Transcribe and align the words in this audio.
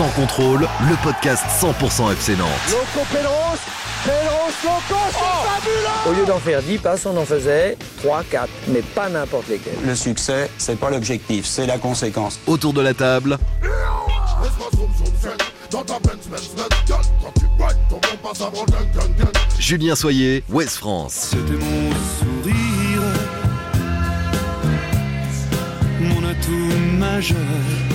Sans 0.00 0.08
contrôle, 0.12 0.66
le 0.88 0.96
podcast 1.02 1.44
100% 1.60 2.10
FC 2.12 2.34
Nantes. 2.34 2.48
Loco 2.70 3.06
Pedros, 3.12 3.58
Pedros 4.02 4.50
Loco, 4.64 5.00
c'est 5.10 5.50
fabuleux 5.50 6.08
Au 6.08 6.12
lieu 6.18 6.24
d'en 6.24 6.38
faire 6.38 6.62
10 6.62 6.78
passes, 6.78 7.04
on 7.04 7.14
en 7.18 7.26
faisait 7.26 7.76
3, 7.98 8.22
4, 8.30 8.48
mais 8.68 8.80
pas 8.80 9.10
n'importe 9.10 9.48
lesquels. 9.48 9.74
Le 9.84 9.94
succès, 9.94 10.50
c'est 10.56 10.80
pas 10.80 10.88
l'objectif, 10.88 11.44
c'est 11.44 11.66
la 11.66 11.76
conséquence. 11.76 12.40
Autour 12.46 12.72
de 12.72 12.80
la 12.80 12.94
table, 12.94 13.36
Julien 19.58 19.94
Soyer, 19.96 20.44
West 20.48 20.78
France. 20.78 21.12
C'était 21.32 21.62
mon 21.62 21.90
sourire, 22.18 22.59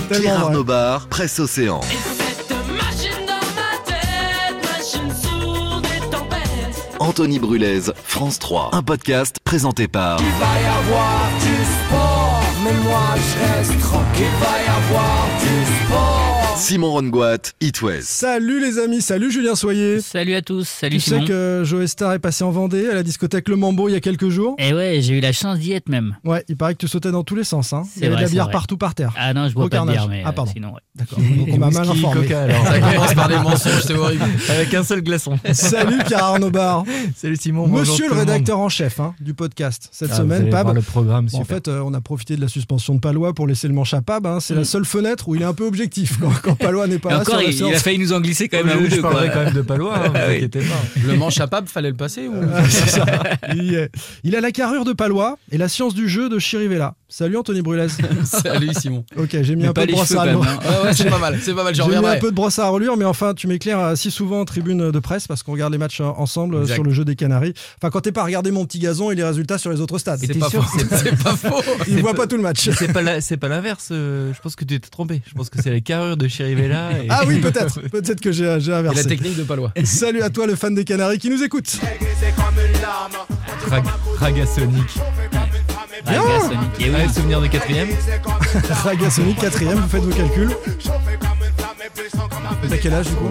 Tellement 0.08 0.28
vrai. 0.28 0.28
Arnaud 0.28 0.64
Bar, 0.64 1.08
Presse 1.08 1.40
Océan. 1.40 1.80
Cette 1.82 2.48
machine 2.68 3.26
dans 3.26 3.34
ma 3.56 3.76
tête, 3.84 4.62
machine 4.62 5.10
sourde 5.20 5.84
et 5.86 6.00
tempête. 6.10 6.96
Anthony 7.00 7.40
Brulez, 7.40 7.80
France 8.04 8.38
3. 8.38 8.70
Un 8.72 8.82
podcast 8.84 9.40
présenté 9.42 9.88
par 9.88 10.18
va 10.18 10.24
y 10.24 10.64
avoir 10.64 11.28
du 11.40 11.64
sport, 11.64 12.40
mais 12.62 12.72
moi 12.84 13.14
je 13.16 13.58
reste 13.58 13.80
tranquille. 13.80 14.26
Il 14.26 14.44
va 14.44 14.62
y 14.62 14.68
avoir 14.68 15.26
du 15.40 15.86
sport. 15.86 16.05
Simon 16.56 16.90
Rongoat, 16.92 17.52
It 17.60 17.82
West. 17.82 18.08
Salut 18.08 18.60
les 18.60 18.78
amis, 18.78 19.02
salut 19.02 19.30
Julien 19.30 19.54
Soyer. 19.54 20.00
Salut 20.00 20.34
à 20.34 20.40
tous, 20.42 20.66
salut 20.66 20.96
Tu 20.96 21.00
Simon. 21.02 21.20
sais 21.20 21.26
que 21.26 21.62
Joe 21.64 21.84
Star 21.86 22.14
est 22.14 22.18
passé 22.18 22.44
en 22.44 22.50
Vendée 22.50 22.88
à 22.88 22.94
la 22.94 23.02
discothèque 23.02 23.48
Le 23.48 23.56
Mambo 23.56 23.88
il 23.88 23.92
y 23.92 23.94
a 23.94 24.00
quelques 24.00 24.30
jours 24.30 24.54
Et 24.58 24.72
ouais, 24.72 25.00
j'ai 25.02 25.18
eu 25.18 25.20
la 25.20 25.32
chance 25.32 25.58
d'y 25.58 25.72
être 25.72 25.88
même. 25.90 26.16
Ouais, 26.24 26.44
il 26.48 26.56
paraît 26.56 26.72
que 26.72 26.78
tu 26.78 26.88
sautais 26.88 27.10
dans 27.12 27.24
tous 27.24 27.34
les 27.36 27.44
sens. 27.44 27.72
Hein. 27.74 27.82
Il 27.96 28.02
y 28.02 28.06
avait 28.06 28.14
vrai, 28.14 28.22
de 28.22 28.26
la 28.28 28.32
bière 28.32 28.44
vrai. 28.44 28.52
partout 28.52 28.78
par 28.78 28.94
terre. 28.94 29.12
Ah 29.18 29.34
non, 29.34 29.48
je 29.48 29.54
bois 29.54 29.66
Au 29.66 29.68
pas 29.68 29.80
de 29.80 29.90
bière, 29.90 30.08
mais 30.08 30.22
Ah, 30.24 30.30
euh, 30.30 30.32
pardon. 30.32 30.50
sinon, 30.52 30.68
ouais. 30.68 30.80
D'accord, 30.94 31.18
donc 31.18 31.48
on 31.52 31.58
m'a 31.58 31.70
mal 31.70 31.88
informé. 31.90 32.28
Ça 32.28 32.80
commence 32.80 33.14
par 33.14 33.28
des 33.28 33.36
mensonges, 33.36 33.82
c'est 33.86 33.94
horrible. 33.94 34.24
Avec 34.48 34.72
un 34.74 34.82
seul 34.82 35.02
glaçon. 35.02 35.38
Salut 35.52 35.98
Pierre 36.06 36.24
Arnaud 36.24 36.50
Bar. 36.50 36.84
Salut 37.14 37.36
Simon. 37.36 37.68
Monsieur 37.68 38.06
tout 38.06 38.14
le 38.14 38.18
monde. 38.20 38.28
rédacteur 38.30 38.58
en 38.58 38.70
chef 38.70 38.98
hein, 38.98 39.14
du 39.20 39.34
podcast 39.34 39.88
cette 39.92 40.08
Ah, 40.10 40.14
vous 40.16 40.20
semaine, 40.22 40.48
Pab. 40.48 40.74
le 40.74 40.80
programme, 40.80 41.28
en 41.34 41.44
fait, 41.44 41.68
euh, 41.68 41.82
on 41.84 41.92
a 41.92 42.00
profité 42.00 42.34
de 42.36 42.40
la 42.40 42.48
suspension 42.48 42.94
de 42.94 43.00
Palois 43.00 43.34
pour 43.34 43.46
laisser 43.46 43.68
le 43.68 43.74
manche 43.74 43.92
à 43.92 44.00
Pab. 44.00 44.26
hein. 44.26 44.38
C'est 44.40 44.54
la 44.54 44.62
Mm. 44.62 44.64
seule 44.64 44.84
fenêtre 44.86 45.28
où 45.28 45.34
il 45.34 45.42
est 45.42 45.46
un 45.46 45.52
peu 45.54 45.66
objectif 45.66 46.18
quand, 46.46 46.54
Palois 46.56 46.86
n'est 46.86 46.98
pas 46.98 47.10
là. 47.10 47.16
encore, 47.20 47.34
sur 47.34 47.36
la 47.36 47.42
il, 47.50 47.58
il 47.70 47.74
a 47.74 47.78
failli 47.78 47.98
nous 47.98 48.12
en 48.12 48.20
glisser 48.20 48.48
quand 48.48 48.58
même 48.58 48.68
un 48.68 48.72
je, 48.72 48.78
ou 48.78 48.84
je 48.86 48.94
deux. 48.96 49.00
quoi. 49.00 49.10
parlerai 49.10 49.30
quand 49.32 49.44
même 49.44 49.52
de 49.54 49.62
Palois, 49.62 49.96
hein, 49.98 50.08
vous 50.08 50.12
Ah 50.16 50.20
oui. 50.28 50.36
inquiétez 50.36 50.60
pas. 50.60 50.82
Le 51.06 51.14
manche 51.16 51.40
à 51.40 51.46
pape, 51.46 51.68
fallait 51.68 51.90
le 51.90 51.96
passer 51.96 52.28
ou 52.28 52.34
Ah, 52.54 52.62
c'est 52.68 52.88
ça. 52.90 53.04
Il. 53.54 53.88
Il 54.24 54.36
a 54.36 54.40
la 54.40 54.50
carrure 54.52 54.84
de 54.84 54.92
Palois 54.92 55.36
et 55.52 55.58
la 55.58 55.68
science 55.68 55.94
du 55.94 56.08
jeu 56.08 56.28
de 56.28 56.38
Chirivella. 56.38 56.94
Salut 57.18 57.38
Anthony 57.38 57.62
Brulez. 57.62 57.86
Salut 58.24 58.74
Simon. 58.78 59.02
ok, 59.16 59.38
j'ai 59.40 59.56
mis 59.56 59.62
Mais 59.62 59.68
un 59.68 59.72
peu 59.72 59.86
de 59.86 59.92
brosse 59.92 60.12
à 60.14 60.20
relure. 60.20 60.42
hein. 60.42 60.58
Ouais, 60.62 60.88
ouais, 60.88 60.92
c'est 60.94 61.08
pas 61.08 61.16
mal, 61.18 61.38
c'est 61.40 61.54
pas 61.54 61.64
mal, 61.64 61.74
j'en 61.74 61.88
J'ai 61.88 61.98
mis 61.98 62.06
un 62.06 62.18
peu 62.18 62.30
de 62.30 62.36
brosse 62.36 62.58
à 62.58 62.68
relure, 62.68 62.98
mais 62.98 63.06
enfin, 63.06 63.32
tu 63.32 63.46
m'éclaires 63.46 63.78
euh, 63.80 63.96
si 63.96 64.10
souvent 64.10 64.40
en 64.42 64.44
tribune 64.44 64.90
de 64.90 64.98
presse 64.98 65.26
parce 65.26 65.42
qu'on 65.42 65.52
regarde 65.52 65.72
les 65.72 65.78
matchs 65.78 66.02
euh, 66.02 66.10
ensemble 66.18 66.56
euh, 66.56 66.60
Exact. 66.60 66.74
sur 66.74 66.84
le 66.84 66.90
jeu 66.90 67.06
des 67.06 67.16
Canaries. 67.16 67.54
Enfin, 67.80 67.88
quand 67.88 68.02
t'es 68.02 68.12
pas 68.12 68.20
à 68.20 68.24
regarder 68.24 68.50
mon 68.50 68.66
petit 68.66 68.80
gazon 68.80 69.10
et 69.10 69.14
les 69.14 69.24
résultats 69.24 69.56
sur 69.56 69.70
les 69.70 69.80
autres 69.80 69.96
stades. 69.96 70.20
C'est 70.20 70.38
pas 70.38 70.50
faux, 70.50 70.62
c'est 70.90 71.16
pas 71.16 71.34
faux. 71.36 71.56
Il 71.88 72.02
voit 72.02 72.12
pas 72.12 72.26
tout 72.26 72.36
le 72.36 72.42
match. 72.42 72.68
C'est 72.76 72.92
pas 72.92 73.00
la- 73.00 73.22
c'est 73.22 73.38
pas 73.38 73.48
l'inverse. 73.48 73.86
Je 73.90 74.38
pense 74.42 74.54
que 74.54 74.66
tu 74.66 74.78
t'es 74.78 74.88
trompé. 74.90 75.22
Je 75.26 75.32
pense 75.32 75.48
que 75.48 75.62
c'est 75.62 75.70
la 75.70 75.80
carrure 75.80 76.18
de 76.18 76.28
Chirivella. 76.28 76.90
Et... 77.02 77.06
Ah 77.08 77.22
oui, 77.26 77.38
peut-être. 77.38 77.80
Peut-être 77.88 78.20
que 78.20 78.30
j'ai 78.30 78.58
j'ai 78.60 78.66
Et 78.68 78.72
la 78.72 78.78
inversé. 78.80 79.06
technique 79.06 79.38
de 79.38 79.42
Palois. 79.44 79.72
Salut 79.84 80.20
à 80.20 80.28
toi, 80.28 80.46
le 80.46 80.54
fan 80.54 80.74
des 80.74 80.84
Canaries 80.84 81.18
qui 81.18 81.30
nous 81.30 81.42
écoute. 81.42 81.78
Rag- 83.70 83.84
Raga 86.04 86.40
Sonic. 86.40 86.80
Et 86.80 86.90
oui. 86.90 86.96
Ah, 86.98 87.12
souvenir 87.12 87.40
de 87.40 87.46
quatrième. 87.46 87.88
Raga 88.70 89.10
Sonic, 89.10 89.38
quatrième, 89.38 89.78
vous 89.78 89.88
faites 89.88 90.02
vos 90.02 90.14
calculs. 90.14 90.56
T'as 92.68 92.78
quel 92.78 92.94
âge 92.94 93.06
du 93.06 93.14
coup? 93.14 93.30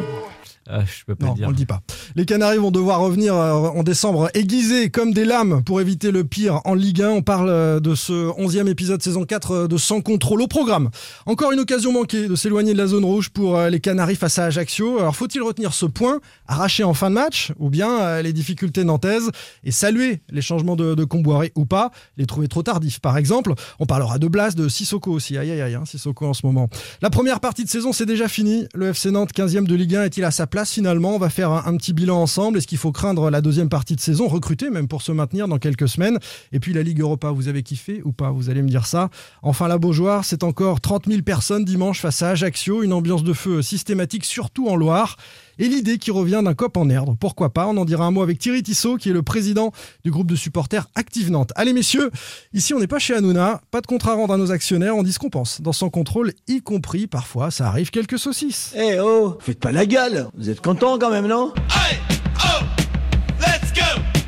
Ah, 0.67 0.83
je 0.83 1.03
peux 1.05 1.15
pas 1.15 1.25
Non, 1.27 1.31
le 1.33 1.37
dire. 1.37 1.47
on 1.47 1.49
le 1.51 1.55
dit 1.55 1.65
pas. 1.65 1.81
Les 2.15 2.25
Canaries 2.25 2.57
vont 2.57 2.71
devoir 2.71 2.99
revenir 2.99 3.35
euh, 3.35 3.53
en 3.53 3.83
décembre 3.83 4.29
aiguisés 4.33 4.89
comme 4.89 5.13
des 5.13 5.23
lames 5.25 5.63
pour 5.63 5.79
éviter 5.79 6.09
le 6.11 6.23
pire 6.23 6.61
en 6.65 6.73
Ligue 6.73 7.03
1. 7.03 7.09
On 7.09 7.21
parle 7.21 7.49
euh, 7.49 7.79
de 7.79 7.93
ce 7.93 8.13
11e 8.39 8.67
épisode 8.67 9.01
saison 9.03 9.25
4 9.25 9.51
euh, 9.51 9.67
de 9.67 9.77
Sans 9.77 10.01
contrôle 10.01 10.41
au 10.41 10.47
programme. 10.47 10.89
Encore 11.27 11.51
une 11.51 11.59
occasion 11.59 11.91
manquée 11.93 12.27
de 12.27 12.35
s'éloigner 12.35 12.73
de 12.73 12.77
la 12.79 12.87
zone 12.87 13.05
rouge 13.05 13.29
pour 13.29 13.57
euh, 13.57 13.69
les 13.69 13.79
Canaries 13.79 14.15
face 14.15 14.39
à 14.39 14.45
Ajaccio. 14.45 14.97
Alors 14.99 15.15
faut-il 15.15 15.41
retenir 15.43 15.73
ce 15.73 15.85
point 15.85 16.19
arraché 16.47 16.83
en 16.83 16.95
fin 16.95 17.09
de 17.11 17.15
match 17.15 17.51
ou 17.59 17.69
bien 17.69 17.99
euh, 18.01 18.21
les 18.23 18.33
difficultés 18.33 18.83
nantaises 18.83 19.29
et 19.63 19.71
saluer 19.71 20.21
les 20.31 20.41
changements 20.41 20.75
de, 20.75 20.95
de 20.95 21.03
Comboiré 21.03 21.51
ou 21.55 21.65
pas, 21.65 21.91
les 22.17 22.25
trouver 22.25 22.47
trop 22.47 22.63
tardifs 22.63 22.99
par 22.99 23.17
exemple? 23.19 23.53
On 23.79 23.85
parlera 23.85 24.17
de 24.17 24.27
Blas, 24.27 24.55
de 24.55 24.67
Sissoko 24.67 25.11
aussi. 25.11 25.37
Aïe 25.37 25.51
aïe 25.51 25.61
aïe, 25.61 25.75
hein, 25.75 25.83
Sissoko 25.85 26.25
en 26.25 26.33
ce 26.33 26.43
moment. 26.43 26.69
La 27.03 27.11
première 27.11 27.39
partie 27.39 27.63
de 27.65 27.69
saison, 27.69 27.93
c'est 27.93 28.07
déjà 28.07 28.27
fini. 28.27 28.65
Le 28.73 28.87
FC 28.87 29.11
Nantes, 29.11 29.29
15e 29.31 29.67
de 29.67 29.75
Ligue 29.75 29.95
1, 29.95 30.05
est-il 30.05 30.23
à 30.23 30.31
sa 30.31 30.47
place? 30.47 30.54
Finalement 30.63 31.15
On 31.15 31.19
va 31.19 31.29
faire 31.29 31.51
un, 31.51 31.63
un 31.65 31.75
petit 31.75 31.91
bilan 31.91 32.21
ensemble. 32.21 32.59
Est-ce 32.59 32.67
qu'il 32.67 32.77
faut 32.77 32.93
craindre 32.93 33.29
la 33.29 33.41
deuxième 33.41 33.67
partie 33.67 33.95
de 33.95 33.99
saison, 33.99 34.27
recruter 34.29 34.69
même 34.69 34.87
pour 34.87 35.01
se 35.01 35.11
maintenir 35.11 35.49
dans 35.49 35.57
quelques 35.57 35.89
semaines? 35.89 36.19
Et 36.53 36.61
puis 36.61 36.71
la 36.71 36.83
Ligue 36.83 37.01
Europa, 37.01 37.31
vous 37.31 37.49
avez 37.49 37.63
kiffé 37.63 38.01
ou 38.05 38.13
pas? 38.13 38.31
Vous 38.31 38.49
allez 38.49 38.61
me 38.61 38.69
dire 38.69 38.85
ça. 38.85 39.09
Enfin, 39.41 39.67
la 39.67 39.77
Beaujoire, 39.77 40.23
c'est 40.23 40.43
encore 40.43 40.79
30 40.79 41.07
000 41.07 41.23
personnes 41.23 41.65
dimanche 41.65 41.99
face 41.99 42.21
à 42.21 42.29
Ajaccio. 42.29 42.83
Une 42.83 42.93
ambiance 42.93 43.23
de 43.23 43.33
feu 43.33 43.61
systématique, 43.61 44.23
surtout 44.23 44.69
en 44.69 44.75
Loire. 44.75 45.17
Et 45.59 45.67
l'idée 45.67 45.97
qui 45.97 46.11
revient 46.11 46.41
d'un 46.43 46.53
cop 46.53 46.75
en 46.77 46.89
Erdre. 46.89 47.15
Pourquoi 47.19 47.53
pas 47.53 47.67
On 47.67 47.77
en 47.77 47.85
dira 47.85 48.05
un 48.05 48.11
mot 48.11 48.21
avec 48.21 48.39
Thierry 48.39 48.63
Tissot, 48.63 48.97
qui 48.97 49.09
est 49.09 49.13
le 49.13 49.23
président 49.23 49.71
du 50.03 50.11
groupe 50.11 50.29
de 50.29 50.35
supporters 50.35 50.87
Active 50.95 51.31
Nantes. 51.31 51.51
Allez 51.55 51.73
messieurs, 51.73 52.11
ici 52.53 52.73
on 52.73 52.79
n'est 52.79 52.87
pas 52.87 52.99
chez 52.99 53.15
Hanouna, 53.15 53.61
pas 53.71 53.81
de 53.81 53.87
contrat 53.87 54.11
à 54.11 54.15
rendre 54.15 54.33
à 54.33 54.37
nos 54.37 54.51
actionnaires, 54.51 54.95
on 54.95 55.03
dit 55.03 55.13
ce 55.13 55.19
qu'on 55.19 55.29
pense. 55.29 55.61
Dans 55.61 55.73
son 55.73 55.89
contrôle, 55.89 56.33
y 56.47 56.61
compris 56.61 57.07
parfois, 57.07 57.51
ça 57.51 57.67
arrive 57.67 57.89
quelques 57.89 58.19
saucisses. 58.19 58.73
Eh 58.75 58.99
oh, 58.99 59.37
faites 59.39 59.59
pas 59.59 59.71
la 59.71 59.85
gueule. 59.85 60.27
Vous 60.37 60.49
êtes 60.49 60.61
contents 60.61 60.99
quand 60.99 61.09
même, 61.11 61.27
non? 61.27 61.53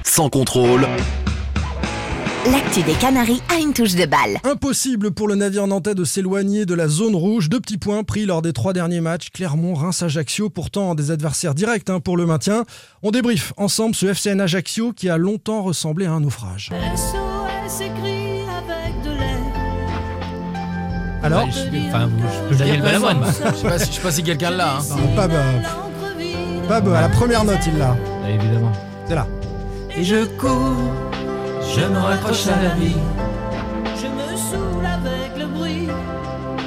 Sans 0.04 0.30
contrôle, 0.30 0.88
L'actu 2.52 2.82
des 2.84 2.94
Canaries 2.94 3.42
a 3.54 3.60
une 3.60 3.74
touche 3.74 3.96
de 3.96 4.06
balle. 4.06 4.38
Impossible 4.44 5.12
pour 5.12 5.28
le 5.28 5.36
navire 5.36 5.66
nantais 5.68 5.96
de 5.96 6.04
s'éloigner 6.04 6.66
de 6.66 6.74
la 6.76 6.88
zone 6.88 7.16
rouge. 7.16 7.50
Deux 7.50 7.60
petits 7.60 7.78
points 7.78 8.04
pris 8.04 8.26
lors 8.26 8.42
des 8.42 8.54
trois 8.54 8.74
derniers 8.74 9.02
matchs. 9.02 9.30
Clermont, 9.34 9.74
Reims, 9.74 10.02
Ajaccio, 10.04 10.50
pourtant 10.50 10.96
des 10.96 11.12
adversaires 11.12 11.56
directs 11.56 11.90
hein, 11.90 12.00
pour 12.00 12.16
le 12.16 12.26
maintien. 12.26 12.64
On 13.04 13.12
débriefe 13.12 13.54
ensemble 13.58 13.96
ce 13.96 14.06
FCN 14.06 14.40
Ajaccio 14.40 14.94
qui 14.94 15.10
a 15.10 15.18
longtemps 15.18 15.62
ressemblé 15.64 16.06
à 16.06 16.12
un 16.14 16.20
naufrage. 16.22 16.70
SOS 16.96 17.82
écrit 17.82 18.42
avec 18.42 19.02
de 19.04 19.10
l'air. 19.18 19.40
Alors, 21.24 21.48
je- 21.52 21.88
Enfin, 21.90 22.06
vous- 22.08 22.18
je 22.20 22.44
peux 22.46 22.52
le 22.52 22.58
Daniel 22.58 22.76
dire. 22.76 22.84
Balavoine. 22.86 23.18
Je 23.28 23.32
sais 23.58 23.68
pas 23.68 23.80
si, 23.80 23.86
je 23.92 23.96
sais 23.96 24.02
pas 24.02 24.12
si 24.12 24.24
quelqu'un 24.24 24.52
l'a. 24.52 24.78
Hein. 24.78 24.82
Euh, 24.92 25.16
Pab, 26.68 26.88
à 26.90 27.02
la 27.02 27.10
première 27.10 27.44
note, 27.44 27.60
il 27.68 27.78
l'a. 27.78 27.96
Évidemment. 28.30 28.72
C'est 29.08 29.16
là. 29.16 29.28
Et 29.98 30.04
je 30.04 30.26
cours, 30.38 30.76
je 31.76 31.82
me 31.82 31.98
raccroche 32.00 32.48
à 32.48 32.62
la 32.64 32.76
vie. 32.76 32.96
Je 33.96 34.08
me 34.08 34.38
saoule 34.38 34.86
avec 34.86 35.38
le 35.38 35.46
bruit. 35.48 35.88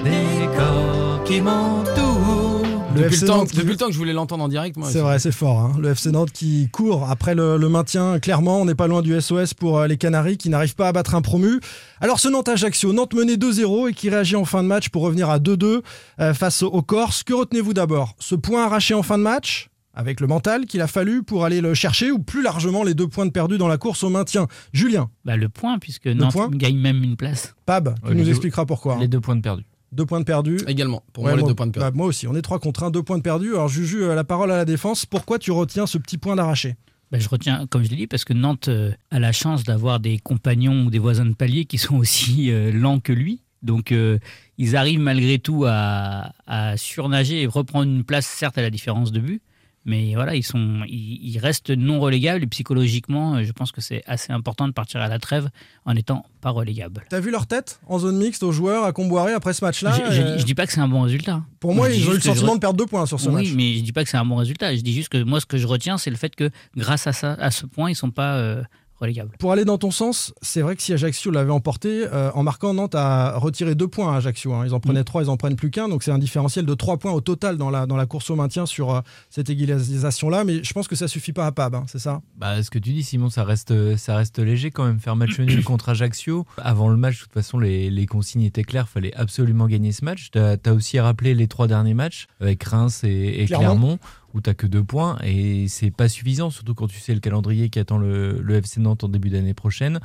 Des 0.05 0.47
corps 0.57 1.25
qui 1.25 1.41
m'entourent. 1.41 2.63
Le 2.97 3.03
Depuis, 3.03 3.15
FC 3.15 3.21
le 3.25 3.29
temps, 3.29 3.37
Nantes 3.39 3.51
qui- 3.51 3.57
depuis 3.59 3.71
le 3.71 3.77
temps 3.77 3.87
que 3.87 3.93
je 3.93 3.99
voulais 3.99 4.13
l'entendre 4.13 4.43
en 4.43 4.49
direct, 4.49 4.77
moi. 4.77 4.89
C'est 4.91 4.99
vrai, 4.99 5.21
c'est 5.21 5.31
fort. 5.31 5.61
hein. 5.61 5.73
Le 5.79 5.91
FC 5.91 6.11
Nantes 6.11 6.33
qui 6.33 6.69
court 6.73 7.07
après 7.09 7.37
le, 7.37 7.57
le 7.57 7.69
maintien. 7.69 8.19
Clairement, 8.19 8.61
on 8.61 8.65
n'est 8.65 8.75
pas 8.75 8.89
loin 8.89 9.01
du 9.01 9.15
SOS 9.21 9.55
pour 9.55 9.79
euh, 9.79 9.87
les 9.87 9.97
Canaries 9.97 10.37
qui 10.39 10.49
n'arrivent 10.49 10.75
pas 10.75 10.89
à 10.89 10.93
battre 10.93 11.15
un 11.15 11.23
promu. 11.23 11.61
Alors 12.01 12.19
ce 12.19 12.29
Nantes-Ajaccio, 12.29 12.93
Nantes 12.93 13.15
menait 13.15 13.37
2-0 13.37 13.91
et 13.91 13.95
qui 13.95 14.11
réagit 14.11 14.35
en 14.37 14.45
fin 14.45 14.63
de 14.65 14.69
match 14.69 14.89
pour 14.89 15.03
revenir 15.03 15.31
à 15.31 15.39
2-2 15.39 15.83
euh, 16.21 16.35
face 16.35 16.63
aux 16.65 16.83
Corses. 16.83 17.23
Que 17.23 17.33
retenez-vous 17.33 17.75
d'abord? 17.75 18.15
Ce 18.19 18.35
point 18.35 18.65
arraché 18.65 18.95
en 18.95 19.03
fin 19.05 19.19
de 19.19 19.23
match? 19.23 19.70
Avec 20.01 20.21
le 20.21 20.27
mental 20.27 20.67
qu'il 20.67 20.81
a 20.81 20.87
fallu 20.87 21.23
pour 21.23 21.45
aller 21.45 21.61
le 21.61 21.75
chercher 21.75 22.11
ou 22.11 22.19
plus 22.19 22.43
largement 22.43 22.83
les 22.83 22.95
deux 22.95 23.07
points 23.07 23.27
de 23.27 23.31
perdus 23.31 23.59
dans 23.59 23.69
la 23.69 23.79
course 23.79 24.03
au 24.03 24.09
maintien. 24.11 24.47
Julien, 24.73 25.11
Bah, 25.25 25.37
le 25.37 25.49
point, 25.49 25.79
puisque 25.79 26.07
Nantes 26.07 26.33
point 26.33 26.49
gagne 26.51 26.79
même 26.79 27.03
une 27.05 27.17
place. 27.17 27.55
Pab, 27.67 27.95
tu 28.03 28.09
Ouais, 28.09 28.15
nous 28.15 28.29
expliqueras 28.29 28.65
pourquoi. 28.67 28.95
hein. 28.97 29.01
Les 29.01 29.09
deux 29.09 29.21
points 29.21 29.37
de 29.37 29.43
perdu. 29.43 29.65
Deux 29.93 30.07
points 30.07 30.21
de 30.21 30.25
perdus. 30.25 30.59
Également, 30.69 31.03
pour 31.13 31.25
Ouais, 31.25 31.31
moi, 31.31 31.37
les 31.37 31.43
moi, 31.43 31.51
deux 31.51 31.55
points 31.55 31.67
de 31.67 31.79
bah, 31.79 31.91
moi 31.93 32.07
aussi, 32.07 32.27
on 32.29 32.35
est 32.35 32.43
3 32.43 32.59
contre 32.61 32.85
1, 32.85 32.91
deux 32.91 33.03
points 33.03 33.19
de 33.19 33.23
perdus. 33.23 33.51
Alors 33.55 33.69
Juju, 33.69 34.05
euh, 34.05 34.15
la 34.15 34.25
parole 34.25 34.51
à 34.53 34.57
la 34.57 34.65
défense. 34.65 35.05
Pourquoi 35.05 35.39
tu 35.39 35.51
retiens 35.51 35.87
ce 35.87 35.99
petit 35.99 36.17
point 36.19 36.37
d'arraché? 36.37 36.77
Bah, 37.11 37.19
je 37.19 37.29
retiens, 37.29 37.67
comme 37.69 37.83
je 37.83 37.91
l'ai 37.91 37.97
dit, 37.97 38.07
parce 38.07 38.25
que 38.25 38.33
Nantes 38.33 38.69
euh, 38.69 38.93
a 39.11 39.19
la 39.19 39.33
chance 39.33 39.65
d'avoir 39.65 39.99
des 40.01 40.19
compagnons 40.19 40.85
ou 40.85 40.91
des 40.91 41.01
voisins 41.01 41.27
de 41.27 41.35
palier 41.35 41.65
qui 41.65 41.77
sont 41.79 41.97
aussi 41.99 42.51
euh, 42.53 42.71
lents 42.73 43.01
que 43.01 43.13
lui. 43.13 43.43
Donc, 43.63 43.91
euh, 43.93 44.19
ils 44.59 44.77
arrivent 44.77 45.01
malgré 45.01 45.39
tout 45.39 45.65
à, 45.67 46.33
à 46.47 46.77
surnager 46.79 47.43
et 47.43 47.47
reprendre 47.47 47.85
une 47.91 48.05
place, 48.05 48.27
certes 48.27 48.57
à 48.57 48.63
la 48.63 48.71
différence 48.71 49.13
de 49.13 49.21
but. 49.21 49.43
Mais 49.87 50.13
voilà, 50.15 50.35
ils, 50.37 50.43
sont, 50.43 50.83
ils, 50.87 51.19
ils 51.23 51.39
restent 51.39 51.71
non 51.71 52.01
relégables 52.01 52.43
et 52.45 52.47
psychologiquement, 52.47 53.37
euh, 53.37 53.45
je 53.45 53.53
pense 53.53 53.73
que 53.73 53.81
c'est 53.81 54.03
assez 54.07 54.31
important 54.33 54.69
de 54.69 54.73
partir 54.73 55.01
à 55.01 55.09
la 55.09 55.19
trêve 55.19 55.49
en 55.87 55.95
n'étant 55.95 56.27
pas 56.43 56.51
relégable. 56.51 57.03
T'as 57.09 57.21
vu 57.21 57.31
leur 57.31 57.47
tête 57.47 57.81
en 57.87 57.99
zone 57.99 58.19
mixte 58.19 58.43
aux 58.43 58.53
joueurs 58.53 58.85
à 58.85 58.93
Comboiré 58.93 59.33
après 59.33 59.55
ce 59.55 59.65
match-là 59.65 59.93
Je, 59.93 60.15
je, 60.15 60.21
Euh, 60.21 60.35
dis- 60.35 60.41
je 60.41 60.45
dis 60.47 60.55
pas 60.55 60.67
que 60.67 60.73
c'est 60.73 60.81
un 60.81 60.89
bon 60.89 61.01
résultat. 61.03 61.43
Pour 61.61 61.75
moi, 61.75 61.89
ils 61.91 62.07
ont 62.07 62.11
eu 62.13 62.15
le 62.17 62.21
je 62.21 62.25
sentiment 62.27 62.55
de 62.57 62.61
perdre 62.61 62.77
deux 62.77 62.87
points 62.87 63.07
sur 63.07 63.19
ce 63.21 63.29
oui, 63.31 63.35
match. 63.37 63.53
mais 63.57 63.75
je 63.77 63.81
dis 63.83 63.93
pas 63.93 64.05
que 64.05 64.11
c'est 64.11 64.19
un 64.19 64.25
bon 64.27 64.37
résultat. 64.37 64.75
Je 64.77 64.83
dis 64.83 64.93
juste 64.93 65.09
que 65.09 65.23
moi, 65.23 65.41
ce 65.41 65.47
que 65.47 65.57
je 65.57 65.67
retiens, 65.67 65.97
c'est 65.97 66.11
le 66.11 66.17
fait 66.17 66.37
que 66.37 66.51
grâce 66.77 67.07
à 67.07 67.13
ça, 67.15 67.33
à 67.41 67.51
ce 67.51 67.65
point, 67.65 67.91
ils 67.91 67.97
sont 67.97 68.11
pas 68.11 68.35
euh, 68.37 68.63
relégable. 69.01 69.31
Pour 69.39 69.53
aller 69.53 69.65
dans 69.65 69.79
ton 69.79 69.91
sens, 69.91 70.33
c'est 70.43 70.61
vrai 70.63 70.77
que 70.77 70.83
si 70.83 70.93
Ajaccio 70.93 71.31
l'avait 71.31 71.51
emporté, 71.53 72.07
euh, 72.13 72.31
en 72.35 72.43
marquant, 72.43 72.75
Nantes 72.75 72.95
a 72.95 73.37
retiré 73.39 73.75
deux 73.75 73.89
points 73.89 74.13
à 74.13 74.17
Ajaccio. 74.19 74.53
hein. 74.55 74.65
Ils 74.67 74.75
en 74.75 74.79
Mm. 74.79 74.81
prenaient 74.81 75.05
trois, 75.05 75.23
ils 75.23 75.31
en 75.31 75.37
prennent 75.37 75.57
plus 75.57 75.71
qu'un. 75.71 75.89
Donc 75.89 76.03
c'est 76.03 76.11
un 76.11 76.19
différentiel 76.19 76.67
de 76.67 76.75
trois 76.75 76.99
points 76.99 77.13
au 77.13 77.21
total 77.21 77.57
dans 77.57 77.71
la, 77.71 77.87
dans 77.87 77.97
la 77.97 78.07
course 78.07 78.31
au 78.31 78.37
maintien 78.37 78.67
sur 78.67 78.95
euh, 78.95 79.01
cette 79.31 79.49
égalisation-là. 79.51 80.45
Mais 80.45 80.63
je 80.63 80.73
pense 80.73 80.89
que 80.89 80.97
ça 80.97 81.09
suffit 81.09 81.33
pas 81.33 81.47
à 81.47 81.53
Pab, 81.53 81.75
hein, 81.75 81.85
c'est 81.89 81.99
ça? 81.99 82.21
Bah, 82.37 82.63
ce 82.63 82.71
que 82.71 82.79
tu 82.79 82.93
dis, 82.93 83.03
Simon, 83.03 83.31
ça 83.31 83.45
reste, 83.45 83.97
ça 83.97 84.17
reste 84.17 84.39
léger 84.39 84.71
quand 84.71 84.85
même. 84.85 84.99
Faire 85.01 85.17
match 85.17 85.39
nul 85.39 85.65
contre 85.65 85.89
Ajaccio. 85.91 86.47
Avant 86.59 86.89
le 86.89 86.97
match, 86.97 87.19
de 87.19 87.23
toute 87.25 87.33
façon, 87.33 87.59
les, 87.59 87.91
les 87.91 88.07
consignes 88.07 88.43
étaient 88.43 88.65
claires. 88.65 88.87
Il 88.89 88.93
fallait 88.93 89.15
absolument 89.15 89.67
gagner 89.67 89.93
ce 89.93 90.05
match. 90.05 90.31
Tu 90.31 90.39
as, 90.39 90.57
aussi 90.75 91.01
rappelé 91.01 91.35
les 91.35 91.49
trois 91.49 91.67
derniers 91.67 91.95
matchs 91.95 92.27
avec 92.41 92.63
Reims 92.65 93.03
et, 93.05 93.43
et 93.43 93.47
Clermont. 93.47 93.65
Clermont, 93.67 93.99
où 94.35 94.41
tu 94.41 94.55
que 94.55 94.67
deux 94.67 94.85
points. 94.85 95.19
Et 95.23 95.69
c'est 95.69 95.91
pas 95.91 96.09
suffisant, 96.09 96.51
surtout 96.51 96.75
quand 96.75 96.87
tu 96.87 96.99
sais 96.99 97.15
le 97.15 97.21
calendrier 97.21 97.71
qui 97.71 97.79
attend 97.79 97.99
le, 97.99 98.41
le 98.41 98.55
FC 98.57 98.81
Nantes 98.81 99.05
en 99.05 99.09
début 99.09 99.31
d'année 99.31 99.55
prochaine. 99.55 100.01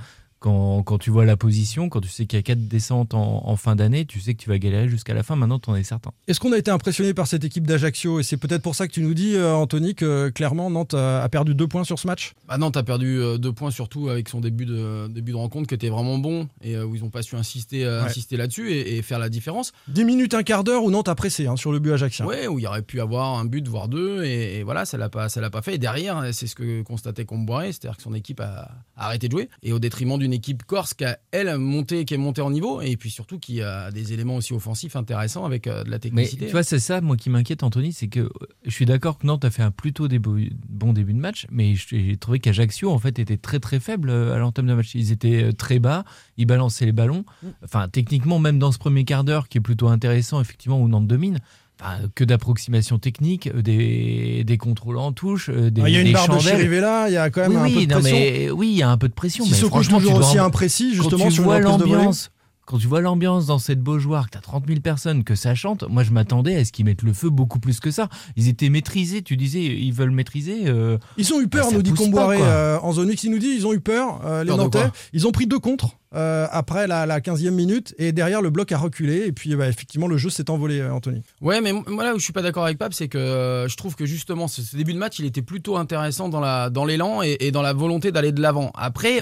Quand, 0.46 0.84
quand 0.84 1.00
tu 1.00 1.10
vois 1.10 1.26
la 1.26 1.38
position, 1.38 1.90
quand 1.90 2.02
tu 2.02 2.08
sais 2.08 2.28
qu'il 2.28 2.38
y 2.38 2.40
a 2.40 2.44
quatre 2.44 2.68
descentes 2.68 3.16
en, 3.16 3.42
en 3.50 3.56
fin 3.56 3.76
d'année, 3.76 4.06
tu 4.06 4.20
sais 4.20 4.36
que 4.36 4.40
tu 4.44 4.48
vas 4.50 4.60
galérer 4.60 4.88
jusqu'à 4.88 5.16
la 5.16 5.24
fin. 5.24 5.36
Maintenant, 5.36 5.58
tu 5.58 5.72
en 5.72 5.76
es 5.76 5.82
certain. 5.84 6.12
Est-ce 6.28 6.40
qu'on 6.40 6.52
a 6.54 6.58
été 6.60 6.70
impressionné 6.70 7.16
par 7.16 7.26
cette 7.26 7.44
équipe 7.44 7.66
d'Ajaccio? 7.66 8.20
Et 8.20 8.24
c'est 8.24 8.38
peut-être 8.38 8.62
pour 8.62 8.76
ça 8.76 8.88
que 8.88 8.94
tu 8.94 9.02
nous 9.02 9.16
dis, 9.16 9.34
euh, 9.36 9.56
Anthony, 9.56 9.96
que 9.96 10.30
clairement 10.30 10.70
Nantes 10.70 10.94
a 10.94 11.28
perdu 11.30 11.56
deux 11.56 11.68
points 11.68 11.84
sur 11.84 11.98
ce 11.98 12.06
match? 12.06 12.34
Bah 12.48 12.60
non, 12.60 12.70
t'as 12.70 12.84
perdu 12.84 13.18
euh, 13.20 13.40
deux 13.40 13.54
points 13.54 13.72
surtout 13.72 14.08
avec 14.10 14.30
son 14.30 14.40
début 14.40 14.68
de, 14.68 15.08
début 15.08 15.32
de 15.32 15.38
rencontre 15.38 15.68
qui 15.68 15.74
était 15.74 15.90
vraiment 15.90 16.20
bon 16.20 16.48
et 16.62 16.76
euh, 16.76 16.86
où 16.86 16.94
ils 16.96 17.02
n'ont 17.02 17.10
pas 17.10 17.24
su 17.24 17.36
insister, 17.36 17.84
Ouais. 17.88 17.90
insister 18.06 18.38
là-dessus 18.38 18.72
et, 18.72 18.98
et 18.98 19.02
faire 19.02 19.18
la 19.18 19.30
différence. 19.30 19.72
10 19.88 20.06
minutes, 20.06 20.36
un 20.36 20.44
quart 20.44 20.64
d'heure 20.64 20.84
où 20.84 20.92
Nantes 20.92 21.08
a 21.10 21.16
pressé 21.16 21.48
hein, 21.48 21.56
sur 21.56 21.72
le 21.72 21.80
but 21.80 21.92
ajaxien. 21.94 22.24
Ouais, 22.28 22.46
où 22.46 22.60
il 22.60 22.62
y 22.62 22.68
aurait 22.68 22.84
pu 22.84 23.02
avoir 23.02 23.40
un 23.40 23.46
but, 23.46 23.68
voire 23.68 23.88
deux, 23.88 24.24
et, 24.24 24.58
et 24.60 24.64
voilà, 24.64 24.86
ça 24.86 25.00
l'a 25.00 25.10
pas, 25.10 25.28
ça 25.28 25.42
l'a 25.42 25.50
pas 25.50 25.64
fait. 25.64 25.74
Et 25.74 25.78
derrière, 25.80 26.24
c'est 26.34 26.46
ce 26.46 26.54
que 26.54 26.84
constatait 26.84 27.26
Comboiré, 27.26 27.72
c'est-à-dire 27.72 27.98
que 27.98 28.04
son 28.04 28.14
équipe 28.14 28.42
a, 28.42 28.70
a 28.96 29.08
arrêté 29.08 29.28
de 29.28 29.32
jouer, 29.32 29.50
et 29.64 29.74
au 29.74 29.80
détriment 29.80 30.20
d'une 30.20 30.34
équipe 30.36 30.64
corse 30.64 30.94
qui 30.94 31.06
a 31.06 31.18
elle 31.32 31.58
monté, 31.58 32.06
qui 32.06 32.14
est 32.14 32.18
montée 32.18 32.42
en 32.42 32.52
niveau, 32.52 32.82
et 32.82 32.98
puis 32.98 33.10
surtout 33.10 33.40
qui 33.40 33.62
a 33.62 33.92
des 33.92 34.14
éléments 34.14 34.36
aussi 34.36 34.54
offensifs 34.54 34.96
intéressants 34.96 35.46
avec 35.46 35.68
euh, 35.68 35.84
de 35.84 35.90
la 35.90 35.98
Mais 35.98 36.00
technicité. 36.00 36.46
tu 36.46 36.52
vois, 36.52 36.64
c'est 36.64 36.80
ça, 36.80 37.02
moi, 37.02 37.18
qui 37.18 37.30
m'inquiète, 37.30 37.64
Anthony, 37.64 37.94
c'est 37.94 38.08
que 38.08 38.20
euh, 38.20 38.30
je 38.66 38.72
suis 38.72 38.86
d'accord 38.86 39.18
que 39.18 39.26
Nantes 39.26 39.46
a 39.46 39.50
fait 39.50 39.64
un 39.64 39.72
plutôt 39.72 40.08
bon 40.08 40.94
début 40.94 41.14
de 41.14 41.20
match, 41.20 41.48
mais 41.50 41.76
j'ai 41.76 42.18
trouvé 42.18 42.40
qu'Ajaccio, 42.40 42.92
en 42.92 43.00
fait, 43.00 43.20
était 43.20 43.38
très 43.38 43.60
très 43.60 43.80
faible 43.80 44.10
euh, 44.10 44.36
à 44.36 44.38
l'entame 44.38 44.68
de 44.68 44.74
match. 44.74 44.94
Ils 44.96 45.12
étaient 45.12 45.52
très 45.54 45.80
bas, 45.80 46.04
ils 46.38 46.46
balançaient 46.46 46.86
les 46.86 46.92
ballons. 46.92 47.26
Enfin, 47.64 47.88
techniquement, 47.88 48.40
même 48.40 48.60
dans 48.60 48.72
ce 48.72 48.78
premier 48.78 49.06
quart 49.06 49.24
d'heure, 49.24 49.48
qui 49.48 49.58
est 49.58 49.62
plutôt 49.62 49.88
intéressant, 49.88 50.42
effectivement, 50.42 50.80
où 50.80 50.88
Nantes 50.88 51.08
domine, 51.08 51.40
enfin, 51.82 51.98
que 52.16 52.24
d'approximation 52.24 52.98
technique, 53.00 53.48
euh, 53.48 53.62
des, 53.62 54.44
des 54.44 54.58
contrôles 54.58 54.98
en 54.98 55.12
touche, 55.12 55.50
euh, 55.50 55.70
des, 55.70 55.82
Ah, 55.82 55.90
Il 55.90 55.96
y 55.96 55.98
a 55.98 56.02
une 56.02 56.14
barre 56.14 56.28
de 56.28 56.34
chandelles. 56.40 56.58
Chirivella, 56.58 57.10
il 57.10 57.14
y 57.14 57.18
a 57.18 57.30
quand 57.30 57.42
même 57.42 57.52
oui, 57.52 57.58
un 57.58 57.64
oui, 57.64 57.74
peu 57.74 57.86
de 57.88 57.94
non, 57.94 58.00
pression. 58.00 58.18
mais 58.18 58.52
oui, 58.52 58.68
il 58.72 58.78
y 58.78 58.84
a 58.84 58.90
un 58.90 58.98
peu 58.98 59.08
de 59.10 59.14
pression. 59.14 59.44
mais 59.46 59.52
Sissoko 59.52 59.70
franchement, 59.76 59.98
toujours 60.00 60.14
tu 60.14 60.20
dois 60.20 60.28
aussi 60.30 60.40
en- 60.40 60.46
imprécis, 60.46 60.94
quand 60.96 61.04
justement, 61.04 61.26
tu 61.28 61.32
sur 61.34 61.44
vois 61.44 61.60
de 61.60 61.64
l'ambiance, 61.64 62.32
quand 62.66 62.80
tu 62.80 62.88
vois 62.88 63.00
l'ambiance 63.02 63.46
dans 63.46 63.60
cette 63.60 63.80
Beaujoire, 63.82 64.26
que 64.26 64.32
tu 64.32 64.38
as 64.40 64.42
30 64.42 64.66
000 64.68 64.80
personnes, 64.80 65.24
que 65.24 65.36
ça 65.36 65.54
chante, 65.54 65.84
moi 65.88 66.02
je 66.04 66.10
m'attendais 66.12 66.56
à 66.56 66.66
ce 66.66 66.72
qu'ils 66.72 66.86
mettent 66.86 67.04
le 67.04 67.14
feu 67.14 67.30
beaucoup 67.30 67.60
plus 67.60 67.80
que 67.80 67.92
ça. 67.92 68.10
Ils 68.38 68.48
étaient 68.48 68.70
maîtrisés, 68.70 69.22
tu 69.22 69.38
disais, 69.38 69.62
ils 69.64 69.92
veulent 69.94 70.10
maîtriser. 70.10 70.64
euh, 70.66 70.98
Ils 71.18 71.32
ont 71.34 71.40
eu 71.42 71.48
peur, 71.48 71.68
bah, 71.70 71.76
nous 71.76 71.84
dit 71.84 71.92
Comboiré 71.94 72.40
euh, 72.42 72.80
en 72.82 72.92
zone 72.92 73.12
X. 73.12 73.24
Il 73.26 73.30
nous 73.32 73.38
dit 73.38 73.54
ils 73.56 73.68
ont 73.68 73.74
eu 73.74 73.82
peur, 73.82 74.20
euh, 74.26 74.44
les 74.44 74.50
de 74.52 74.56
Nantais. 74.56 74.80
Ils 75.14 75.28
ont 75.28 75.32
pris 75.32 75.46
deux 75.46 75.60
contres 75.60 75.98
euh, 76.14 76.48
après 76.52 76.88
la, 76.88 77.06
la 77.06 77.20
15e 77.20 77.50
minute 77.50 77.94
et 77.98 78.12
derrière 78.12 78.42
le 78.42 78.50
bloc 78.50 78.72
a 78.72 78.78
reculé. 78.78 79.26
Et 79.26 79.32
puis 79.32 79.56
bah, 79.56 79.68
effectivement, 79.68 80.08
le 80.08 80.18
jeu 80.18 80.30
s'est 80.30 80.50
envolé, 80.50 80.80
euh, 80.80 80.94
Anthony. 80.94 81.24
Ouais, 81.42 81.62
mais 81.62 81.74
moi 81.74 82.04
là 82.04 82.14
où 82.14 82.20
je 82.20 82.24
suis 82.24 82.34
pas 82.34 82.42
d'accord 82.42 82.64
avec 82.64 82.78
Pape, 82.78 82.94
c'est 82.94 83.08
que 83.08 83.18
euh, 83.18 83.68
je 83.68 83.76
trouve 83.76 83.96
que 83.96 84.06
justement 84.06 84.48
ce, 84.48 84.76
début 84.76 84.94
de 84.94 85.00
match, 85.00 85.20
il 85.20 85.26
était 85.26 85.42
plutôt 85.42 85.78
intéressant 85.78 86.30
dans 86.30 86.40
la 86.40 86.70
dans 86.70 86.86
l'élan 86.86 87.22
et, 87.22 87.52
dans 87.52 87.62
la 87.62 87.74
volonté 87.74 88.12
d'aller 88.12 88.32
de 88.32 88.42
l'avant. 88.42 88.72
Après, 88.76 89.22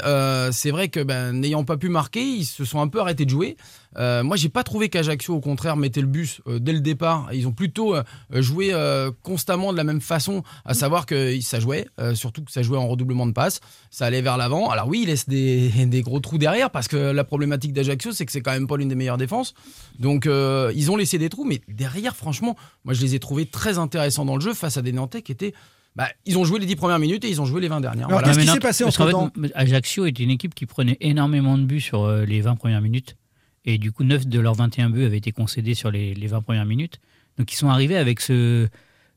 c'est 0.51 0.71
vrai 0.71 0.89
que 0.89 1.01
ben, 1.01 1.31
n'ayant 1.33 1.63
pas 1.63 1.77
pu 1.77 1.89
marquer, 1.89 2.21
ils 2.24 2.45
se 2.45 2.65
sont 2.65 2.81
un 2.81 2.88
peu 2.88 3.00
arrêtés 3.00 3.25
de 3.25 3.29
jouer. 3.29 3.57
Euh, 3.98 4.24
moi, 4.24 4.38
j'ai 4.38 4.50
pas 4.50 4.63
trouvé 4.63 4.90
qu'Ajaccio, 4.90 5.34
au 5.36 5.40
contraire, 5.40 5.75
mettait 5.78 6.01
le 6.01 6.07
bus 6.07 6.42
euh, 6.48 6.60
dès 6.60 6.74
le 6.74 6.80
départ. 6.80 7.30
Ils 7.34 7.48
ont 7.48 7.51
plutôt 7.51 7.95
euh, 7.95 8.04
joué 8.31 8.69
euh, 8.74 9.12
constamment 9.22 9.72
de 9.72 9.78
la 9.78 9.84
même 9.84 10.01
façon, 10.01 10.44
à 10.66 10.74
savoir 10.74 11.06
que 11.06 11.40
ça 11.42 11.60
jouait, 11.60 11.88
euh, 12.00 12.16
surtout 12.16 12.44
que 12.44 12.51
ça 12.51 12.63
jouait 12.63 12.78
en 12.78 12.88
redoublement 12.88 13.25
de 13.28 13.31
passes, 13.34 13.60
ça 13.92 14.06
allait 14.06 14.22
vers 14.22 14.38
l'avant. 14.38 14.69
Alors 14.69 14.88
oui, 14.88 15.01
il 15.04 15.07
laisse 15.07 15.28
des, 15.30 15.69
des 15.86 16.01
gros 16.01 16.19
trous 16.19 16.38
derrière 16.38 16.69
parce 16.72 16.88
que 16.88 16.98
la 17.12 17.24
problématique 17.24 17.74
d'Ajaccio, 17.74 18.12
c'est 18.12 18.25
que 18.25 18.31
c'est 18.31 18.42
quand 18.42 18.51
même 18.51 18.68
pas 18.68 18.78
l'une 18.78 18.90
des 18.90 18.95
meilleures 18.95 19.18
défenses. 19.18 19.54
Donc 20.00 20.25
euh, 20.25 20.72
ils 20.75 20.89
ont 20.92 20.96
laissé 20.96 21.18
des 21.18 21.30
trous, 21.30 21.46
mais 21.46 21.62
derrière, 21.68 22.16
franchement, 22.16 22.56
moi 22.86 22.94
je 22.94 23.01
les 23.01 23.16
ai 23.16 23.19
trouvés 23.19 23.46
très 23.46 23.78
intéressants 23.78 24.25
dans 24.25 24.36
le 24.36 24.42
jeu 24.42 24.54
face 24.54 24.78
à 24.78 24.81
des 24.81 24.92
Nantais 24.92 25.22
qui 25.22 25.31
étaient. 25.31 25.54
Bah, 25.96 26.07
ils 26.25 26.39
ont 26.39 26.44
joué 26.44 26.57
les 26.60 26.66
10 26.66 26.75
premières 26.75 26.98
minutes 26.98 27.24
et 27.24 27.30
ils 27.30 27.39
ont 27.39 27.46
joué 27.46 27.62
les 27.62 27.68
20 27.68 27.80
dernières. 27.80 28.07
Alors, 28.07 28.19
Voilà. 28.22 28.34
qu'est-ce 28.36 28.46
qui 28.48 28.51
s'est 28.51 28.60
passé 28.60 28.84
entre-temps 28.84 29.30
fait, 29.39 29.51
Ajaccio 29.54 30.07
était 30.07 30.24
une 30.24 30.31
équipe 30.31 30.56
qui 30.56 30.66
prenait 30.66 30.98
énormément 31.01 31.56
de 31.56 31.63
buts 31.66 31.81
sur 31.81 32.07
les 32.12 32.42
20 32.42 32.56
premières 32.56 32.81
minutes. 32.81 33.16
Et 33.65 33.77
du 33.77 33.92
coup, 33.92 34.04
9 34.04 34.27
de 34.27 34.39
leurs 34.39 34.56
21 34.56 34.89
buts 34.89 35.06
avaient 35.06 35.18
été 35.18 35.31
concédés 35.31 35.74
sur 35.74 35.89
les, 35.92 36.13
les 36.13 36.27
20 36.27 36.42
premières 36.42 36.65
minutes. 36.65 37.00
Donc 37.38 37.51
ils 37.51 37.56
sont 37.56 37.69
arrivés 37.69 37.98
avec 37.98 38.19
ce, 38.19 38.68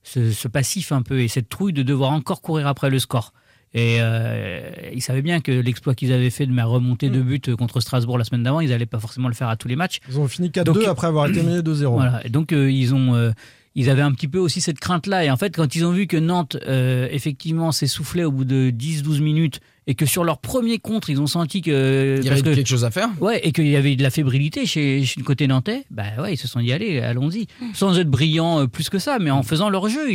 ce, 0.03 0.31
ce 0.33 0.49
passif 0.49 0.93
un 0.93 1.03
peu 1.03 1.21
et 1.21 1.29
cette 1.29 1.49
trouille 1.49 1.73
de 1.73 1.83
devoir 1.83 2.13
encore 2.13 2.41
courir 2.43 2.67
après 2.67 2.89
le 2.91 2.99
score. 2.99 3.33
Et 3.75 3.97
euh, 4.01 4.71
ils 4.95 5.03
savaient 5.03 5.21
bien 5.23 5.41
que 5.41 5.53
l'exploit 5.53 5.95
qu'ils 5.95 6.13
avaient 6.13 6.31
fait 6.31 6.47
de 6.47 6.53
ma 6.53 6.65
remontée 6.65 7.11
Mm. 7.11 7.13
de 7.13 7.21
buts 7.23 7.57
contre 7.59 7.81
Strasbourg 7.81 8.17
la 8.17 8.25
semaine 8.25 8.43
d'avant, 8.45 8.61
ils 8.61 8.71
n'allaient 8.71 8.87
pas 8.87 9.01
forcément 9.01 9.29
le 9.29 9.35
faire 9.35 9.49
à 9.49 9.57
tous 9.57 9.69
les 9.69 9.77
matchs. 9.77 9.99
Ils 10.09 10.19
ont 10.19 10.29
fini 10.29 10.49
4-2 10.51 10.65
Donc- 10.65 10.85
après 10.87 11.09
avoir 11.09 11.27
été 11.29 11.43
menés 11.43 11.61
2-0. 11.61 11.93
Voilà. 11.93 12.25
Et 12.25 12.31
donc 12.31 12.53
euh, 12.53 12.71
ils 12.71 12.95
ont, 12.95 13.15
euh, 13.15 13.33
ils 13.77 13.89
avaient 13.91 14.03
un 14.03 14.11
petit 14.13 14.27
peu 14.27 14.39
aussi 14.39 14.61
cette 14.61 14.81
crainte-là. 14.81 15.25
Et 15.25 15.31
en 15.31 15.37
fait, 15.37 15.55
quand 15.55 15.77
ils 15.77 15.85
ont 15.85 15.93
vu 15.93 16.09
que 16.09 16.17
Nantes 16.17 16.57
euh, 16.67 17.07
effectivement 17.13 17.71
s'essoufflait 17.71 18.25
au 18.25 18.33
bout 18.33 18.45
de 18.45 18.71
10-12 18.77 19.21
minutes 19.21 19.61
et 19.87 19.95
que 19.95 20.05
sur 20.07 20.25
leur 20.25 20.39
premier 20.39 20.79
contre, 20.79 21.11
ils 21.11 21.21
ont 21.21 21.29
senti 21.29 21.63
que 21.63 22.17
Il 22.19 22.25
y 22.27 22.29
avait 22.29 22.41
que- 22.43 22.55
quelque 22.55 22.67
chose 22.67 22.85
à 22.85 22.91
faire. 22.91 23.09
Ouais, 23.21 23.41
et 23.47 23.53
qu'il 23.53 23.69
y 23.69 23.77
avait 23.77 23.95
de 23.95 24.03
la 24.03 24.11
fébrilité 24.11 24.67
chez, 24.67 25.05
chez 25.05 25.21
le 25.21 25.25
côté 25.25 25.47
nantais, 25.47 25.85
bah 25.93 26.05
ouais, 26.21 26.35
ils 26.35 26.37
se 26.39 26.49
sont 26.49 26.59
dit 26.59 26.73
allez, 26.73 26.99
allons-y. 27.01 27.47
Sans 27.75 27.97
être 27.99 28.11
brillants 28.11 28.63
euh, 28.63 28.67
plus 28.67 28.89
que 28.91 28.99
ça, 28.99 29.19
mais 29.21 29.31
en 29.31 29.45
faisant 29.45 29.69
leur 29.71 29.89
jeu. 29.89 30.09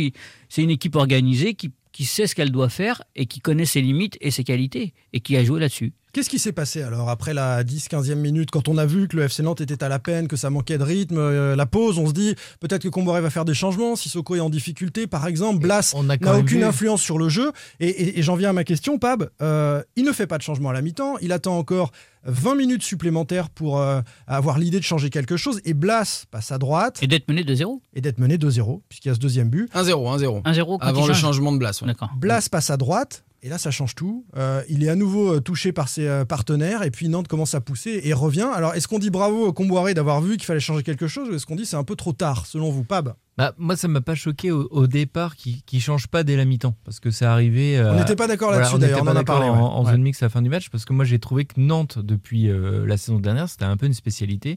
C'est 0.50 0.62
une 0.62 0.70
équipe 0.70 0.96
organisée 0.96 1.54
qui, 1.54 1.70
qui 1.92 2.04
sait 2.04 2.26
ce 2.26 2.34
qu'elle 2.34 2.50
doit 2.50 2.68
faire 2.70 3.02
et 3.16 3.26
qui 3.26 3.40
connaît 3.40 3.66
ses 3.66 3.80
limites 3.82 4.16
et 4.20 4.30
ses 4.30 4.44
qualités 4.44 4.94
et 5.12 5.20
qui 5.20 5.36
a 5.36 5.44
joué 5.44 5.60
là-dessus. 5.60 5.92
Qu'est-ce 6.14 6.28
qui 6.28 6.38
s'est 6.38 6.52
passé 6.52 6.82
alors 6.82 7.08
après 7.08 7.32
la 7.32 7.64
10-15e 7.64 8.16
minute 8.16 8.50
quand 8.50 8.68
on 8.68 8.76
a 8.76 8.84
vu 8.84 9.08
que 9.08 9.16
le 9.16 9.22
FC 9.22 9.42
Nantes 9.42 9.62
était 9.62 9.82
à 9.82 9.88
la 9.88 9.98
peine, 9.98 10.28
que 10.28 10.36
ça 10.36 10.50
manquait 10.50 10.76
de 10.76 10.82
rythme, 10.82 11.16
euh, 11.16 11.56
la 11.56 11.64
pause, 11.64 11.98
on 11.98 12.06
se 12.06 12.12
dit 12.12 12.34
peut-être 12.60 12.82
que 12.82 12.88
Comboré 12.90 13.22
va 13.22 13.30
faire 13.30 13.46
des 13.46 13.54
changements, 13.54 13.96
Sissoko 13.96 14.36
est 14.36 14.40
en 14.40 14.50
difficulté 14.50 15.06
par 15.06 15.26
exemple, 15.26 15.60
Blas 15.60 15.94
n'a 16.20 16.38
aucune 16.38 16.58
vu- 16.58 16.64
influence 16.64 17.00
sur 17.00 17.18
le 17.18 17.30
jeu 17.30 17.50
et, 17.80 17.88
et- 17.88 18.18
et 18.18 18.22
j'en 18.22 18.36
viens 18.36 18.50
à 18.50 18.52
ma 18.52 18.64
question 18.64 18.98
Pab, 18.98 19.30
Euh, 19.40 19.82
il 19.96 20.04
ne 20.04 20.12
fait 20.12 20.26
pas 20.26 20.36
de 20.36 20.42
changement 20.42 20.68
à 20.68 20.72
la 20.74 20.82
mi-temps, 20.82 21.16
il 21.22 21.32
attend 21.32 21.56
encore 21.56 21.92
20 22.24 22.54
minutes 22.54 22.82
supplémentaires 22.82 23.50
pour 23.50 23.78
euh, 23.80 24.00
avoir 24.26 24.58
l'idée 24.58 24.78
de 24.78 24.84
changer 24.84 25.10
quelque 25.10 25.36
chose 25.36 25.60
et 25.64 25.74
Blas 25.74 26.24
passe 26.30 26.52
à 26.52 26.58
droite 26.58 26.98
Et 27.02 27.06
d'être 27.06 27.28
mené 27.28 27.44
de 27.44 27.54
0 27.54 27.82
et 27.94 28.00
d'être 28.00 28.18
mené 28.18 28.36
2-0 28.36 28.80
puisqu'il 28.88 29.08
y 29.08 29.10
a 29.10 29.14
ce 29.14 29.18
deuxième 29.20 29.48
but. 29.50 29.70
1-0, 29.74 29.90
1-0. 30.18 30.42
1-0 30.44 30.64
quand 30.66 30.78
Avant 30.80 31.06
le 31.06 31.12
change. 31.12 31.20
changement 31.20 31.52
de 31.52 31.58
Blas. 31.58 31.78
ouais. 31.82 31.88
D'accord. 31.88 32.10
Blas 32.16 32.48
passe 32.50 32.70
à 32.70 32.76
droite. 32.76 33.24
Et 33.44 33.48
là, 33.48 33.58
ça 33.58 33.72
change 33.72 33.96
tout. 33.96 34.24
Euh, 34.36 34.62
il 34.68 34.84
est 34.84 34.88
à 34.88 34.94
nouveau 34.94 35.34
euh, 35.34 35.40
touché 35.40 35.72
par 35.72 35.88
ses 35.88 36.06
euh, 36.06 36.24
partenaires. 36.24 36.84
Et 36.84 36.92
puis 36.92 37.08
Nantes 37.08 37.26
commence 37.26 37.54
à 37.56 37.60
pousser 37.60 38.00
et 38.04 38.12
revient. 38.12 38.48
Alors, 38.54 38.74
est-ce 38.74 38.86
qu'on 38.86 39.00
dit 39.00 39.10
bravo 39.10 39.46
au 39.48 39.52
Comboiré 39.52 39.94
d'avoir 39.94 40.20
vu 40.20 40.36
qu'il 40.36 40.44
fallait 40.44 40.60
changer 40.60 40.84
quelque 40.84 41.08
chose 41.08 41.28
Ou 41.28 41.34
est-ce 41.34 41.44
qu'on 41.44 41.56
dit 41.56 41.66
c'est 41.66 41.74
un 41.76 41.82
peu 41.82 41.96
trop 41.96 42.12
tard, 42.12 42.46
selon 42.46 42.70
vous, 42.70 42.84
Pab? 42.84 43.14
Bah, 43.36 43.52
moi, 43.58 43.74
ça 43.76 43.88
m'a 43.88 44.00
pas 44.00 44.14
choqué 44.14 44.52
au, 44.52 44.68
au 44.70 44.86
départ 44.86 45.34
qu'ils 45.34 45.60
ne 45.72 45.78
changent 45.80 46.06
pas 46.06 46.22
dès 46.22 46.36
la 46.36 46.44
mi-temps. 46.44 46.76
Parce 46.84 47.00
que 47.00 47.10
c'est 47.10 47.24
arrivé. 47.24 47.78
euh, 47.78 47.92
On 47.92 47.98
n'était 47.98 48.14
pas 48.14 48.28
d'accord 48.28 48.52
là-dessus, 48.52 48.78
d'ailleurs. 48.78 49.00
On 49.02 49.08
en 49.08 49.16
a 49.16 49.24
parlé. 49.24 49.48
en, 49.48 49.54
ouais. 49.56 49.60
en 49.60 49.84
Ouais. 49.86 49.90
zone 49.90 50.02
mix 50.02 50.22
à 50.22 50.26
la 50.26 50.30
fin 50.30 50.42
du 50.42 50.48
match. 50.48 50.68
Parce 50.70 50.84
que 50.84 50.92
moi, 50.92 51.04
j'ai 51.04 51.18
trouvé 51.18 51.44
que 51.44 51.54
Nantes, 51.58 51.98
depuis 51.98 52.48
euh, 52.48 52.86
la 52.86 52.96
saison 52.96 53.18
dernière, 53.18 53.48
c'était 53.48 53.64
un 53.64 53.76
peu 53.76 53.86
une 53.86 53.94
spécialité 53.94 54.56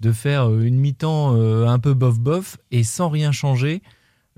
de 0.00 0.12
faire 0.12 0.52
une 0.52 0.78
mi-temps 0.78 1.32
un 1.66 1.78
peu 1.78 1.94
bof-bof 1.94 2.58
et 2.70 2.84
sans 2.84 3.08
rien 3.08 3.32
changer. 3.32 3.80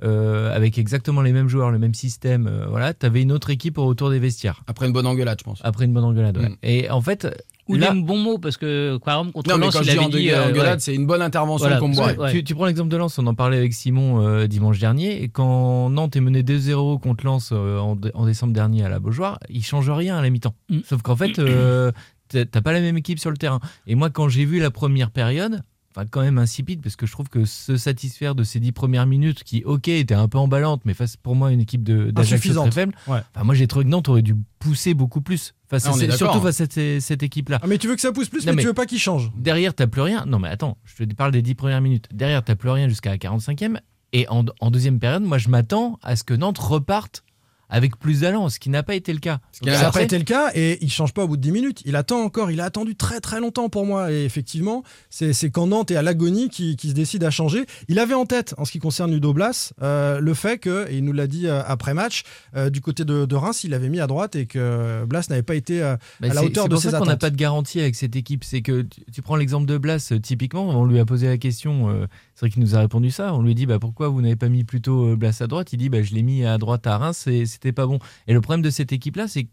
Euh, 0.03 0.55
avec 0.55 0.79
exactement 0.79 1.23
les 1.23 1.33
mêmes 1.33 1.49
joueurs, 1.49 1.71
le 1.71 1.79
même 1.79 1.95
système, 1.95 2.47
euh, 2.47 2.67
voilà, 2.69 2.95
tu 2.95 3.05
avais 3.07 3.23
une 3.23 3.33
autre 3.33 3.51
équipe 3.51 3.79
au 3.79 3.87
retour 3.87 4.11
des 4.11 4.19
vestiaires. 4.19 4.63
Après 4.67 4.87
une 4.87 4.93
bonne 4.93 5.07
engueulade, 5.07 5.39
je 5.41 5.45
pense. 5.45 5.61
Après 5.65 5.85
une 5.85 5.93
bonne 5.93 6.05
engueulade. 6.05 6.39
ouais. 6.39 6.49
Mm. 6.51 6.57
Et 6.63 6.91
en 6.91 7.01
fait, 7.01 7.27
Ou 7.69 7.75
là, 7.75 7.93
des 7.93 8.01
bons 8.01 8.19
mots, 8.19 8.39
parce 8.39 8.57
que 8.57 8.97
exemple, 8.97 9.33
contre 9.33 9.51
Non, 9.51 9.59
mais 9.59 9.67
Lens, 9.67 9.75
quand 9.77 9.83
je 9.83 9.91
il 9.91 9.93
dis 9.95 9.99
avait 9.99 10.09
dit. 10.11 10.31
euh, 10.31 10.49
engueulade, 10.49 10.75
ouais. 10.75 10.81
c'est 10.81 10.95
une 10.95 11.07
bonne 11.07 11.21
intervention 11.23 11.69
Voilà. 11.69 12.19
Ouais. 12.19 12.33
Tu, 12.33 12.45
tu 12.45 12.55
prends 12.55 12.67
l'exemple 12.67 12.89
de 12.91 12.97
Lens, 12.97 13.19
on 13.19 13.27
en 13.27 13.35
parlait 13.35 13.59
avec 13.59 13.73
Simon 13.75 14.23
euh, 14.27 14.47
dimanche 14.47 14.79
dernier, 14.79 15.23
et 15.23 15.29
quand 15.29 15.91
Nantes 15.91 16.15
est 16.17 16.21
mené 16.21 16.43
2-0 16.43 17.01
contre 17.01 17.25
Lens 17.27 17.51
euh, 17.53 17.79
en, 17.79 17.97
dé- 17.97 18.11
en 18.15 18.25
décembre 18.27 18.53
dernier 18.53 18.85
à 18.85 18.89
la 18.89 19.01
Beaujoire, 19.01 19.39
il 19.51 19.65
change 19.65 19.91
rien 19.91 20.17
à 20.17 20.23
la 20.23 20.31
mi-temps. 20.31 20.55
Mm. 20.71 20.79
Sauf 20.85 21.03
qu'en 21.03 21.17
fait, 21.17 21.39
euh, 21.39 21.91
t'as 22.29 22.45
pas 22.61 22.73
la 22.73 22.81
même 22.81 22.97
équipe 22.99 23.19
sur 23.19 23.31
le 23.31 23.37
terrain. 23.37 23.59
Et 23.87 23.95
moi, 23.95 24.11
quand 24.11 24.29
j'ai 24.29 24.45
vu 24.45 24.61
la 24.61 24.71
première 24.71 25.11
période, 25.11 25.63
enfin 25.99 26.07
quand 26.11 26.21
même 26.21 26.39
insipide, 26.39 26.81
parce 26.81 26.97
que 26.97 27.07
je 27.07 27.13
trouve 27.13 27.29
que 27.29 27.45
se 27.45 27.77
satisfaire 27.77 28.35
de 28.35 28.45
ces 28.45 28.61
10 28.61 28.73
premières 28.73 29.07
minutes, 29.07 29.43
qui, 29.43 29.65
ok, 29.65 29.89
étaient 29.89 30.15
un 30.15 30.29
peu 30.29 30.39
emballantes, 30.39 30.83
mais 30.85 30.95
face 30.95 31.17
pour 31.17 31.35
moi 31.35 31.51
une 31.51 31.61
équipe 31.61 31.89
Insuffisante. 32.17 32.71
très 32.71 32.83
faible, 32.83 32.95
Ouais. 33.07 33.21
enfin, 33.35 33.45
moi 33.45 33.55
j'ai 33.55 33.67
trouvé 33.67 33.85
que 33.85 33.91
Nantes 33.91 34.09
aurait 34.09 34.23
dû 34.23 34.37
pousser 34.61 34.95
beaucoup 34.95 35.21
plus, 35.21 35.55
face 35.69 35.87
Ah, 35.87 35.91
à 35.91 36.17
surtout 36.17 36.41
face 36.41 36.61
à 36.61 36.67
cette, 36.67 37.01
cette 37.01 37.23
équipe-là. 37.23 37.59
Ah, 37.63 37.67
mais 37.67 37.79
tu 37.79 37.89
veux 37.89 37.95
que 37.97 38.01
ça 38.01 38.13
pousse 38.13 38.29
plus, 38.29 38.41
Non, 38.47 38.53
mais, 38.53 38.57
mais- 38.57 38.63
tu 38.63 38.69
veux 38.69 38.75
pas 38.75 38.87
qu'il 38.87 38.99
change. 39.01 39.31
Derrière, 39.37 39.75
t'as 39.75 39.87
plus 39.87 40.03
rien. 40.03 40.25
Non, 40.27 40.39
mais 40.39 40.49
attends, 40.49 40.79
je 40.85 41.03
te 41.05 41.15
parle 41.15 41.33
des 41.33 41.43
10 41.43 41.55
premières 41.55 41.81
minutes. 41.81 42.07
Derrière, 42.13 42.45
t'as 42.45 42.55
plus 42.55 42.71
rien 42.71 42.89
jusqu'à 42.89 43.11
la 43.11 43.19
45e. 43.19 43.81
Et 44.13 44.27
en, 44.29 44.45
en 44.61 44.71
deuxième 44.71 44.99
période, 44.99 45.23
moi, 45.23 45.37
je 45.39 45.49
m'attends 45.49 45.99
à 46.03 46.17
ce 46.17 46.25
que 46.25 46.33
Nantes 46.35 46.59
reparte 46.59 47.25
avec 47.71 47.99
plus 47.99 48.21
d'allant, 48.21 48.49
ce 48.49 48.59
qui 48.59 48.71
n'a 48.71 48.83
pas 48.83 48.95
été 48.95 49.13
le 49.13 49.19
cas. 49.19 49.41
qui 49.61 49.69
a- 49.69 49.75
Ça 49.75 49.83
n'a 49.83 49.91
pas 49.91 50.03
été 50.03 50.17
le 50.19 50.25
cas 50.25 50.51
et 50.55 50.79
il 50.83 50.91
change 50.91 51.13
pas 51.13 51.25
au 51.25 51.29
bout 51.29 51.37
de 51.37 51.43
10 51.43 51.53
minutes. 51.53 51.83
Il 51.85 51.97
attend 51.97 52.21
encore, 52.23 52.51
il 52.51 52.61
a 52.61 52.65
attendu 52.65 52.95
très 52.97 53.21
très 53.21 53.41
longtemps 53.41 53.69
pour 53.69 53.85
moi. 53.87 54.11
Et 54.13 54.25
effectivement, 54.25 54.83
c'est 55.11 55.33
c'est 55.33 55.51
quand 55.51 55.67
Nantes 55.67 55.91
est 55.91 55.97
à 55.97 56.03
l'agonie 56.03 56.49
qui, 56.49 56.77
qui 56.77 56.89
se 56.91 56.95
décide 56.95 57.25
à 57.25 57.31
changer. 57.31 57.67
Il 57.89 57.99
avait 57.99 58.15
en 58.15 58.25
tête, 58.27 58.55
en 58.59 58.65
ce 58.65 58.73
qui 58.73 58.79
concerne 58.79 59.11
Ludo 59.13 59.33
Blas, 59.33 59.73
euh, 59.83 60.21
le 60.21 60.35
fait 60.35 60.59
que, 60.59 60.87
et 60.91 60.97
il 60.99 61.05
nous 61.05 61.13
l'a 61.13 61.27
dit 61.27 61.47
euh, 61.47 61.63
après 61.67 61.95
match, 61.95 62.23
euh, 62.57 62.71
du 62.71 62.81
côté 62.81 63.05
de, 63.05 63.25
de 63.27 63.35
Reims, 63.37 63.65
il 63.65 63.75
avait 63.75 63.89
mis 63.89 64.01
à 64.01 64.07
droite 64.07 64.37
et 64.37 64.47
que 64.47 65.05
Blas 65.05 65.27
n'avait 65.29 65.43
pas 65.43 65.55
été 65.55 65.83
euh, 65.83 65.97
Bah, 66.21 66.29
à 66.31 66.35
la 66.35 66.41
c'est- 66.41 66.47
hauteur 66.47 66.65
c'est 66.65 66.69
de 66.71 66.75
pour 66.75 66.83
ses 66.83 66.91
ça 66.91 66.99
qu'on 66.99 67.05
n'a 67.05 67.13
attentes. 67.13 67.21
pas 67.21 67.31
de 67.31 67.37
garantie 67.37 67.81
avec 67.81 67.95
cette 67.95 68.17
équipe. 68.17 68.45
C'est 68.45 68.63
que 68.63 68.83
tu, 68.83 69.03
tu 69.13 69.23
prends 69.23 69.37
l'exemple 69.37 69.67
de 69.67 69.77
Blas, 69.79 70.13
typiquement, 70.23 70.69
on 70.69 70.85
lui 70.85 70.99
a 70.99 71.05
posé 71.05 71.27
la 71.29 71.39
question, 71.39 71.91
euh, 71.91 72.07
c'est 72.39 72.47
vrai 72.47 72.51
qu'il 72.51 72.63
nous 72.63 72.77
a 72.77 72.79
répondu 72.79 73.11
ça, 73.11 73.35
on 73.35 73.43
lui 73.43 73.51
a 73.51 73.55
dit 73.55 73.67
bah, 73.67 73.81
pourquoi 73.81 74.07
vous 74.09 74.23
n'avez 74.23 74.37
pas 74.37 74.49
mis 74.49 74.63
plutôt 74.63 75.09
euh, 75.09 75.17
Blas 75.17 75.37
à 75.41 75.49
droite? 75.49 75.73
Il 75.73 75.79
dit 75.79 75.89
bah, 75.89 76.03
je 76.05 76.15
l'ai 76.15 76.23
mis 76.23 76.45
à 76.45 76.57
droite 76.57 76.87
à 76.87 76.97
Reims 76.97 77.27
et 77.27 77.47
c'était 77.47 77.73
pas 77.73 77.85
bon. 77.87 77.99
Et 78.29 78.33
le 78.33 78.41
problème 78.41 78.63
de 78.63 78.71
cette 78.71 78.93
équipe-là, 78.93 79.27
c'est 79.27 79.49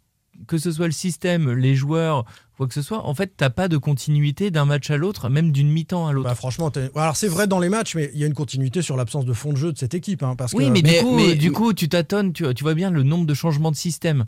que 0.45 0.59
ce 0.59 0.71
soit 0.71 0.85
le 0.85 0.91
système, 0.91 1.49
les 1.51 1.73
joueurs, 1.75 2.25
quoi 2.57 2.67
que 2.67 2.73
ce 2.75 2.83
soit, 2.83 3.03
en 3.07 3.15
fait, 3.15 3.33
t'as 3.37 3.49
pas 3.49 3.67
de 3.69 3.77
continuité 3.77 4.51
d'un 4.51 4.65
match 4.65 4.91
à 4.91 4.97
l'autre, 4.97 5.29
même 5.29 5.51
d'une 5.51 5.69
mi-temps 5.71 6.05
à 6.07 6.13
l'autre. 6.13 6.27
Bah, 6.29 6.35
franchement, 6.35 6.69
alors 6.95 7.15
c'est 7.15 7.27
vrai 7.29 7.47
dans 7.47 7.59
les 7.59 7.69
matchs, 7.69 7.95
mais 7.95 8.11
il 8.13 8.19
y 8.19 8.23
a 8.23 8.27
une 8.27 8.33
continuité 8.35 8.83
sur 8.83 8.97
l'absence 8.97 9.25
de 9.25 9.33
fond 9.33 9.51
de 9.51 9.57
jeu 9.57 9.71
de 9.73 9.77
cette 9.79 9.95
équipe. 9.95 10.21
hein, 10.21 10.35
parce 10.37 10.53
Oui, 10.53 10.65
que- 10.67 10.71
mais, 10.71 10.81
Mais- 10.83 10.99
du, 10.99 11.03
coup, 11.05 11.15
mais- 11.15 11.29
euh, 11.31 11.35
du 11.35 11.51
coup, 11.53 11.73
tu 11.73 11.89
tâtonnes, 11.89 12.33
tu, 12.33 12.53
tu 12.53 12.63
vois 12.63 12.75
bien 12.75 12.91
le 12.91 13.01
nombre 13.01 13.25
de 13.25 13.33
changements 13.33 13.71
de 13.71 13.75
système 13.77 14.25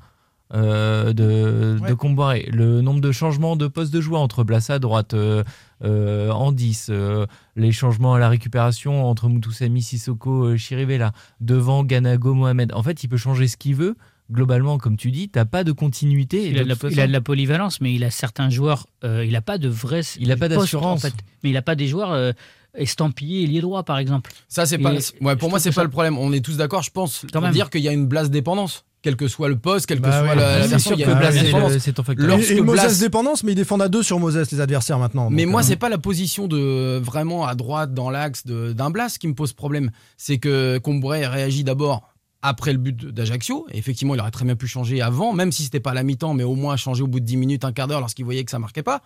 euh, 0.54 1.12
de, 1.12 1.78
Ouais. 1.82 1.90
de 1.90 1.94
Comboiré, 1.94 2.48
le 2.54 2.82
nombre 2.82 3.02
de 3.02 3.12
changements 3.12 3.58
de 3.58 3.68
poste 3.68 3.94
de 3.94 4.00
joueur 4.00 4.22
entre 4.22 4.46
Blassa 4.46 4.76
à 4.76 4.80
droite, 4.80 5.14
euh, 5.14 5.44
euh, 5.84 6.32
en 6.32 6.52
10, 6.52 6.88
euh, 6.90 7.26
les 7.56 7.72
changements 7.72 8.14
à 8.16 8.20
la 8.20 8.30
récupération 8.30 9.06
entre 9.06 9.28
Moutoussamy, 9.30 9.82
Sissoko, 9.82 10.46
euh, 10.46 10.58
Chirivella, 10.58 11.12
devant 11.42 11.84
Ganago, 11.84 12.34
Mohamed. 12.34 12.72
En 12.74 12.84
fait, 12.84 13.04
il 13.04 13.08
peut 13.10 13.18
changer 13.18 13.48
ce 13.48 13.58
qu'il 13.58 13.76
veut. 13.76 13.96
Globalement, 14.32 14.78
comme 14.78 14.98
tu 14.98 15.10
dis, 15.12 15.30
t'as 15.30 15.46
pas 15.46 15.64
de 15.64 15.72
continuité. 15.72 16.50
Il 16.50 16.60
a, 16.60 16.64
de 16.64 16.70
la, 16.70 16.76
il 16.90 17.00
a 17.00 17.08
de 17.08 17.12
la 17.14 17.22
polyvalence, 17.22 17.80
mais 17.80 17.94
il 17.94 18.04
a 18.04 18.12
certains 18.12 18.50
joueurs. 18.50 18.86
euh, 19.06 19.24
il 19.24 19.32
n'a 19.32 19.42
pas 19.42 19.58
de 19.58 19.70
vrai. 19.70 20.02
Il 20.20 20.32
a 20.34 20.36
pas 20.36 20.50
d'assurance. 20.50 21.06
En 21.06 21.08
fait. 21.08 21.14
Mais 21.44 21.52
il 21.52 21.54
n'a 21.54 21.62
pas 21.62 21.76
des 21.76 21.88
joueurs 21.88 22.12
euh, 22.12 22.34
estampillés 22.76 23.44
ailier 23.44 23.62
droit, 23.62 23.84
par 23.84 23.98
exemple. 24.00 24.32
Ça, 24.50 24.66
c'est 24.66 24.78
pas. 24.78 24.94
Ouais, 25.22 25.36
pour 25.36 25.50
moi, 25.50 25.60
c'est 25.60 25.70
pas 25.70 25.76
ça- 25.76 25.84
le 25.84 25.90
problème. 25.90 26.18
On 26.18 26.34
est 26.34 26.44
tous 26.44 26.58
d'accord, 26.58 26.84
je 26.84 26.92
pense, 26.92 27.22
Quand 27.32 27.40
pour 27.40 27.42
même. 27.44 27.54
dire 27.54 27.70
qu'il 27.70 27.82
y 27.82 27.88
a 27.88 27.94
une 27.94 28.06
blase 28.08 28.30
dépendance. 28.30 28.84
Quel 29.08 29.16
que 29.16 29.30
soit 29.30 29.48
le 29.48 29.56
poste, 29.58 29.86
quelle 29.86 30.00
que 30.00 30.04
Bah 30.04 30.20
soit 30.20 30.28
ouais. 30.28 30.36
la, 30.36 30.68
version, 30.68 30.92
il 30.92 31.00
y 31.00 31.04
a 31.06 31.08
une 31.12 31.14
c'est. 31.80 31.96
Lorsque 32.18 32.52
et, 32.52 32.58
et 32.58 32.62
Moses 32.62 32.76
Blas- 32.76 33.00
dépendance, 33.00 33.42
mais 33.46 33.54
ils 33.54 33.56
défendent 33.56 33.82
à 33.82 33.88
deux 33.88 34.04
sur 34.04 34.20
Moses, 34.20 34.38
les 34.52 34.60
adversaires 34.60 35.00
maintenant. 35.00 35.30
Mais 35.30 35.46
moi, 35.46 35.62
euh, 35.62 35.64
c'est 35.64 35.78
pas 35.78 35.88
la 35.88 35.98
position 35.98 36.50
de 36.50 37.00
vraiment 37.02 37.46
à 37.48 37.56
droite 37.56 37.94
dans 37.94 38.10
l'axe 38.10 38.46
de- 38.46 38.74
d'un 38.74 38.90
Blas 38.90 39.16
qui 39.18 39.30
me 39.30 39.34
pose 39.34 39.54
problème. 39.54 39.92
C'est 40.18 40.40
que 40.40 40.78
Combouré 40.80 41.26
réagit 41.26 41.64
d'abord 41.64 42.02
après 42.42 42.74
le 42.74 42.80
but 42.80 43.06
d'Ajaccio. 43.06 43.66
Effectivement, 43.72 44.14
il 44.14 44.20
aurait 44.20 44.30
très 44.32 44.44
bien 44.44 44.58
pu 44.58 44.68
changer 44.68 45.02
avant, 45.02 45.32
même 45.32 45.54
si 45.54 45.64
c'était 45.64 45.80
pas 45.80 45.92
à 45.92 45.94
la 45.94 46.04
mi-temps, 46.04 46.34
mais 46.34 46.44
au 46.44 46.56
moins 46.56 46.76
changer 46.76 47.02
au 47.02 47.08
bout 47.08 47.22
de 47.22 47.26
10 47.26 47.38
minutes, 47.38 47.64
un 47.64 47.72
quart 47.72 47.88
d'heure 47.88 48.02
lorsqu'il 48.02 48.26
voyait 48.26 48.44
que 48.44 48.52
ça 48.52 48.60
marquait 48.60 48.84
pas. 48.84 49.02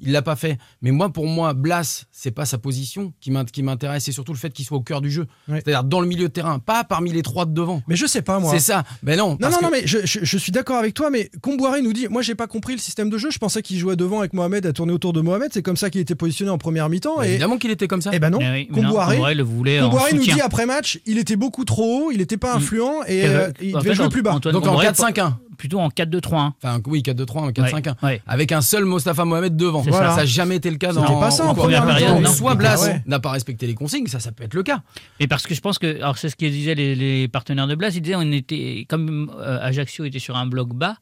Il 0.00 0.12
l'a 0.12 0.22
pas 0.22 0.36
fait. 0.36 0.58
Mais 0.82 0.90
moi, 0.90 1.10
pour 1.12 1.26
moi, 1.26 1.54
Blas, 1.54 2.04
c'est 2.12 2.30
pas 2.30 2.44
sa 2.46 2.58
position 2.58 3.12
qui 3.20 3.30
m'int- 3.30 3.44
qui 3.50 3.62
m'intéresse, 3.62 4.04
c'est 4.04 4.12
surtout 4.12 4.32
le 4.32 4.38
fait 4.38 4.50
qu'il 4.50 4.64
soit 4.64 4.76
au 4.78 4.82
cœur 4.82 5.00
du 5.00 5.10
jeu. 5.10 5.26
Ouais. 5.48 5.60
C'est-à-dire 5.64 5.84
dans 5.84 6.00
le 6.00 6.06
milieu 6.06 6.28
de 6.28 6.32
terrain, 6.32 6.58
pas 6.58 6.84
parmi 6.84 7.12
les 7.12 7.22
trois 7.22 7.44
de 7.46 7.52
devant. 7.52 7.82
Mais 7.88 7.96
je 7.96 8.06
sais 8.06 8.22
pas, 8.22 8.38
moi. 8.38 8.52
C'est 8.52 8.60
ça. 8.60 8.84
Mais 9.02 9.16
non. 9.16 9.30
Non, 9.30 9.36
parce 9.36 9.52
non, 9.54 9.58
que- 9.58 9.64
non, 9.64 9.70
mais 9.72 9.86
je, 9.86 9.98
je- 10.04 10.20
je 10.22 10.38
suis 10.38 10.52
d'accord 10.52 10.76
avec 10.76 10.94
toi, 10.94 11.10
mais 11.10 11.30
Comboiré 11.40 11.82
nous 11.82 11.92
dit 11.92 12.06
Moi, 12.08 12.22
j'ai 12.22 12.34
pas 12.34 12.46
compris 12.46 12.72
le 12.74 12.78
système 12.78 13.10
de 13.10 13.18
jeu. 13.18 13.30
Je 13.30 13.38
pensais 13.38 13.62
qu'il 13.62 13.78
jouait 13.78 13.96
devant 13.96 14.20
avec 14.20 14.32
Mohamed 14.32 14.64
à 14.66 14.72
tourner 14.72 14.92
autour 14.92 15.12
de 15.12 15.20
Mohamed. 15.20 15.50
C'est 15.52 15.62
comme 15.62 15.76
ça 15.76 15.90
qu'il 15.90 16.00
était 16.00 16.14
positionné 16.14 16.50
en 16.50 16.58
première 16.58 16.88
mi-temps. 16.88 17.16
Bah, 17.16 17.26
Et, 17.26 17.30
Évidemment 17.30 17.56
qu'il 17.58 17.70
était 17.70 17.88
comme 17.88 18.02
ça. 18.02 18.10
eh 18.12 18.18
ben 18.18 18.30
non, 18.30 18.38
oui, 18.38 18.68
non, 18.70 18.74
Comboiré, 18.82 19.34
le 19.34 19.42
voulait 19.42 19.80
en 19.80 19.90
Comboiré 19.90 20.12
nous 20.14 20.22
dit 20.22 20.40
après 20.40 20.66
match 20.66 21.00
Il 21.06 21.18
était 21.18 21.36
beaucoup 21.36 21.64
trop 21.64 22.06
haut, 22.06 22.10
il 22.12 22.20
était 22.20 22.36
pas 22.36 22.54
influent 22.54 23.02
et 23.06 23.18
Et, 23.18 23.24
euh, 23.26 23.28
euh, 23.48 23.52
il 23.60 23.76
en 23.76 23.80
devait 23.80 23.90
fait, 23.90 23.94
jouer 23.96 24.08
plus 24.08 24.22
bas. 24.22 24.34
Antoine 24.34 24.52
Donc 24.54 24.62
en 24.64 24.66
Comboiré, 24.68 24.86
4-5-1. 24.88 25.34
Plutôt 25.58 25.80
en 25.80 25.88
4-2-3-1. 25.88 26.52
Enfin, 26.62 26.80
oui, 26.86 27.02
4-2-3, 27.02 27.52
4-5-1. 27.52 27.86
Ouais, 27.88 27.94
ouais. 28.04 28.22
Avec 28.26 28.52
un 28.52 28.60
seul 28.62 28.84
Mostafa 28.86 29.24
Mohamed 29.26 29.56
devant. 29.56 29.82
C'est 29.84 29.90
ça. 29.92 30.16
N'a 30.16 30.24
jamais 30.24 30.56
été 30.56 30.70
le 30.70 30.76
cas 30.78 30.92
dans 30.92 31.02
C'était 31.02 31.20
pas 31.20 31.30
ça 31.30 31.44
en 31.46 31.54
première 31.54 31.84
période, 31.84 32.20
non. 32.22 32.30
Soit 32.32 32.52
C'était- 32.52 32.58
Blas 32.60 32.82
ouais. 32.86 33.02
n'a 33.06 33.18
pas 33.20 33.32
respecté 33.32 33.66
les 33.66 33.74
consignes, 33.74 34.06
ça, 34.06 34.20
ça 34.20 34.32
peut 34.32 34.44
être 34.44 34.54
le 34.54 34.62
cas. 34.62 34.82
Et 35.20 35.26
parce 35.26 35.46
que 35.46 35.54
je 35.54 35.60
pense 35.60 35.78
que, 35.78 35.96
alors 35.96 36.16
c'est 36.16 36.28
ce 36.30 36.36
que 36.36 36.46
disaient 36.46 36.74
les, 36.76 36.94
les 36.94 37.28
partenaires 37.28 37.66
de 37.66 37.74
Blas, 37.74 37.90
ils 37.90 38.00
disaient 38.00 38.14
on 38.16 38.32
était, 38.32 38.86
comme 38.88 39.30
euh, 39.38 39.58
Ajaccio 39.60 40.04
était 40.04 40.18
sur 40.20 40.36
un 40.36 40.46
bloc 40.46 40.72
bas, 40.74 40.96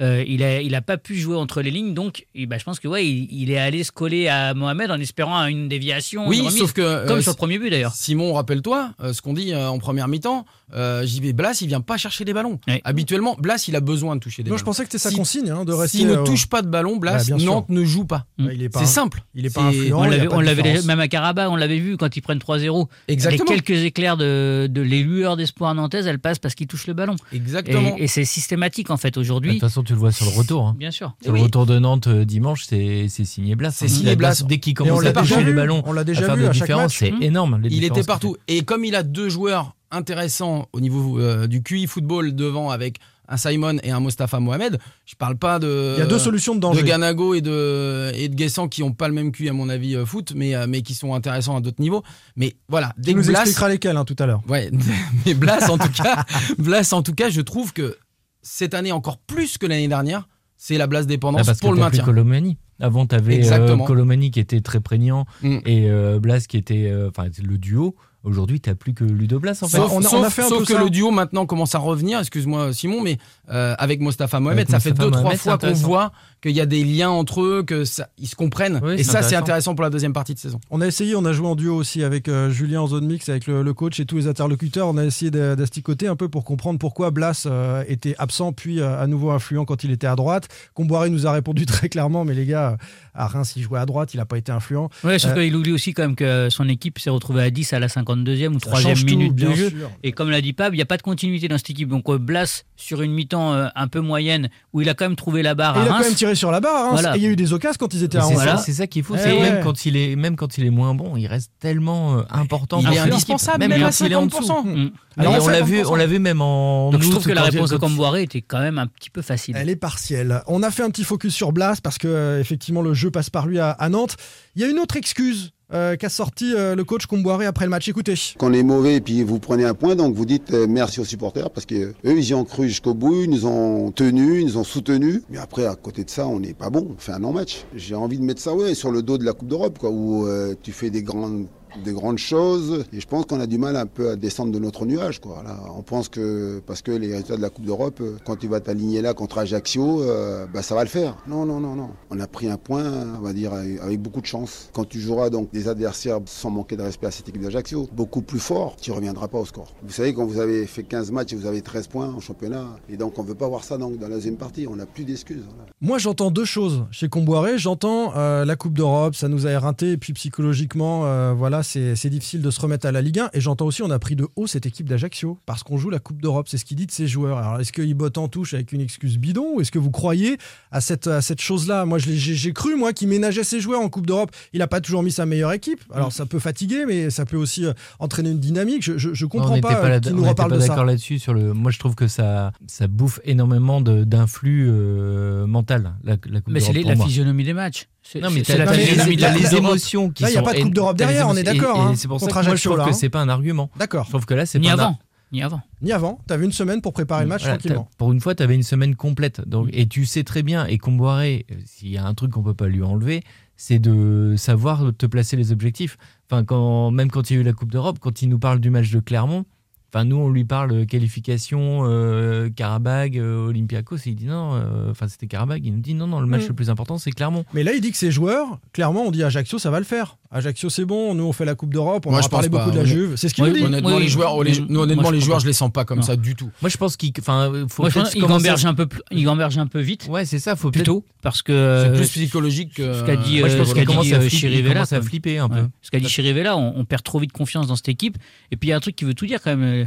euh, 0.00 0.24
il 0.26 0.42
a, 0.42 0.60
il 0.62 0.74
a 0.74 0.80
pas 0.82 0.96
pu 0.96 1.16
jouer 1.16 1.36
entre 1.36 1.60
les 1.62 1.70
lignes, 1.70 1.94
donc 1.94 2.26
et 2.34 2.46
ben, 2.46 2.58
je 2.58 2.64
pense 2.64 2.80
que 2.80 2.88
ouais, 2.88 3.06
il, 3.06 3.28
il 3.30 3.50
est 3.50 3.58
allé 3.58 3.84
se 3.84 3.92
coller 3.92 4.28
à 4.28 4.54
Mohamed 4.54 4.90
en 4.90 4.98
espérant 5.00 5.44
une 5.46 5.68
déviation, 5.68 6.26
Oui, 6.28 6.38
une 6.38 6.46
remise, 6.46 6.58
sauf 6.58 6.72
que. 6.72 6.80
euh, 6.80 7.06
comme 7.06 7.20
sur 7.22 7.32
le 7.32 7.36
premier 7.36 7.58
but 7.58 7.70
d'ailleurs. 7.70 7.94
Simon, 7.94 8.32
rappelle-toi 8.34 8.92
euh, 9.02 9.12
ce 9.12 9.20
qu'on 9.22 9.34
dit 9.34 9.52
euh, 9.52 9.68
en 9.68 9.78
première 9.78 10.08
mi-temps. 10.08 10.44
Euh, 10.72 11.04
JB 11.04 11.32
Blas, 11.32 11.58
il 11.62 11.66
vient 11.66 11.80
pas 11.80 11.96
chercher 11.96 12.24
des 12.24 12.32
ballons. 12.32 12.60
Habituellement, 12.84 13.34
Blas, 13.40 13.64
il 13.66 13.74
a 13.74 13.80
besoin 13.80 14.14
de 14.14 14.20
toucher 14.20 14.44
des 14.44 14.50
Non, 14.50 14.56
je 14.56 14.62
ballons. 14.62 14.66
pensais 14.70 14.84
que 14.84 14.88
c'était 14.88 14.98
sa 15.02 15.10
Si- 15.10 15.16
consigne 15.16 15.50
hein, 15.50 15.64
de 15.64 15.72
rester. 15.72 15.98
S'il 15.98 16.06
ne 16.06 16.12
euh, 16.18 16.22
touche 16.22 16.46
pas 16.46 16.62
de 16.62 16.68
ballon, 16.68 16.96
Blas, 16.96 17.14
Bah, 17.14 17.18
sûr. 17.24 17.38
Nantes 17.38 17.68
ne 17.70 17.84
joue 17.84 18.04
pas. 18.04 18.26
bah, 18.38 18.52
est 18.54 18.68
pas 18.68 18.78
C'est 18.78 18.86
simple. 18.86 19.22
Il 19.34 19.44
est 19.46 19.50
pas 19.54 19.62
influent. 19.62 19.98
On 20.30 20.40
l'avait, 20.40 20.80
de 20.80 20.86
même 20.86 21.00
à 21.00 21.08
Karabakh, 21.08 21.50
on 21.50 21.56
l'avait 21.56 21.78
vu 21.80 21.96
quand 21.96 22.16
ils 22.16 22.20
prennent 22.20 22.38
3-0. 22.38 22.86
Exactement. 23.08 23.50
Les 23.50 23.60
quelques 23.60 23.82
éclairs 23.84 24.16
de, 24.16 24.68
de 24.70 24.80
les 24.80 25.02
lueurs 25.02 25.36
d'espoir 25.36 25.74
nantaises, 25.74 26.06
elles 26.06 26.20
passent 26.20 26.38
parce 26.38 26.54
qu'ils 26.54 26.68
touchent 26.68 26.86
le 26.86 26.94
ballon. 26.94 27.16
Exactement. 27.32 27.96
Et, 27.98 28.04
et 28.04 28.06
c'est 28.06 28.24
systématique 28.24 28.90
en 28.90 28.96
fait 28.96 29.14
De 29.14 29.20
aujourd'hui. 29.20 29.52
toute 29.52 29.60
façon, 29.62 29.82
tu 29.90 29.94
le 29.94 30.00
vois 30.00 30.12
sur 30.12 30.24
le 30.26 30.30
retour. 30.38 30.66
hein. 30.68 30.76
Bien 30.78 30.92
sûr. 30.92 31.14
Sur 31.20 31.32
Oui. 31.32 31.40
le 31.40 31.44
retour 31.46 31.66
de 31.66 31.78
Nantes 31.80 32.06
euh, 32.06 32.24
dimanche, 32.24 32.64
c'est 32.68 33.06
c'est 33.08 33.24
signé 33.24 33.56
Blas. 33.56 33.72
C'est 33.72 33.88
signé 33.88 34.10
La 34.10 34.14
Blas. 34.16 34.44
Dès 34.46 34.58
qu'il 34.58 34.74
commence 34.74 35.02
l'a 35.02 35.10
à 35.10 35.12
toucher 35.12 35.42
vu, 35.42 35.52
ballons, 35.52 35.82
on 35.84 35.92
l'a 35.92 36.02
à 36.02 36.04
déjà 36.04 36.22
faire 36.24 36.36
vu 36.36 36.42
des 36.42 36.48
à 36.48 36.52
différences, 36.52 36.94
c'est 36.94 37.10
Mmh. 37.10 37.22
énorme. 37.22 37.60
les 37.62 37.68
Il 37.74 37.82
était 37.84 38.04
partout. 38.04 38.36
Et 38.46 38.62
comme 38.62 38.84
il 38.84 38.94
a 38.94 39.02
deux 39.02 39.28
joueurs 39.28 39.74
intéressants 39.90 40.68
au 40.72 40.80
niveau 40.80 41.18
euh, 41.18 41.48
du 41.48 41.62
QI 41.62 41.86
football 41.88 42.34
devant 42.36 42.70
avec 42.70 42.98
un 43.32 43.36
Simon 43.36 43.76
et 43.84 43.90
un 43.92 44.00
Mostafa 44.00 44.40
Mohamed, 44.40 44.78
je 45.06 45.14
parle 45.16 45.36
pas 45.36 45.58
de. 45.58 45.94
Il 45.96 46.00
y 46.00 46.02
a 46.02 46.06
deux 46.06 46.18
solutions 46.18 46.54
de 46.54 46.58
de 46.58 46.62
danger. 46.62 46.82
Ganago 46.82 47.34
et 47.34 47.40
de, 47.40 48.10
et 48.14 48.28
de 48.28 48.34
Guessant 48.34 48.66
qui 48.68 48.82
ont 48.82 48.92
pas 48.92 49.06
le 49.08 49.14
même 49.14 49.30
QI 49.32 49.48
à 49.48 49.52
mon 49.52 49.68
avis 49.68 49.94
euh, 49.96 50.04
foot, 50.06 50.32
mais, 50.36 50.54
mais 50.68 50.82
qui 50.82 50.94
sont 50.94 51.14
intéressants 51.14 51.56
à 51.56 51.60
d'autres 51.60 51.80
niveaux. 51.80 52.02
Mais 52.36 52.56
voilà, 52.68 52.92
dès 52.98 53.12
Tu 53.12 53.18
que 53.18 53.20
nous 53.24 53.26
Blas, 53.28 53.40
expliquera 53.42 53.68
lesquels 53.68 53.96
hein, 53.96 54.04
tout 54.04 54.16
à 54.18 54.26
l'heure. 54.26 54.40
Ouais, 54.48 54.70
mais 55.26 55.34
Blas 55.34 55.68
en 55.70 55.78
tout 55.78 55.90
cas, 55.92 56.24
Blas 56.58 56.88
en 56.92 57.02
tout 57.02 57.14
cas, 57.14 57.30
je 57.30 57.40
trouve 57.40 57.72
que 57.72 57.96
cette 58.42 58.74
année 58.74 58.92
encore 58.92 59.18
plus 59.18 59.58
que 59.58 59.66
l'année 59.66 59.88
dernière, 59.88 60.28
c'est 60.56 60.76
la 60.78 60.86
Blas 60.86 61.00
Ah, 61.02 61.04
dépendance 61.06 61.46
parce 61.46 61.58
pour 61.58 61.70
que 61.70 61.74
le 61.76 61.80
maintien. 61.80 62.04
Colomani. 62.04 62.58
Avant, 62.80 63.06
tu 63.06 63.14
avais 63.14 63.36
Exactement. 63.36 63.84
Colomani 63.84 64.30
qui 64.30 64.40
était 64.40 64.60
très 64.60 64.80
prégnant 64.80 65.26
Mm. 65.42 65.58
et 65.66 65.90
euh, 65.90 66.18
Blas 66.18 66.40
qui 66.48 66.56
était 66.56 66.86
euh, 66.90 67.08
enfin 67.10 67.28
le 67.42 67.58
duo. 67.58 67.94
Aujourd'hui, 68.22 68.60
tu 68.60 68.74
plus 68.74 68.92
que 68.92 69.02
Ludo 69.04 69.38
Blas 69.40 69.58
en 69.62 69.68
fait. 69.68 69.78
Sauf, 69.78 69.92
on 69.92 70.02
a- 70.02 70.06
on 70.06 70.10
sauf- 70.10 70.24
a 70.26 70.30
fait 70.30 70.42
un 70.42 70.48
sauf 70.48 70.58
peu 70.58 70.64
que 70.66 70.72
ça. 70.74 70.84
le 70.84 70.90
duo 70.90 71.10
maintenant 71.10 71.46
commence 71.46 71.74
à 71.74 71.78
revenir, 71.78 72.18
excuse-moi 72.20 72.70
Simon, 72.74 73.00
mais 73.00 73.16
euh, 73.50 73.74
avec 73.78 74.00
Mostafa 74.00 74.40
Mohamed, 74.40 74.58
Avec 74.58 74.70
ça 74.70 74.78
fait 74.80 74.90
deux, 74.92 75.10
trois 75.10 75.22
Mohamed, 75.22 75.38
fois 75.38 75.56
c'est 75.58 75.68
qu'on 75.68 75.72
voit 75.74 76.12
qu'il 76.42 76.52
y 76.52 76.60
a 76.60 76.66
des 76.66 76.84
liens 76.84 77.10
entre 77.10 77.42
eux, 77.42 77.62
que 77.62 77.84
ça, 77.84 78.08
ils 78.18 78.26
se 78.28 78.34
comprennent. 78.34 78.80
Oui, 78.82 78.94
et 78.98 79.04
ça, 79.04 79.22
c'est 79.22 79.36
intéressant. 79.36 79.74
pour 79.74 79.82
la 79.82 79.90
deuxième 79.90 80.12
partie 80.12 80.34
de 80.34 80.38
saison. 80.38 80.60
On 80.70 80.80
a 80.80 80.86
essayé, 80.86 81.14
on 81.14 81.24
a 81.24 81.32
joué 81.32 81.46
en 81.46 81.54
duo 81.56 81.74
aussi 81.76 82.02
avec 82.02 82.28
euh, 82.28 82.50
Julien 82.50 82.80
en 82.82 82.86
zone 82.86 83.06
mix, 83.06 83.28
avec 83.28 83.46
le, 83.46 83.62
le 83.62 83.74
coach 83.74 84.00
et 84.00 84.06
tous 84.06 84.16
les 84.16 84.26
interlocuteurs. 84.26 84.88
On 84.88 84.96
a 84.96 85.04
essayé 85.04 85.30
d'a- 85.30 85.54
d'asticoter 85.56 86.08
un 86.08 86.16
peu 86.16 86.28
pour 86.28 86.44
comprendre 86.44 86.78
pourquoi 86.78 87.10
Blas 87.10 87.44
euh, 87.46 87.84
était 87.88 88.14
absent, 88.18 88.52
puis 88.52 88.80
euh, 88.80 89.00
à 89.00 89.06
nouveau 89.06 89.30
influent 89.30 89.64
quand 89.64 89.84
il 89.84 89.90
était 89.90 90.06
à 90.06 90.16
droite. 90.16 90.48
Comboiré 90.74 91.10
nous 91.10 91.26
a 91.26 91.32
répondu 91.32 91.66
très 91.66 91.88
clairement, 91.88 92.24
mais 92.24 92.34
les 92.34 92.46
gars, 92.46 92.76
à 93.14 93.26
Reims, 93.26 93.52
il 93.56 93.62
jouait 93.62 93.78
à 93.78 93.86
droite, 93.86 94.14
il 94.14 94.16
n'a 94.16 94.24
pas 94.26 94.38
été 94.38 94.50
influent. 94.52 94.88
Ouais, 95.04 95.18
sauf 95.18 95.32
Euh, 95.32 95.34
qu'il 95.44 95.54
oublie 95.56 95.72
aussi 95.72 95.92
quand 95.92 96.02
même 96.02 96.16
que 96.16 96.48
son 96.50 96.68
équipe 96.68 96.98
s'est 96.98 97.10
retrouvée 97.10 97.42
à 97.42 97.50
10 97.50 97.72
à 97.72 97.78
la 97.78 97.88
52e 97.88 98.54
ou 98.54 98.60
Ça 98.60 98.70
3e 98.70 98.80
change 98.82 99.00
tout, 99.04 99.06
minute 99.06 99.34
de 99.34 99.52
jeu. 99.52 99.70
sûr. 99.70 99.90
Et 100.02 100.12
comme 100.12 100.30
l'a 100.30 100.40
dit 100.40 100.52
Pab, 100.52 100.72
il 100.74 100.76
n'y 100.76 100.82
a 100.82 100.86
pas 100.86 100.96
de 100.96 101.02
continuité 101.02 101.48
dans 101.48 101.58
cette 101.58 101.70
équipe. 101.70 101.88
Donc 101.88 102.08
euh, 102.08 102.18
Blas, 102.18 102.64
sur 102.76 103.02
une 103.02 103.12
mi-temps 103.12 103.52
euh, 103.52 103.66
un 103.74 103.88
peu 103.88 104.00
moyenne, 104.00 104.48
où 104.72 104.80
il 104.80 104.88
a 104.88 104.94
quand 104.94 105.04
même 105.04 105.16
trouvé 105.16 105.42
la 105.42 105.54
barre 105.54 105.76
Et 105.76 105.80
à 105.80 105.84
il 105.84 105.88
a 105.88 105.92
Reims. 105.94 106.06
Tiré 106.30 106.34
sur 106.36 106.50
la 106.50 106.60
barre. 106.60 106.92
Voilà. 106.92 107.16
Et 107.16 107.18
il 107.18 107.22
y 107.24 107.26
a 107.26 107.30
eu 107.30 107.36
des 107.36 107.52
occasions 107.52 107.76
quand 107.78 107.92
ils 107.94 108.02
étaient 108.02 108.18
à 108.18 108.22
C'est. 108.22 108.34
Voilà. 108.34 108.56
ça, 108.56 108.62
c'est 108.62 108.72
ça 108.72 108.86
qui 108.86 109.00
est 109.00 109.02
fou, 109.02 109.14
Eh 109.16 109.18
c'est 109.18 109.30
que 109.30 109.34
ouais. 109.36 109.40
même 109.52 109.64
quand 109.64 109.84
il 109.86 109.96
est 109.96 110.16
même 110.16 110.36
quand 110.36 110.58
il 110.58 110.64
est 110.64 110.70
moins 110.70 110.94
bon, 110.94 111.16
il 111.16 111.26
reste 111.26 111.52
tellement 111.60 112.18
euh, 112.18 112.22
important. 112.30 112.80
Il 112.80 112.92
est 112.92 112.98
indispensable, 112.98 113.58
même 113.58 113.70
même 113.70 113.82
à 113.82 113.90
quand 113.90 114.00
il 114.04 114.12
est 114.12 114.16
en 114.16 114.26
dessous. 114.26 114.42
50%. 114.42 114.64
Mm. 114.66 114.90
Alors, 115.16 115.34
en 115.34 115.44
on 115.44 115.48
l'a 115.48 115.62
vu, 115.62 115.82
50%. 115.82 115.86
on 115.88 115.94
l'a 115.96 116.06
vu 116.06 116.18
même 116.18 116.40
en. 116.40 116.90
Donc 116.90 117.02
je 117.02 117.08
août, 117.08 117.10
trouve 117.12 117.26
que 117.26 117.32
la 117.32 117.42
réponse 117.42 117.70
de 117.70 117.76
Camboiré 117.76 118.22
était 118.22 118.42
quand 118.42 118.60
même 118.60 118.78
un 118.78 118.86
petit 118.86 119.10
peu 119.10 119.22
facile. 119.22 119.56
Elle 119.58 119.68
est 119.70 119.76
partielle. 119.76 120.42
On 120.46 120.62
a 120.62 120.70
fait 120.70 120.82
un 120.82 120.90
petit 120.90 121.04
focus 121.04 121.34
sur 121.34 121.52
Blas 121.52 121.80
parce 121.82 121.98
que 121.98 122.08
euh, 122.08 122.40
effectivement 122.40 122.82
le 122.82 122.94
jeu 122.94 123.10
passe 123.10 123.30
par 123.30 123.46
lui 123.46 123.58
à, 123.58 123.70
à 123.70 123.88
Nantes. 123.88 124.16
Il 124.56 124.62
y 124.62 124.64
a 124.64 124.68
une 124.68 124.78
autre 124.78 124.96
excuse 124.96 125.52
euh, 125.72 125.96
qu'a 125.96 126.08
sorti 126.08 126.54
euh, 126.54 126.74
le 126.74 126.84
coach 126.84 127.06
Comboiré 127.06 127.46
après 127.46 127.64
le 127.64 127.70
match. 127.70 127.88
Écoutez. 127.88 128.14
Qu'on 128.38 128.52
est 128.52 128.62
mauvais 128.62 128.96
et 128.96 129.00
puis 129.00 129.22
vous 129.22 129.38
prenez 129.38 129.64
un 129.64 129.74
point, 129.74 129.94
donc 129.94 130.14
vous 130.14 130.26
dites 130.26 130.52
euh, 130.52 130.66
merci 130.68 131.00
aux 131.00 131.04
supporters 131.04 131.50
parce 131.50 131.66
que 131.66 131.74
eux 131.74 131.94
ils 132.04 132.28
y 132.28 132.34
ont 132.34 132.44
cru 132.44 132.68
jusqu'au 132.68 132.94
bout, 132.94 133.22
ils 133.24 133.30
nous 133.30 133.46
ont 133.46 133.90
tenus, 133.90 134.42
ils 134.42 134.46
nous 134.46 134.58
ont 134.58 134.64
soutenus. 134.64 135.22
Mais 135.30 135.38
après 135.38 135.66
à 135.66 135.74
côté 135.74 136.04
de 136.04 136.10
ça, 136.10 136.26
on 136.26 136.40
n'est 136.40 136.54
pas 136.54 136.70
bon, 136.70 136.88
on 136.96 137.00
fait 137.00 137.12
un 137.12 137.20
non-match. 137.20 137.64
J'ai 137.74 137.94
envie 137.94 138.18
de 138.18 138.24
mettre 138.24 138.40
ça 138.40 138.54
ouais 138.54 138.74
sur 138.74 138.90
le 138.90 139.02
dos 139.02 139.18
de 139.18 139.24
la 139.24 139.32
Coupe 139.32 139.48
d'Europe 139.48 139.78
quoi, 139.78 139.90
où 139.90 140.26
euh, 140.26 140.54
tu 140.62 140.72
fais 140.72 140.90
des 140.90 141.02
grandes 141.02 141.46
de 141.84 141.92
grandes 141.92 142.18
choses. 142.18 142.84
Et 142.92 143.00
je 143.00 143.06
pense 143.06 143.26
qu'on 143.26 143.40
a 143.40 143.46
du 143.46 143.58
mal 143.58 143.76
un 143.76 143.86
peu 143.86 144.10
à 144.10 144.16
descendre 144.16 144.52
de 144.52 144.58
notre 144.58 144.86
nuage. 144.86 145.20
Quoi. 145.20 145.42
Là, 145.44 145.58
on 145.76 145.82
pense 145.82 146.08
que 146.08 146.62
parce 146.66 146.82
que 146.82 146.92
les 146.92 147.12
résultats 147.12 147.36
de 147.36 147.42
la 147.42 147.50
Coupe 147.50 147.64
d'Europe, 147.64 147.98
euh, 148.00 148.16
quand 148.24 148.36
tu 148.36 148.48
vas 148.48 148.60
t'aligner 148.60 149.02
là 149.02 149.14
contre 149.14 149.38
Ajaccio, 149.38 150.02
euh, 150.02 150.46
bah, 150.52 150.62
ça 150.62 150.74
va 150.74 150.82
le 150.82 150.88
faire. 150.88 151.16
Non, 151.26 151.46
non, 151.46 151.60
non, 151.60 151.74
non. 151.74 151.90
On 152.10 152.20
a 152.20 152.26
pris 152.26 152.48
un 152.48 152.56
point, 152.56 152.84
on 153.18 153.22
va 153.22 153.32
dire, 153.32 153.52
avec, 153.52 154.00
beaucoup 154.00 154.20
de 154.20 154.26
chance. 154.26 154.70
Quand 154.72 154.84
tu 154.84 155.00
joueras 155.00 155.30
donc 155.30 155.52
des 155.52 155.68
adversaires 155.68 156.18
sans 156.26 156.50
manquer 156.50 156.76
de 156.76 156.82
respect 156.82 157.06
à 157.06 157.10
cette 157.10 157.28
équipe 157.28 157.42
d'Ajaccio, 157.42 157.88
beaucoup 157.92 158.22
plus 158.22 158.38
fort, 158.38 158.76
tu 158.80 158.92
reviendras 158.92 159.28
pas 159.28 159.38
au 159.38 159.44
score. 159.44 159.74
Vous 159.82 159.92
savez, 159.92 160.14
quand 160.14 160.26
vous 160.26 160.40
avez 160.40 160.66
fait 160.66 160.82
15 160.82 161.10
matchs 161.12 161.32
et 161.32 161.36
vous 161.36 161.46
avez 161.46 161.62
13 161.62 161.88
points 161.88 162.08
en 162.08 162.20
championnat, 162.20 162.66
et 162.88 162.96
donc 162.96 163.18
on 163.18 163.22
veut 163.22 163.34
pas 163.34 163.48
voir 163.48 163.64
ça 163.64 163.78
dans 163.78 163.90
la 163.90 164.08
deuxième 164.08 164.36
partie. 164.36 164.66
On 164.66 164.76
n'a 164.76 164.86
plus 164.86 165.04
d'excuses. 165.04 165.44
Moi, 165.80 165.98
j'entends 165.98 166.30
deux 166.30 166.44
choses 166.44 166.84
chez 166.90 167.08
Comboiré. 167.08 167.58
J'entends 167.58 168.12
euh, 168.16 168.44
la 168.44 168.56
Coupe 168.56 168.74
d'Europe, 168.74 169.14
ça 169.14 169.28
nous 169.28 169.46
a 169.46 169.50
éreinté, 169.50 169.92
et 169.92 169.96
puis 169.96 170.12
psychologiquement, 170.12 171.34
voilà, 171.34 171.59
c'est 171.62 171.96
c'est 171.96 172.10
difficile 172.10 172.42
de 172.42 172.50
se 172.50 172.60
remettre 172.60 172.86
à 172.86 172.92
la 172.92 173.02
Ligue 173.02 173.18
1. 173.20 173.30
Et 173.32 173.40
j'entends 173.40 173.66
aussi, 173.66 173.82
on 173.82 173.90
a 173.90 173.98
pris 173.98 174.16
de 174.16 174.26
haut 174.36 174.46
cette 174.46 174.66
équipe 174.66 174.88
d'Ajaccio, 174.88 175.38
parce 175.46 175.62
qu'on 175.62 175.76
joue 175.76 175.90
la 175.90 175.98
Coupe 175.98 176.20
d'Europe. 176.20 176.48
C'est 176.48 176.58
ce 176.58 176.64
qu'il 176.64 176.76
dit 176.76 176.86
de 176.86 176.92
ses 176.92 177.06
joueurs. 177.06 177.38
Alors, 177.38 177.60
est-ce 177.60 177.72
qu'il 177.72 177.94
botte 177.94 178.18
en 178.18 178.28
touche 178.28 178.54
avec 178.54 178.72
une 178.72 178.80
excuse 178.80 179.18
bidon, 179.18 179.54
ou 179.56 179.60
est-ce 179.60 179.70
que 179.70 179.78
vous 179.78 179.90
croyez 179.90 180.38
à 180.70 180.80
cette, 180.80 181.06
à 181.06 181.20
cette 181.22 181.40
chose-là? 181.40 181.84
Moi, 181.84 181.98
je 181.98 182.06
l'ai- 182.10 182.16
j'ai 182.16 182.52
cru, 182.52 182.76
moi, 182.76 182.92
qu'il 182.92 183.08
ménageait 183.08 183.44
ses 183.44 183.60
joueurs 183.60 183.80
en 183.80 183.88
Coupe 183.88 184.06
d'Europe. 184.06 184.30
Il 184.52 184.58
n'a 184.60 184.66
pas 184.68 184.80
toujours 184.80 185.02
mis 185.02 185.12
sa 185.12 185.26
meilleure 185.26 185.52
équipe. 185.52 185.80
Alors, 185.92 186.12
ça 186.12 186.26
peut 186.26 186.38
fatiguer, 186.38 186.84
mais 186.86 187.10
ça 187.10 187.24
peut 187.24 187.36
aussi 187.36 187.64
euh, 187.66 187.72
entraîner 187.98 188.30
une 188.30 188.40
dynamique. 188.40 188.82
Je, 188.82 188.98
je, 188.98 189.14
je 189.14 189.26
comprends 189.26 189.60
pas, 189.60 189.74
pas, 189.74 189.84
euh, 189.86 190.00
qu'il 190.00 190.12
on 190.12 190.16
nous 190.16 190.24
reparle 190.28 190.50
pas 190.50 190.56
de 190.56 190.60
ça. 190.60 190.68
d'accord 190.68 190.84
là-dessus. 190.84 191.18
Sur 191.18 191.34
le, 191.34 191.52
moi, 191.54 191.70
je 191.70 191.78
trouve 191.78 191.94
que 191.94 192.08
ça, 192.08 192.52
ça 192.66 192.86
bouffe 192.86 193.20
énormément 193.24 193.80
d'influx 193.80 194.66
euh, 194.68 195.46
mental. 195.46 195.94
La, 196.04 196.16
la 196.28 196.40
Coupe 196.40 196.52
Mais 196.52 196.60
c'est 196.60 196.72
la 196.72 196.94
moi. 196.94 197.06
physionomie 197.06 197.44
des 197.44 197.52
matchs. 197.54 197.86
Non, 198.20 198.30
mais 198.30 198.42
c'est 198.44 198.58
la 198.58 198.72
les, 198.72 199.54
émotions 199.54 200.10
qui 200.10 200.22
Là, 200.22 200.30
il 200.30 200.34
y 200.34 200.36
a 200.36 200.40
sont 200.40 200.44
pas 200.44 200.54
de 200.54 200.62
Coupe 200.62 200.74
d'Europe 200.74 200.96
derrière, 200.96 201.28
on 201.28 201.36
est 201.36 201.42
d'accord, 201.42 201.80
hein, 201.80 201.94
C'est 201.96 202.08
pour 202.08 202.20
ça 202.20 202.26
que 202.26 202.46
moi, 202.46 202.56
je 202.56 202.68
trouve 202.68 202.84
que 202.84 202.92
c'est 202.92 203.10
pas 203.10 203.20
un 203.20 203.28
argument. 203.28 203.70
D'accord. 203.76 204.04
Je 204.04 204.10
trouve 204.10 204.26
que 204.26 204.34
là, 204.34 204.46
c'est 204.46 204.58
Ni 204.58 204.66
pas 204.66 204.72
avant. 204.72 204.98
Ni 205.32 205.42
avant. 205.42 205.60
Ni 205.80 205.92
avant. 205.92 206.20
Tu 206.26 206.34
avais 206.34 206.44
une 206.44 206.52
semaine 206.52 206.80
pour 206.80 206.92
préparer 206.92 207.22
le 207.22 207.28
match 207.28 207.42
Voilà, 207.42 207.56
tranquillement. 207.56 207.88
Pour 207.98 208.12
une 208.12 208.20
fois, 208.20 208.34
tu 208.34 208.42
avais 208.42 208.56
une 208.56 208.64
semaine 208.64 208.96
complète. 208.96 209.46
Donc, 209.48 209.68
et 209.72 209.86
tu 209.86 210.04
sais 210.04 210.24
très 210.24 210.42
bien, 210.42 210.66
et 210.66 210.78
Comboiré, 210.78 211.46
s'il 211.64 211.88
y 211.88 211.98
a 211.98 212.04
un 212.04 212.14
truc 212.14 212.32
qu'on 212.32 212.42
peut 212.42 212.54
pas 212.54 212.66
lui 212.66 212.82
enlever, 212.82 213.22
c'est 213.56 213.78
de 213.78 214.34
savoir 214.36 214.90
te 214.96 215.06
placer 215.06 215.36
les 215.36 215.52
objectifs. 215.52 215.98
Enfin, 216.28 216.44
quand, 216.44 216.90
même 216.90 217.10
quand 217.10 217.30
il 217.30 217.34
y 217.34 217.36
a 217.36 217.40
eu 217.40 217.44
la 217.44 217.52
Coupe 217.52 217.70
d'Europe, 217.70 217.98
quand 218.00 218.22
il 218.22 218.28
nous 218.28 218.38
parle 218.38 218.58
du 218.58 218.70
match 218.70 218.90
de 218.90 219.00
Clermont, 219.00 219.44
enfin, 219.94 220.04
nous, 220.04 220.16
on 220.16 220.28
lui 220.30 220.44
parle 220.44 220.72
euh, 220.72 220.84
qualification, 220.84 221.80
euh, 221.84 222.48
Karabag, 222.54 223.18
euh, 223.18 223.48
Olympiakos, 223.48 223.96
et 223.96 224.10
il 224.10 224.14
dit 224.16 224.26
non, 224.26 224.54
euh, 224.54 224.90
enfin, 224.90 225.08
c'était 225.08 225.26
Karabag, 225.26 225.64
il 225.64 225.72
nous 225.74 225.80
dit 225.80 225.94
non, 225.94 226.06
non, 226.06 226.20
le 226.20 226.26
match 226.26 226.44
Mm. 226.44 226.48
le 226.48 226.54
plus 226.54 226.70
important, 226.70 226.98
c'est 226.98 227.10
Clermont. 227.10 227.44
Mais 227.54 227.62
là, 227.62 227.72
il 227.74 227.80
dit 227.80 227.90
que 227.90 227.96
ses 227.96 228.10
joueurs, 228.10 228.58
clairement, 228.72 229.02
on 229.06 229.10
dit 229.10 229.22
Ajaccio, 229.22 229.58
ça 229.58 229.70
va 229.70 229.78
le 229.78 229.84
faire. 229.84 230.16
Ajaccio, 230.32 230.70
c'est 230.70 230.84
bon. 230.84 231.12
Nous, 231.14 231.24
on 231.24 231.32
fait 231.32 231.44
la 231.44 231.56
Coupe 231.56 231.72
d'Europe. 231.74 232.06
On 232.06 232.10
Moi, 232.10 232.20
en 232.20 232.22
je 232.22 232.26
a 232.26 232.30
parlé 232.30 232.48
pense 232.48 232.58
beaucoup 232.60 232.70
pas. 232.70 232.76
de 232.76 232.80
la 232.80 232.84
Juve. 232.86 233.16
C'est 233.16 233.28
ce 233.28 233.34
qu'il 233.34 233.52
dit. 233.52 233.64
Honnêtement, 233.64 233.96
Oui, 233.96 234.02
les 234.02 234.08
joueurs, 234.08 234.36
oui. 234.36 234.52
les- 234.52 234.60
nous, 234.68 234.78
honnêtement, 234.80 235.02
Moi, 235.02 235.12
les 235.12 235.20
joueurs, 235.20 235.38
pas. 235.38 235.42
je 235.42 235.46
les 235.48 235.52
sens 235.52 235.72
pas 235.72 235.84
comme 235.84 235.98
Non. 235.98 236.04
ça 236.04 236.14
du 236.14 236.36
tout. 236.36 236.50
Moi, 236.62 236.68
je 236.68 236.76
pense 236.76 236.96
qu'il 236.96 237.12
enfin, 237.18 237.50
faut 237.68 237.82
Moi, 237.82 237.90
pense 237.90 238.14
à- 238.14 238.18
gamberge 238.20 238.64
un 238.64 238.74
peu, 238.74 238.86
il 239.10 239.24
gamberge 239.24 239.58
un 239.58 239.66
peu 239.66 239.80
vite. 239.80 240.06
Ouais, 240.08 240.24
c'est 240.24 240.38
ça, 240.38 240.54
faut. 240.54 240.70
Plutôt 240.70 241.04
parce 241.22 241.42
que 241.42 241.82
C'est 241.84 241.96
plus 241.98 242.08
psychologique 242.10 242.74
que. 242.74 242.92
ce 242.94 243.02
qu'a 243.04 243.16
dit, 243.16 243.38
il 243.38 244.30
Chirivella, 244.30 244.72
commence 244.74 244.92
à 244.92 244.98
quoi. 245.00 245.06
flipper 245.08 245.38
un 245.38 245.48
peu. 245.48 245.68
Ce 245.82 245.90
qu'a 245.90 245.98
dit 245.98 246.08
Chirivella, 246.08 246.56
on, 246.56 246.84
perd 246.84 247.02
trop 247.02 247.18
vite 247.18 247.32
confiance 247.32 247.66
dans 247.66 247.76
cette 247.76 247.88
équipe. 247.88 248.16
Et 248.52 248.56
puis 248.56 248.68
il 248.68 248.70
y 248.70 248.72
a 248.72 248.76
un 248.76 248.80
truc 248.80 248.94
qui 248.94 249.04
veut 249.04 249.14
tout 249.14 249.26
dire 249.26 249.40
quand 249.42 249.56
même, 249.56 249.79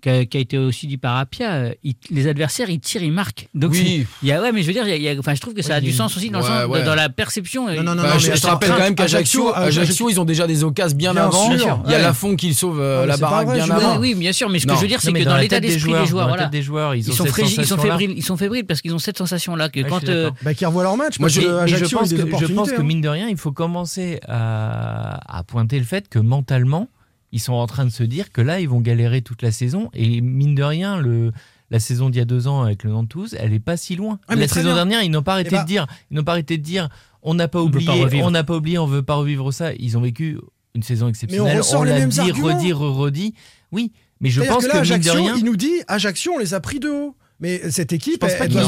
qui 0.00 0.08
a, 0.08 0.24
qui 0.24 0.36
a 0.36 0.40
été 0.40 0.58
aussi 0.58 0.86
dit 0.86 0.96
par 0.96 1.16
Apia. 1.16 1.50
euh, 1.52 1.72
il- 1.84 1.94
les 2.10 2.26
adversaires, 2.26 2.70
ils 2.70 2.80
tirent, 2.80 3.02
ils 3.02 3.12
marquent. 3.12 3.48
Donc 3.54 3.72
Oui. 3.72 4.06
il 4.22 4.28
y 4.28 4.32
a, 4.32 4.40
ouais, 4.40 4.52
mais 4.52 4.62
je 4.62 4.66
veux 4.66 4.72
dire, 4.72 4.86
il 4.88 5.02
y 5.02 5.08
a- 5.08 5.14
enfin, 5.18 5.34
je 5.34 5.40
trouve 5.40 5.54
que 5.54 5.62
ça 5.62 5.76
a 5.76 5.80
du 5.80 5.92
sens 5.92 6.16
aussi 6.16 6.30
dans, 6.30 6.38
le 6.40 6.44
sens 6.44 6.66
ouais. 6.68 6.82
dans 6.84 6.94
la 6.94 7.08
perception. 7.08 7.66
Non, 7.68 7.82
non, 7.82 7.94
non, 7.94 8.02
Bah, 8.02 8.10
non, 8.14 8.18
je, 8.18 8.30
te 8.32 8.46
rappelle 8.46 8.70
quand 8.70 8.78
même 8.78 8.94
Ajaccio, 8.98 9.52
qu'Ajaccio, 9.52 9.82
Ajaccio- 9.82 10.10
ils 10.10 10.20
ont 10.20 10.24
déjà 10.24 10.46
des 10.46 10.64
occasions 10.64 10.96
bien, 10.96 11.12
Bien 11.12 11.24
avant. 11.24 11.56
sûr, 11.56 11.82
Il 11.86 11.90
y 11.90 11.94
a 11.94 11.96
ouais. 11.98 12.02
Lafont 12.02 12.36
qui 12.36 12.54
sauve 12.54 12.80
euh, 12.80 13.00
Non, 13.02 13.06
la 13.06 13.16
baraque 13.16 13.46
vrai, 13.48 13.56
bien 13.56 13.70
avant. 13.70 13.98
Oui, 13.98 14.12
oui, 14.12 14.14
bien 14.14 14.32
sûr, 14.32 14.48
mais 14.48 14.58
ce 14.58 14.66
Non. 14.66 14.74
que 14.74 14.78
je 14.78 14.82
veux 14.84 14.88
dire, 14.88 15.00
c'est 15.00 15.12
Non, 15.12 15.20
que 15.20 15.24
dans 15.24 15.36
l'état 15.36 15.60
d'esprit 15.60 15.92
des 15.92 16.06
joueurs, 16.06 16.28
voilà, 16.28 16.44
tête 16.44 16.52
des 16.52 16.62
joueurs, 16.62 16.94
ils 16.94 17.00
ils 17.00 17.10
ont 17.10 17.14
sont 17.14 17.24
ils 17.24 17.66
sont 17.66 17.78
fébriles, 17.78 18.14
ils 18.16 18.22
sont 18.24 18.36
fébriles 18.36 18.64
parce 18.66 18.80
qu'ils 18.80 18.94
ont 18.94 18.98
cette 18.98 19.18
sensation-là 19.18 19.68
que 19.68 19.80
Ouais, 19.80 19.84
je 19.84 19.90
quand 19.90 20.08
euh. 20.08 20.30
Bah, 20.42 20.54
qui 20.54 20.64
revoient 20.64 20.82
leur 20.82 20.96
match. 20.96 21.18
Moi, 21.18 21.28
je- 21.28 21.40
que 21.40 21.46
pense, 21.94 22.10
que, 22.10 22.16
je 22.16 22.22
pense 22.22 22.32
opportunités, 22.34 22.76
que 22.76 22.80
hein. 22.80 22.84
mine 22.84 23.00
de 23.00 23.08
rien, 23.08 23.28
il 23.28 23.36
faut 23.36 23.52
commencer 23.52 24.20
à, 24.28 25.38
à 25.38 25.42
pointer 25.44 25.78
le 25.78 25.84
fait 25.84 26.08
que 26.08 26.18
mentalement, 26.18 26.88
ils 27.32 27.40
sont 27.40 27.52
en 27.52 27.66
train 27.66 27.84
de 27.84 27.90
se 27.90 28.02
dire 28.02 28.32
que 28.32 28.40
là, 28.40 28.60
ils 28.60 28.68
vont 28.68 28.80
galérer 28.80 29.22
toute 29.22 29.42
la 29.42 29.52
saison. 29.52 29.90
Et 29.94 30.20
mine 30.20 30.54
de 30.54 30.62
rien, 30.62 30.98
le, 30.98 31.32
la 31.70 31.78
saison 31.80 32.10
d'il 32.10 32.18
y 32.18 32.22
a 32.22 32.24
deux 32.24 32.48
ans 32.48 32.62
avec 32.62 32.82
le 32.84 32.90
Nantes, 32.90 33.14
elle 33.38 33.52
est 33.52 33.60
pas 33.60 33.76
si 33.76 33.96
loin. 33.96 34.18
Ah, 34.28 34.34
la 34.34 34.48
saison 34.48 34.68
bien. 34.68 34.74
dernière, 34.76 35.02
ils 35.02 35.10
n'ont 35.10 35.22
pas 35.22 35.34
arrêté 35.34 35.50
Eh 35.52 35.56
bah- 35.56 35.62
de 35.62 35.68
dire, 35.68 35.86
ils 36.10 36.16
n'ont 36.16 36.24
pas 36.24 36.32
arrêté 36.32 36.58
de 36.58 36.62
dire, 36.62 36.88
on 37.22 37.34
n'a 37.34 37.48
pas 37.48 37.60
On 37.60 37.66
oublié, 37.66 38.22
on 38.22 38.30
n'a 38.30 38.44
pas 38.44 38.56
oublié, 38.56 38.78
on 38.78 38.86
veut 38.86 39.02
pas 39.02 39.14
revivre 39.14 39.52
ça. 39.52 39.72
Ils 39.74 39.96
ont 39.96 40.00
vécu 40.00 40.38
une 40.74 40.82
saison 40.82 41.08
exceptionnelle. 41.08 41.58
ressort 41.58 41.84
les 41.84 41.92
l'a 41.98 42.06
dit, 42.06 42.20
arguments. 42.20 42.48
redit, 42.56 42.72
redit. 42.72 43.34
Oui, 43.72 43.92
mais 44.20 44.30
je 44.30 44.42
pense 44.42 44.64
que 44.66 44.70
que, 44.70 44.76
là, 44.76 44.82
mine 44.82 44.88
de 44.88 44.94
Ajaccio, 44.94 45.14
rien. 45.14 45.34
il 45.36 45.44
nous 45.44 45.56
dit 45.56 45.72
Ajaccio, 45.88 46.32
on 46.34 46.38
les 46.38 46.54
a 46.54 46.60
pris 46.60 46.80
de 46.80 46.88
haut. 46.88 47.16
Mais 47.40 47.70
cette 47.70 47.92
équipe, 47.92 48.14
Je 48.14 48.18
pense 48.18 48.34
pas 48.34 48.46
qu'ils 48.48 48.58
les 48.58 48.64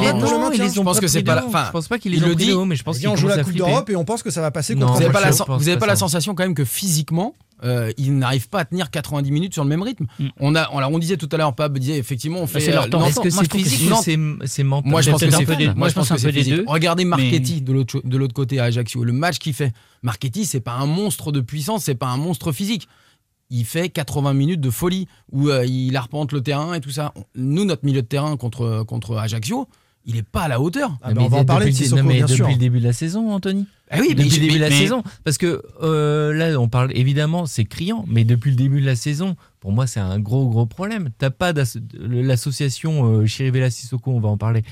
ont 0.78 0.84
pense 0.84 0.96
pas 0.96 1.00
que 1.02 1.06
c'est 1.06 1.18
pris 1.18 1.24
pas 1.24 1.32
de 1.34 1.36
la- 1.40 1.44
haut. 1.44 1.48
enfin, 1.48 1.64
Je 1.66 1.72
pense 1.72 1.88
pas 1.88 1.98
qu'ils 1.98 2.14
il 2.14 2.20
les 2.20 2.24
ont 2.24 2.28
le 2.28 2.34
dit. 2.34 2.52
haut, 2.52 2.64
mais 2.64 2.76
je 2.76 2.82
pense 2.82 2.98
qu'ils 2.98 3.08
on 3.08 3.16
joue 3.16 3.28
la 3.28 3.42
Coupe 3.44 3.52
d'Europe 3.52 3.90
et 3.90 3.96
on 3.96 4.04
pense 4.04 4.22
que 4.22 4.30
ça 4.30 4.40
va 4.40 4.50
passer 4.50 4.74
contre 4.74 4.86
Vous 4.86 4.92
n'avez 4.94 5.04
moi, 5.12 5.20
pas, 5.20 5.28
la, 5.30 5.56
vous 5.58 5.68
avez 5.68 5.78
pas 5.78 5.86
la 5.86 5.96
sensation 5.96 6.34
quand 6.34 6.42
même 6.42 6.54
que 6.54 6.64
physiquement, 6.64 7.34
euh, 7.64 7.92
ils 7.98 8.16
n'arrivent 8.16 8.48
pas 8.48 8.60
à 8.60 8.64
tenir 8.64 8.90
90 8.90 9.30
minutes 9.30 9.52
sur 9.52 9.62
le 9.62 9.68
même 9.68 9.82
rythme. 9.82 10.06
Mm. 10.18 10.26
On 10.40 10.54
a, 10.56 10.68
on, 10.72 10.78
alors, 10.78 10.90
on 10.90 10.98
disait 10.98 11.16
tout 11.16 11.28
à 11.32 11.36
l'heure, 11.36 11.54
Pab 11.54 11.78
disait 11.78 11.98
effectivement, 11.98 12.40
on 12.40 12.46
fait. 12.46 12.60
c'est 12.60 12.72
leur 12.72 12.84
euh, 12.84 12.88
temps 12.88 12.98
Nantes- 13.00 13.10
Est-ce 13.10 13.20
que 13.20 13.34
Moi, 13.34 13.44
je 13.44 13.48
c'est 13.52 13.58
physique 13.58 13.88
c'est- 14.02 14.16
ou 14.16 14.38
c'est 14.40 14.46
c'est 14.48 14.64
mental 14.64 14.90
Moi, 14.90 15.00
je 15.02 15.10
pense 15.10 15.20
que 15.20 15.30
c'est 15.30 15.46
Moi, 15.46 15.74
moi, 15.76 15.88
je 15.90 15.94
pense 15.94 16.08
que 16.08 16.16
physique. 16.16 16.54
deux. 16.56 16.64
Regardez 16.66 17.04
Marchetti 17.04 17.60
de 17.60 17.72
l'autre 17.72 18.00
de 18.02 18.16
l'autre 18.16 18.34
côté 18.34 18.58
à 18.58 18.64
Ajaccio. 18.64 19.04
Le 19.04 19.12
match 19.12 19.38
qu'il 19.38 19.52
fait. 19.54 19.72
Marchetti, 20.02 20.44
c'est 20.46 20.60
pas 20.60 20.72
un 20.72 20.86
monstre 20.86 21.30
de 21.30 21.40
puissance, 21.40 21.84
c'est 21.84 21.94
pas 21.94 22.08
un 22.08 22.16
monstre 22.16 22.50
physique. 22.52 22.88
Il 23.54 23.66
fait 23.66 23.90
80 23.90 24.32
minutes 24.32 24.60
de 24.62 24.70
folie 24.70 25.06
où 25.30 25.50
euh, 25.50 25.66
il 25.66 25.94
arpente 25.96 26.32
le 26.32 26.40
terrain 26.40 26.72
et 26.72 26.80
tout 26.80 26.90
ça. 26.90 27.12
Nous, 27.36 27.66
notre 27.66 27.84
milieu 27.84 28.00
de 28.00 28.06
terrain 28.06 28.34
contre, 28.38 28.82
contre 28.84 29.18
Ajaccio, 29.18 29.68
il 30.06 30.16
est 30.16 30.22
pas 30.22 30.44
à 30.44 30.48
la 30.48 30.58
hauteur. 30.58 30.96
Ah, 31.02 31.10
on 31.16 31.28
va 31.28 31.36
en 31.36 31.44
parler 31.44 31.66
de 31.66 31.70
depuis, 31.70 31.84
Sissoko, 31.84 32.02
non, 32.02 32.08
mais 32.08 32.14
bien 32.14 32.24
depuis 32.24 32.36
sûr. 32.36 32.48
le 32.48 32.56
début 32.56 32.80
de 32.80 32.84
la 32.84 32.94
saison, 32.94 33.30
Anthony. 33.30 33.66
Ah 33.90 33.98
oui, 34.00 34.14
depuis 34.14 34.30
le 34.30 34.46
début 34.46 34.54
de 34.54 34.60
la 34.60 34.70
mais- 34.70 34.78
saison. 34.78 35.02
Parce 35.22 35.36
que 35.36 35.62
euh, 35.82 36.32
là, 36.32 36.58
on 36.58 36.68
parle 36.68 36.96
évidemment, 36.96 37.44
c'est 37.44 37.66
criant, 37.66 38.06
mais 38.08 38.24
depuis 38.24 38.50
le 38.50 38.56
début 38.56 38.80
de 38.80 38.86
la 38.86 38.96
saison, 38.96 39.36
pour 39.60 39.70
moi, 39.70 39.86
c'est 39.86 40.00
un 40.00 40.18
gros, 40.18 40.48
gros 40.48 40.64
problème. 40.64 41.10
T'as 41.18 41.30
pas 41.30 41.52
l'association 41.52 43.20
euh, 43.20 43.26
Chirivella 43.26 43.70
Sissoko, 43.70 44.12
on 44.12 44.20
va 44.20 44.28
en 44.30 44.38
parler, 44.38 44.62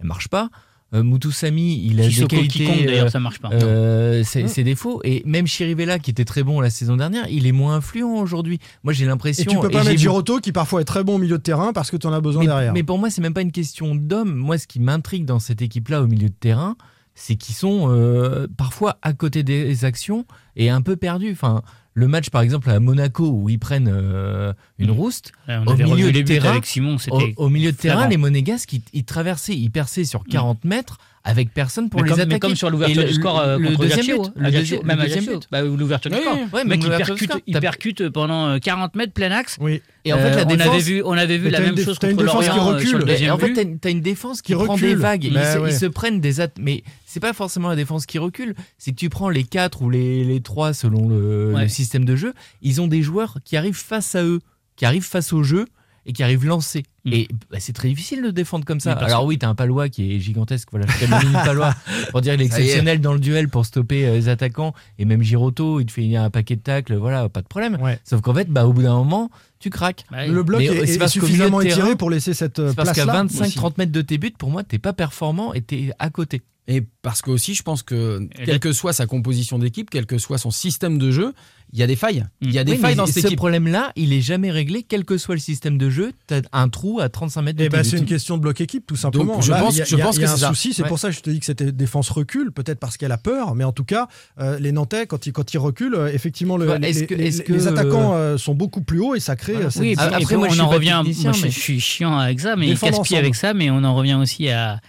elle 0.00 0.06
marche 0.06 0.28
pas. 0.28 0.48
Euh, 0.92 1.04
Moutoussamy, 1.04 1.84
il 1.86 2.00
a 2.00 2.04
Sissoko 2.04 2.28
des 2.28 2.36
qualités. 2.36 2.64
quiconque, 2.64 2.86
d'ailleurs, 2.86 3.06
euh, 3.06 3.10
ça 3.10 3.20
marche 3.20 3.38
pas. 3.38 3.50
euh, 3.52 4.22
c'est 4.24 4.48
c'est 4.48 4.64
défaut. 4.64 5.00
Et 5.04 5.22
même 5.24 5.46
Chirivella, 5.46 5.98
qui 6.00 6.10
était 6.10 6.24
très 6.24 6.42
bon 6.42 6.60
la 6.60 6.70
saison 6.70 6.96
dernière, 6.96 7.28
il 7.30 7.46
est 7.46 7.52
moins 7.52 7.76
influent 7.76 8.16
aujourd'hui. 8.16 8.58
Moi, 8.82 8.92
j'ai 8.92 9.06
l'impression. 9.06 9.50
Et 9.50 9.54
tu 9.54 9.60
peux 9.60 9.70
pas 9.70 9.84
mettre 9.84 10.00
Giroto 10.00 10.40
qui 10.40 10.50
parfois 10.50 10.80
est 10.80 10.84
très 10.84 11.04
bon 11.04 11.14
au 11.16 11.18
milieu 11.18 11.38
de 11.38 11.42
terrain 11.42 11.72
parce 11.72 11.90
que 11.90 11.96
tu 11.96 12.06
en 12.06 12.12
as 12.12 12.20
besoin 12.20 12.42
mais, 12.42 12.48
derrière. 12.48 12.72
mais 12.72 12.82
pour 12.82 12.98
moi, 12.98 13.08
c'est 13.08 13.22
même 13.22 13.34
pas 13.34 13.42
une 13.42 13.52
question 13.52 13.94
d'homme. 13.94 14.34
Moi, 14.34 14.58
ce 14.58 14.66
qui 14.66 14.80
m'intrigue 14.80 15.24
dans 15.24 15.38
cette 15.38 15.62
équipe-là 15.62 16.02
au 16.02 16.08
milieu 16.08 16.28
de 16.28 16.34
terrain, 16.34 16.76
c'est 17.14 17.36
qu'ils 17.36 17.54
sont 17.54 17.88
euh, 17.90 18.48
parfois 18.56 18.98
à 19.02 19.12
côté 19.12 19.42
des 19.42 19.84
actions 19.84 20.24
et 20.56 20.70
un 20.70 20.82
peu 20.82 20.96
perdus. 20.96 21.32
Enfin, 21.32 21.62
le 21.94 22.06
match, 22.08 22.30
par 22.30 22.42
exemple, 22.42 22.70
à 22.70 22.78
Monaco, 22.80 23.28
où 23.28 23.48
ils 23.48 23.58
prennent 23.58 23.90
euh, 23.92 24.52
une 24.78 24.88
Mm. 24.90 24.92
rouste, 24.92 25.32
on 25.48 25.66
au 25.66 25.70
avait 25.70 25.84
milieu 25.84 26.12
de 26.12 26.22
terrain, 26.22 26.50
avec 26.52 26.66
Simon, 26.66 26.94
au, 26.94 26.98
c'était 26.98 27.34
au 27.36 27.48
milieu 27.48 27.72
de 27.72 27.76
terrain, 27.76 28.06
les 28.08 28.16
Monégasques, 28.16 28.72
ils, 28.72 28.82
ils 28.92 29.04
traversaient, 29.04 29.56
ils 29.56 29.70
perçaient 29.70 30.04
sur 30.04 30.22
40 30.24 30.64
mètres 30.64 30.98
avec 31.22 31.52
personne 31.52 31.90
pour 31.90 32.00
mais 32.00 32.04
les 32.04 32.10
comme, 32.10 32.18
mais 32.20 32.22
attaquer. 32.24 32.40
comme 32.40 32.56
sur 32.56 32.70
l'ouverture 32.70 33.04
du 33.04 33.12
score 33.12 33.40
euh, 33.40 33.58
le 33.58 33.68
contre 33.76 33.80
deuxième 33.82 34.06
but, 34.06 34.12
hein. 34.26 34.32
le 34.36 34.42
même 34.86 34.98
le 34.98 35.04
deuxième 35.04 35.26
but. 35.26 35.48
Bah, 35.52 35.60
l'ouverture 35.60 36.10
du 36.10 36.16
Oui, 36.16 36.22
score. 36.22 36.38
oui. 36.40 36.48
Même 36.54 36.68
mec, 36.68 36.80
il 36.82 36.88
percute, 36.88 37.30
score. 37.30 37.40
il 37.46 37.52
T'as- 37.54 37.60
percute 37.60 38.08
pendant 38.08 38.46
euh, 38.48 38.58
40 38.58 38.94
mètres 38.94 39.12
plein 39.12 39.30
axe. 39.30 39.58
Oui. 39.60 39.82
Et 40.06 40.14
en 40.14 40.16
fait, 40.16 40.30
la 40.30 40.36
Euh, 40.38 40.44
on 40.44 40.46
défense, 40.46 40.66
avait 40.68 40.78
vu, 40.82 41.02
on 41.04 41.12
avait 41.12 41.36
vu 41.36 41.50
la 41.50 41.60
même 41.60 41.76
chose 41.76 41.98
contre 41.98 42.16
défense 42.16 42.40
qui 42.44 42.48
Lorient 42.48 42.56
euh, 42.68 42.72
recule. 42.72 43.30
en 43.30 43.36
fait, 43.38 43.76
t'as 43.78 43.90
une, 43.90 44.00
défense 44.00 44.40
qui, 44.40 44.54
Qui 44.54 44.64
prend 44.64 44.78
des 44.78 44.94
vagues. 44.94 45.24
Ils, 45.24 45.34
Bah 45.34 45.52
se, 45.52 45.58
ouais. 45.58 45.70
ils 45.72 45.76
se 45.76 45.84
prennent 45.86 46.20
des 46.22 46.40
mais 46.58 46.82
c'est 47.10 47.20
pas 47.20 47.32
forcément 47.32 47.68
la 47.68 47.76
défense 47.76 48.06
qui 48.06 48.18
recule. 48.18 48.54
C'est 48.78 48.92
que 48.92 48.96
tu 48.96 49.08
prends 49.08 49.28
les 49.28 49.42
4 49.44 49.82
ou 49.82 49.90
les, 49.90 50.22
les 50.24 50.40
3 50.40 50.72
selon 50.72 51.08
le, 51.08 51.52
Ouais. 51.54 51.62
le 51.62 51.68
système 51.68 52.04
de 52.04 52.14
jeu. 52.14 52.32
Ils 52.62 52.80
ont 52.80 52.86
des 52.86 53.02
joueurs 53.02 53.38
qui 53.44 53.56
arrivent 53.56 53.74
face 53.74 54.14
à 54.14 54.22
eux, 54.22 54.40
qui 54.76 54.84
arrivent 54.84 55.02
face 55.06 55.32
au 55.32 55.42
jeu 55.42 55.66
et 56.06 56.12
qui 56.12 56.22
arrivent 56.22 56.46
lancés. 56.46 56.84
Mm. 57.04 57.12
Et 57.12 57.28
bah, 57.50 57.58
c'est 57.60 57.72
très 57.74 57.88
difficile 57.88 58.22
de 58.22 58.30
défendre 58.30 58.64
comme 58.64 58.80
ça. 58.80 58.92
Alors 58.92 59.22
que- 59.22 59.26
oui, 59.26 59.38
t'as 59.38 59.48
un 59.48 59.54
palois 59.54 59.88
qui 59.88 60.14
est 60.14 60.18
gigantesque. 60.20 60.68
Voilà, 60.70 60.86
je 60.98 61.06
le 61.06 61.18
mini 61.18 61.32
palois 61.44 61.74
pour 62.10 62.20
dire 62.22 62.34
il 62.34 62.40
est 62.42 62.46
exceptionnel 62.46 63.00
dans 63.00 63.12
le 63.12 63.18
duel 63.20 63.48
pour 63.48 63.66
stopper 63.66 64.06
euh, 64.06 64.14
les 64.14 64.28
attaquants. 64.28 64.72
Et 64.98 65.04
même 65.04 65.22
Giroto, 65.22 65.80
il 65.80 65.86
te 65.86 65.92
fait 65.92 66.16
un 66.16 66.30
paquet 66.30 66.56
de 66.56 66.62
tacles. 66.62 66.94
Voilà, 66.96 67.28
pas 67.28 67.42
de 67.42 67.46
problème. 67.48 67.76
Ouais. 67.82 67.98
Sauf 68.04 68.20
qu'en 68.22 68.34
fait, 68.34 68.48
bah, 68.48 68.66
au 68.66 68.72
bout 68.72 68.82
d'un 68.82 68.94
moment, 68.94 69.30
tu 69.58 69.68
craques. 69.68 70.04
Bah, 70.10 70.26
Le 70.26 70.42
bloc 70.42 70.60
Mais, 70.60 70.66
est, 70.66 70.78
euh, 70.98 71.04
est 71.04 71.08
suffisamment 71.08 71.60
étiré 71.60 71.96
pour 71.96 72.08
laisser 72.10 72.32
cette 72.34 72.58
euh, 72.60 72.70
C'est 72.70 72.76
parce 72.76 72.92
qu'à 72.92 73.04
place-là. 73.04 73.24
25-30 73.46 73.72
mètres 73.78 73.92
de 73.92 74.02
tes 74.02 74.16
buts, 74.16 74.32
pour 74.38 74.50
moi, 74.50 74.62
t'es 74.64 74.78
pas 74.78 74.92
performant 74.94 75.52
et 75.52 75.60
t'es 75.60 75.90
à 75.98 76.08
côté. 76.08 76.40
Et 76.72 76.82
parce 77.02 77.20
que 77.20 77.30
aussi, 77.30 77.54
je 77.54 77.62
pense 77.62 77.82
que 77.82 78.28
Et 78.38 78.44
quelle 78.44 78.60
que 78.60 78.72
soit 78.72 78.92
sa 78.92 79.06
composition 79.06 79.58
d'équipe, 79.58 79.90
quel 79.90 80.06
que 80.06 80.18
soit 80.18 80.38
son 80.38 80.50
système 80.52 80.98
de 80.98 81.10
jeu, 81.10 81.32
il 81.72 81.78
y 81.78 81.82
a 81.82 81.86
des 81.86 81.96
failles. 81.96 82.24
Il 82.40 82.52
y 82.52 82.58
a 82.58 82.64
des 82.64 82.72
Oui, 82.72 82.78
failles 82.78 82.94
dans 82.94 83.06
cette 83.06 83.22
ce 83.22 83.26
équipe. 83.26 83.38
problème-là, 83.38 83.92
il 83.96 84.12
est 84.12 84.20
jamais 84.20 84.50
réglé, 84.50 84.84
quel 84.84 85.04
que 85.04 85.18
soit 85.18 85.34
le 85.34 85.40
système 85.40 85.78
de 85.78 85.90
jeu. 85.90 86.12
T'as 86.28 86.42
un 86.52 86.68
trou 86.68 87.00
à 87.00 87.08
35 87.08 87.42
mètres 87.42 87.58
de 87.58 87.64
Eh 87.64 87.68
ben, 87.68 87.82
tes 87.82 87.88
c'est 87.90 87.98
une 87.98 88.04
question 88.04 88.36
de 88.36 88.42
bloc 88.42 88.60
équipe, 88.60 88.86
tout 88.86 88.94
simplement. 88.96 89.34
Donc, 89.34 89.42
je 89.42 89.50
pense- 89.52 89.76
y 89.76 89.82
a, 89.82 89.84
je 89.84 89.96
y 89.96 90.00
a- 90.00 90.04
pense 90.04 90.16
il 90.16 90.20
y 90.20 90.24
a 90.24 90.28
que 90.28 90.32
un 90.32 90.36
ça. 90.36 90.48
souci. 90.48 90.72
C'est 90.74 90.82
Ouais. 90.82 90.88
pour 90.88 90.98
ça 91.00 91.08
que 91.08 91.14
je 91.16 91.20
te 91.20 91.30
dis 91.30 91.40
que 91.40 91.46
cette 91.46 91.62
défense 91.62 92.08
recule, 92.10 92.52
peut-être 92.52 92.78
parce 92.78 92.96
qu'elle 92.96 93.12
a 93.12 93.18
peur, 93.18 93.54
mais 93.56 93.64
en 93.64 93.72
tout 93.72 93.84
cas, 93.84 94.06
euh, 94.38 94.58
les 94.60 94.70
Nantais, 94.72 95.06
quand 95.06 95.26
ils, 95.26 95.32
quand 95.32 95.52
ils 95.54 95.58
reculent, 95.58 95.94
euh, 95.96 96.12
effectivement, 96.12 96.56
le- 96.56 96.66
Bah, 96.66 96.78
les, 96.78 96.88
est-ce 96.90 97.04
que- 97.04 97.14
les- 97.14 97.32
que, 97.42 97.52
les 97.52 97.66
attaquants 97.66 98.14
euh, 98.14 98.36
sont 98.36 98.54
beaucoup 98.54 98.82
plus 98.82 99.00
hauts 99.00 99.14
et 99.14 99.20
ça 99.20 99.34
crée. 99.36 99.54
Voilà. 99.54 99.70
cette- 99.70 99.82
Oui, 99.82 99.94
Après, 99.98 100.36
moi, 100.36 100.46
je 100.48 100.52
on 100.52 100.54
suis 100.54 100.60
en 100.62 100.68
revient. 100.68 101.02
moi, 101.04 101.32
je, 101.32 101.42
mais- 101.42 101.50
je 101.50 101.58
suis 101.58 101.80
chiant 101.80 102.16
avec 102.16 102.38
ça, 102.40 102.54
mais 102.56 102.74
casse-pied 102.74 103.16
avec 103.16 103.34
ça, 103.34 103.54
mais 103.54 103.70
on 103.70 103.82
en 103.84 103.94
revient 103.96 104.14
aussi 104.14 104.48
à, 104.48 104.80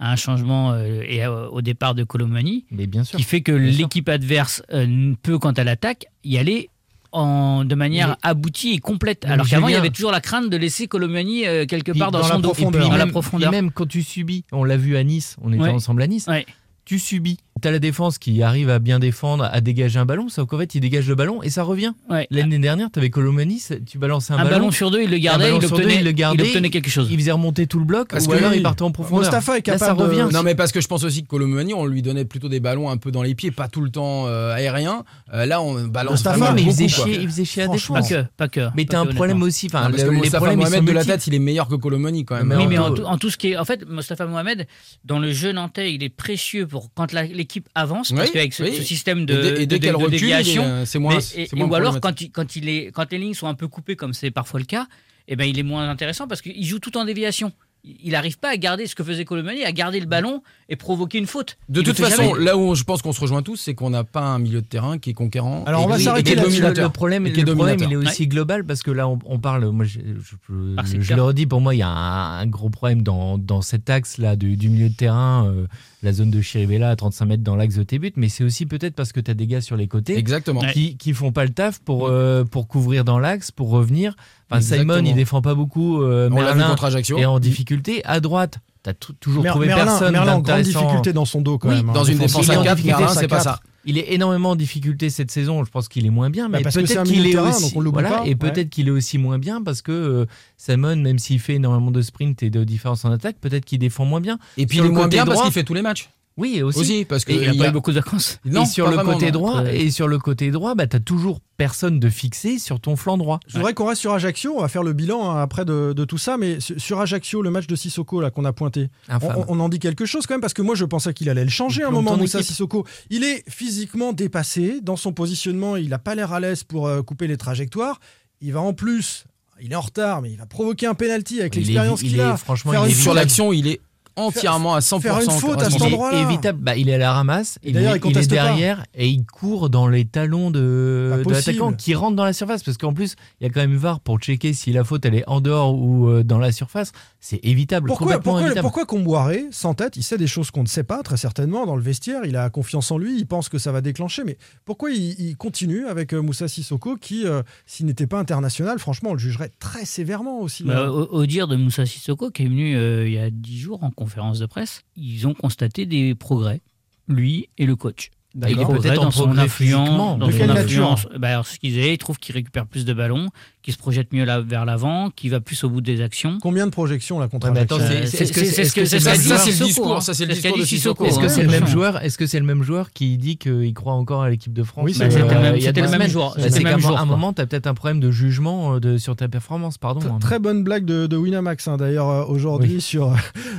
à 0.00 0.10
un 0.12 0.16
changement 0.16 0.72
euh, 0.72 1.02
et 1.06 1.24
au 1.26 1.60
départ 1.62 1.94
de 1.94 2.02
Colomani, 2.04 2.64
Mais 2.72 2.86
bien 2.88 3.04
sûr. 3.04 3.16
qui 3.18 3.22
fait 3.22 3.42
que 3.42 3.52
l'équipe 3.52 4.08
adverse 4.08 4.62
euh, 4.72 5.12
peut, 5.22 5.38
quand 5.38 5.58
elle 5.58 5.68
attaque, 5.68 6.06
y 6.24 6.38
aller 6.38 6.70
en, 7.12 7.64
de 7.64 7.74
manière 7.74 8.08
Mais- 8.08 8.14
aboutie 8.22 8.72
et 8.72 8.78
complète. 8.78 9.24
Alors 9.26 9.46
qu'avant, 9.46 9.68
il 9.68 9.72
y 9.72 9.76
avait 9.76 9.90
toujours 9.90 10.12
la 10.12 10.20
crainte 10.20 10.48
de 10.48 10.56
laisser 10.56 10.86
Colomani 10.86 11.46
euh, 11.46 11.66
quelque 11.66 11.92
part 11.92 12.10
dans, 12.10 12.20
dans 12.20 12.24
son 12.24 12.34
la 12.34 12.40
dos. 12.40 12.48
profondeur. 12.48 12.80
Et 12.80 12.84
puis, 12.84 12.88
Puis 12.88 12.90
dans 12.90 12.96
la 12.98 13.04
même- 13.04 13.12
profondeur. 13.12 13.50
même 13.50 13.70
quand 13.72 13.86
tu 13.86 14.02
subis, 14.02 14.44
on 14.52 14.64
l'a 14.64 14.76
vu 14.76 14.96
à 14.96 15.04
Nice, 15.04 15.36
on 15.42 15.52
était 15.52 15.62
Ouais. 15.62 15.68
ensemble 15.70 16.02
à 16.02 16.06
Nice, 16.06 16.26
Ouais. 16.28 16.46
Tu 16.90 16.98
subis. 16.98 17.38
Tu 17.62 17.68
as 17.68 17.70
la 17.70 17.78
défense 17.78 18.18
qui 18.18 18.42
arrive 18.42 18.68
à 18.68 18.80
bien 18.80 18.98
défendre, 18.98 19.44
à 19.52 19.60
dégager 19.60 19.98
un 20.00 20.06
ballon, 20.06 20.28
sauf 20.28 20.48
qu'en 20.48 20.58
fait, 20.58 20.74
il 20.74 20.80
dégage 20.80 21.06
le 21.08 21.14
ballon 21.14 21.40
et 21.42 21.50
ça 21.50 21.62
revient. 21.62 21.92
Ouais. 22.08 22.26
L'année 22.30 22.58
dernière, 22.58 22.88
tu 22.90 22.98
avais 22.98 23.10
Colomani, 23.10 23.62
tu 23.86 23.98
balançais 23.98 24.32
un, 24.32 24.38
Un, 24.38 24.44
ballon, 24.48 24.70
sur 24.72 24.90
deux, 24.90 25.02
il 25.02 25.10
le 25.10 25.18
gardait, 25.18 25.54
il 25.54 25.60
sur 25.60 25.70
deux, 25.70 25.76
obtenait, 25.84 25.96
il 25.98 26.04
le 26.04 26.10
gardait, 26.10 26.42
il 26.42 26.46
obtenait 26.48 26.70
quelque 26.70 26.90
chose. 26.90 27.06
il 27.12 27.16
faisait 27.18 27.30
remonter 27.30 27.68
tout 27.68 27.78
le 27.78 27.84
bloc, 27.84 28.08
Parce 28.08 28.24
ou 28.26 28.30
que 28.30 28.36
alors 28.36 28.50
oui, 28.50 28.56
il 28.56 28.62
partait 28.64 28.82
en 28.82 28.90
profondeur. 28.90 29.24
Mostafa 29.24 29.58
est 29.58 29.66
Là, 29.68 29.78
ça 29.78 29.86
capable 29.88 30.00
de- 30.00 30.20
revient. 30.20 30.34
Non, 30.34 30.42
mais 30.42 30.56
parce 30.56 30.72
que 30.72 30.80
je 30.80 30.88
pense 30.88 31.04
aussi 31.04 31.22
que 31.22 31.28
Colomani, 31.28 31.74
on 31.74 31.84
lui 31.86 32.02
donnait 32.02 32.24
plutôt 32.24 32.48
des 32.48 32.58
ballons 32.60 32.90
un 32.90 32.96
peu 32.96 33.12
dans 33.12 33.22
les 33.22 33.34
pieds, 33.36 33.52
pas 33.52 33.68
tout 33.68 33.82
le 33.82 33.90
temps 33.90 34.26
euh, 34.26 34.52
aérien. 34.52 35.04
Euh, 35.32 35.46
là, 35.46 35.60
on 35.62 35.84
balance 35.86 36.12
Mostafa, 36.24 36.38
vraiment 36.38 36.54
mais 36.54 36.62
il 36.62 36.64
beaucoup, 36.64 36.76
faisait 36.78 36.94
quoi. 36.96 37.04
chier, 37.04 37.20
il 37.20 37.28
faisait 37.28 37.44
chier 37.44 37.62
à 37.62 37.66
Franchement. 37.66 37.96
Pas 38.00 38.08
que, 38.08 38.24
pas 38.38 38.48
que. 38.48 38.68
Mais 38.74 38.84
t'as 38.86 38.98
un 39.00 39.06
problème 39.06 39.42
aussi. 39.42 39.66
Enfin, 39.66 39.84
Non, 39.84 39.90
parce 39.90 40.02
le- 40.02 40.08
que 40.08 40.14
les 40.14 40.18
Mostafa 40.20 40.56
Mohamed 40.56 40.84
de 40.84 40.92
la 40.92 41.04
tête, 41.04 41.26
il 41.26 41.34
est 41.34 41.38
meilleur 41.38 41.68
que 41.68 41.74
Colomani 41.76 42.24
quand 42.24 42.42
même. 42.42 42.58
Oui, 42.58 42.66
mais 42.66 42.78
en 42.78 42.88
tout- 42.88 43.02
tout, 43.02 43.04
en 43.04 43.18
tout 43.18 43.28
ce 43.30 43.36
qui 43.36 43.48
est. 43.52 43.56
En 43.58 43.66
fait, 43.66 43.86
Mostafa 43.86 44.24
Mohamed, 44.24 44.66
dans 45.04 45.18
le 45.18 45.30
jeu 45.30 45.52
nantais, 45.52 45.92
il 45.92 46.02
est 46.02 46.08
précieux 46.08 46.66
pour 46.66 46.79
quand 46.94 47.12
l'équipe 47.12 47.68
avance, 47.74 48.12
parce 48.12 48.28
Oui, 48.28 48.32
qu'avec 48.32 48.52
ce, 48.54 48.62
oui. 48.62 48.74
ce 48.76 48.82
système 48.82 49.20
Et 49.20 49.26
de, 49.26 49.42
dès- 49.42 49.62
et 49.62 49.66
dès 49.66 49.78
de- 49.78 49.82
qu'elle 49.84 49.92
de 49.92 49.96
recule, 49.96 50.14
il 50.14 50.16
est, 50.16 50.36
déviation, 50.38 50.64
c'est 50.86 50.98
moins. 50.98 51.18
mais- 51.36 51.44
et- 51.44 51.56
moins 51.56 51.68
ou 51.68 51.74
alors 51.74 52.00
quand, 52.00 52.20
il- 52.20 52.30
quand, 52.30 52.56
il 52.56 52.68
est, 52.68 52.90
quand 52.92 53.10
les 53.12 53.18
lignes 53.18 53.34
sont 53.34 53.46
un 53.48 53.54
peu 53.54 53.68
coupées, 53.68 53.96
comme 53.96 54.14
c'est 54.14 54.30
parfois 54.30 54.60
le 54.60 54.66
cas, 54.66 54.86
eh 55.28 55.36
ben, 55.36 55.44
il 55.44 55.58
est 55.58 55.62
moins 55.62 55.88
intéressant 55.88 56.26
parce 56.26 56.42
qu'il 56.42 56.64
joue 56.64 56.78
tout 56.78 56.96
en 56.96 57.04
déviation. 57.04 57.52
Il 57.82 58.10
n'arrive 58.12 58.38
pas 58.38 58.50
à 58.50 58.58
garder 58.58 58.86
ce 58.86 58.94
que 58.94 59.02
faisait 59.02 59.24
Colomani, 59.24 59.64
à 59.64 59.72
garder 59.72 60.00
le 60.00 60.06
ballon 60.06 60.42
et 60.68 60.76
provoquer 60.76 61.16
une 61.16 61.26
faute. 61.26 61.56
De 61.70 61.80
Il 61.80 61.86
toute 61.86 61.96
façon, 61.96 62.34
jamais. 62.34 62.44
là 62.44 62.54
où 62.58 62.74
je 62.74 62.84
pense 62.84 63.00
qu'on 63.00 63.14
se 63.14 63.20
rejoint 63.22 63.40
tous, 63.42 63.56
c'est 63.56 63.72
qu'on 63.74 63.88
n'a 63.88 64.04
pas 64.04 64.20
un 64.20 64.38
milieu 64.38 64.60
de 64.60 64.66
terrain 64.66 64.98
qui 64.98 65.08
est 65.08 65.14
conquérant. 65.14 65.64
Alors, 65.64 65.80
et 65.80 65.84
on 65.84 65.88
va 65.88 65.98
s'arrêter 65.98 66.32
et 66.32 66.34
là-dessus. 66.34 66.60
Le, 66.60 66.88
problème, 66.90 67.26
Et 67.26 67.30
le 67.30 67.54
problème, 67.54 67.78
il 67.80 67.90
est 67.94 67.96
aussi 67.96 68.26
global 68.26 68.66
parce 68.66 68.82
que 68.82 68.90
là, 68.90 69.08
on, 69.08 69.18
on 69.24 69.38
parle. 69.38 69.64
Moi, 69.70 69.86
je, 69.86 69.98
je- 70.00 70.74
Par 70.76 70.84
je- 70.84 70.90
secteur. 70.90 71.08
je 71.08 71.14
le 71.14 71.22
redis, 71.22 71.46
pour 71.46 71.62
moi, 71.62 71.74
il 71.74 71.78
y 71.78 71.82
a 71.82 71.88
un, 71.88 72.40
un 72.40 72.46
gros 72.46 72.68
problème 72.68 73.00
dans, 73.00 73.38
dans 73.38 73.62
cet 73.62 73.88
axe-là 73.88 74.36
du, 74.36 74.58
du 74.58 74.68
milieu 74.68 74.90
de 74.90 74.94
terrain, 74.96 75.46
euh, 75.46 75.66
la 76.02 76.12
zone 76.12 76.30
de 76.30 76.40
Chirivella 76.40 76.90
à 76.90 76.96
35 76.96 77.24
mètres 77.26 77.42
dans 77.42 77.56
l'axe 77.56 77.74
de 77.76 77.82
tes 77.82 77.98
buts. 77.98 78.12
Mais 78.16 78.28
c'est 78.28 78.44
aussi 78.44 78.66
peut-être 78.66 78.94
parce 78.94 79.12
que 79.12 79.20
tu 79.20 79.30
as 79.30 79.34
des 79.34 79.46
gars 79.46 79.60
sur 79.60 79.76
les 79.76 79.86
côtés 79.88 80.16
Exactement. 80.16 80.60
Ouais. 80.60 80.72
qui, 80.72 80.96
qui 80.96 81.12
font 81.12 81.32
pas 81.32 81.44
le 81.44 81.50
taf 81.50 81.78
pour, 81.80 82.06
euh, 82.08 82.44
pour 82.44 82.68
couvrir 82.68 83.04
dans 83.04 83.18
l'axe, 83.18 83.50
pour 83.50 83.70
revenir. 83.70 84.14
Enfin, 84.50 84.60
Simon, 84.62 85.02
il 85.04 85.14
défend 85.14 85.42
pas 85.42 85.54
beaucoup. 85.54 86.02
euh, 86.02 86.28
On 86.32 86.36
l'a 86.40 86.52
vu 86.52 86.58
Merlin 86.58 86.70
contre 86.70 86.84
Ajaccio. 86.84 87.18
est 87.18 87.24
en 87.26 87.38
difficulté. 87.38 88.02
À 88.04 88.20
droite, 88.20 88.58
tu 88.82 88.90
as 88.90 88.94
toujours 88.94 89.42
Mer- 89.42 89.52
trouvé 89.52 89.66
Merlin, 89.68 89.84
personne 89.84 90.12
Merlin 90.12 90.34
en 90.36 90.40
grande 90.40 90.62
difficulté 90.62 91.12
dans 91.12 91.24
son 91.26 91.40
dos 91.42 91.58
quand 91.58 91.68
Oui, 91.68 91.76
même. 91.76 91.90
hein. 91.90 91.92
Dans 91.92 92.04
une 92.04 92.18
défense 92.18 92.48
à 92.48 92.52
il 92.52 92.56
est 92.56 92.58
en 92.58 92.64
4, 92.64 92.76
difficulté, 92.76 93.00
Merlin, 93.02 93.16
à 93.16 93.20
c'est 93.20 93.28
pas 93.28 93.40
ça. 93.40 93.60
Il 93.84 93.96
est 93.98 94.12
énormément 94.12 94.50
en 94.50 94.56
difficulté 94.56 95.08
cette 95.10 95.30
saison. 95.30 95.64
Je 95.64 95.70
pense 95.70 95.88
qu'il 95.88 96.04
est 96.06 96.10
moins 96.10 96.28
bien, 96.30 96.48
Bah, 96.48 96.58
mais 96.62 96.70
peut-être 96.70 97.04
qu'il 97.04 97.26
est 97.26 97.30
terrain, 97.32 97.50
aussi. 97.50 97.62
donc 97.62 97.72
on 97.76 97.80
l'oublie 97.80 98.00
voilà, 98.02 98.18
pas, 98.18 98.24
et 98.26 98.30
ouais. 98.30 98.34
peut-être 98.34 98.68
qu'il 98.68 98.88
est 98.88 98.90
aussi 98.92 99.16
moins 99.18 99.38
bien 99.38 99.62
parce 99.62 99.80
que 99.82 99.92
euh, 99.92 100.26
Simon, 100.58 100.96
même 100.96 101.18
s'il 101.18 101.40
fait 101.40 101.54
énormément 101.54 101.90
de 101.90 102.02
sprint 102.02 102.42
et 102.42 102.50
de 102.50 102.62
différence 102.64 103.04
en 103.04 103.10
attaque, 103.12 103.36
peut-être 103.40 103.64
qu'il 103.64 103.78
défend 103.78 104.04
moins 104.04 104.20
bien. 104.20 104.38
Et 104.58 104.66
puis 104.66 104.76
Sur 104.76 104.84
il 104.84 104.88
est 104.88 104.90
le 104.90 104.94
moins 104.94 105.08
bien 105.08 105.24
parce 105.24 105.42
qu'il 105.42 105.52
fait 105.52 105.64
tous 105.64 105.74
les 105.74 105.82
matchs. 105.82 106.10
Oui, 106.36 106.54
et 106.56 106.62
aussi. 106.62 106.78
Aussi, 106.78 107.04
parce 107.04 107.24
que 107.26 107.32
Et 107.32 107.34
il 107.34 107.40
n'a 107.42 107.46
il 107.48 107.54
y 107.56 107.58
pas 107.58 107.64
a- 107.66 107.68
eu 107.68 107.72
beaucoup 107.72 107.90
de 107.90 107.96
vacances. 107.96 108.38
Non, 108.46 108.62
et 108.62 108.66
sur 108.66 108.84
pas 108.86 108.90
le 108.92 108.96
vraiment, 108.96 109.12
côté 109.12 109.26
non. 109.26 109.32
droit, 109.32 109.62
Ouais. 109.62 109.82
et 109.82 109.90
sur 109.90 110.08
le 110.08 110.18
côté 110.18 110.50
droit, 110.50 110.74
bah 110.74 110.86
t'as 110.86 111.00
toujours 111.00 111.40
personne 111.58 112.00
de 112.00 112.08
fixé 112.08 112.58
sur 112.58 112.80
ton 112.80 112.96
flanc 112.96 113.18
droit. 113.18 113.40
Je 113.46 113.56
voudrais 113.58 113.74
qu'on 113.74 113.86
reste 113.86 114.00
sur 114.00 114.12
Ajaccio. 114.14 114.54
On 114.56 114.60
va 114.62 114.68
faire 114.68 114.82
le 114.82 114.92
bilan 114.94 115.30
hein, 115.30 115.42
après 115.42 115.64
de, 115.66 115.92
de 115.92 116.04
tout 116.06 116.16
ça. 116.18 116.38
Mais 116.38 116.58
su- 116.60 116.78
sur 116.80 116.98
Ajaccio, 117.00 117.42
le 117.42 117.50
match 117.50 117.66
de 117.66 117.76
Sissoko 117.76 118.20
là 118.22 118.30
qu'on 118.30 118.44
a 118.46 118.52
pointé, 118.54 118.88
on, 119.10 119.14
Infâme. 119.16 119.44
on 119.48 119.60
en 119.60 119.68
dit 119.68 119.80
quelque 119.80 120.06
chose 120.06 120.26
quand 120.26 120.34
même 120.34 120.40
parce 120.40 120.54
que 120.54 120.62
moi 120.62 120.74
je 120.74 120.84
pensais 120.86 121.12
qu'il 121.12 121.28
allait 121.28 121.44
le 121.44 121.50
changer 121.50 121.82
à 121.82 121.88
un 121.88 121.90
moment. 121.90 122.16
Moussa. 122.16 122.42
Sissoko, 122.42 122.86
il 123.10 123.22
est 123.24 123.42
physiquement 123.50 124.12
dépassé 124.14 124.80
dans 124.80 124.96
son 124.96 125.12
positionnement. 125.12 125.76
Il 125.76 125.92
a 125.92 125.98
pas 125.98 126.14
l'air 126.14 126.32
à 126.32 126.40
l'aise 126.40 126.64
pour 126.64 126.86
euh, 126.86 127.02
couper 127.02 127.26
les 127.26 127.36
trajectoires. 127.36 128.00
Il 128.40 128.52
va 128.54 128.60
en 128.60 128.72
plus, 128.72 129.24
il 129.60 129.72
est 129.72 129.76
en 129.76 129.80
retard, 129.82 130.22
mais 130.22 130.30
il 130.30 130.38
va 130.38 130.46
provoquer 130.46 130.86
un 130.86 130.94
penalty 130.94 131.40
avec 131.40 131.54
l'expérience 131.56 132.00
il 132.02 132.10
qu'il 132.12 132.20
a. 132.22 132.38
franchement, 132.38 132.72
il 132.84 132.92
est 132.92 132.94
Sur 132.94 133.12
l'action, 133.12 133.52
il 133.52 133.66
est 133.66 133.80
entièrement 134.26 134.74
à 134.74 134.80
100% 134.80 135.00
faire 135.00 135.20
une 135.20 135.30
faute 135.30 135.60
à 135.60 135.70
cet 135.70 135.80
responsable. 135.80 136.12
il 136.12 136.18
est 136.18 136.22
évitable. 136.22 136.58
Bah, 136.60 136.76
il 136.76 136.88
est 136.88 136.94
à 136.94 136.98
la 136.98 137.12
ramasse. 137.12 137.58
Et 137.62 137.70
il 137.70 137.76
est, 137.76 138.00
il 138.04 138.12
pas. 138.12 138.20
derrière 138.26 138.84
et 138.94 139.08
il 139.08 139.24
court 139.24 139.70
dans 139.70 139.88
les 139.88 140.04
talons 140.04 140.50
de, 140.50 141.22
de 141.24 141.30
l'attaquant 141.30 141.72
qui 141.72 141.94
rentre 141.94 142.16
dans 142.16 142.24
la 142.24 142.32
surface. 142.32 142.62
Parce 142.62 142.76
qu'en 142.76 142.92
plus, 142.92 143.16
il 143.40 143.46
y 143.46 143.50
a 143.50 143.52
quand 143.52 143.60
même 143.60 143.76
VAR 143.76 144.00
pour 144.00 144.18
checker 144.18 144.52
si 144.52 144.72
la 144.72 144.84
faute 144.84 145.04
elle 145.04 145.14
est 145.14 145.28
en 145.28 145.40
dehors 145.40 145.74
ou 145.74 146.08
euh, 146.08 146.22
dans 146.22 146.38
la 146.38 146.52
surface. 146.52 146.92
C'est 147.20 147.40
évitable. 147.44 147.88
Pourquoi, 147.88 148.06
complètement 148.06 148.32
pourquoi, 148.32 148.46
évitable. 148.46 148.62
pourquoi 148.64 148.86
Comboiré, 148.86 149.44
sans 149.50 149.74
tête, 149.74 149.96
il 149.96 150.02
sait 150.02 150.18
des 150.18 150.26
choses 150.26 150.50
qu'on 150.50 150.62
ne 150.62 150.68
sait 150.68 150.84
pas, 150.84 151.02
très 151.02 151.16
certainement, 151.16 151.66
dans 151.66 151.76
le 151.76 151.82
vestiaire, 151.82 152.24
il 152.24 152.36
a 152.36 152.48
confiance 152.50 152.90
en 152.90 152.98
lui, 152.98 153.18
il 153.18 153.26
pense 153.26 153.48
que 153.48 153.58
ça 153.58 153.72
va 153.72 153.80
déclencher, 153.80 154.24
mais 154.24 154.36
pourquoi 154.64 154.90
il, 154.90 155.20
il 155.20 155.36
continue 155.36 155.86
avec 155.86 156.14
euh, 156.14 156.20
Moussa 156.20 156.48
Sissoko 156.48 156.96
qui, 156.96 157.26
euh, 157.26 157.42
s'il 157.66 157.86
n'était 157.86 158.06
pas 158.06 158.18
international, 158.18 158.78
franchement, 158.78 159.10
on 159.10 159.14
le 159.14 159.18
jugerait 159.18 159.50
très 159.58 159.84
sévèrement 159.84 160.40
aussi. 160.40 160.64
Bah, 160.64 160.90
au, 160.90 161.06
au 161.06 161.26
dire 161.26 161.48
de 161.48 161.56
Moussa 161.56 161.86
Sissoko, 161.86 162.30
qui 162.30 162.42
est 162.44 162.48
venu 162.48 162.76
euh, 162.76 163.06
il 163.06 163.14
y 163.14 163.18
a 163.18 163.30
10 163.30 163.58
jours 163.58 163.82
en 163.84 163.90
conférence 163.90 164.09
de 164.38 164.46
presse, 164.46 164.82
ils 164.96 165.26
ont 165.26 165.34
constaté 165.34 165.86
des 165.86 166.14
progrès, 166.14 166.60
lui 167.08 167.48
et 167.58 167.66
le 167.66 167.76
coach. 167.76 168.10
Bah, 168.34 168.48
il 168.48 168.56
progrès 168.56 168.94
dans 168.94 169.10
son 169.10 169.36
influence. 169.36 170.18
Dans 170.18 170.30
son 170.30 170.50
influence. 170.50 171.08
Bah, 171.18 171.30
alors, 171.30 171.46
ce 171.46 171.58
qu'ils 171.58 171.70
disait, 171.70 171.94
il 171.94 171.98
trouve 171.98 172.18
qu'il 172.18 172.34
récupère 172.34 172.66
plus 172.66 172.84
de 172.84 172.92
ballons, 172.92 173.28
qu'il 173.62 173.74
se 173.74 173.78
projette 173.78 174.12
mieux 174.12 174.24
là, 174.24 174.40
vers 174.40 174.64
l'avant, 174.64 175.10
qu'il 175.10 175.30
va 175.30 175.40
plus 175.40 175.62
au 175.64 175.68
bout 175.70 175.80
des 175.80 176.00
actions. 176.02 176.38
Combien 176.40 176.66
de 176.66 176.70
projections 176.70 177.18
là 177.18 177.28
contre 177.28 177.50
Ouais, 177.50 177.58
attends, 177.58 177.76
Ajaccio 177.78 178.06
c'est- 178.06 178.26
ce 178.64 178.72
que 178.74 178.84
ça, 178.84 178.96
même 179.10 179.16
c'est 179.18 179.50
le 179.50 179.64
discours, 179.66 179.96
hein. 179.96 180.00
ça, 180.00 180.14
c'est 180.14 180.24
le 180.24 180.34
qu'a 180.34 180.40
discours 180.40 180.58
de 180.58 180.64
Sissoko. 180.64 181.04
Sissoko, 181.04 181.06
Est-ce 181.06 181.18
que 181.18 181.24
hein. 181.24 181.28
c'est 181.28 181.42
le 181.42 181.50
même 181.50 181.66
joueur 181.66 182.02
Est-ce 182.02 182.16
que 182.18 182.26
c'est 182.26 182.38
le 182.40 182.46
même 182.46 182.62
joueur 182.62 182.90
qui 182.92 183.18
dit 183.18 183.36
qu'il 183.36 183.74
croit 183.74 183.92
encore 183.94 184.22
à 184.22 184.30
l'équipe 184.30 184.52
de 184.52 184.62
France 184.62 184.84
Oui, 184.84 184.94
Bah, 184.98 185.04
euh, 185.06 185.10
c'était 185.10 185.82
le 185.82 185.88
même-. 185.88 186.10
Bah, 186.12 186.32
C'était 186.36 186.50
C'est 186.50 186.58
le 186.58 186.64
qu'à 186.70 186.76
même 186.76 186.86
un 186.96 187.04
moment, 187.04 187.32
tu 187.32 187.42
as 187.42 187.46
peut-être 187.46 187.66
un 187.66 187.74
problème 187.74 188.00
de 188.00 188.10
jugement 188.10 188.78
euh, 188.82 188.98
sur 188.98 189.14
ta 189.16 189.28
performance. 189.28 189.78
Pardon. 189.78 190.00
hein. 190.14 190.18
Très 190.20 190.38
bonne 190.38 190.64
blague 190.64 190.84
de, 190.84 191.16
Winamax 191.16 191.68
hein, 191.68 191.76
d'ailleurs 191.76 192.08
euh, 192.08 192.24
aujourd'hui 192.24 192.80
sur 192.80 193.14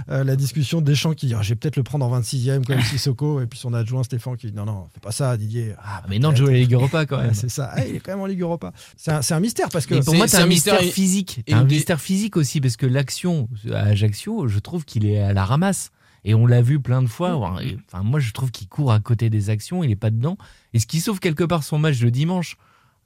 la 0.08 0.36
discussion 0.36 0.82
des 0.82 0.96
champs 0.96 1.14
qui 1.14 1.28
dit 1.28 1.34
Ah, 1.38 1.42
je 1.42 1.50
vais 1.50 1.56
peut-être 1.56 1.76
le 1.76 1.84
prendre 1.84 2.06
en 2.06 2.20
26e 2.20 2.66
comme 2.66 2.82
Sissoko 2.92 3.42
et 3.42 3.46
puis 3.46 3.60
son 3.60 3.74
adjoint 3.74 4.04
Stéphane 4.04 4.36
qui 4.38 4.48
dit 4.48 4.54
non 4.54 4.66
non 4.66 4.86
fais 4.94 5.00
pas 5.00 5.12
ça 5.12 5.38
Didier 5.38 5.74
Ah, 5.84 6.02
mais 6.10 6.18
non, 6.20 6.32
de 6.32 6.38
jouer 6.38 6.54
la 6.54 6.60
Ligue 6.60 6.74
Europa 6.74 7.06
quand 7.06 7.18
même. 7.20 7.34
c'est 7.34 7.50
ça 7.50 7.70
Ah, 7.74 7.86
il 7.86 7.96
est 7.96 8.00
quand 8.00 8.12
même 8.14 8.22
en 8.22 8.26
Ligue 8.26 8.42
Europa 8.42 8.72
c'est 8.98 9.12
un, 9.12 9.22
c'est 9.22 9.34
un 9.34 9.40
mystère 9.40 9.70
parce 9.70 9.86
que 9.86 9.91
Et 9.96 10.00
pour 10.02 10.12
c'est- 10.14 10.18
moi, 10.18 10.28
c'est 10.28 10.38
t'as 10.38 10.44
un 10.44 10.46
un 10.46 10.50
mystère, 10.50 10.74
mystère- 10.76 10.94
physique. 10.94 11.44
et 11.48 11.54
un 11.54 11.64
des- 11.64 11.76
mystère 11.76 12.00
physique 12.02 12.38
aussi, 12.38 12.62
parce 12.62 12.78
que 12.78 12.86
l'action 12.86 13.48
à 13.72 13.80
Ajaccio, 13.88 14.48
je 14.48 14.60
trouve 14.60 14.86
qu'il 14.86 15.06
est 15.06 15.20
à 15.20 15.34
la 15.34 15.46
ramasse. 15.46 15.92
Et 16.24 16.36
on 16.36 16.46
l'a 16.46 16.62
vu 16.62 16.80
plein 16.80 17.02
de 17.02 17.08
fois. 17.08 17.36
Enfin, 17.36 18.04
moi, 18.04 18.20
je 18.20 18.32
trouve 18.32 18.52
qu'il 18.52 18.68
court 18.68 18.92
à 18.92 19.00
côté 19.00 19.32
des 19.32 19.50
actions, 19.50 19.84
il 19.84 19.90
est 19.90 19.96
pas 19.96 20.12
dedans. 20.12 20.38
Et 20.74 20.80
ce 20.80 20.86
qui 20.86 21.00
sauve 21.00 21.20
quelque 21.20 21.44
part 21.44 21.64
son 21.64 21.80
match 21.80 21.98
de 22.00 22.10
dimanche, 22.10 22.58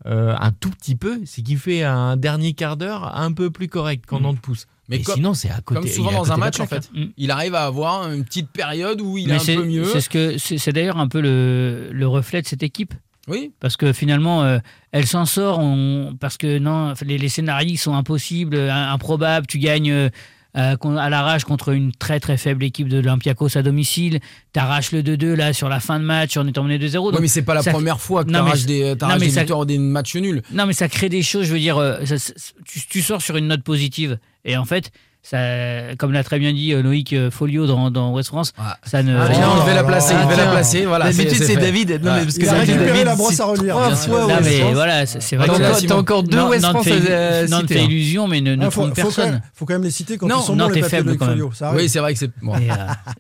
euh, 0.06 0.36
un 0.38 0.52
tout 0.52 0.69
petit 0.69 0.95
peu, 0.95 1.21
c'est 1.26 1.41
qu'il 1.41 1.58
fait 1.58 1.84
un 1.84 2.17
dernier 2.17 2.52
quart 2.52 2.76
d'heure 2.76 3.15
un 3.17 3.32
peu 3.32 3.50
plus 3.52 3.69
correct 3.69 4.06
qu'en 4.06 4.19
Mm. 4.19 4.26
an 4.26 4.34
de 4.34 4.39
pouce. 4.39 4.67
Mais 4.89 5.02
comme- 5.02 5.15
sinon, 5.15 5.34
c'est 5.34 5.50
à 5.50 5.62
côté. 5.62 5.80
Comme 5.80 5.89
souvent 5.89 6.12
dans 6.12 6.32
un 6.34 6.38
match, 6.38 6.60
en 6.60 6.67
fait, 6.67 6.91
Mm. 6.93 7.06
il 7.15 7.32
arrive 7.32 7.56
à 7.56 7.63
avoir 7.65 8.12
une 8.12 8.26
petite 8.26 8.50
période 8.50 9.00
où 9.00 9.17
il 9.17 9.32
est 9.32 9.36
un 9.36 9.39
c'est 9.39 9.56
peu 9.56 9.63
mieux. 9.65 9.86
c'est 9.86 10.02
ce 10.02 10.10
que 10.10 10.38
c'est 10.38 10.58
c'est 10.58 10.74
d'ailleurs 10.74 10.98
un 10.98 11.08
peu 11.08 11.21
le, 11.21 11.89
le 11.93 12.08
reflet 12.10 12.41
de 12.41 12.48
cette 12.48 12.63
équipe. 12.63 12.93
Oui, 13.28 13.52
Parce 13.60 13.76
que 13.78 13.92
finalement, 13.94 14.44
euh, 14.44 14.60
elle 14.92 15.08
s'en 15.08 15.26
sort 15.26 15.60
on- 15.60 16.16
parce 16.20 16.38
que 16.38 16.60
non, 16.60 16.94
les, 17.06 17.18
les 17.18 17.30
scénarios 17.30 17.76
sont 17.78 17.96
impossibles, 17.96 18.56
euh, 18.56 18.72
improbables. 18.72 19.48
Tu 19.48 19.58
gagnes 19.58 19.92
euh, 19.92 20.10
à, 20.54 21.10
l'arrache 21.10 21.44
contre 21.44 21.70
une 21.74 21.92
très 21.92 22.20
très 22.20 22.38
faible 22.38 22.64
équipe 22.64 22.88
de 22.88 22.98
l'Olympiakos 23.00 23.58
à 23.58 23.62
domicile. 23.62 24.20
T'arraches 24.54 24.92
le 24.92 25.02
2-2 25.02 25.34
là 25.34 25.54
sur 25.54 25.68
la 25.70 25.80
fin 25.80 26.00
de 26.00 26.06
match 26.06 26.38
en 26.38 26.48
étant 26.48 26.64
mené 26.64 26.78
2-0. 26.78 27.08
Ouais, 27.08 27.12
Donc- 27.14 27.20
mais 27.22 27.28
c'est 27.28 27.42
pas 27.42 27.56
la 27.56 27.62
ça- 27.64 27.72
première 27.72 28.00
fois 28.00 28.24
que 28.24 28.32
t'arraches 28.32 28.66
des, 28.66 28.96
non, 29.02 29.18
des 29.18 29.30
ça- 29.32 29.42
victoires 29.42 29.66
des 29.66 29.80
matchs 29.80 30.16
nuls. 30.16 30.42
Non, 30.52 30.66
mais 30.66 30.74
ça 30.74 30.88
crée 30.88 31.10
des 31.10 31.24
choses, 31.24 31.46
je 31.48 31.54
veux 31.54 31.60
dire, 31.60 31.78
ça- 32.06 32.18
ça- 32.20 32.34
tu, 32.66 32.88
tu 32.88 33.02
sors 33.02 33.22
sur 33.22 33.36
une 33.38 33.48
note 33.48 33.64
positive. 33.64 34.18
Et 34.46 34.56
en 34.56 34.66
fait, 34.66 34.92
ça, 35.28 35.96
comme 35.98 36.12
l'a 36.12 36.24
très 36.24 36.38
bien 36.40 36.54
dit 36.54 36.72
euh, 36.74 36.82
Loïc 36.84 37.12
euh, 37.14 37.32
Folio 37.32 37.66
dans, 37.66 37.90
dans 37.90 38.14
West 38.14 38.30
France, 38.30 38.54
ça 38.84 39.02
ne. 39.04 39.16
Ah, 39.18 39.28
tiens, 39.34 39.50
je 39.62 39.66
vais 39.66 39.74
la 39.76 39.84
placer, 39.84 40.14
je 40.22 40.28
vais 40.28 40.36
la 40.38 40.52
placer. 40.52 40.86
Voilà, 40.86 41.12
D'habitude, 41.12 41.44
c'est-. 41.44 41.56
David. 41.56 41.90
Non, 42.04 42.14
mais 42.14 42.24
parce 42.24 42.36
que 42.38 42.44
Il 42.44 42.50
a 42.50 42.54
récupéré 42.54 42.86
David, 42.86 43.06
la 43.06 43.16
brosse 43.16 43.34
c'est 43.34 43.42
à 43.42 43.46
fois 43.46 43.56
Non, 43.58 43.88
West 43.90 44.10
mais 44.44 44.60
France. 44.60 44.74
voilà, 44.74 45.06
c'est 45.06 45.36
vrai 45.36 45.48
que 45.48 45.58
t'as- 45.58 45.82
t'as 45.88 45.96
encore 45.96 46.24
deux 46.24 46.44
West 46.44 46.66
France 46.66 46.88
à 46.88 47.48
Nantes 47.48 47.62
citer, 47.62 47.74
fait 47.74 47.80
hein. 47.80 47.84
illusion, 47.86 48.28
mais 48.28 48.42
ne, 48.42 48.56
Ah, 48.62 48.70
trompe 48.70 48.72
faut 48.72 48.80
quand 48.82 48.86
même, 48.86 48.94
personne. 48.96 49.42
faut 49.54 49.66
quand 49.66 49.74
même 49.74 49.84
les 49.84 49.92
citer 49.92 50.18
quand 50.18 50.28
Non, 50.28 50.42
ils 50.42 50.46
sont 50.46 50.56
non, 50.56 50.68
bons, 50.68 50.74
les 50.74 50.84
faible 50.84 51.12
de 51.12 51.16
quand 51.16 51.26
même. 51.26 51.34
Folio. 51.36 51.52
Ça 51.54 51.70
arrive. 51.70 51.80
Oui, 51.82 51.90
c'est 51.90 52.00
vrai 52.00 52.14
que 52.14 52.20
c'est. 52.20 52.28
euh, 52.44 52.60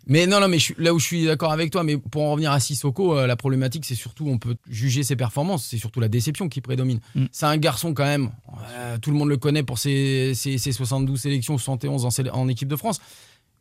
Mais 0.07 0.27
non, 0.27 0.39
non, 0.39 0.47
mais 0.47 0.59
je 0.59 0.73
là 0.77 0.93
où 0.93 0.99
je 0.99 1.05
suis 1.05 1.25
d'accord 1.25 1.51
avec 1.51 1.71
toi, 1.71 1.83
mais 1.83 1.97
pour 1.97 2.23
en 2.23 2.31
revenir 2.31 2.51
à 2.51 2.59
Sissoko, 2.59 3.17
euh, 3.17 3.25
la 3.27 3.35
problématique, 3.35 3.85
c'est 3.85 3.95
surtout, 3.95 4.27
on 4.29 4.37
peut 4.37 4.55
juger 4.69 5.03
ses 5.03 5.15
performances, 5.15 5.65
c'est 5.69 5.77
surtout 5.77 5.99
la 5.99 6.07
déception 6.07 6.49
qui 6.49 6.61
prédomine. 6.61 6.99
Mm. 7.15 7.25
C'est 7.31 7.45
un 7.45 7.57
garçon 7.57 7.93
quand 7.93 8.03
même, 8.05 8.29
euh, 8.77 8.97
tout 9.01 9.11
le 9.11 9.17
monde 9.17 9.29
le 9.29 9.37
connaît 9.37 9.63
pour 9.63 9.79
ses, 9.79 10.33
ses, 10.35 10.57
ses 10.57 10.71
72 10.71 11.19
sélections, 11.19 11.57
71 11.57 11.94
en, 12.03 12.47
équipe 12.49 12.67
de 12.67 12.75
France. 12.75 12.99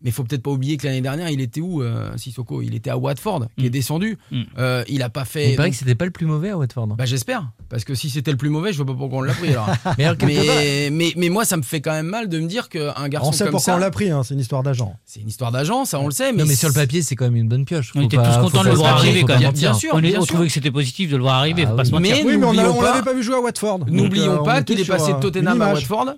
Mais 0.05 0.11
il 0.11 0.13
faut 0.13 0.23
peut-être 0.23 0.43
pas 0.43 0.51
oublier 0.51 0.77
que 0.77 0.87
l'année 0.87 1.01
dernière, 1.01 1.31
il 1.31 1.41
était 1.41 1.61
où, 1.63 1.83
euh, 1.83 2.15
Sissoko? 2.19 2.61
Il 2.63 2.75
était 2.75 2.91
à 2.91 2.99
Watford, 2.99 3.47
qui 3.57 3.65
Mm. 3.65 3.67
est 3.67 3.71
descendu. 3.71 4.19
Mm. 4.31 4.43
Euh, 4.59 4.85
il 4.89 5.03
a 5.03 5.09
pas 5.09 5.25
fait. 5.25 5.51
Il 5.53 5.57
paraît 5.57 5.71
que 5.71 5.77
c'était 5.77 5.95
pas 5.95 6.05
le 6.05 6.11
plus 6.11 6.27
mauvais 6.27 6.51
à 6.51 6.59
Watford. 6.59 6.89
Bah 6.89 7.07
j'espère, 7.07 7.51
parce 7.71 7.85
que 7.85 7.95
si 7.95 8.11
c'était 8.11 8.31
le 8.31 8.37
plus 8.37 8.51
mauvais, 8.51 8.73
je 8.73 8.77
vois 8.77 8.87
pas 8.87 8.93
pourquoi 8.95 9.19
on 9.19 9.23
l'a 9.23 9.33
pris 9.33 9.49
alors. 9.51 9.69
Mais 9.99 10.05
alors, 10.05 10.17
mais, 10.25 10.91
mais, 10.93 11.13
mais 11.17 11.29
moi, 11.31 11.45
ça 11.47 11.57
me 11.57 11.63
fait 11.63 11.81
quand 11.81 11.93
même 11.93 12.07
mal 12.07 12.29
de 12.29 12.39
me 12.39 12.47
dire 12.47 12.69
qu'un 12.69 13.09
garçon 13.09 13.31
On 13.31 13.33
sait 13.33 13.45
comme 13.45 13.53
pourquoi 13.53 13.73
ça, 13.73 13.77
on 13.77 13.81
l'a 13.81 13.91
pris, 13.91 14.11
hein, 14.11 14.23
c'est 14.23 14.35
une 14.35 14.41
histoire 14.41 14.63
d'agent. 14.63 14.95
c'est 15.07 15.21
une 15.21 15.29
histoire 15.29 15.51
d'agent, 15.53 15.85
ça 15.87 15.99
on 16.01 16.07
le 16.07 16.13
sait. 16.13 16.33
Mais, 16.33 16.43
Non, 16.43 16.49
mais 16.49 16.55
sur 16.55 16.69
le 16.69 16.75
papier, 16.75 17.01
c'est 17.03 17.17
quand 17.17 17.25
même 17.25 17.37
une 17.37 17.49
bonne 17.49 17.65
pioche. 17.65 17.93
On 17.95 18.03
était 18.03 18.17
tous 18.19 18.23
contents 18.43 18.63
de 18.63 18.69
le 18.69 18.75
voir 18.75 18.97
arriver 18.99 19.23
quand 19.23 19.39
même. 19.41 19.53
Bien 19.53 19.73
sûr. 19.75 19.95
on, 19.95 20.25
trouvait 20.27 20.47
que 20.49 20.53
c'était 20.53 20.71
positif 20.71 21.11
de 21.11 21.17
le 21.17 21.23
voir 21.23 21.37
arriver, 21.37 21.63
Ah 21.65 21.71
faut 21.71 21.77
pas 21.77 21.83
oui. 21.83 21.89
se 21.89 21.93
mentir. 21.93 22.17
Mais 22.27 22.35
on 22.45 22.53
l'avait 22.83 23.03
pas- 23.03 23.15
vu 23.15 23.23
jouer 23.23 23.37
à 23.37 23.41
Watford. 23.41 23.79
Donc, 23.81 23.89
N'oublions 23.91 24.41
euh, 24.43 24.45
pas 24.45 24.63
qu'il 24.63 24.79
est 24.79 24.85
passé 24.85 25.13
de 25.15 25.19
Tottenham 25.21 25.63
à. 25.63 25.73
Watford 25.73 26.15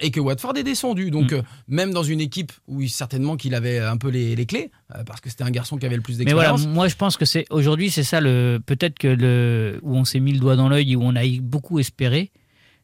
et 0.00 0.10
que 0.12 0.20
Watford 0.20 0.56
est 0.56 0.62
descendu. 0.62 1.10
Donc, 1.10 1.32
Mm. 1.32 1.42
même 1.68 1.92
dans 1.92 2.02
une 2.02 2.20
équipe 2.20 2.52
où 2.68 2.80
il- 2.82 2.88
certainement 3.08 3.38
qu'il 3.38 3.54
avait 3.54 3.78
un 3.78 3.96
peu 3.96 4.10
les, 4.10 4.36
les 4.36 4.44
clés, 4.44 4.70
euh, 4.94 5.02
parce 5.04 5.22
que 5.22 5.30
c'était 5.30 5.44
un 5.44 5.50
garçon 5.50 5.78
qui 5.78 5.86
avait 5.86 5.96
le 5.96 6.02
plus 6.02 6.18
Mais 6.18 6.32
voilà, 6.32 6.50
d'expérience. 6.50 6.74
moi 6.74 6.88
je 6.88 6.94
pense 6.94 7.16
que 7.16 7.24
c'est 7.24 7.46
aujourd'hui 7.48 7.90
c'est 7.90 8.02
ça 8.02 8.20
le 8.20 8.60
peut-être 8.64 8.98
que 8.98 9.08
le 9.08 9.80
où 9.82 9.96
on 9.96 10.04
s'est 10.04 10.20
mis 10.20 10.32
le 10.32 10.38
doigt 10.38 10.56
dans 10.56 10.68
l'œil 10.68 10.94
où 10.94 11.02
on 11.02 11.16
a 11.16 11.22
beaucoup 11.40 11.78
espéré. 11.78 12.30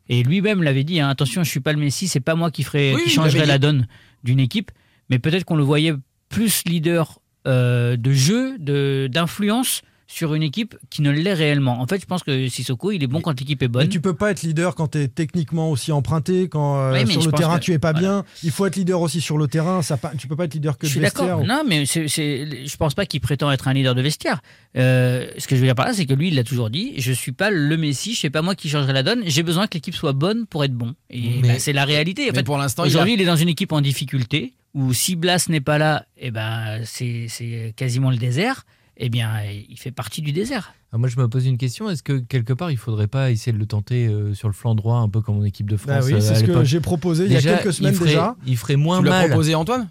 Et 0.08 0.22
lui-même 0.22 0.62
l'avait 0.62 0.84
dit 0.84 0.98
hein, 1.00 1.10
attention 1.10 1.44
je 1.44 1.50
suis 1.50 1.60
pas 1.60 1.74
le 1.74 1.78
Messi 1.78 2.08
c'est 2.08 2.20
pas 2.20 2.34
moi 2.34 2.50
qui 2.50 2.62
ferait 2.62 2.94
Oui, 2.94 3.04
qui 3.04 3.18
l'avait 3.18 3.44
la 3.44 3.58
donne 3.58 3.86
d'une 4.22 4.40
équipe. 4.40 4.70
Mais 5.10 5.18
peut-être 5.18 5.44
qu'on 5.44 5.56
le 5.56 5.62
voyait 5.62 5.92
plus 6.30 6.64
leader 6.64 7.20
euh, 7.46 7.98
de 7.98 8.12
jeu 8.12 8.56
de 8.58 9.06
d'influence 9.12 9.82
sur 10.14 10.34
une 10.34 10.44
équipe 10.44 10.76
qui 10.90 11.02
ne 11.02 11.10
l'est 11.10 11.32
réellement. 11.34 11.80
En 11.80 11.86
fait, 11.88 12.00
je 12.00 12.06
pense 12.06 12.22
que 12.22 12.48
Sissoko, 12.48 12.92
il 12.92 13.02
est 13.02 13.08
bon 13.08 13.20
quand 13.20 13.38
l'équipe 13.40 13.60
est 13.62 13.66
Mais 13.66 13.68
bonne. 13.68 13.88
tu 13.88 14.00
peux 14.00 14.14
pas 14.14 14.30
être 14.30 14.42
leader 14.42 14.76
quand 14.76 14.88
tu 14.92 14.98
es 14.98 15.08
techniquement 15.08 15.70
aussi 15.72 15.90
emprunté, 15.90 16.48
quand 16.48 16.78
euh, 16.78 16.92
Oui, 16.92 17.04
mais 17.04 17.12
sur 17.14 17.26
le 17.26 17.32
terrain 17.32 17.58
que- 17.58 17.64
tu 17.64 17.72
es 17.72 17.80
pas 17.80 17.90
voilà. 17.90 18.08
bien. 18.08 18.24
Il 18.44 18.52
faut 18.52 18.64
être 18.66 18.76
leader 18.76 19.00
aussi 19.00 19.20
sur 19.20 19.38
le 19.38 19.48
terrain. 19.48 19.82
Ça, 19.82 19.98
tu 20.16 20.28
peux 20.28 20.36
pas 20.36 20.44
être 20.44 20.54
leader 20.54 20.78
que 20.78 20.86
Je 20.86 20.90
de 20.90 20.92
suis 20.92 21.00
vestiaire. 21.00 21.26
d'accord. 21.38 21.44
Non, 21.44 21.64
mais 21.68 21.84
c'est, 21.84 22.06
c'est, 22.06 22.64
je 22.66 22.76
pense 22.76 22.94
pas 22.94 23.06
qu'il 23.06 23.20
prétend 23.20 23.50
être 23.50 23.66
un 23.66 23.72
leader 23.72 23.96
de 23.96 24.02
vestiaire. 24.02 24.40
Euh, 24.76 25.26
ce 25.36 25.48
que 25.48 25.56
je 25.56 25.60
veux 25.60 25.66
dire 25.66 25.74
par 25.74 25.86
là, 25.86 25.92
c'est 25.94 26.06
que 26.06 26.14
lui, 26.14 26.28
il 26.28 26.36
l'a 26.36 26.44
toujours 26.44 26.70
dit. 26.70 26.92
Je 26.98 27.10
suis 27.12 27.32
pas 27.32 27.50
le 27.50 27.76
Messi. 27.76 28.14
Je 28.14 28.20
sais 28.20 28.30
pas 28.30 28.40
moi 28.42 28.54
qui 28.54 28.68
changerai 28.68 28.92
la 28.92 29.02
donne. 29.02 29.22
J'ai 29.26 29.42
besoin 29.42 29.66
que 29.66 29.74
l'équipe 29.74 29.94
soit 29.96 30.12
bonne 30.12 30.46
pour 30.46 30.62
être 30.64 30.74
bon. 30.74 30.94
Et 31.10 31.40
Mais- 31.42 31.48
bah, 31.48 31.58
c'est 31.58 31.72
la 31.72 31.84
réalité. 31.84 32.22
En 32.22 32.26
mais 32.28 32.34
fait, 32.38 32.42
pour 32.44 32.58
l'instant, 32.58 32.84
il 32.84 32.88
aujourd'hui, 32.88 33.12
a- 33.14 33.16
il, 33.16 33.22
est 33.22 33.26
dans 33.26 33.36
une 33.36 33.48
équipe 33.48 33.72
en 33.72 33.80
difficulté 33.80 34.52
où 34.74 34.92
si 34.92 35.16
Blas 35.16 35.46
n'est 35.48 35.60
pas 35.60 35.78
là, 35.78 36.06
et 36.16 36.30
ben 36.30 36.80
c'est, 36.84 37.26
c'est 37.28 37.72
quasiment 37.76 38.10
le 38.10 38.16
désert. 38.16 38.64
Eh 38.96 39.08
bien, 39.08 39.28
il 39.68 39.78
fait 39.78 39.90
partie 39.90 40.22
du 40.22 40.32
désert. 40.32 40.72
Ah, 40.92 40.98
moi, 40.98 41.08
je 41.08 41.18
me 41.18 41.28
pose 41.28 41.46
une 41.46 41.58
question. 41.58 41.90
Est-ce 41.90 42.02
que 42.04 42.18
quelque 42.20 42.52
part, 42.52 42.70
il 42.70 42.76
faudrait 42.76 43.08
pas 43.08 43.30
essayer 43.32 43.52
de 43.52 43.58
le 43.58 43.66
tenter 43.66 44.06
euh, 44.06 44.34
sur 44.34 44.46
le 44.48 44.54
flanc 44.54 44.76
droit, 44.76 44.98
un 44.98 45.08
peu 45.08 45.20
comme 45.20 45.38
en 45.38 45.44
équipe 45.44 45.68
de 45.68 45.74
Bah 45.76 46.00
France 46.00 46.04
oui, 46.06 46.14
euh, 46.14 46.20
c'est 46.20 46.36
ce 46.36 46.44
que 46.44 46.62
j'ai 46.64 46.80
proposé 46.80 47.24
il 47.26 47.32
y 47.32 47.36
a 47.36 47.42
quelques 47.42 47.72
semaines 47.72 47.94
ferait, 47.94 48.10
déjà. 48.10 48.36
Il 48.46 48.56
ferait 48.56 48.76
moins 48.76 49.00
Tu 49.00 49.06
l'as 49.06 49.10
mal. 49.10 49.28
proposé 49.30 49.54
Antoine? 49.56 49.88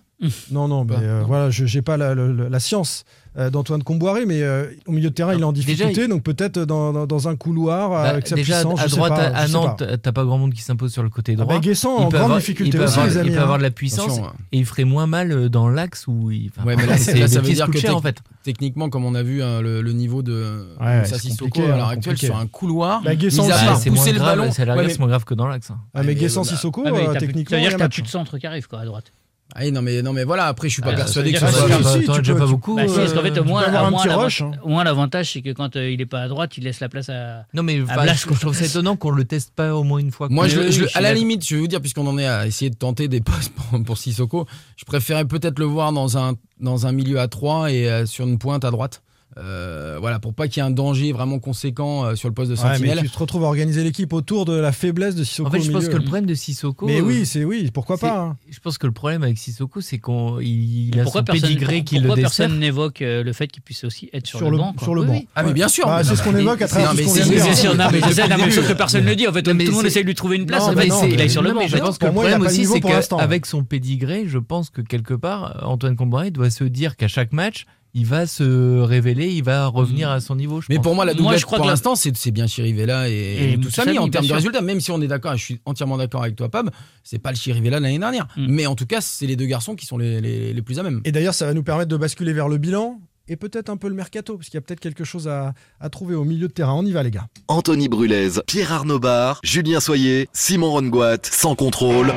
Non, 0.51 0.67
non, 0.67 0.85
mais 0.85 0.95
euh, 1.01 1.21
non. 1.21 1.27
voilà, 1.27 1.49
je 1.49 1.65
j'ai 1.65 1.81
pas 1.81 1.97
la, 1.97 2.59
science 2.59 3.03
euh, 3.37 3.49
d'Antoine 3.49 3.81
Comboiré, 3.83 4.25
mais 4.25 4.41
euh, 4.43 4.65
au 4.85 4.91
milieu 4.91 5.09
de 5.09 5.13
terrain, 5.15 5.33
il 5.33 5.41
est 5.41 5.43
en 5.43 5.51
Déjà, 5.51 5.65
difficulté, 5.67 6.07
donc 6.07 6.21
peut-être 6.23 6.59
dans, 6.59 6.93
dans- 6.93 7.07
dans 7.07 7.27
un 7.27 7.35
couloir 7.35 7.89
Bah, 7.89 8.01
avec 8.03 8.27
sa 8.27 8.35
déjà, 8.35 8.55
puissance. 8.61 8.79
à 8.79 8.83
je 8.83 8.89
sais 8.89 8.95
droite, 8.97 9.13
pas, 9.15 9.23
à, 9.37 9.47
Nantes, 9.47 9.83
t'as 10.01 10.11
pas 10.11 10.23
grand 10.23 10.37
monde 10.37 10.53
qui 10.53 10.61
s'impose 10.61 10.93
sur 10.93 11.01
le 11.03 11.09
côté 11.09 11.33
Ah 11.33 11.41
droit. 11.41 11.55
bah, 11.55 11.59
Guessant 11.59 11.97
Il 11.99 12.03
en 12.03 12.09
peut 12.09 12.17
grande 12.17 12.23
avoir- 12.25 12.39
difficulté 12.39 12.71
il 12.71 12.77
peut 12.77 12.83
aussi, 12.85 12.93
avoir, 12.93 13.07
les 13.07 13.17
amis. 13.17 13.29
Il 13.29 13.35
peut 13.35 13.41
avoir 13.41 13.55
hein. 13.55 13.57
de 13.57 13.63
la 13.63 13.71
puissance 13.71 14.05
Attention, 14.05 14.25
hein. 14.27 14.33
et 14.51 14.59
il 14.59 14.65
ferait 14.65 14.83
moins 14.85 15.07
mal 15.07 15.49
dans 15.49 15.67
l'axe 15.67 16.05
où 16.07 16.29
il. 16.31 16.49
enfin, 16.55 16.65
Ouais, 16.67 16.75
mais 16.75 16.85
là, 16.85 16.97
c'est- 16.97 17.11
c'est 17.13 17.19
là, 17.19 17.27
ça 17.27 17.41
veut 17.41 17.51
dire 17.53 17.69
que 17.69 17.91
en 17.91 18.01
fait. 18.01 18.17
Techniquement, 18.43 18.89
comme 18.89 19.05
on 19.05 19.15
a 19.15 19.23
vu 19.23 19.41
hein, 19.41 19.61
le, 19.61 19.81
le 19.81 19.93
niveau 19.93 20.21
de 20.21 20.67
Ouais, 20.79 21.03
Sissoko 21.05 21.63
à 21.63 21.67
l'heure 21.69 21.87
actuelle 21.89 22.17
sur 22.17 22.35
un 22.37 22.45
couloir, 22.45 23.01
Bah, 23.03 23.15
Guessant 23.15 23.47
part 23.47 23.77
c'est 23.77 23.89
pousser 23.89 24.03
moins 24.03 24.11
le 24.13 24.19
grave, 24.19 24.37
ballon. 24.37 24.51
c'est 24.51 24.65
la 24.65 24.73
Ouais, 24.73 24.79
rigueur, 24.79 24.87
mais- 24.87 24.93
c'est 24.93 24.99
moins 24.99 25.07
grave 25.09 25.23
que 25.25 25.33
dans 25.33 25.47
l'axe. 25.47 25.71
Ah, 25.93 26.03
mais 26.03 26.13
Guessant. 26.15 26.43
Sissoko, 26.43 26.83
Ah, 26.85 26.91
techniquement, 26.91 27.13
ça 27.49 27.55
veut 27.55 27.61
il 27.61 27.65
y 27.65 27.67
dire 27.67 27.69
a 27.69 27.73
que 27.73 27.77
t'as 27.79 27.89
plus 27.89 28.01
de 28.03 28.07
centre 28.07 28.37
qui 28.37 28.45
arrive 28.45 28.67
quoi, 28.67 28.79
à 28.81 28.85
droite. 28.85 29.11
Ah 29.55 29.69
non 29.69 29.81
mais 29.81 30.01
non 30.01 30.13
mais 30.13 30.23
voilà. 30.23 30.47
Après, 30.47 30.67
je 30.67 30.73
suis 30.73 30.81
pas 30.81 30.89
Ah, 30.93 30.95
persuadé 30.95 31.31
que 31.31 31.39
ça 31.39 31.51
soit. 31.51 31.67
dire 31.67 31.77
que- 31.77 31.83
T'en 31.83 31.89
as 31.89 31.99
si, 31.99 32.05
t'en 32.05 32.13
as 32.13 32.21
tu 32.21 32.33
pas 32.35 32.45
beaucoup. 32.47 32.75
Bah, 32.75 32.87
si, 32.87 32.95
parce 32.95 33.13
qu'en 33.13 33.21
fait, 33.21 33.37
au 33.37 33.43
moins, 33.43 33.67
moins, 33.89 34.07
hein. 34.09 34.51
au 34.63 34.69
moins, 34.69 34.83
l'avantage, 34.83 35.31
c'est 35.33 35.41
que 35.41 35.51
quand 35.51 35.75
euh, 35.75 35.91
il 35.91 36.01
est 36.01 36.05
pas 36.05 36.21
à 36.21 36.27
droite, 36.27 36.57
il 36.57 36.63
laisse 36.63 36.79
la 36.79 36.89
place 36.89 37.09
à. 37.09 37.45
Non, 37.53 37.61
mais 37.63 37.79
Blas, 37.79 38.13
je, 38.15 38.33
trouve 38.39 38.55
ça 38.55 38.65
étonnant 38.65 38.95
qu'on 38.95 39.11
le 39.11 39.25
teste 39.25 39.53
pas 39.55 39.75
au 39.75 39.83
moins 39.83 39.99
une 39.99 40.11
fois. 40.11 40.27
Moi, 40.29 40.47
je, 40.47 40.57
Oui, 40.59 40.63
je- 40.63 40.67
oui, 40.67 40.73
je 40.83 40.85
suis 40.89 40.97
à 40.97 41.01
la 41.01 41.13
limite, 41.13 41.45
je 41.47 41.55
vais 41.55 41.61
vous 41.61 41.67
dire, 41.67 41.81
puisqu'on 41.81 42.07
en 42.07 42.17
est 42.17 42.25
à 42.25 42.47
essayer 42.47 42.71
de 42.71 42.75
tenter 42.75 43.07
des 43.07 43.21
postes 43.21 43.51
pour, 43.69 43.83
pour 43.83 43.97
Sissoko, 43.97 44.47
je 44.75 44.85
préférais 44.85 45.25
peut-être 45.25 45.59
le 45.59 45.65
voir 45.65 45.91
dans 45.93 46.17
un, 46.17 46.33
dans 46.59 46.87
un 46.87 46.91
milieu 46.91 47.19
à 47.19 47.27
3 47.27 47.71
et 47.71 47.89
euh, 47.89 48.05
sur 48.05 48.25
une 48.27 48.37
pointe 48.39 48.65
à 48.65 48.71
droite. 48.71 49.01
Euh, 49.37 49.97
voilà, 49.99 50.19
pour 50.19 50.33
pas 50.33 50.47
qu'il 50.47 50.61
y 50.61 50.65
ait 50.65 50.67
un 50.67 50.71
danger 50.71 51.11
vraiment 51.11 51.39
conséquent 51.39 52.05
euh, 52.05 52.15
sur 52.15 52.27
le 52.29 52.33
poste 52.33 52.51
de 52.51 52.55
Ouais, 52.55 52.63
mais 52.63 52.73
sentinelle. 52.77 52.99
tu 53.01 53.09
te 53.09 53.17
retrouves 53.17 53.43
à 53.43 53.47
organiser 53.47 53.83
l'équipe 53.83 54.13
autour 54.13 54.45
de 54.45 54.53
la 54.53 54.71
faiblesse 54.71 55.15
de 55.15 55.23
Sissoko 55.23 55.47
En 55.49 55.51
fait, 55.51 55.59
au 55.59 55.61
je 55.61 55.71
pense 55.71 55.87
que 55.87 55.95
le 55.95 56.03
problème 56.03 56.25
de 56.25 56.33
Sissoko. 56.35 56.85
Mais 56.85 56.99
euh, 56.99 57.03
oui, 57.03 57.25
c'est 57.25 57.43
oui, 57.43 57.69
pourquoi 57.73 57.97
c'est- 57.97 58.07
pas 58.07 58.19
hein. 58.19 58.37
Je 58.49 58.59
pense 58.59 58.77
que 58.77 58.85
le 58.87 58.93
problème 58.93 59.23
avec 59.23 59.37
Sissoko, 59.37 59.81
c'est 59.81 59.97
qu'on 59.97 60.39
il, 60.39 60.89
il 60.89 60.99
a 60.99 61.03
pourquoi 61.03 61.21
son 61.21 61.25
personne, 61.25 61.49
pédigré 61.49 61.83
qui 61.83 61.95
le 61.95 62.01
pourquoi 62.07 62.21
personne 62.21 62.59
n'évoque 62.59 63.01
euh, 63.01 63.23
le 63.23 63.33
fait 63.33 63.47
qu'il 63.47 63.63
puisse 63.63 63.83
aussi 63.83 64.09
être 64.13 64.27
sur, 64.27 64.39
Sur 64.39 64.51
le, 64.51 64.57
le- 64.57 64.63
banc 64.63 64.73
quoi. 64.73 64.83
sur 64.83 64.95
le 64.95 65.01
Oui, 65.01 65.07
banc. 65.07 65.13
oui. 65.13 65.27
Ah, 65.35 65.43
mais 65.43 65.53
bien 65.53 65.67
sûr. 65.67 65.85
Bah, 65.87 66.03
c'est 66.03 66.15
ce 66.15 66.23
qu'on 66.23 66.35
évoque 66.35 66.61
à 66.61 66.67
travers 66.67 66.93
c'est- 66.93 67.53
sûr, 67.55 67.75
non, 67.75 67.85
mais 67.91 67.99
non, 68.01 68.07
mais 68.29 68.37
début. 68.37 68.51
sauf 68.51 68.67
que 68.67 68.73
personne 68.73 69.03
ne 69.03 69.09
le 69.09 69.15
dit. 69.15 69.27
En 69.27 69.33
fait, 69.33 69.41
tout 69.43 69.51
le 69.51 69.55
monde 69.71 69.81
c'est- 69.81 69.87
essaie 69.87 70.01
de 70.01 70.07
lui 70.07 70.15
trouver 70.15 70.37
une 70.37 70.45
place. 70.45 70.63
Il 70.71 70.79
aille 70.79 70.89
mais- 71.17 71.29
sur 71.29 71.41
le 71.41 71.53
banc. 71.53 71.61
je 71.67 71.77
pense 71.77 71.97
que 71.97 72.05
le 72.05 72.11
problème 72.11 72.41
aussi, 72.41 72.65
c'est 72.65 72.81
qu'avec 72.81 73.45
son 73.45 73.63
pédigré, 73.63 74.25
je 74.27 74.37
pense 74.37 74.69
que 74.69 74.81
quelque 74.81 75.13
part, 75.13 75.63
Antoine 75.63 75.95
Comboiré 75.95 76.31
doit 76.31 76.49
se 76.49 76.63
dire 76.63 76.95
qu'à 76.95 77.07
chaque 77.07 77.33
match, 77.33 77.65
il 77.95 78.05
va 78.05 78.25
se 78.25 78.79
révéler, 78.81 79.27
il 79.29 79.43
va 79.43 79.67
revenir 79.67 80.09
à 80.09 80.19
son 80.19 80.35
niveau. 80.35 80.61
je 80.61 80.67
Mais 80.69 80.75
pense. 80.77 80.83
pour 80.83 80.95
moi, 80.95 81.05
la 81.05 81.13
Moi, 81.13 81.21
doublette 81.21 81.39
je 81.39 81.45
crois 81.45 81.57
pour 81.59 81.67
la- 81.67 81.73
l'instant, 81.73 81.95
c'est 81.95 82.31
bien 82.31 82.47
Chirivella 82.47 83.07
et, 83.09 83.13
Et 83.13 83.51
et 83.53 83.57
Moussami 83.57 83.99
en 83.99 84.09
termes 84.09 84.25
de 84.27 84.33
résultats. 84.33 84.61
Même 84.61 84.79
si 84.81 84.91
on 84.91 84.99
est 85.01 85.07
d'accord, 85.07 85.33
et 85.33 85.37
je 85.37 85.43
suis 85.43 85.59
entièrement 85.65 85.97
d'accord 85.97 86.23
avec 86.23 86.35
toi, 86.35 86.49
Pab, 86.49 86.69
c'est 87.03 87.19
pas 87.19 87.31
le 87.31 87.37
Chirivella 87.37 87.77
de 87.77 87.83
l'année 87.83 87.99
dernière. 87.99 88.27
Mm. 88.35 88.45
Mais 88.49 88.65
en 88.65 88.75
tout 88.75 88.85
cas, 88.87 88.99
c'est 89.01 89.27
les 89.27 89.35
deux 89.35 89.45
garçons 89.45 89.75
qui 89.75 89.85
sont 89.85 89.97
les, 89.97 90.21
les- 90.21 90.53
les 90.53 90.61
plus 90.61 90.79
à 90.79 90.83
même. 90.83 91.01
Et 91.05 91.11
d'ailleurs, 91.11 91.33
ça 91.35 91.45
va 91.45 91.53
nous 91.53 91.63
permettre 91.63 91.89
de 91.89 91.97
basculer 91.97 92.33
vers 92.33 92.47
le 92.49 92.57
bilan 92.57 92.99
et 93.27 93.35
peut-être 93.37 93.69
un 93.69 93.77
peu 93.77 93.87
le 93.87 93.95
mercato, 93.95 94.37
parce 94.37 94.49
qu'il 94.49 94.57
y 94.57 94.57
a 94.57 94.61
peut-être 94.61 94.79
quelque 94.81 95.03
chose 95.05 95.27
à, 95.27 95.53
à 95.79 95.89
trouver 95.89 96.15
au 96.15 96.25
milieu 96.25 96.47
de 96.47 96.53
terrain. 96.53 96.73
On 96.73 96.85
y 96.85 96.91
va, 96.91 97.03
les 97.03 97.11
gars. 97.11 97.27
Anthony 97.47 97.87
Brulez, 97.87 98.31
Pierre 98.47 98.73
Arnaud 98.73 98.99
Bar, 98.99 99.39
Julien 99.43 99.79
Soyer, 99.79 100.27
Simon 100.33 100.71
Rongoat, 100.71 101.17
sans 101.31 101.55
contrôle. 101.55 102.11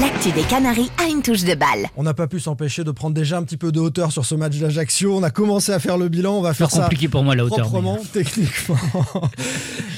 L'actu 0.00 0.30
des 0.32 0.42
Canaries 0.42 0.90
a 1.02 1.08
une 1.08 1.22
touche 1.22 1.44
de 1.44 1.54
balle. 1.54 1.86
On 1.96 2.02
n'a 2.02 2.12
pas 2.12 2.26
pu 2.26 2.40
s'empêcher 2.40 2.84
de 2.84 2.90
prendre 2.90 3.14
déjà 3.14 3.38
un 3.38 3.42
petit 3.44 3.56
peu 3.56 3.72
de 3.72 3.80
hauteur 3.80 4.12
sur 4.12 4.24
ce 4.24 4.34
match 4.34 4.56
d'Ajaccio. 4.58 5.16
On 5.16 5.22
a 5.22 5.30
commencé 5.30 5.72
à 5.72 5.78
faire 5.78 5.96
le 5.96 6.08
bilan. 6.08 6.34
On 6.34 6.40
va 6.42 6.54
faire 6.54 6.70
ça 6.70 6.82
compliqué 6.82 7.08
pour 7.08 7.22
moi 7.22 7.34
la 7.34 7.44
hauteur. 7.44 7.58
mais- 7.58 7.62
proprement, 7.64 7.98
techniquement, 8.12 8.76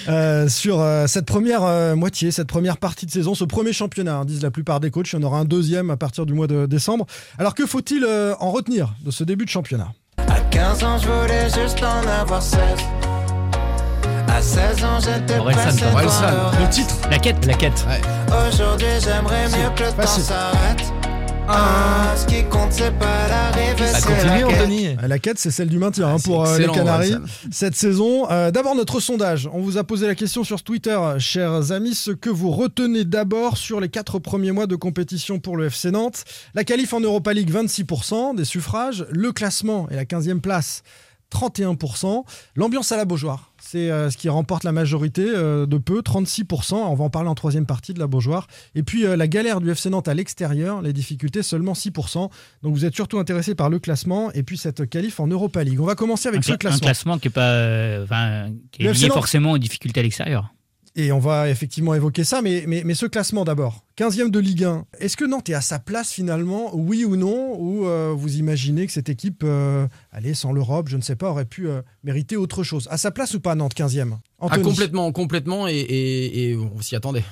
Euh, 0.08 0.48
sur 0.48 0.80
euh, 0.80 1.06
cette 1.06 1.26
première 1.26 1.64
euh, 1.64 1.94
moitié, 1.94 2.30
cette 2.30 2.48
première 2.48 2.78
partie 2.78 3.04
de 3.04 3.10
saison, 3.10 3.34
ce 3.34 3.44
premier 3.44 3.74
championnat, 3.74 4.16
hein, 4.16 4.24
disent 4.24 4.42
la 4.42 4.50
plupart 4.50 4.80
des 4.80 4.90
coachs. 4.90 5.12
Il 5.12 5.16
y 5.16 5.18
en 5.18 5.22
aura 5.22 5.38
un 5.38 5.44
deuxième 5.44 5.90
à 5.90 5.98
partir 5.98 6.24
du 6.24 6.32
mois 6.32 6.46
de 6.46 6.64
décembre. 6.64 7.04
Alors 7.38 7.54
que 7.54 7.66
faut-il 7.66 8.04
euh, 8.04 8.34
en 8.40 8.50
retenir 8.50 8.94
de 9.04 9.10
ce 9.10 9.22
début 9.22 9.44
de 9.44 9.50
championnat? 9.50 9.92
À 10.16 10.40
15 10.50 10.82
ans, 10.84 10.96
je 10.98 11.08
voulais 11.08 11.44
juste 11.62 11.82
en 11.82 12.08
avoir 12.08 12.40
16. 12.42 12.58
À 14.38 14.40
16 14.40 14.84
ans, 14.84 15.00
j'étais 15.00 15.36
voir 15.36 15.50
le 15.50 16.70
titre 16.70 16.94
La 17.10 17.18
quête, 17.18 17.44
la 17.44 17.54
quête. 17.54 17.84
Aujourd'hui, 18.28 18.86
j'aimerais 19.02 19.48
mieux 19.48 19.74
que 19.74 19.82
le 19.82 19.90
temps 19.90 20.06
s'arrête. 20.06 20.84
Ah, 21.48 22.14
ce 22.16 22.24
qui 22.24 22.44
compte, 22.44 22.70
c'est 22.72 22.96
pas 23.00 23.26
l'arrivée, 23.28 23.90
Bah, 23.92 23.98
c'est 23.98 24.24
la 24.24 24.42
quête. 24.42 24.60
Anthony. 24.60 24.96
La 25.08 25.18
quête, 25.18 25.40
c'est 25.40 25.50
celle 25.50 25.68
du 25.68 25.78
maintien 25.78 26.06
hein, 26.06 26.16
Ah, 26.20 26.22
pour 26.22 26.46
euh, 26.46 26.56
les 26.56 26.68
Canaries 26.68 27.16
cette 27.50 27.74
saison. 27.74 28.30
Euh, 28.30 28.52
d'abord, 28.52 28.76
notre 28.76 29.00
sondage. 29.00 29.50
On 29.52 29.60
vous 29.60 29.76
a 29.76 29.82
posé 29.82 30.06
la 30.06 30.14
question 30.14 30.44
sur 30.44 30.62
Twitter, 30.62 30.96
chers 31.18 31.72
amis, 31.72 31.96
ce 31.96 32.12
que 32.12 32.30
vous 32.30 32.52
retenez 32.52 33.04
d'abord 33.04 33.56
sur 33.56 33.80
les 33.80 33.88
quatre 33.88 34.20
premiers 34.20 34.52
mois 34.52 34.68
de 34.68 34.76
compétition 34.76 35.40
pour 35.40 35.56
le 35.56 35.66
FC 35.66 35.90
Nantes. 35.90 36.22
La 36.54 36.62
qualif 36.62 36.92
en 36.92 37.00
Europa 37.00 37.32
League, 37.32 37.50
26% 37.50 38.36
des 38.36 38.44
suffrages. 38.44 39.04
Le 39.10 39.32
classement 39.32 39.88
et 39.90 39.96
la 39.96 40.04
15e 40.04 40.38
place, 40.40 40.84
31%. 41.32 42.24
L'ambiance 42.56 42.92
à 42.92 42.96
la 42.96 43.04
Beaujoire, 43.04 43.52
c'est 43.60 43.90
euh, 43.90 44.10
ce 44.10 44.16
qui 44.16 44.28
remporte 44.28 44.64
la 44.64 44.72
majorité 44.72 45.24
euh, 45.26 45.66
de 45.66 45.78
peu, 45.78 46.00
36%. 46.00 46.74
On 46.74 46.94
va 46.94 47.04
en 47.04 47.10
parler 47.10 47.28
en 47.28 47.34
troisième 47.34 47.66
partie 47.66 47.94
de 47.94 47.98
la 47.98 48.06
Beaujoire. 48.06 48.46
Et 48.74 48.82
puis 48.82 49.04
euh, 49.04 49.16
la 49.16 49.28
galère 49.28 49.60
du 49.60 49.70
FC 49.70 49.90
Nantes 49.90 50.08
à 50.08 50.14
l'extérieur, 50.14 50.82
les 50.82 50.92
difficultés 50.92 51.42
seulement 51.42 51.72
6%. 51.72 52.30
Donc 52.62 52.74
vous 52.74 52.84
êtes 52.84 52.94
surtout 52.94 53.18
intéressé 53.18 53.54
par 53.54 53.70
le 53.70 53.78
classement 53.78 54.32
et 54.32 54.42
puis 54.42 54.56
cette 54.56 54.88
qualif 54.88 55.20
en 55.20 55.26
Europa 55.26 55.62
League. 55.62 55.80
On 55.80 55.86
va 55.86 55.94
commencer 55.94 56.28
avec 56.28 56.40
un, 56.40 56.42
ce 56.42 56.52
un 56.52 56.56
classement. 56.56 57.18
qui 57.18 57.28
est 57.28 57.30
pas, 57.30 58.46
qui 58.72 58.82
lié 58.82 59.08
forcément 59.08 59.52
aux 59.52 59.58
difficultés 59.58 60.00
à 60.00 60.02
l'extérieur. 60.02 60.52
Et 60.96 61.12
on 61.12 61.18
va 61.18 61.48
effectivement 61.48 61.94
évoquer 61.94 62.24
ça, 62.24 62.42
mais, 62.42 62.64
mais, 62.66 62.82
mais 62.84 62.94
ce 62.94 63.06
classement 63.06 63.44
d'abord. 63.44 63.84
15e 63.98 64.30
de 64.30 64.38
Ligue 64.38 64.64
1. 64.64 64.84
Est-ce 64.98 65.16
que 65.16 65.24
Nantes 65.24 65.48
est 65.48 65.54
à 65.54 65.60
sa 65.60 65.78
place 65.78 66.10
finalement, 66.12 66.74
oui 66.74 67.04
ou 67.04 67.16
non 67.16 67.56
Ou 67.60 67.86
euh, 67.86 68.12
vous 68.16 68.36
imaginez 68.36 68.86
que 68.86 68.92
cette 68.92 69.08
équipe, 69.08 69.42
euh, 69.44 69.86
allez, 70.12 70.34
sans 70.34 70.52
l'Europe, 70.52 70.88
je 70.88 70.96
ne 70.96 71.02
sais 71.02 71.16
pas, 71.16 71.30
aurait 71.30 71.44
pu 71.44 71.68
euh, 71.68 71.82
mériter 72.04 72.36
autre 72.36 72.62
chose? 72.64 72.88
À 72.90 72.98
sa 72.98 73.10
place 73.10 73.34
ou 73.34 73.40
pas, 73.40 73.54
Nantes 73.54 73.74
15e 73.76 74.14
Ah, 74.40 74.46
Anthony 74.46 74.64
complètement, 74.64 75.12
complètement, 75.12 75.68
et, 75.68 75.74
et- 75.76 76.50
et 76.50 76.56
on 76.56 76.80
s'y 76.80 76.96
attendait. 76.96 77.24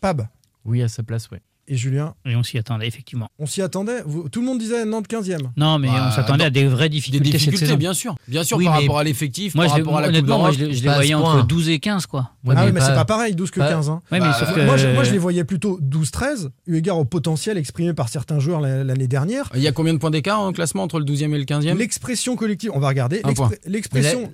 Pab 0.00 0.26
Oui, 0.64 0.82
à 0.82 0.88
sa 0.88 1.02
place, 1.02 1.30
ouais. 1.30 1.40
Et 1.70 1.76
Julien 1.76 2.14
Et 2.26 2.36
on 2.36 2.42
s'y 2.42 2.58
attendait, 2.58 2.86
effectivement. 2.86 3.28
On 3.38 3.46
s'y 3.46 3.62
attendait 3.62 4.02
Vous- 4.04 4.28
Tout 4.28 4.40
le 4.40 4.46
monde 4.46 4.58
disait 4.58 4.84
Nantes 4.84 5.06
15e. 5.08 5.50
Non, 5.56 5.78
mais 5.78 5.88
Bah, 5.88 6.08
on 6.08 6.14
s'attendait 6.14 6.44
à 6.44 6.50
des 6.50 6.66
vraies 6.66 6.88
Des 6.88 6.96
difficultés, 6.96 7.24
cette 7.30 7.38
difficultés, 7.38 7.66
saison. 7.66 7.78
bien 7.78 7.94
sûr. 7.94 8.14
Bien 8.28 8.44
sûr, 8.44 8.56
Oui, 8.58 8.64
par 8.64 8.74
mais- 8.74 8.80
rapport 8.82 8.98
à 8.98 9.04
l'effectif, 9.04 9.54
Moi, 9.54 9.64
par 9.66 9.74
je 9.74 9.76
les- 9.78 9.82
rapport 9.84 9.98
à 9.98 10.00
la 10.02 10.18
Coupe 10.20 10.28
moi, 10.28 10.50
je, 10.50 10.58
je 10.58 10.82
les 10.82 10.88
voyais 10.88 11.14
entre 11.14 11.30
point. 11.32 11.44
12 11.44 11.68
et 11.68 11.78
15, 11.78 12.06
quoi. 12.06 12.32
Ouais, 12.44 12.54
ah 12.58 12.64
oui, 12.66 12.72
mais 12.72 12.80
pas- 12.80 12.86
c'est 12.86 12.94
pas 12.94 13.04
pareil, 13.04 13.34
12 13.34 13.50
que 13.50 13.60
pas- 13.60 13.68
15. 13.68 13.88
hein. 13.88 14.02
Ouais, 14.10 14.18
mais 14.18 14.26
Bah, 14.26 14.36
sauf 14.38 14.48
euh, 14.50 14.54
que... 14.54 14.60
Moi, 14.66 14.76
je, 14.76 14.88
moi, 14.88 15.04
je 15.04 15.12
les 15.12 15.18
voyais 15.18 15.44
plutôt 15.44 15.78
12-13, 15.80 16.50
eu 16.66 16.76
égard 16.76 16.98
au 16.98 17.04
potentiel 17.04 17.56
exprimé 17.56 17.94
par 17.94 18.08
certains 18.08 18.40
joueurs 18.40 18.60
la- 18.60 18.82
l'année 18.84 19.06
dernière. 19.08 19.48
Il 19.54 19.60
y 19.62 19.68
a 19.68 19.72
combien 19.72 19.92
de 19.94 19.98
points 19.98 20.10
d'écart 20.10 20.40
en 20.40 20.52
classement 20.52 20.82
entre 20.82 20.98
le 20.98 21.04
12e 21.04 21.34
et 21.34 21.38
le 21.38 21.44
15e 21.44 21.78
L'expression 21.78 22.34
collective, 22.36 22.70
on 22.74 22.80
va 22.80 22.88
regarder. 22.88 23.20
Un 23.24 23.28
L'expré- 23.28 23.56
point. 23.56 23.56
L'expression 23.66 24.30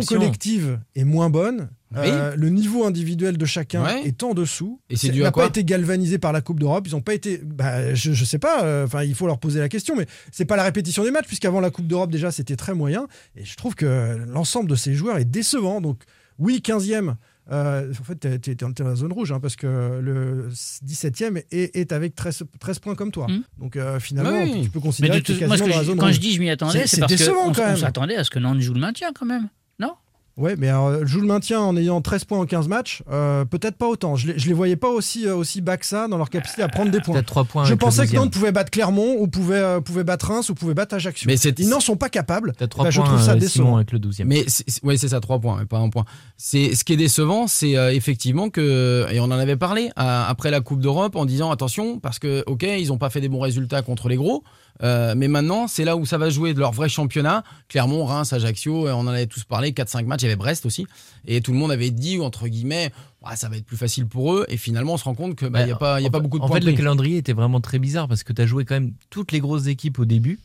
Mais 0.00 0.06
collective 0.06 0.78
est 0.96 1.04
moins 1.04 1.28
bonne. 1.30 1.68
Oui. 1.96 2.08
Euh, 2.10 2.34
le 2.36 2.48
niveau 2.48 2.84
individuel 2.84 3.36
de 3.38 3.44
chacun 3.44 3.84
Ouais. 3.84 4.02
est 4.04 4.22
en 4.22 4.34
dessous. 4.34 4.80
Et 4.90 4.96
c'est 4.96 5.10
dû 5.10 5.20
à 5.22 5.24
n'a 5.24 5.30
quoi 5.32 5.44
pas 5.44 5.48
été 5.48 5.64
galvanisé 5.64 6.18
par 6.18 6.32
la 6.32 6.40
Coupe 6.40 6.60
d'Europe. 6.60 6.86
Ils 6.88 6.92
n'ont 6.92 7.00
pas 7.00 7.14
été. 7.14 7.40
bah, 7.44 7.94
je, 7.94 8.12
je 8.12 8.24
sais 8.24 8.38
pas. 8.38 8.64
euh, 8.64 8.84
Enfin, 8.86 9.02
il 9.04 9.14
faut 9.14 9.26
leur 9.26 9.38
poser 9.38 9.60
la 9.60 9.68
question. 9.68 9.94
Mais 9.96 10.06
c'est 10.32 10.44
pas 10.44 10.56
la 10.56 10.64
répétition 10.64 11.04
des 11.04 11.10
matchs, 11.10 11.26
puisqu'avant 11.26 11.60
la 11.60 11.70
Coupe 11.70 11.86
d'Europe 11.86 12.10
déjà 12.10 12.30
c'était 12.30 12.56
très 12.56 12.74
moyen. 12.74 13.06
Et 13.36 13.44
je 13.44 13.56
trouve 13.56 13.74
que 13.74 14.18
l'ensemble 14.28 14.68
de 14.70 14.74
ces 14.76 14.94
joueurs 14.94 15.18
est 15.18 15.24
décevant. 15.24 15.80
Donc 15.80 16.02
oui, 16.38 16.60
15e. 16.64 17.14
euh, 17.52 17.92
en 18.00 18.04
fait, 18.04 18.16
t'es 18.16 18.38
t'es 18.38 18.54
dans 18.54 18.72
la 18.80 18.94
zone 18.96 19.12
rouge 19.12 19.30
hein, 19.30 19.38
parce 19.40 19.54
que 19.54 20.00
le 20.00 20.48
17e 20.86 21.42
est, 21.52 21.76
est 21.76 21.92
avec 21.92 22.14
13, 22.14 22.42
13 22.58 22.78
points 22.78 22.94
comme 22.94 23.10
toi. 23.12 23.26
Mm. 23.28 23.42
Donc 23.60 23.76
euh, 23.76 24.00
finalement, 24.00 24.42
Oui. 24.42 24.62
tu 24.64 24.70
peux 24.70 24.78
Mais 24.78 24.82
considérer 24.86 25.20
de 25.20 25.22
que 25.26 25.32
tu 25.32 25.42
es 25.42 25.46
moi, 25.46 25.56
quasiment 25.56 25.66
que 25.68 25.72
dans 25.72 25.78
la 25.78 25.84
zone 25.84 25.98
quand 25.98 26.06
rouge. 26.06 26.14
je 26.14 26.20
dis 26.20 26.32
je 26.32 26.40
m'y 26.40 26.50
attendais, 26.50 26.86
C'est- 26.86 27.00
parce 27.00 27.12
décevant, 27.12 27.52
quand 27.52 27.66
même. 27.66 27.76
s'attendait 27.76 28.16
à 28.16 28.24
ce 28.24 28.30
que 28.30 28.38
Nantes 28.38 28.60
joue 28.60 28.72
le 28.74 28.80
maintien 28.80 29.10
quand 29.14 29.26
même. 29.26 29.48
Ouais, 30.36 30.56
mais 30.58 30.68
alors, 30.68 31.06
joue 31.06 31.20
le 31.20 31.28
maintien 31.28 31.60
en 31.60 31.76
ayant 31.76 32.00
13 32.00 32.24
points 32.24 32.40
en 32.40 32.44
15 32.44 32.66
matchs, 32.66 33.02
euh, 33.08 33.44
peut-être 33.44 33.76
pas 33.76 33.86
autant. 33.86 34.16
Je 34.16 34.26
les, 34.26 34.38
je 34.38 34.48
les 34.48 34.52
voyais 34.52 34.74
pas 34.74 34.88
aussi, 34.88 35.28
euh, 35.28 35.36
aussi 35.36 35.60
bas 35.60 35.76
que 35.76 35.86
ça 35.86 36.08
dans 36.08 36.18
leur 36.18 36.28
capacité 36.28 36.62
à 36.62 36.68
prendre 36.68 36.90
des 36.90 36.98
points. 37.00 37.14
Peut-être 37.14 37.26
3 37.26 37.44
points. 37.44 37.64
Je 37.66 37.74
pensais 37.74 38.04
que 38.06 38.10
12e. 38.12 38.16
Nantes 38.16 38.32
pouvait 38.32 38.50
battre 38.50 38.72
Clermont, 38.72 39.14
ou 39.20 39.28
pouvait, 39.28 39.58
euh, 39.58 39.80
pouvait 39.80 40.02
battre 40.02 40.26
Reims, 40.32 40.48
ou 40.50 40.54
pouvait 40.56 40.74
battre 40.74 40.96
Ajaccio. 40.96 41.28
Mais 41.28 41.36
Ils 41.36 41.68
n'en 41.68 41.78
sont 41.78 41.94
pas 41.96 42.08
capables. 42.08 42.52
T'as 42.58 42.66
3 42.66 42.84
Bah, 42.84 42.90
je 42.90 42.98
points, 43.00 43.08
trouve 43.10 43.22
ça 43.22 43.32
euh, 43.32 43.36
décevant. 43.36 43.76
Avec 43.76 43.92
le 43.92 44.00
12e. 44.00 44.24
Mais 44.26 44.42
c'est- 44.48 44.64
c'est- 44.66 44.84
ouais, 44.84 44.96
c'est 44.96 45.08
ça, 45.08 45.20
trois 45.20 45.38
points, 45.38 45.56
mais 45.60 45.66
pas 45.66 45.78
un 45.78 45.88
point. 45.88 46.04
C'est 46.36 46.74
ce 46.74 46.82
qui 46.82 46.94
est 46.94 46.96
décevant, 46.96 47.46
c'est 47.46 47.76
euh, 47.76 47.92
effectivement 47.94 48.50
que 48.50 49.06
et 49.12 49.20
on 49.20 49.24
en 49.24 49.30
avait 49.30 49.56
parlé 49.56 49.90
à- 49.94 50.28
après 50.28 50.50
la 50.50 50.60
Coupe 50.60 50.80
d'Europe 50.80 51.14
en 51.14 51.26
disant 51.26 51.52
attention 51.52 52.00
parce 52.00 52.18
que 52.18 52.42
ok, 52.46 52.64
ils 52.64 52.92
ont 52.92 52.98
pas 52.98 53.08
fait 53.10 53.20
des 53.20 53.28
bons 53.28 53.38
résultats 53.40 53.82
contre 53.82 54.08
les 54.08 54.16
gros, 54.16 54.42
euh, 54.82 55.14
mais 55.16 55.28
maintenant 55.28 55.68
c'est 55.68 55.84
là 55.84 55.96
où 55.96 56.04
ça 56.04 56.18
va 56.18 56.28
jouer 56.28 56.54
de 56.54 56.58
leur 56.58 56.72
vrai 56.72 56.88
championnat. 56.88 57.44
Clermont, 57.68 58.04
Reims, 58.04 58.32
Ajaccio, 58.32 58.88
euh, 58.88 58.92
on 58.92 59.00
en 59.02 59.06
avait 59.08 59.26
tous 59.26 59.44
parlé, 59.44 59.72
4-5 59.72 60.06
matchs, 60.06 60.23
il 60.24 60.28
y 60.30 60.32
avait 60.32 60.36
Brest 60.36 60.66
aussi, 60.66 60.86
et 61.26 61.40
tout 61.40 61.52
le 61.52 61.58
monde 61.58 61.70
avait 61.70 61.90
dit 61.90 62.20
entre 62.20 62.48
guillemets, 62.48 62.90
Ouais, 63.26 63.36
ça 63.36 63.48
va 63.48 63.56
être 63.56 63.64
plus 63.64 63.76
facile 63.78 64.06
pour 64.06 64.34
eux, 64.34 64.44
et 64.48 64.56
finalement 64.58 64.94
on 64.94 64.96
se 64.98 65.04
rend 65.04 65.14
compte 65.14 65.34
que 65.34 65.46
bah, 65.46 65.62
il 65.62 65.68
y 65.68 65.72
a 65.72 65.76
pas, 65.76 65.98
y 66.00 66.04
a 66.04 66.08
en 66.08 66.10
pas 66.10 66.20
beaucoup 66.20 66.38
de 66.38 66.44
En 66.44 66.48
points. 66.48 66.60
fait, 66.60 66.66
le 66.66 66.72
calendrier 66.72 67.16
était 67.16 67.32
vraiment 67.32 67.60
très 67.60 67.78
bizarre 67.78 68.06
parce 68.08 68.22
que 68.22 68.32
tu 68.34 68.42
as 68.42 68.46
joué 68.46 68.64
quand 68.66 68.74
même 68.74 68.92
toutes 69.08 69.32
les 69.32 69.40
grosses 69.40 69.66
équipes 69.66 69.98
au 69.98 70.04
début. 70.04 70.38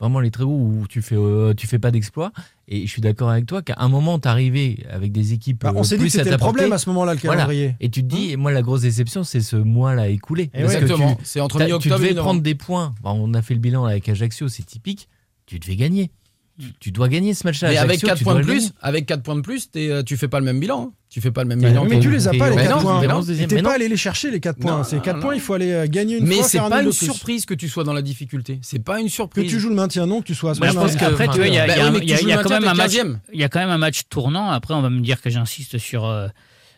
Vraiment 0.00 0.18
les 0.18 0.32
très 0.32 0.42
hauts 0.42 0.48
où 0.48 0.86
tu 0.88 1.00
fais, 1.02 1.14
euh, 1.14 1.54
tu 1.54 1.68
fais 1.68 1.78
pas 1.78 1.92
d'exploit. 1.92 2.32
Et 2.66 2.84
je 2.84 2.90
suis 2.90 3.00
d'accord 3.00 3.30
avec 3.30 3.46
toi 3.46 3.62
qu'à 3.62 3.76
un 3.78 3.88
moment, 3.88 4.18
tu 4.18 4.26
arrivé 4.26 4.84
avec 4.90 5.12
des 5.12 5.32
équipes. 5.32 5.62
Bah, 5.62 5.72
on 5.76 5.80
euh, 5.80 5.82
s'est 5.84 5.94
dit 5.94 6.00
plus 6.00 6.06
que 6.10 6.18
c'était 6.18 6.32
le 6.32 6.36
problème 6.36 6.72
à 6.72 6.78
ce 6.78 6.88
moment-là, 6.90 7.14
le 7.14 7.20
Voilà. 7.20 7.42
calendrier. 7.42 7.76
Et 7.78 7.88
tu 7.90 8.02
te 8.02 8.08
dis, 8.12 8.32
et 8.32 8.36
moi, 8.36 8.50
la 8.50 8.62
grosse 8.62 8.80
déception, 8.80 9.22
c'est 9.22 9.40
ce 9.40 9.54
mois-là 9.54 10.08
écoulé. 10.08 10.50
Et 10.52 10.62
Parce 10.62 10.74
Exactement, 10.74 11.14
tu- 11.14 11.24
c'est 11.24 11.38
entre 11.40 11.58
mi-octobre 11.64 11.80
Tu 11.80 11.88
devais 11.90 12.14
prendre 12.20 12.40
des 12.42 12.56
points. 12.56 12.92
Bon, 13.04 13.12
on 13.12 13.34
a 13.34 13.42
fait 13.42 13.54
le 13.54 13.60
bilan 13.60 13.84
avec 13.84 14.08
Ajaccio, 14.08 14.48
c'est 14.48 14.64
typique. 14.66 15.08
Tu 15.46 15.60
devais 15.60 15.76
gagner. 15.76 16.10
Tu, 16.60 16.66
tu 16.78 16.90
dois 16.92 17.08
gagner 17.08 17.34
ce 17.34 17.44
match-là. 17.46 17.70
Mais 17.70 17.76
avec 17.78 17.90
Ajaccio, 18.04 18.08
4 18.08 18.18
tu 18.18 18.24
points 18.24 18.34
de 18.36 18.42
plus, 18.42 18.72
avec 18.80 19.06
4 19.06 19.22
points 19.24 19.34
de 19.34 19.40
plus, 19.40 19.70
t'es, 19.72 19.90
euh, 19.90 20.02
tu 20.04 20.16
fais 20.16 20.28
pas 20.28 20.38
le 20.38 20.44
même 20.44 20.60
bilan. 20.60 20.82
hein. 20.88 20.92
Tu 21.10 21.20
fais 21.20 21.32
pas 21.32 21.42
le 21.42 21.48
même 21.48 21.60
Mais 21.60 21.70
bilan. 21.70 21.82
Oui, 21.82 21.88
mais 21.90 21.98
tu 22.00 22.10
les 22.10 22.28
as 22.28 22.32
pas, 22.32 22.48
les 22.50 22.54
Mais 22.56 22.62
4 22.66 22.76
non, 22.76 22.82
points. 22.82 23.00
mais 23.00 23.46
T'es 23.46 23.54
mais 23.56 23.62
pas 23.62 23.74
allé 23.74 23.88
les 23.88 23.96
chercher, 23.96 24.30
les 24.30 24.38
4 24.38 24.58
points. 24.60 24.84
Ces 24.84 24.96
non, 24.96 25.02
4 25.02 25.16
non. 25.16 25.22
points, 25.22 25.34
il 25.34 25.40
faut 25.40 25.54
aller 25.54 25.72
euh, 25.72 25.86
gagner 25.88 26.18
une 26.18 26.26
Mais 26.28 26.36
fois, 26.36 26.44
c'est 26.44 26.58
faire 26.58 26.66
un 26.66 26.70
pas 26.70 26.82
une 26.82 26.90
plus. 26.90 27.04
surprise 27.04 27.44
que 27.44 27.54
tu 27.54 27.68
sois 27.68 27.82
dans 27.82 27.92
la 27.92 28.02
difficulté. 28.02 28.60
C'est 28.62 28.78
pas 28.84 29.00
une 29.00 29.06
Que 29.06 29.12
surprise. 29.12 29.50
tu 29.50 29.58
joues 29.58 29.68
le 29.70 29.74
maintien, 29.74 30.06
non, 30.06 30.20
que 30.20 30.26
tu 30.26 30.34
sois 30.36 30.52
à 30.52 30.54
ce 30.54 30.60
Bah, 30.60 30.68
je 30.68 30.74
moment-là. 30.74 30.92
pense 30.92 31.00
que, 31.00 31.32
tu 31.32 31.38
vois, 31.38 31.46
il 31.48 31.54
y 31.54 31.58
a, 31.58 31.66
mais 31.66 31.74
quand 31.74 32.50
même 32.50 32.64
un 32.68 32.74
match. 32.74 32.92
t'es 32.92 32.98
15e. 33.02 33.18
Il 33.32 33.40
y 33.40 33.44
a 33.44 33.48
quand 33.48 33.58
même 33.60 33.70
un 33.70 33.78
match 33.78 34.02
tournant. 34.08 34.48
Après, 34.50 34.74
on 34.74 34.82
va 34.82 34.90
me 34.90 35.00
dire 35.00 35.20
que 35.20 35.30
j'insiste 35.30 35.78
sur 35.78 36.04
euh, 36.06 36.28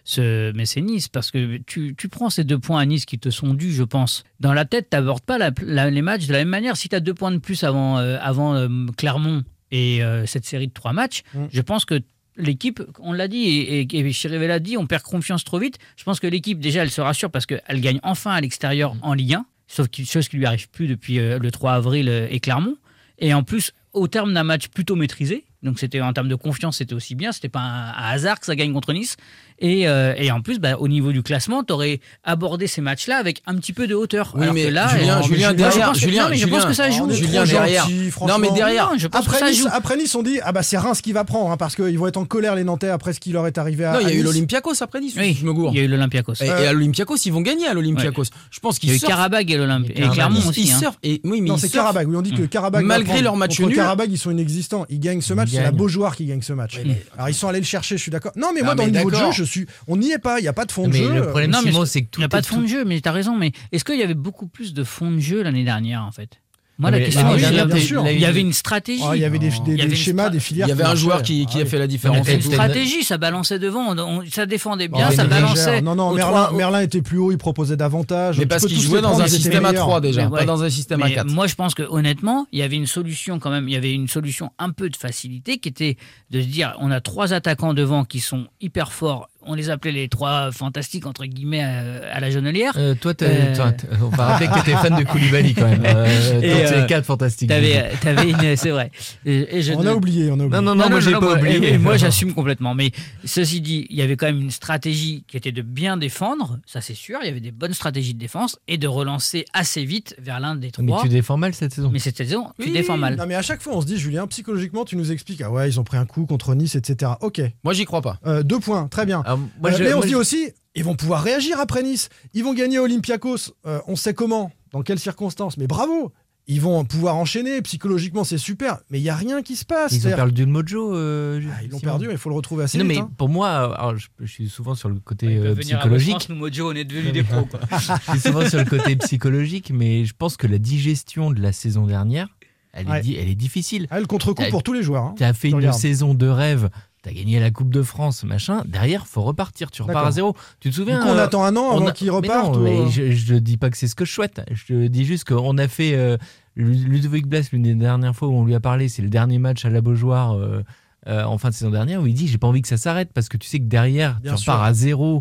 ce 0.04 0.52
mécénisme 0.52 1.08
parce 1.12 1.30
que 1.30 1.58
tu, 1.66 1.94
tu 1.98 2.08
prends 2.08 2.30
ces 2.30 2.44
deux 2.44 2.58
points 2.58 2.80
à 2.80 2.86
Nice 2.86 3.04
qui 3.04 3.18
te 3.18 3.28
sont 3.30 3.52
dus, 3.54 3.72
je 3.72 3.82
pense. 3.84 4.24
Dans 4.40 4.52
la 4.54 4.64
tête, 4.64 4.88
tu 4.90 4.96
n'abordes 4.96 5.22
pas 5.24 5.36
la- 5.38 5.50
la- 5.62 5.90
les 5.90 6.02
matchs 6.02 6.26
de 6.28 6.32
la 6.32 6.38
même 6.38 6.48
manière. 6.48 6.76
Si 6.76 6.88
tu 6.88 6.96
as 6.96 7.00
deux 7.00 7.14
points 7.14 7.32
de 7.32 7.38
plus 7.38 7.62
avant, 7.64 7.98
euh, 7.98 8.16
avant 8.22 8.54
euh, 8.54 8.68
Clermont 8.96 9.42
et 9.70 10.02
euh, 10.02 10.26
cette 10.26 10.44
série 10.44 10.68
de 10.68 10.72
trois 10.72 10.92
matchs, 10.92 11.22
Mm. 11.34 11.46
je 11.52 11.60
pense 11.60 11.84
que 11.84 12.00
l'équipe, 12.36 12.82
on 12.98 13.12
l'a 13.12 13.28
dit, 13.28 13.44
et, 13.44 13.80
et, 13.80 13.98
et 13.98 14.12
Chirivella 14.12 14.54
l'a 14.54 14.58
dit, 14.60 14.76
on 14.76 14.86
perd 14.86 15.02
confiance 15.02 15.42
trop 15.44 15.58
vite. 15.58 15.78
Je 15.96 16.04
pense 16.04 16.20
que 16.20 16.26
l'équipe, 16.26 16.60
déjà, 16.60 16.82
elle 16.82 16.90
se 16.90 17.00
rassure 17.00 17.30
parce 17.30 17.46
qu'elle 17.46 17.80
gagne 17.80 17.98
enfin 18.02 18.32
à 18.32 18.40
l'extérieur 18.40 18.94
en 19.02 19.14
Ligue 19.14 19.34
1, 19.34 19.46
sauf 19.68 19.88
que 19.88 20.04
chose 20.04 20.28
qui 20.28 20.36
lui 20.36 20.46
arrive 20.46 20.68
plus 20.68 20.86
depuis 20.86 21.18
euh, 21.18 21.38
le 21.38 21.50
3 21.50 21.72
avril 21.72 22.08
euh, 22.08 22.26
et 22.30 22.40
Clermont. 22.40 22.76
Et 23.18 23.32
en 23.32 23.42
plus, 23.42 23.72
au 23.94 24.06
terme 24.08 24.34
d'un 24.34 24.44
match 24.44 24.68
plutôt 24.68 24.94
maîtrisé, 24.96 25.44
donc 25.62 25.78
c'était 25.78 26.02
en 26.02 26.12
termes 26.12 26.28
de 26.28 26.34
confiance, 26.34 26.76
c'était 26.76 26.94
aussi 26.94 27.14
bien. 27.14 27.32
C'était 27.32 27.48
pas 27.48 27.60
un 27.60 27.90
hasard 27.92 28.38
que 28.38 28.44
ça 28.46 28.54
gagne 28.54 28.72
contre 28.74 28.92
Nice. 28.92 29.16
Et, 29.58 29.88
euh, 29.88 30.12
et 30.18 30.30
en 30.30 30.40
plus, 30.42 30.58
bah, 30.58 30.76
au 30.78 30.86
niveau 30.88 31.12
du 31.12 31.22
classement, 31.22 31.64
tu 31.64 31.72
aurais 31.72 32.00
abordé 32.24 32.66
ces 32.66 32.80
matchs-là 32.82 33.16
avec 33.16 33.42
un 33.46 33.54
petit 33.56 33.72
peu 33.72 33.86
de 33.86 33.94
hauteur. 33.94 34.32
Oui, 34.34 34.42
Alors 34.42 34.54
mais 34.54 34.64
que 34.66 34.68
là, 34.70 34.88
Julien, 34.88 35.18
euh, 35.18 35.22
Julien, 35.22 35.50
je 35.50 35.54
derrière, 35.56 35.94
Julien, 35.94 36.22
non, 36.24 36.28
mais 36.30 36.36
je 36.36 36.46
pense 36.46 36.64
que 36.66 36.72
ça 36.74 36.90
joue. 36.90 37.10
Julien 37.10 37.44
derrière. 37.44 37.82
gentil, 37.88 38.10
Non, 38.26 38.38
mais 38.38 38.50
derrière. 38.50 38.90
Non, 38.92 38.98
je 38.98 39.06
pense 39.06 39.22
que 39.24 39.28
Après 39.28 39.38
ça 39.38 39.48
nice, 39.50 39.58
joue. 39.60 39.68
après 39.72 39.96
Nice, 39.96 40.14
on 40.14 40.22
dit 40.22 40.38
ah 40.42 40.52
bah 40.52 40.62
c'est 40.62 40.76
Reims 40.76 41.00
qui 41.00 41.12
va 41.12 41.24
prendre 41.24 41.50
hein, 41.50 41.56
parce 41.56 41.74
qu'ils 41.74 41.98
vont 41.98 42.06
être 42.06 42.16
en 42.18 42.24
colère 42.26 42.54
les 42.54 42.64
Nantais 42.64 42.88
après 42.90 43.12
ce 43.14 43.20
qui 43.20 43.32
leur 43.32 43.46
est 43.46 43.56
arrivé 43.58 43.84
à 43.84 43.94
Non, 43.94 44.00
il 44.00 44.08
y 44.08 44.10
a 44.10 44.14
eu 44.14 44.22
l'Olympiakos 44.22 44.82
après 44.82 45.00
Nice. 45.00 45.14
Oui, 45.16 45.36
je 45.40 45.44
me 45.46 45.52
gourre. 45.54 45.70
il 45.72 45.78
y 45.78 45.80
a 45.80 45.84
eu 45.84 45.88
l'Olympiakos. 45.88 46.34
Et, 46.42 46.46
et 46.46 46.50
à 46.50 46.72
l'Olympiakos, 46.72 47.16
ils 47.24 47.32
vont 47.32 47.40
gagner 47.40 47.66
à 47.66 47.72
l'Olympiakos. 47.74 48.24
Je 48.50 48.60
pense 48.60 48.76
Il 48.76 48.78
y 48.78 48.80
qu'ils 48.80 48.90
a 48.90 48.94
eu 48.94 48.98
surfent. 48.98 49.10
Karabag 49.10 49.50
et 49.50 49.56
l'Olymp- 49.56 49.90
et. 49.90 50.08
Clermont 50.10 50.40
Ils, 50.42 50.48
aussi. 50.48 50.62
ils 50.64 50.72
hein. 50.72 50.78
surfent. 50.78 50.98
Et, 51.02 51.20
oui, 51.24 51.40
mais 51.40 51.48
Non, 51.48 51.56
c'est. 51.56 51.70
Karabag. 51.70 52.08
Oui, 52.08 52.16
on 52.16 52.22
dit 52.22 52.32
que 52.34 52.42
Karabag. 52.42 52.84
Malgré 52.84 53.22
leur 53.22 53.36
match 53.36 53.56
Contre 53.56 53.68
nul. 53.68 53.76
Karabag, 53.76 54.10
ils 54.12 54.18
sont 54.18 54.30
inexistants. 54.30 54.84
Ils 54.90 55.00
gagnent 55.00 55.22
ce 55.22 55.32
match. 55.32 55.48
C'est 55.52 55.62
la. 55.62 55.70
Beaujoire 55.70 56.14
qui 56.16 56.26
gagne 56.26 56.42
ce 56.42 56.52
match. 56.52 56.78
Alors 57.16 57.28
ils 57.30 57.34
sont 57.34 57.48
allés 57.48 57.60
le 57.60 57.64
chercher. 57.64 57.96
Je 57.96 58.02
suis 58.02 58.10
d'accord. 58.10 58.32
Non, 58.36 58.48
mais 58.54 58.60
moi 58.62 58.74
dans 58.74 58.84
le 58.84 58.90
niveau 58.90 59.10
de 59.10 59.14
jeu, 59.14 59.20
d'accord. 59.20 59.32
je 59.32 59.44
On 59.88 59.96
n'y 59.96 60.12
est 60.12 60.18
pas. 60.18 60.38
Il 60.40 60.44
y 60.44 60.48
a 60.48 60.52
pas 60.52 60.64
de 60.64 60.72
fond 60.72 60.84
de 60.88 60.92
Mais 60.92 60.98
jeu. 60.98 61.14
le 61.14 61.22
problème, 61.28 61.52
c'est 61.86 62.02
que 62.02 62.06
tout 62.10 62.20
Il 62.20 62.22
n'y 62.22 62.24
a 62.24 62.28
pas 62.28 62.40
de 62.40 62.46
fond 62.46 62.60
de 62.60 62.66
jeu, 62.66 62.84
mais 62.84 63.00
tu 63.00 63.08
as 63.08 63.12
raison. 63.12 63.36
Mais 63.36 63.52
est-ce 63.72 63.84
qu'il 63.84 63.98
y 63.98 64.02
avait 64.02 64.14
beaucoup 64.14 64.46
plus 64.46 64.74
de 64.74 64.84
fond 64.84 65.10
de 65.10 65.20
jeu 65.20 65.42
l'année 65.42 65.64
dernière, 65.64 66.02
en 66.02 66.12
fait? 66.12 66.40
Moi, 66.78 66.90
Non, 66.90 66.98
la 66.98 67.04
question, 67.06 67.26
il 67.34 67.36
y 67.42 67.46
bien 67.48 67.58
avait- 67.62 67.80
sûr. 67.80 68.06
il 68.06 68.20
y 68.20 68.26
avait 68.26 68.42
une 68.42 68.52
stratégie. 68.52 69.02
Ah, 69.02 69.16
il 69.16 69.22
y 69.22 69.24
avait 69.24 69.38
des, 69.38 69.48
y 69.48 69.80
avait 69.80 69.94
schémas, 69.96 70.28
des 70.28 70.40
filières. 70.40 70.66
Il 70.66 70.68
y 70.68 70.72
avait 70.72 70.84
un 70.84 70.94
joueur 70.94 71.22
qui, 71.22 71.46
qui 71.46 71.56
Ah 71.56 71.62
a 71.62 71.64
fait 71.64 71.78
la 71.78 71.86
Il 71.86 71.88
y 71.88 71.92
différence. 71.92 72.18
avait 72.18 72.34
une 72.34 72.42
stratégie, 72.42 73.02
ça 73.02 73.16
balançait 73.16 73.58
devant, 73.58 73.96
on- 73.96 74.22
ça 74.30 74.44
défendait 74.44 74.88
bien, 74.88 75.08
Oh, 75.10 75.14
ça 75.14 75.24
balançait. 75.24 75.80
Non, 75.80 75.94
non, 75.94 76.12
Merlin, 76.52 76.80
était 76.82 77.00
plus 77.00 77.16
haut, 77.16 77.32
il 77.32 77.38
proposait 77.38 77.78
davantage. 77.78 78.38
Mais 78.38 78.44
parce 78.44 78.66
qu'il 78.66 78.78
jouait 78.78 79.00
dans 79.00 79.18
un 79.22 79.26
système 79.26 79.64
à 79.64 79.70
meilleurs. 79.70 79.86
3 79.86 80.02
déjà, 80.02 80.24
Mais 80.24 80.30
pas 80.30 80.36
ouais. 80.40 80.44
dans 80.44 80.64
un 80.64 80.68
système 80.68 81.00
à 81.02 81.06
Mais 81.06 81.14
4. 81.14 81.30
Moi, 81.30 81.46
je 81.46 81.54
pense 81.54 81.74
que 81.74 81.82
honnêtement, 81.82 82.46
il 82.52 82.58
y 82.58 82.62
avait 82.62 82.76
une 82.76 82.86
solution 82.86 83.38
quand 83.38 83.48
même. 83.50 83.70
Il 83.70 83.72
y 83.72 83.76
avait 83.76 83.92
une 83.94 84.08
solution 84.08 84.50
un 84.58 84.68
peu 84.68 84.90
de 84.90 84.96
facilité 84.96 85.56
qui 85.56 85.70
était 85.70 85.96
de 86.30 86.42
se 86.42 86.46
dire 86.46 86.76
on 86.80 86.90
a 86.90 87.00
trois 87.00 87.32
attaquants 87.32 87.72
devant 87.72 88.04
qui 88.04 88.20
sont 88.20 88.48
hyper 88.60 88.92
forts. 88.92 89.30
On 89.48 89.54
les 89.54 89.70
appelait 89.70 89.92
les 89.92 90.08
trois 90.08 90.50
fantastiques 90.52 91.06
entre 91.06 91.24
guillemets 91.24 91.62
à, 91.62 92.14
à 92.14 92.20
la 92.20 92.30
Jonelière. 92.30 92.72
Euh, 92.76 92.94
toi, 92.94 93.12
Euh. 93.22 93.54
on 94.02 94.08
va 94.08 94.26
rappeler 94.26 94.48
que 94.48 94.54
t'étais 94.54 94.76
fan 94.76 94.96
de 94.96 95.04
Koulibaly 95.04 95.54
quand 95.54 95.68
même. 95.68 95.82
Euh, 95.86 96.40
Et, 96.42 96.50
euh, 96.66 96.80
les 96.82 96.86
quatre 96.86 97.04
fantastiques. 97.06 97.48
T'avais, 97.48 97.90
t'avais 98.00 98.30
une, 98.30 98.56
c'est 98.56 98.70
vrai. 98.70 98.90
Et, 99.24 99.58
et 99.58 99.62
je 99.62 99.72
On 99.72 99.82
ne- 99.82 99.88
a 99.90 99.94
oublié, 99.94 100.30
on 100.30 100.40
a 100.40 100.44
oublié. 100.44 100.50
Non, 100.50 100.62
non, 100.62 100.74
non, 100.74 100.90
moi 100.90 101.00
j'ai 101.00 101.12
pas 101.12 101.34
oublié. 101.38 101.56
et- 101.58 101.72
et 101.74 101.78
moi 101.78 101.96
j'assume 101.96 102.34
complètement. 102.34 102.74
Mais 102.74 102.90
ceci 103.24 103.60
dit, 103.60 103.86
il 103.90 103.96
y 103.96 104.02
avait 104.02 104.16
quand 104.16 104.26
même 104.26 104.40
une 104.40 104.50
stratégie 104.50 105.24
qui 105.28 105.36
était 105.36 105.52
de 105.52 105.62
bien 105.62 105.96
défendre, 105.96 106.58
ça 106.66 106.80
c'est 106.80 106.94
sûr. 106.94 107.18
Il 107.22 107.26
y 107.26 107.30
avait 107.30 107.40
des 107.40 107.52
bonnes 107.52 107.74
stratégies 107.74 108.14
de 108.14 108.18
défense 108.18 108.58
et 108.68 108.78
de 108.78 108.88
relancer 108.88 109.44
assez 109.52 109.84
vite 109.84 110.14
vers 110.18 110.40
l'un 110.40 110.54
des 110.56 110.70
Mais 110.78 110.86
trois. 110.86 111.02
tu 111.02 111.08
défends 111.08 111.36
mal 111.36 111.54
cette 111.54 111.72
saison. 111.72 111.90
Mais 111.92 111.98
cette 112.00 112.16
saison, 112.16 112.48
tu 112.60 112.66
Oui. 112.66 112.72
défends 112.72 112.96
mal. 112.96 113.16
Non, 113.16 113.24
mais 113.26 113.34
à 113.36 113.42
chaque 113.42 113.62
fois, 113.62 113.74
on 113.76 113.80
se 113.80 113.86
dit, 113.86 113.96
Julien, 113.98 114.26
psychologiquement, 114.26 114.84
tu 114.84 114.96
nous 114.96 115.12
expliques, 115.12 115.42
ah 115.42 115.50
ouais, 115.50 115.68
ils 115.68 115.78
ont 115.80 115.84
pris 115.84 115.96
un 115.96 116.06
coup 116.06 116.26
contre 116.26 116.54
Nice, 116.54 116.74
etc. 116.74 117.12
Ok, 117.20 117.40
Moi, 117.64 117.72
j'y 117.74 117.84
crois 117.84 118.02
pas. 118.02 118.18
Euh, 118.26 118.42
deux 118.42 118.58
points, 118.60 118.88
très 118.88 119.06
bien. 119.06 119.22
Alors, 119.24 119.35
moi, 119.36 119.70
Euh, 119.70 119.76
je- 119.76 119.82
mais 119.84 119.92
on 119.92 119.96
moi, 119.96 120.02
se 120.02 120.06
dit 120.08 120.12
je- 120.12 120.18
aussi, 120.18 120.48
ils 120.74 120.84
vont 120.84 120.94
pouvoir 120.96 121.22
réagir 121.22 121.58
après 121.60 121.82
Nice. 121.82 122.08
Ils 122.34 122.44
vont 122.44 122.54
gagner 122.54 122.78
Olympiakos. 122.78 123.52
Euh, 123.66 123.80
on 123.86 123.96
sait 123.96 124.14
comment, 124.14 124.50
dans 124.72 124.82
quelles 124.82 124.98
circonstances. 124.98 125.56
Mais 125.56 125.66
bravo 125.66 126.12
Ils 126.48 126.60
vont 126.60 126.84
pouvoir 126.84 127.16
enchaîner. 127.16 127.60
Psychologiquement, 127.62 128.22
c'est 128.22 128.38
super. 128.38 128.78
Mais 128.88 129.00
il 129.00 129.02
n'y 129.02 129.08
a 129.08 129.16
rien 129.16 129.42
qui 129.42 129.56
se 129.56 129.64
passe. 129.64 129.90
Ils 129.90 130.06
ont 130.06 130.10
perdu 130.14 130.44
le 130.44 130.52
mojo. 130.52 130.94
euh, 130.94 131.40
Ah, 131.52 131.64
ils 131.64 131.70
l'ont 131.70 131.80
perdu, 131.80 132.06
mais 132.06 132.12
il 132.12 132.18
faut 132.18 132.28
le 132.28 132.36
retrouver 132.36 132.62
assez 132.62 132.78
Non, 132.78 132.84
vite. 132.84 132.92
mais 132.98 133.02
hein. 133.02 133.10
pour 133.18 133.28
moi, 133.28 133.48
alors, 133.76 133.96
je, 133.96 134.06
je 134.20 134.26
suis 134.30 134.48
souvent 134.48 134.76
sur 134.76 134.88
le 134.88 135.00
côté 135.00 135.26
euh, 135.38 135.56
psychologique. 135.56 136.10
France, 136.10 136.28
nous 136.28 136.36
Mojo, 136.36 136.70
on 136.70 136.74
est 136.76 136.84
devenus 136.84 137.12
des 137.12 137.24
pros. 137.24 137.44
quoi. 137.50 137.58
je 137.72 138.10
suis 138.12 138.20
souvent 138.20 138.48
sur 138.48 138.60
le 138.60 138.64
côté 138.64 138.94
psychologique, 138.94 139.72
mais 139.74 140.04
je 140.04 140.14
pense 140.16 140.36
que 140.36 140.46
la 140.46 140.58
digestion 140.58 141.32
de 141.32 141.40
la 141.42 141.50
saison 141.52 141.84
dernière, 141.84 142.28
elle, 142.72 142.86
Ouais. 142.88 142.98
est, 142.98 143.02
di- 143.02 143.16
elle 143.16 143.28
est 143.28 143.34
difficile. 143.34 143.88
Ah, 143.90 143.98
le 143.98 144.06
contre-coup 144.06 144.44
pour 144.50 144.62
tous 144.62 144.72
les 144.72 144.84
joueurs. 144.84 145.02
hein. 145.02 145.14
Tu 145.18 145.24
as 145.24 145.32
fait 145.34 145.50
une 145.50 145.72
saison 145.72 146.14
de 146.14 146.28
rêve. 146.28 146.68
T'as 147.06 147.12
gagné 147.12 147.38
la 147.38 147.52
Coupe 147.52 147.70
de 147.70 147.82
France, 147.82 148.24
machin. 148.24 148.62
Derrière, 148.66 149.06
faut 149.06 149.22
repartir. 149.22 149.70
Tu 149.70 149.82
repars 149.82 150.06
à 150.06 150.10
zéro. 150.10 150.34
Tu 150.58 150.70
te 150.70 150.74
souviens 150.74 151.06
on 151.06 151.16
euh, 151.16 151.22
attend 151.24 151.44
un 151.44 151.54
an 151.56 151.70
avant 151.76 151.86
a- 151.86 151.92
qu'ils 151.92 152.08
mais 152.08 152.16
repartent 152.16 152.54
non, 152.56 152.60
ou- 152.60 152.64
mais 152.64 152.90
je, 152.90 153.12
je 153.12 153.34
dis 153.36 153.56
pas 153.58 153.70
que 153.70 153.76
c'est 153.76 153.86
ce 153.86 153.94
que 153.94 154.04
je 154.04 154.12
souhaite. 154.12 154.40
Je 154.50 154.88
dis 154.88 155.04
juste 155.04 155.22
qu'on 155.22 155.56
a 155.56 155.68
fait. 155.68 155.94
euh, 155.94 156.16
Ludovic 156.56 157.26
Blas, 157.28 157.48
l'une 157.52 157.62
des 157.62 157.74
dernières 157.76 158.16
fois 158.16 158.26
où 158.26 158.32
on 158.34 158.44
lui 158.44 158.54
a 158.56 158.60
parlé, 158.60 158.88
c'est 158.88 159.02
le 159.02 159.08
dernier 159.08 159.38
match 159.38 159.64
à 159.64 159.70
la 159.70 159.80
Beaujoire 159.82 160.32
euh, 160.32 160.62
en 161.06 161.38
fin 161.38 161.50
de 161.50 161.54
saison 161.54 161.70
dernière, 161.70 162.02
où 162.02 162.06
il 162.08 162.14
dit 162.14 162.26
J'ai 162.26 162.38
pas 162.38 162.48
envie 162.48 162.62
que 162.62 162.66
ça 162.68 162.76
s'arrête 162.78 163.12
parce 163.14 163.28
que 163.28 163.36
tu 163.36 163.46
sais 163.46 163.60
que 163.60 163.66
derrière, 163.66 164.18
Bien 164.20 164.34
tu 164.34 164.42
sûr. 164.42 164.52
repars 164.54 164.64
à 164.64 164.74
zéro 164.74 165.20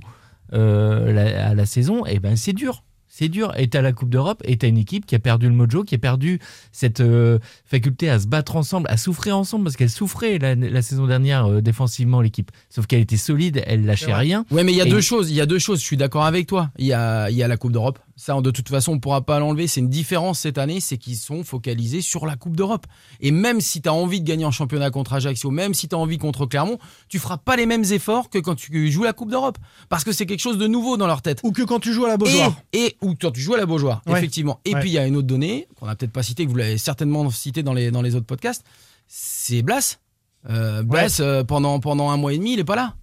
la- 0.52 1.50
à 1.50 1.54
la 1.54 1.65
saison, 1.65 2.06
et 2.06 2.19
ben 2.19 2.36
c'est 2.36 2.54
dur. 2.54 2.84
C'est 3.17 3.30
dur. 3.30 3.54
Et 3.58 3.69
t'as 3.69 3.82
la 3.82 3.93
Coupe 3.93 4.10
d'Europe, 4.10 4.41
et 4.43 4.58
t'as 4.58 4.67
une 4.67 4.78
équipe 4.78 5.06
qui 5.06 5.15
a 5.15 5.19
perdu 5.19 5.47
le 5.47 5.54
mojo, 5.54 5.86
qui 5.86 5.95
a 5.95 5.97
perdu 5.97 6.39
cette 6.73 6.99
euh, 6.99 7.39
faculté 7.65 8.10
à 8.10 8.19
se 8.19 8.27
battre 8.27 8.58
ensemble, 8.58 8.87
à 8.89 8.98
souffrir 8.98 9.37
ensemble, 9.37 9.63
parce 9.63 9.77
qu'elle 9.77 9.89
souffrait 9.89 10.37
la, 10.37 10.54
la 10.56 10.81
saison 10.81 11.08
dernière 11.08 11.46
euh, 11.46 11.62
défensivement, 11.62 12.19
l'équipe. 12.19 12.52
Sauf 12.69 12.87
qu'elle 12.87 13.00
était 13.00 13.15
solide, 13.15 13.63
elle 13.67 13.85
lâchait 13.85 14.13
rien. 14.13 14.46
Ouais, 14.52 14.65
mais 14.65 14.73
il 14.73 14.77
y 14.77 14.81
a 14.81 14.85
Et- 14.85 14.89
deux 14.89 15.00
choses. 15.00 15.31
Il 15.31 15.35
y 15.37 15.39
a 15.39 15.46
deux 15.46 15.60
choses. 15.60 15.79
Je 15.79 15.85
suis 15.85 15.96
d'accord 15.96 16.25
avec 16.25 16.46
toi. 16.46 16.71
Il 16.77 16.85
y 16.87 16.92
a, 16.92 17.29
il 17.29 17.37
y 17.37 17.44
a 17.44 17.48
la 17.48 17.56
Coupe 17.56 17.71
d'Europe. 17.71 18.00
Ça, 18.17 18.39
de 18.39 18.49
toute 18.49 18.69
façon, 18.69 18.93
on 18.93 18.99
pourra 18.99 19.25
pas 19.25 19.39
l'enlever. 19.39 19.67
C'est 19.67 19.81
une 19.81 19.89
différence 19.89 20.39
cette 20.39 20.57
année, 20.57 20.79
c'est 20.79 20.97
qu'ils 20.97 21.17
sont 21.17 21.43
focalisés 21.43 21.99
sur 21.99 22.25
la 22.25 22.37
Coupe 22.37 22.55
d'Europe. 22.55 22.85
Et 23.19 23.29
même 23.31 23.59
si 23.59 23.81
tu 23.81 23.89
as 23.89 23.93
envie 23.93 24.21
de 24.21 24.25
gagner 24.25 24.45
en 24.45 24.51
championnat 24.51 24.89
contre 24.89 25.11
Ajaccio, 25.13 25.51
même 25.51 25.73
si 25.73 25.89
tu 25.89 25.95
as 25.95 25.97
envie 25.97 26.17
contre 26.17 26.45
Clermont, 26.45 26.77
tu 27.09 27.19
feras 27.19 27.35
pas 27.37 27.57
les 27.57 27.65
mêmes 27.65 27.83
efforts 27.83 28.29
que 28.29 28.37
quand 28.39 28.55
tu 28.55 28.89
joues 28.89 29.03
la 29.03 29.11
Coupe 29.11 29.31
d'Europe. 29.31 29.57
Parce 29.89 30.05
que 30.05 30.13
c'est 30.13 30.25
quelque 30.25 30.39
chose 30.39 30.57
de 30.57 30.65
nouveau 30.65 30.95
dans 30.95 31.07
leur 31.07 31.21
tête. 31.21 31.41
Ou 31.43 31.51
que 31.51 31.63
quand 31.63 31.79
tu 31.81 31.91
joues 31.91 32.05
à 32.05 32.07
la 32.07 32.15
Beaujoire. 32.15 32.55
Et, 32.71 32.85
et 32.85 32.97
ou 33.01 33.15
quand 33.19 33.31
tu 33.31 33.41
joues 33.41 33.55
à 33.55 33.57
la 33.57 33.65
Beaujoire, 33.65 34.01
Ouais. 34.07 34.17
effectivement. 34.17 34.61
Et 34.63 34.73
Ouais. 34.73 34.79
puis 34.79 34.91
il 34.91 34.93
y 34.93 34.97
a 34.97 35.05
une 35.05 35.17
autre 35.17 35.27
donnée 35.27 35.67
qu'on 35.77 35.85
n'a 35.87 35.95
peut-être 35.97 36.13
pas 36.13 36.23
citée, 36.23 36.45
que 36.45 36.49
vous 36.51 36.55
l'avez 36.57 36.77
certainement 36.77 37.29
citée 37.31 37.63
dans 37.63 37.73
les, 37.73 37.91
dans 37.91 38.01
les 38.01 38.15
autres 38.15 38.25
podcasts, 38.25 38.63
c'est 39.09 39.61
Blas. 39.61 39.99
Euh, 40.49 40.83
Blas, 40.83 41.17
euh, 41.19 41.43
pendant, 41.43 41.81
pendant 41.81 42.09
un 42.11 42.17
mois 42.17 42.31
et 42.33 42.37
demi, 42.37 42.53
il 42.53 42.59
est 42.59 42.63
pas 42.63 42.77
là. 42.77 42.95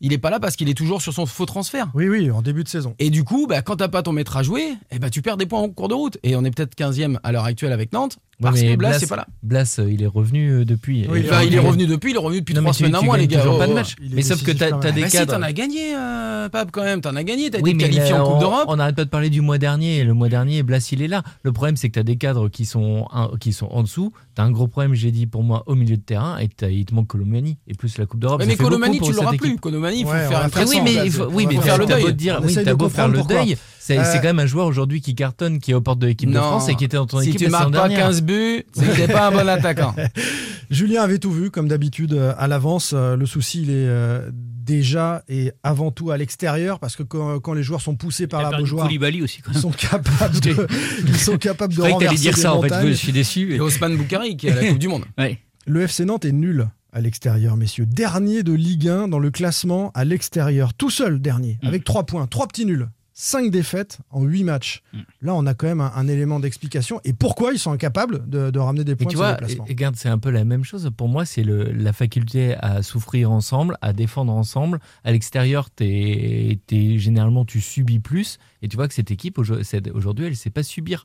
Il 0.00 0.12
est 0.12 0.18
pas 0.18 0.30
là 0.30 0.38
parce 0.38 0.54
qu'il 0.54 0.68
est 0.68 0.74
toujours 0.74 1.02
sur 1.02 1.12
son 1.12 1.26
faux 1.26 1.46
transfert. 1.46 1.88
Oui, 1.94 2.08
oui, 2.08 2.30
en 2.30 2.40
début 2.40 2.62
de 2.62 2.68
saison. 2.68 2.94
Et 3.00 3.10
du 3.10 3.24
coup, 3.24 3.46
bah, 3.48 3.62
quand 3.62 3.76
t'as 3.76 3.88
pas 3.88 4.02
ton 4.02 4.12
maître 4.12 4.36
à 4.36 4.44
jouer, 4.44 4.74
eh 4.92 4.98
ben, 5.00 5.10
tu 5.10 5.22
perds 5.22 5.36
des 5.36 5.46
points 5.46 5.60
en 5.60 5.68
cours 5.70 5.88
de 5.88 5.94
route. 5.94 6.18
Et 6.22 6.36
on 6.36 6.44
est 6.44 6.50
peut-être 6.52 6.76
15e 6.76 7.18
à 7.24 7.32
l'heure 7.32 7.44
actuelle 7.44 7.72
avec 7.72 7.92
Nantes, 7.92 8.18
parce 8.40 8.60
mais 8.60 8.72
que 8.72 8.76
Blas, 8.76 8.88
Blas- 8.90 8.98
c'est 9.00 9.06
pas 9.08 9.16
là. 9.16 9.26
Blas, 9.42 9.76
euh, 9.80 9.90
il 9.90 10.02
est 10.02 10.06
revenu 10.06 10.50
euh, 10.50 10.64
depuis. 10.64 11.06
Oui, 11.10 11.22
Enfin, 11.24 11.42
il 11.42 11.54
est 11.54 11.58
revenu 11.58 11.86
depuis, 11.86 12.10
il 12.12 12.14
est 12.16 12.18
revenu 12.20 12.40
depuis 12.40 12.54
Non, 12.54 12.60
mais 12.60 12.66
trois 12.66 12.72
tu- 12.74 12.78
semaines, 12.78 12.94
un 12.94 12.98
tu 13.00 13.04
mois, 13.06 13.18
les 13.18 13.26
gars. 13.26 13.40
toujours 13.40 13.58
pas 13.58 13.66
de 13.66 13.72
Oh, 13.72 13.74
match. 13.74 13.96
il 14.00 14.12
est 14.12 14.16
Mais 14.16 14.22
sauf 14.22 14.42
que 14.42 14.52
t'as 14.52 14.70
t'as 14.70 14.78
même. 14.86 14.94
des 14.94 15.00
Bah 15.02 15.08
si, 15.08 15.16
cadres. 15.16 15.32
t'en 15.34 15.42
as 15.42 15.52
gagné, 15.52 15.94
euh, 15.96 16.48
Pape, 16.48 16.70
quand 16.70 16.84
même. 16.84 17.00
T'en 17.00 17.16
as 17.16 17.24
gagné. 17.24 17.50
T'as 17.50 17.58
Oui, 17.60 17.70
été 17.70 17.76
mais 17.76 17.84
qualifié 17.90 18.10
là, 18.12 18.22
en 18.24 18.26
Coupe 18.26 18.36
on- 18.36 18.40
d'Europe. 18.40 18.64
On 18.68 18.76
n'arrête 18.76 18.94
pas 18.96 19.04
de 19.04 19.10
parler 19.10 19.30
du 19.30 19.40
mois 19.40 19.58
dernier. 19.58 19.98
Et 19.98 20.04
le 20.04 20.14
mois 20.14 20.28
dernier, 20.28 20.62
Blas, 20.62 20.88
il 20.92 21.02
est 21.02 21.08
là. 21.08 21.22
Le 21.42 21.52
problème, 21.52 21.76
c'est 21.76 21.88
que 21.88 21.94
tu 21.94 21.98
as 21.98 22.04
des 22.04 22.16
cadres 22.16 22.48
qui 22.48 22.64
sont, 22.64 23.06
un- 23.12 23.30
qui 23.40 23.52
sont 23.52 23.66
en 23.66 23.82
dessous. 23.82 24.12
Tu 24.36 24.40
as 24.40 24.44
un 24.44 24.50
gros 24.50 24.68
problème, 24.68 24.94
j'ai 24.94 25.10
dit, 25.10 25.26
pour 25.26 25.42
moi, 25.42 25.64
au 25.66 25.74
milieu 25.74 25.96
de 25.96 26.02
terrain. 26.02 26.38
Et 26.38 26.48
t'as- 26.48 26.68
il 26.70 26.84
te 26.84 26.94
manque 26.94 27.08
Colomani. 27.08 27.58
Et 27.66 27.74
plus 27.74 27.98
la 27.98 28.06
Coupe 28.06 28.20
d'Europe. 28.20 28.40
Mais 28.46 28.52
beaucoup 28.54 28.64
Colomani, 28.64 29.00
tu 29.00 29.12
l'auras 29.12 29.32
plus. 29.36 29.56
Colomani, 29.56 30.00
il 30.00 30.04
faut 30.06 30.12
faire 30.12 30.44
un 30.44 30.64
oui, 30.66 30.80
mais 30.84 30.94
il 31.06 31.12
oui, 31.32 31.46
mais 31.48 31.54
faire 31.56 31.74
t'as 31.74 31.78
le 31.78 31.86
t'as 31.86 31.94
deuil. 31.94 32.02
beau 32.04 32.08
oui, 32.44 32.50
essaye 32.50 32.64
t'as 32.64 32.70
de 32.70 32.76
beau 32.76 32.88
faire 32.88 33.08
le 33.08 33.22
deuil. 33.22 33.56
C'est 33.88 33.98
Euh, 33.98 34.04
c'est 34.04 34.18
quand 34.18 34.24
même 34.28 34.38
un 34.38 34.46
joueur 34.46 34.66
aujourd'hui 34.66 35.00
qui 35.00 35.14
cartonne, 35.14 35.58
qui 35.58 35.70
est 35.70 35.74
aux 35.74 35.80
portes 35.80 35.98
de 35.98 36.06
l'équipe 36.06 36.28
de. 36.30 36.34
France 36.38 36.68
et 36.68 36.74
qui 36.74 36.84
était 36.84 36.96
dans 36.98 37.06
ton 37.06 37.20
si 37.20 37.28
équipe 37.30 37.38
tu 37.38 37.44
la 37.44 37.50
marques 37.50 37.72
pas 37.72 37.88
dernière. 37.88 38.06
15 38.08 38.22
buts, 38.22 38.64
c'est 38.72 38.86
que 38.86 38.96
t'es 38.96 39.08
pas 39.08 39.28
un 39.28 39.30
bon 39.30 39.48
attaquant. 39.48 39.94
Julien 40.70 41.02
avait 41.02 41.18
tout 41.18 41.32
vu, 41.32 41.50
comme 41.50 41.68
d'habitude, 41.68 42.12
euh, 42.12 42.34
à 42.36 42.46
l'avance. 42.48 42.92
Euh, 42.94 43.16
Le 43.16 43.24
souci, 43.24 43.62
il 43.62 43.70
est 43.70 43.88
déjà 44.32 45.22
et 45.28 45.52
avant 45.62 45.90
tout 45.90 46.10
à 46.10 46.18
l'extérieur, 46.18 46.78
parce 46.78 46.94
que 46.94 47.02
quand, 47.02 47.40
quand 47.40 47.54
les 47.54 47.62
joueurs 47.62 47.80
sont 47.80 47.96
poussés 47.96 48.26
par 48.26 48.42
la 48.42 48.50
Beaujoire, 48.58 48.84
Koulibaly 48.86 49.22
aussi. 49.22 49.40
Quand 49.40 49.52
ils 49.54 49.60
sont 49.60 49.70
capables 49.70 50.38
de, 50.40 50.66
ils 51.06 51.16
sont 51.16 51.38
capables 51.38 51.72
Je 51.72 51.78
de 51.78 51.82
croyais 51.88 51.94
que 51.94 52.04
t'allais 52.04 52.08
renverser 52.16 52.22
dire 52.22 52.34
des 52.34 52.40
ça 52.42 52.54
en 52.54 52.62
fait. 52.62 52.86
Je 52.88 52.92
suis 52.92 53.12
déçu. 53.12 53.54
Et 53.54 53.60
Osman 53.60 53.96
Boukari 53.96 54.36
qui 54.36 54.48
est 54.48 54.52
à 54.52 54.56
la 54.60 54.68
Coupe 54.68 54.78
du 54.78 54.88
Monde. 54.88 55.04
Ouais. 55.16 55.38
Le 55.66 55.80
FC 55.82 56.04
Nantes 56.04 56.26
est 56.26 56.32
nul 56.32 56.68
à 56.92 57.00
l'extérieur, 57.00 57.56
messieurs. 57.56 57.86
Dernier 57.86 58.42
de 58.42 58.52
Ligue 58.52 58.88
1 58.88 59.08
dans 59.08 59.18
le 59.18 59.30
classement 59.30 59.90
à 59.94 60.04
l'extérieur. 60.04 60.74
Tout 60.74 60.90
seul 60.90 61.18
dernier, 61.20 61.58
Mm. 61.62 61.66
avec 61.68 61.84
3 61.84 62.04
points. 62.04 62.26
3 62.26 62.46
petits 62.48 62.66
nuls. 62.66 62.88
5 63.20 63.50
défaites 63.50 63.98
en 64.10 64.22
8 64.22 64.44
matchs. 64.44 64.82
Mm. 64.92 64.98
Là, 65.22 65.34
on 65.34 65.44
a 65.46 65.52
quand 65.52 65.66
même 65.66 65.80
un, 65.80 65.90
un 65.92 66.06
élément 66.06 66.38
d'explication. 66.38 67.00
Et 67.02 67.12
pourquoi 67.12 67.52
ils 67.52 67.58
sont 67.58 67.72
incapables 67.72 68.28
de, 68.30 68.50
de 68.50 68.58
ramener 68.60 68.84
des 68.84 68.94
points 68.94 69.08
tu 69.08 69.16
de 69.16 69.18
ce 69.20 69.24
vois, 69.24 69.32
déplacement 69.32 69.64
et- 69.66 69.70
et 69.70 69.72
regarde, 69.72 69.96
c'est 69.96 70.08
un 70.08 70.18
peu 70.18 70.30
la 70.30 70.44
même 70.44 70.62
chose. 70.62 70.88
Pour 70.96 71.08
moi, 71.08 71.24
c'est 71.24 71.42
le- 71.42 71.64
la 71.72 71.92
faculté 71.92 72.54
à 72.60 72.80
souffrir 72.84 73.32
ensemble, 73.32 73.76
à 73.82 73.92
défendre 73.92 74.32
ensemble. 74.32 74.78
À 75.02 75.10
l'extérieur, 75.10 75.68
t'es- 75.68 76.60
t'es- 76.68 76.98
généralement, 76.98 77.44
tu 77.44 77.60
subis 77.60 77.98
plus. 77.98 78.38
Et 78.62 78.68
tu 78.68 78.76
vois 78.76 78.86
que 78.86 78.94
cette 78.94 79.10
équipe, 79.10 79.36
aujourd'hui, 79.38 80.24
elle 80.26 80.30
ne 80.32 80.36
sait 80.36 80.50
pas 80.50 80.62
subir. 80.62 81.04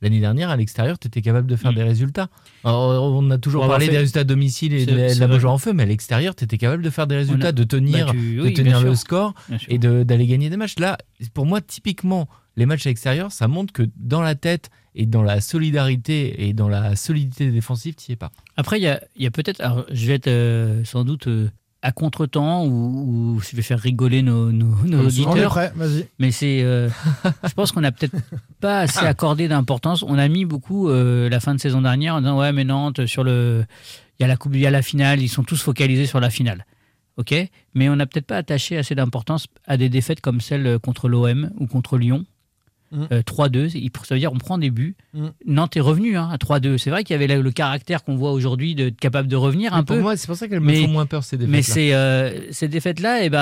L'année 0.00 0.20
dernière, 0.20 0.50
à 0.50 0.56
l'extérieur, 0.56 0.98
tu 0.98 1.08
étais 1.08 1.22
capable 1.22 1.48
de 1.48 1.56
faire 1.56 1.72
Mm. 1.72 1.76
des 1.76 1.82
résultats. 1.82 2.28
Alors, 2.64 3.12
on 3.14 3.30
a 3.30 3.38
toujours 3.38 3.64
avoir 3.64 3.76
parlé 3.78 3.86
fait- 3.86 3.92
des 3.92 3.98
résultats 3.98 4.20
à 4.20 4.24
domicile 4.24 4.72
et 4.74 4.86
de 4.86 4.94
la, 4.94 5.12
la. 5.14 5.26
Beaujoire 5.26 5.52
en 5.54 5.58
feu, 5.58 5.72
mais 5.72 5.82
à 5.82 5.86
l'extérieur, 5.86 6.36
tu 6.36 6.44
étais 6.44 6.56
capable 6.58 6.82
de 6.82 6.90
faire 6.90 7.06
des 7.06 7.16
résultats, 7.16 7.48
a- 7.48 7.52
de 7.52 7.64
tenir, 7.64 8.06
Bah, 8.06 8.12
tu- 8.12 8.36
de 8.36 8.48
tenir 8.50 8.80
le 8.80 8.90
sûr. 8.94 8.98
score 8.98 9.34
et 9.68 9.78
de- 9.78 10.04
d'aller 10.04 10.26
gagner 10.26 10.50
des 10.50 10.56
matchs. 10.56 10.78
Là, 10.78 10.98
pour 11.34 11.46
moi, 11.46 11.60
typiquement, 11.60 12.28
les 12.56 12.66
matchs 12.66 12.86
à 12.86 12.90
l'extérieur, 12.90 13.32
ça 13.32 13.48
montre 13.48 13.72
que 13.72 13.82
dans 13.96 14.20
la 14.20 14.34
tête 14.36 14.70
et 14.94 15.06
dans 15.06 15.22
la 15.22 15.40
solidarité 15.40 16.48
et 16.48 16.52
dans 16.52 16.68
la 16.68 16.96
solidité 16.96 17.50
défensive, 17.50 17.94
tu 17.94 18.10
n'y 18.10 18.14
es 18.14 18.16
pas. 18.16 18.30
Après, 18.56 18.80
il 18.80 18.82
y 19.16 19.26
a, 19.26 19.30
peut-être. 19.30 19.86
Je 19.92 20.06
vais 20.06 20.14
être 20.14 20.28
euh, 20.28 20.84
sans 20.84 21.04
doute 21.04 21.26
euh, 21.28 21.48
à 21.82 21.92
contre-temps 21.92 22.64
ou, 22.66 23.36
ou 23.36 23.40
je 23.40 23.54
vais 23.54 23.62
faire 23.62 23.78
rigoler 23.78 24.22
nos, 24.22 24.50
nos, 24.50 24.66
nos 24.84 24.98
On 24.98 25.02
est 25.02 25.06
auditeurs. 25.06 25.50
prêt, 25.50 25.72
vas-y. 25.76 26.06
Mais 26.18 26.30
c'est. 26.32 26.62
euh, 26.62 26.88
je 27.44 27.52
pense 27.54 27.70
qu'on 27.72 27.80
n'a 27.82 27.92
peut-être 27.92 28.16
pas 28.60 28.80
assez 28.80 29.04
accordé 29.06 29.46
d'importance. 29.48 30.02
On 30.02 30.18
a 30.18 30.26
mis 30.28 30.44
beaucoup 30.44 30.88
euh, 30.88 31.28
la 31.28 31.38
fin 31.40 31.54
de 31.54 31.60
saison 31.60 31.80
dernière 31.82 32.16
en 32.16 32.20
disant 32.20 32.38
Ouais, 32.38 32.52
mais 32.52 32.64
Nantes, 32.64 33.06
sur 33.06 33.22
le. 33.24 33.64
Il 34.18 34.22
y 34.22 34.24
a 34.24 34.28
la 34.28 34.36
coupe, 34.36 34.54
il 34.54 34.60
y 34.60 34.66
a 34.66 34.70
la 34.72 34.82
finale, 34.82 35.22
ils 35.22 35.28
sont 35.28 35.44
tous 35.44 35.62
focalisés 35.62 36.06
sur 36.06 36.18
la 36.18 36.30
finale. 36.30 36.66
OK? 37.18 37.34
Mais 37.74 37.88
on 37.88 37.94
n'a 37.96 38.06
peut-être 38.06 38.26
pas 38.26 38.36
attaché 38.38 38.76
assez 38.76 38.94
d'importance 38.96 39.46
à 39.66 39.76
des 39.76 39.88
défaites 39.88 40.20
comme 40.20 40.40
celle 40.40 40.78
contre 40.80 41.08
l'OM 41.08 41.50
ou 41.58 41.66
contre 41.68 41.98
Lyon. 41.98 42.24
Mm. 42.90 43.04
Euh, 43.12 43.22
3-2, 43.22 43.70
il- 43.76 43.90
ça 44.04 44.14
veut 44.14 44.18
dire 44.18 44.32
on 44.32 44.38
prend 44.38 44.56
des 44.58 44.70
buts. 44.70 44.96
Mm. 45.14 45.26
Nantes 45.46 45.76
est 45.76 45.80
revenu 45.80 46.16
hein, 46.16 46.28
à 46.32 46.36
3-2. 46.38 46.78
C'est 46.78 46.90
vrai 46.90 47.04
qu'il 47.04 47.12
y 47.14 47.22
avait 47.22 47.26
le, 47.40 47.50
caractère 47.50 48.02
qu'on 48.04 48.16
voit 48.16 48.32
aujourd'hui 48.32 48.74
de 48.74 48.88
capable 48.88 49.28
de 49.28 49.36
revenir 49.36 49.74
un 49.74 49.82
pour 49.84 49.96
peu. 49.96 50.02
moi, 50.02 50.16
c'est 50.16 50.26
pour 50.26 50.36
ça 50.36 50.48
qu'elles 50.48 50.60
me 50.60 50.72
font 50.74 50.88
moins 50.88 51.06
peur 51.06 51.22
ces 51.24 51.36
défaites. 51.36 51.50
Mais 51.50 51.62
c'est 51.62 51.92
euh, 51.94 52.50
ces 52.52 52.68
défaites-là, 52.68 53.22
et 53.24 53.28
ben, 53.30 53.38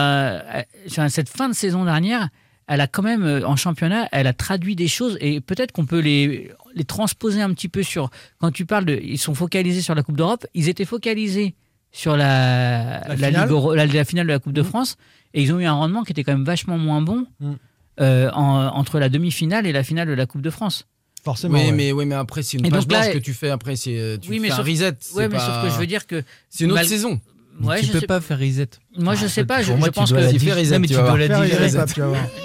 euh, 0.96 1.08
cette 1.08 1.28
fin 1.28 1.48
de 1.48 1.54
saison 1.54 1.84
dernière, 1.84 2.28
elle 2.66 2.80
a 2.80 2.88
quand 2.88 3.02
même 3.02 3.22
euh, 3.22 3.46
en 3.46 3.54
championnat, 3.54 4.08
elle 4.10 4.26
a 4.26 4.32
traduit 4.32 4.74
des 4.74 4.88
choses 4.88 5.16
et 5.20 5.40
peut-être 5.40 5.70
qu'on 5.70 5.86
peut 5.86 6.00
les, 6.00 6.50
les 6.74 6.84
transposer 6.84 7.40
un 7.40 7.52
petit 7.54 7.68
peu 7.68 7.84
sur. 7.84 8.10
Quand 8.38 8.50
tu 8.50 8.66
parles 8.66 8.84
de, 8.84 8.98
ils 9.00 9.18
sont 9.18 9.34
focalisés 9.34 9.82
sur 9.82 9.94
la 9.94 10.02
Coupe 10.02 10.16
d'Europe, 10.16 10.44
ils 10.54 10.68
étaient 10.68 10.84
focalisés 10.84 11.54
sur 11.92 12.16
la 12.16 12.98
La 13.00 13.08
la, 13.08 13.14
finale. 13.16 13.42
Ligue 13.44 13.50
Euro- 13.52 13.74
la- 13.74 13.86
la 13.86 14.04
finale 14.04 14.26
de 14.26 14.32
la 14.32 14.38
Coupe 14.40 14.52
de 14.52 14.62
Mhm. 14.62 14.66
France 14.66 14.96
et 15.34 15.42
ils 15.42 15.52
ont 15.52 15.60
eu 15.60 15.64
un 15.64 15.72
rendement 15.74 16.02
qui 16.02 16.10
était 16.12 16.24
quand 16.24 16.32
même 16.32 16.44
vachement 16.44 16.76
moins 16.78 17.00
bon 17.00 17.26
Mhm. 17.40 17.56
Euh, 18.00 18.30
en- 18.32 18.66
entre 18.68 18.98
la 18.98 19.08
demi-finale 19.08 19.66
et 19.66 19.72
la 19.72 19.82
finale 19.82 20.08
de 20.08 20.12
la 20.14 20.26
Coupe 20.26 20.42
de 20.42 20.50
France. 20.50 20.86
Forcément. 21.24 21.58
Oui, 21.58 21.64
ouais. 21.66 21.72
mais, 21.72 21.92
oui, 21.92 22.06
mais 22.06 22.14
après, 22.14 22.42
c'est 22.42 22.56
une 22.56 22.66
Et 22.66 22.70
page 22.70 22.82
donc 22.86 22.92
là, 22.92 23.00
blanche 23.00 23.12
que 23.14 23.18
tu 23.18 23.34
fais. 23.34 23.50
Après, 23.50 23.74
c'est 23.74 23.98
euh, 23.98 24.16
tu 24.16 24.30
Oui, 24.30 24.38
mais 24.38 24.48
fais 24.48 24.54
un 24.54 24.56
sauf- 24.58 24.66
reset. 24.66 24.92
c'est 25.00 25.14
Ouais, 25.14 25.28
mais 25.28 25.36
pas- 25.36 25.46
sauf 25.46 25.64
que 25.64 25.74
je 25.74 25.78
veux 25.80 25.86
dire 25.86 26.06
que 26.06 26.22
C'est 26.50 26.64
une 26.64 26.70
autre 26.70 26.80
mal- 26.80 26.86
saison. 26.88 27.20
Ouais, 27.62 27.80
tu 27.80 27.86
je 27.86 27.92
peux 27.92 28.00
sais- 28.00 28.06
pas 28.06 28.20
faire 28.20 28.38
reset. 28.38 28.68
Moi, 28.98 29.14
je 29.14 29.26
sais 29.26 29.44
pas. 29.46 29.62
Je, 29.62 29.72
moi, 29.72 29.86
je 29.86 29.90
pense 29.92 30.12
que 30.12 30.38
tu 30.38 30.52
reset, 30.52 30.78
mais 30.78 30.86
tu 30.86 30.92
dois 30.94 31.16
la 31.18 31.26
digérer. 31.42 31.70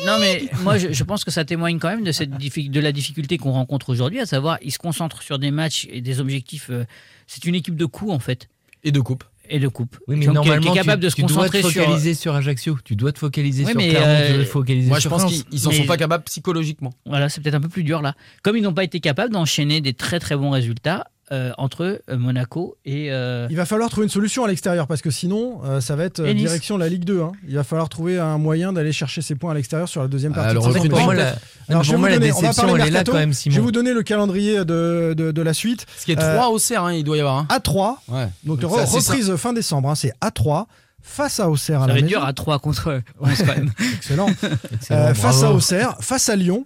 Non, 0.07 0.17
mais 0.19 0.45
moi, 0.63 0.77
je, 0.77 0.93
je 0.93 1.03
pense 1.03 1.23
que 1.25 1.31
ça 1.31 1.43
témoigne 1.45 1.79
quand 1.79 1.89
même 1.89 2.03
de, 2.03 2.11
cette 2.13 2.31
diffi- 2.31 2.69
de 2.69 2.79
la 2.79 2.91
difficulté 2.93 3.37
qu'on 3.37 3.51
rencontre 3.51 3.89
aujourd'hui, 3.89 4.19
à 4.21 4.25
savoir, 4.25 4.57
ils 4.61 4.71
se 4.71 4.79
concentrent 4.79 5.21
sur 5.21 5.37
des 5.37 5.51
matchs 5.51 5.87
et 5.91 5.99
des 6.01 6.19
objectifs. 6.21 6.67
euh, 6.69 6.85
c'est 7.27 7.45
une 7.45 7.55
équipe 7.55 7.75
de 7.75 7.85
coups, 7.85 8.11
en 8.11 8.19
fait, 8.19 8.47
Et 8.83 8.91
de 8.91 8.99
coupe. 9.01 9.23
Et 9.49 9.59
de 9.59 9.67
coupe. 9.67 9.97
Oui, 10.07 10.15
mais 10.17 10.25
Donc, 10.25 10.35
normalement, 10.35 10.61
qui 10.61 10.77
est 10.77 10.81
capable 10.81 11.01
tu, 11.01 11.05
de 11.05 11.09
se 11.09 11.15
tu 11.15 11.21
dois 11.23 11.29
concentrer 11.29 11.61
te 11.61 11.67
sur. 11.67 11.83
focaliser 11.83 12.13
sur... 12.13 12.35
Ajaccio. 12.35 12.77
Tu 12.83 12.95
dois 12.95 13.11
te 13.11 13.19
focaliser 13.19 13.63
Oui, 13.65 13.71
sur 13.71 13.79
mais, 13.79 13.89
Clermont, 13.89 14.15
tu 14.25 14.31
euh, 14.31 14.35
dois 14.35 14.43
te 14.45 14.49
focaliser 14.49 14.87
Moi, 14.87 14.97
je 14.97 15.01
sur 15.01 15.09
pense 15.09 15.25
qu'ils 15.25 15.43
ils 15.51 15.67
en 15.67 15.71
Mais- 15.71 15.77
sont 15.77 15.85
pas 15.85 15.97
capables 15.97 16.23
psychologiquement. 16.23 16.93
Voilà, 17.05 17.27
c'est 17.29 17.41
peut-être 17.41 17.55
un 17.55 17.61
peu 17.61 17.69
plus 17.69 17.83
dur 17.83 18.01
là. 18.01 18.15
Comme 18.43 18.55
ils 18.57 18.63
n'ont 18.63 18.73
pas 18.73 18.83
été 18.83 18.99
capables 18.99 19.33
d'enchaîner 19.33 19.81
des 19.81 19.93
très 19.93 20.19
très 20.19 20.35
bons 20.37 20.51
résultats 20.51 21.07
euh, 21.31 21.51
entre 21.57 22.01
euh, 22.09 22.17
Monaco 22.17 22.75
et. 22.85 23.11
euh, 23.11 23.47
Il 23.49 23.55
va 23.57 23.65
falloir 23.65 23.89
trouver 23.89 24.05
une 24.05 24.09
solution 24.11 24.43
à 24.43 24.47
l'extérieur 24.47 24.87
parce 24.87 25.01
que 25.01 25.09
sinon, 25.11 25.61
euh, 25.63 25.79
ça 25.81 25.95
va 25.95 26.03
être 26.03 26.19
euh, 26.19 26.33
Nice. 26.33 26.43
direction 26.43 26.77
la 26.77 26.89
Ligue 26.89 27.05
2. 27.05 27.21
hein. 27.21 27.31
Il 27.47 27.55
va 27.55 27.63
falloir 27.63 27.87
trouver 27.89 28.19
un 28.19 28.37
moyen 28.37 28.73
d'aller 28.73 28.91
chercher 28.91 29.21
ses 29.21 29.35
points 29.35 29.51
à 29.51 29.53
l'extérieur 29.53 29.87
sur 29.87 30.01
la 30.01 30.07
deuxième 30.07 30.33
partie. 30.33 30.53
de 30.53 30.59
Pour 30.89 30.99
moi, 31.01 31.13
la, 31.15 31.27
alors, 31.27 31.35
non, 31.69 31.83
je 31.83 31.91
vais 31.91 31.93
pour 31.93 31.99
moi, 31.99 32.09
vous 32.09 32.13
la 32.13 32.19
donner- 32.19 32.31
on 32.31 32.35
va 32.35 32.41
déception, 32.41 32.63
parler 32.67 32.73
elle 32.81 32.87
est 32.87 32.91
là 32.91 32.91
mercato. 32.99 33.11
quand 33.13 33.17
même, 33.17 33.29
Je 33.33 33.37
vais 33.45 33.51
Simon. 33.53 33.61
vous 33.65 33.71
donner 33.71 33.93
le 33.93 34.03
calendrier 34.03 34.65
de, 34.65 35.13
de, 35.17 35.31
de 35.31 35.41
la 35.41 35.53
suite. 35.53 35.85
Ce 35.97 36.05
qui 36.05 36.11
est 36.11 36.19
Euh, 36.21 36.35
3 36.35 36.49
au 36.49 36.59
CER, 36.59 36.77
hein, 36.83 36.93
il 36.93 37.03
doit 37.03 37.17
y 37.17 37.21
avoir. 37.21 37.37
hein. 37.37 37.45
À 37.49 37.59
3, 37.59 38.01
Ouais. 38.09 38.27
donc, 38.43 38.59
Donc, 38.59 38.71
re- 38.71 38.79
ça, 38.79 38.85
c'est 38.87 38.97
reprise 38.97 39.35
fin 39.37 39.53
décembre, 39.53 39.89
hein, 39.89 39.95
c'est 39.95 40.11
à 40.21 40.31
3 40.31 40.67
face 41.01 41.39
à 41.39 41.49
Auxerre 41.49 41.79
à 41.79 41.83
ça 41.83 41.87
la 41.87 41.93
va 41.93 41.99
être 41.99 42.05
dur 42.05 42.23
à 42.23 42.31
3 42.33 42.59
contre 42.59 43.01
11 43.19 43.37
quand 43.39 43.45
même. 43.55 43.71
Excellent. 43.95 44.27
Excellent, 44.73 44.99
Euh, 44.99 45.13
face 45.13 45.41
à 45.43 45.51
Auxerre, 45.51 45.95
face 46.01 46.29
à 46.29 46.35
Lyon, 46.35 46.65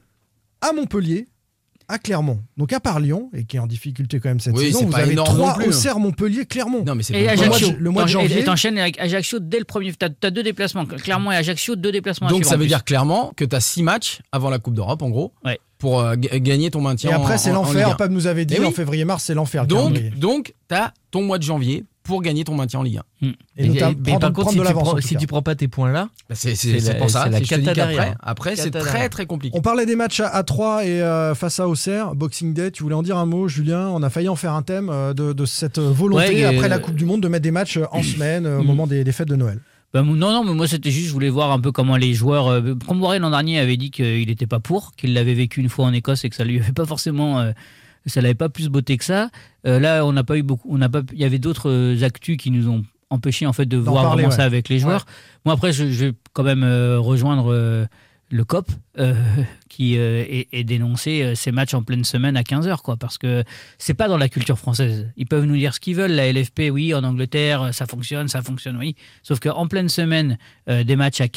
à 0.62 0.74
Montpellier, 0.74 1.28
à 1.88 1.98
Clermont. 2.00 2.40
Donc 2.58 2.74
à 2.74 2.80
part 2.80 3.00
Lyon, 3.00 3.30
et 3.34 3.44
qui 3.46 3.58
est 3.58 3.60
en 3.60 3.68
difficulté 3.68 4.20
quand 4.20 4.30
même 4.30 4.40
cette 4.40 4.56
Oui, 4.56 4.68
saison, 4.68 4.86
vous 4.88 4.96
avez 4.96 5.14
énorme 5.14 5.36
3 5.36 5.50
non 5.50 5.54
plus, 5.56 5.66
hein. 5.66 5.68
Auxerre, 5.70 6.00
Montpellier, 6.00 6.46
Clermont. 6.46 6.84
Non, 6.86 6.96
mais 6.96 7.04
c'est 7.04 7.14
Et 7.14 7.26
pas- 7.26 7.36
Le 7.36 7.38
mois 7.38 7.48
de- 7.48 7.54
Ajaccio. 7.54 7.76
le 7.80 7.90
mois 7.90 8.04
de 8.04 8.10
janvier. 8.10 8.40
Et 8.40 8.44
t'enchaînes 8.44 8.78
avec 8.78 9.00
Ajaccio 9.00 9.40
dès 9.40 9.60
le 9.60 9.66
premier. 9.66 9.94
T'as 9.94 10.10
as 10.24 10.32
deux 10.32 10.44
déplacements. 10.44 10.86
Clermont 10.86 11.32
et 11.32 11.36
Ajaccio, 11.36 11.76
deux 11.76 11.92
déplacements. 11.92 12.28
à 12.28 12.32
Donc 12.32 12.46
ça 12.46 12.58
veut 12.58 12.68
dire 12.68 12.84
clairement 12.84 13.34
que 13.36 13.46
tu 13.46 13.56
as 13.56 13.60
6 13.62 13.84
matchs 13.84 14.20
avant 14.32 14.50
la 14.50 14.60
Coupe 14.60 14.74
d'Europe, 14.76 15.02
en 15.02 15.10
gros, 15.10 15.34
Ouais. 15.44 15.60
pour 15.78 16.00
euh, 16.02 16.16
ga- 16.16 16.40
gagner 16.40 16.72
ton 16.72 16.82
maintien. 16.82 17.12
Et 17.12 17.14
après, 17.14 17.38
c'est 17.38 17.52
l'enfer. 17.52 17.90
1. 17.90 17.96
Pab 17.96 18.12
nous 18.12 18.28
avait 18.28 18.46
dit 18.46 18.56
Eh 18.58 18.62
oui. 18.62 18.66
en 18.68 18.72
février-mars, 18.72 19.24
c'est 19.24 19.34
l'enfer. 19.34 19.66
Donc, 19.68 20.00
donc 20.18 20.54
tu 20.70 20.76
as 20.76 20.94
ton 21.12 21.22
mois 21.24 21.38
de 21.38 21.44
janvier 21.44 21.86
pour 22.06 22.22
gagner 22.22 22.44
ton 22.46 22.56
maintien 22.56 22.80
en 22.80 22.84
Ligue 22.84 23.00
1. 23.22 23.28
Et 23.58 23.68
notamment 23.68 23.96
mais 23.98 24.04
prendre- 24.12 24.20
par 24.20 24.34
contre, 24.34 24.50
si, 24.52 24.56
de 24.56 24.62
tu 24.62 24.68
l'avance, 24.68 24.90
prends, 24.90 25.02
si 25.02 25.16
tu 25.18 25.28
prends 25.28 25.42
pas 25.42 25.56
tes 25.56 25.68
points 25.68 25.92
là, 25.92 26.10
Bah, 26.30 26.36
c'est 26.36 26.52
pour 26.98 27.10
ça. 27.10 27.24
c'est 27.26 27.30
la 27.32 27.38
c'est- 27.40 27.46
je 27.46 27.56
te 27.56 27.60
dis 27.60 28.00
après, 28.22 28.56
c'est 28.56 28.72
très 28.72 29.10
très 29.10 29.26
compliqué. 29.26 29.58
On 29.58 29.62
parlait 29.62 29.86
des 29.86 29.96
matchs 29.96 30.20
à, 30.22 30.28
à 30.28 30.44
3 30.44 30.86
et 30.86 31.02
euh, 31.02 31.36
face 31.36 31.60
à 31.60 31.68
Auxerre, 31.68 32.16
Boxing 32.16 32.54
Day. 32.54 32.72
Tu 32.72 32.84
voulais 32.84 32.96
en 32.96 33.04
dire 33.04 33.18
un 33.18 33.26
mot, 33.26 33.48
Julien? 33.48 33.88
On 33.90 34.02
a 34.04 34.10
failli 34.10 34.30
en 34.30 34.36
faire 34.36 34.54
un 34.54 34.62
thème 34.62 34.90
euh, 34.90 35.14
de, 35.14 35.34
de 35.34 35.46
cette 35.46 35.80
volonté 35.80 36.28
Ouais, 36.36 36.44
après 36.46 36.66
euh, 36.66 36.70
la 36.70 36.80
Coupe 36.80 36.96
du 36.96 37.06
Monde 37.06 37.22
de 37.22 37.28
mettre 37.28 37.44
des 37.44 37.52
matchs 37.52 37.78
euh, 37.78 37.86
en 37.92 38.02
semaine 38.04 38.46
euh, 38.46 38.60
au 38.60 38.64
Mm. 38.64 38.68
moment 38.68 38.88
des, 38.88 39.04
des 39.04 39.12
fêtes 39.12 39.28
de 39.28 39.36
Noël. 39.36 39.60
Bah, 39.94 40.02
non, 40.02 40.14
non, 40.16 40.44
mais 40.44 40.54
moi 40.54 40.68
c'était 40.68 40.92
juste, 40.92 41.08
je 41.08 41.14
voulais 41.14 41.30
voir 41.30 41.52
un 41.52 41.60
peu 41.60 41.72
comment 41.72 41.96
les 41.98 42.14
joueurs. 42.14 42.48
Euh, 42.50 42.76
Comboiré 42.86 43.18
l'an 43.20 43.30
dernier 43.30 43.60
avait 43.60 43.78
dit 43.78 43.92
qu'il 43.92 44.28
n'était 44.28 44.46
pas 44.48 44.60
pour, 44.60 44.92
qu'il 44.96 45.14
l'avait 45.14 45.34
vécu 45.34 45.62
une 45.62 45.70
fois 45.70 45.86
en 45.86 45.94
Écosse 45.94 46.26
et 46.26 46.30
que 46.30 46.36
ça 46.36 46.44
lui 46.44 46.60
avait 46.60 46.72
pas 46.74 46.86
forcément. 46.86 47.40
Ça 48.10 48.22
l'avait 48.22 48.36
pas 48.36 48.50
plus 48.50 48.70
beauté 48.70 48.98
que 48.98 49.04
ça. 49.04 49.30
Euh, 49.66 49.80
là, 49.80 50.06
on 50.06 50.14
n'a 50.14 50.24
pas 50.24 50.38
eu 50.38 50.44
beaucoup. 50.44 50.68
On 50.72 50.78
n'a 50.78 50.90
pas. 50.90 51.02
Il 51.14 51.20
y 51.20 51.26
avait 51.26 51.40
d'autres 51.40 51.70
euh, 51.70 52.04
actus 52.04 52.38
qui 52.38 52.52
nous 52.52 52.70
ont 52.70 52.84
empêché 53.10 53.46
en 53.46 53.54
fait 53.54 53.66
de 53.66 53.78
voir 53.78 54.04
parler, 54.04 54.24
vraiment 54.24 54.30
ouais. 54.30 54.36
ça 54.36 54.44
avec 54.44 54.70
les 54.70 54.80
joueurs. 54.80 55.06
Moi 55.46 55.54
après, 55.54 55.72
je, 55.72 55.92
je 55.92 56.06
vais 56.06 56.14
quand 56.34 56.44
même 56.44 56.64
euh, 56.64 57.00
rejoindre 57.00 57.52
euh, 57.52 57.86
le 58.30 58.44
COP 58.44 58.70
qui 59.70 59.96
est, 59.96 60.48
est 60.52 60.64
dénoncé 60.64 61.34
ces 61.36 61.52
matchs 61.52 61.76
en 61.76 61.84
pleine 61.84 62.04
semaine 62.04 62.36
à 62.36 62.42
15h 62.42 62.78
quoi 62.82 62.98
parce 62.98 63.18
que 63.18 63.44
c'est 63.78 63.94
pas 63.94 64.08
dans 64.08 64.18
la 64.18 64.30
culture 64.30 64.58
française. 64.58 65.12
Ils 65.16 65.28
peuvent 65.28 65.46
nous 65.46 65.56
dire 65.56 65.74
ce 65.76 65.80
qu'ils 65.80 65.96
veulent 65.96 66.12
la 66.12 66.32
LFP 66.32 66.72
oui 66.72 66.94
en 66.94 67.04
Angleterre 67.04 67.74
ça 67.74 67.86
fonctionne, 67.86 68.28
ça 68.28 68.42
fonctionne 68.42 68.78
oui. 68.78 68.96
Sauf 69.22 69.40
qu'en 69.40 69.68
pleine 69.68 69.90
semaine 69.90 70.40
des 70.68 70.96
matchs 70.96 71.22
à 71.22 71.28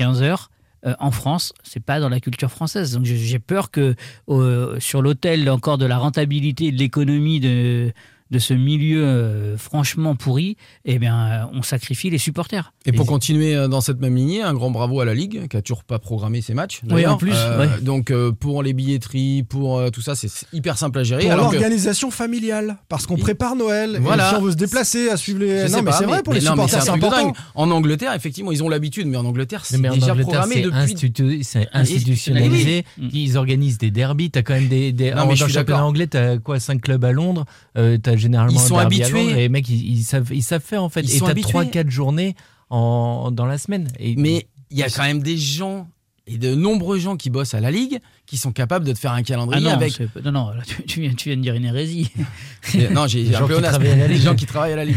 15h 0.85 0.95
en 1.01 1.11
France, 1.11 1.53
c'est 1.63 1.83
pas 1.83 2.01
dans 2.01 2.09
la 2.09 2.21
culture 2.21 2.51
française. 2.51 2.93
Donc 2.93 3.05
j'ai- 3.05 3.39
peur 3.39 3.71
que 3.71 3.95
euh, 4.29 4.79
sur 4.81 5.03
l'autel 5.03 5.49
encore 5.51 5.79
de 5.79 5.87
la 5.87 5.99
rentabilité 5.99 6.71
de 6.73 6.77
l'économie 6.79 7.41
de 7.41 7.93
de 8.31 8.39
ce 8.39 8.53
milieu 8.55 9.05
euh, 9.05 9.57
franchement 9.57 10.15
pourri, 10.17 10.57
eh 10.85 10.99
bien, 10.99 11.19
euh, 11.19 11.45
on 11.55 11.63
sacrifie 11.63 12.11
les 12.11 12.19
supporters. 12.19 12.73
Et 12.87 12.93
pour 12.93 13.07
continuer 13.07 13.55
euh, 13.55 13.69
dans 13.69 13.81
cette 13.81 14.01
même 14.01 14.17
lignée, 14.17 14.43
un 14.43 14.55
grand 14.55 14.71
bravo 14.71 15.01
à 15.01 15.05
la 15.05 15.15
Ligue 15.15 15.49
qui 15.49 15.57
a 15.57 15.63
toujours 15.63 15.85
pas 15.85 15.99
programmé 15.99 16.41
ses 16.41 16.55
matchs. 16.55 16.81
Oui, 16.91 17.07
en 17.07 17.17
plus, 17.17 17.33
Euh, 17.35 17.59
ouais. 17.61 17.81
Donc 17.83 18.11
euh, 18.11 18.33
pour 18.33 18.63
les 18.63 18.73
billetteries, 18.73 19.43
pour 19.45 19.79
euh, 19.79 19.91
tout 19.91 20.01
ça, 20.03 20.15
c'est 20.15 20.29
hyper 20.53 20.77
simple 20.79 20.99
à 20.99 21.05
gérer. 21.05 21.23
Pour 21.23 21.33
alors 21.33 21.49
que- 21.51 21.55
l'organisation 21.57 22.11
familiale, 22.11 22.77
parce 22.89 23.07
qu'on 23.07 23.17
prépare 23.17 23.57
Noël. 23.57 23.97
et 23.97 23.99
Voilà. 23.99 24.31
si 24.31 24.35
on 24.37 24.43
veut 24.43 24.53
se 24.53 24.57
déplacer, 24.57 25.09
à 25.11 25.17
suivre 25.17 25.41
les. 25.41 25.49
Je 25.67 25.73
non, 25.73 25.79
sais 25.79 25.83
mais 25.83 25.93
c'est 25.93 26.05
vrai 26.05 26.23
pour 26.23 26.33
les 26.35 26.41
mais 26.41 26.47
non, 26.47 26.57
mais 26.57 26.63
supporters, 26.69 26.83
c'est 26.83 26.91
important. 26.91 27.27
dingue. 27.29 27.35
En 27.55 27.71
Angleterre, 27.71 28.13
effectivement, 28.15 28.53
ils 28.53 28.63
ont 28.63 28.69
l'habitude, 28.69 29.07
mais 29.07 29.17
en 29.17 29.25
Angleterre, 29.25 29.65
c'est 29.65 29.77
déjà 29.81 29.93
Angleterre, 29.93 30.17
programmé 30.17 30.61
depuis. 30.63 30.77
institu- 30.79 31.43
c'est 31.43 31.69
institutionnalisé. 31.73 32.85
Ils 33.13 33.37
organisent 33.37 33.79
des 33.79 33.91
derbies. 33.91 34.31
T'as 34.31 34.43
quand 34.43 34.55
même 34.55 34.69
des. 34.69 34.93
des 34.93 35.11
Non, 35.13 35.23
en- 35.23 35.27
mais 35.27 35.35
je 35.37 35.41
dans 35.41 35.47
le 35.47 35.51
suis 35.53 35.59
championnat 35.61 35.85
anglais, 35.85 36.07
t'as 36.07 36.39
quoi 36.39 36.61
5 36.61 36.81
clubs 36.81 37.05
à 37.05 37.13
Londres. 37.13 37.45
euh, 37.77 37.97
t'as 38.03 38.17
généralement 38.19 38.53
Ils 38.53 38.67
sont 38.67 38.79
habitués. 38.79 39.35
Les 39.35 39.49
mecs, 39.49 39.69
ils, 39.69 39.99
ils 39.99 40.03
savent, 40.03 40.29
ils 40.33 40.43
savent 40.43 40.63
faire 40.63 40.83
en 40.83 40.89
fait. 40.89 41.01
Ils 41.01 41.17
et 41.17 41.21
t'as 41.21 41.31
habitués. 41.31 41.59
3-4 41.59 41.89
journées 41.89 42.35
en, 42.71 43.31
dans 43.31 43.47
la 43.47 43.59
semaine. 43.59 43.89
Et, 43.99 44.17
Mais 44.17 44.47
il 44.71 44.79
y 44.79 44.83
a 44.83 44.91
quand 44.91 45.05
même 45.05 45.23
des 45.23 45.37
gens 45.39 45.89
et 46.29 46.39
de 46.39 46.55
nombreux 46.55 46.99
gens 46.99 47.17
qui 47.17 47.31
bossent 47.31 47.55
à 47.55 47.61
la 47.61 47.71
Ligue 47.71 47.99
qui 48.27 48.37
sont 48.37 48.53
capables 48.53 48.85
de 48.85 48.93
te 48.93 48.99
faire 48.99 49.13
un 49.13 49.19
Ah 49.19 49.23
calendrier 49.23 49.65
non, 49.65 49.71
avec. 49.73 49.99
non, 50.23 50.33
non, 50.33 50.51
là, 50.51 50.63
tu, 50.67 50.83
tu 50.85 51.01
viens, 51.01 51.15
tu 51.15 51.31
viens 51.31 51.37
de 51.39 51.43
dire 51.43 51.55
une 51.55 51.65
hérésie. 51.65 52.11
Et- 52.75 52.89
non, 52.91 53.07
j'ai 53.07 53.21
Des 53.25 53.27
j'ai 53.29 53.33
gens 53.33 53.45
un 53.45 53.47
peu 53.49 53.55
qui 53.55 53.59
honnête. 53.59 53.71
travaillent 53.71 53.91
à 53.93 53.97
la 53.97 54.07
Des 54.09 54.15
Ligue. 54.15 54.23
gens 54.23 54.35
qui 54.35 54.47
travaillent 54.47 54.73
à 54.73 54.77
la 54.77 54.85
Ligue. 54.85 54.97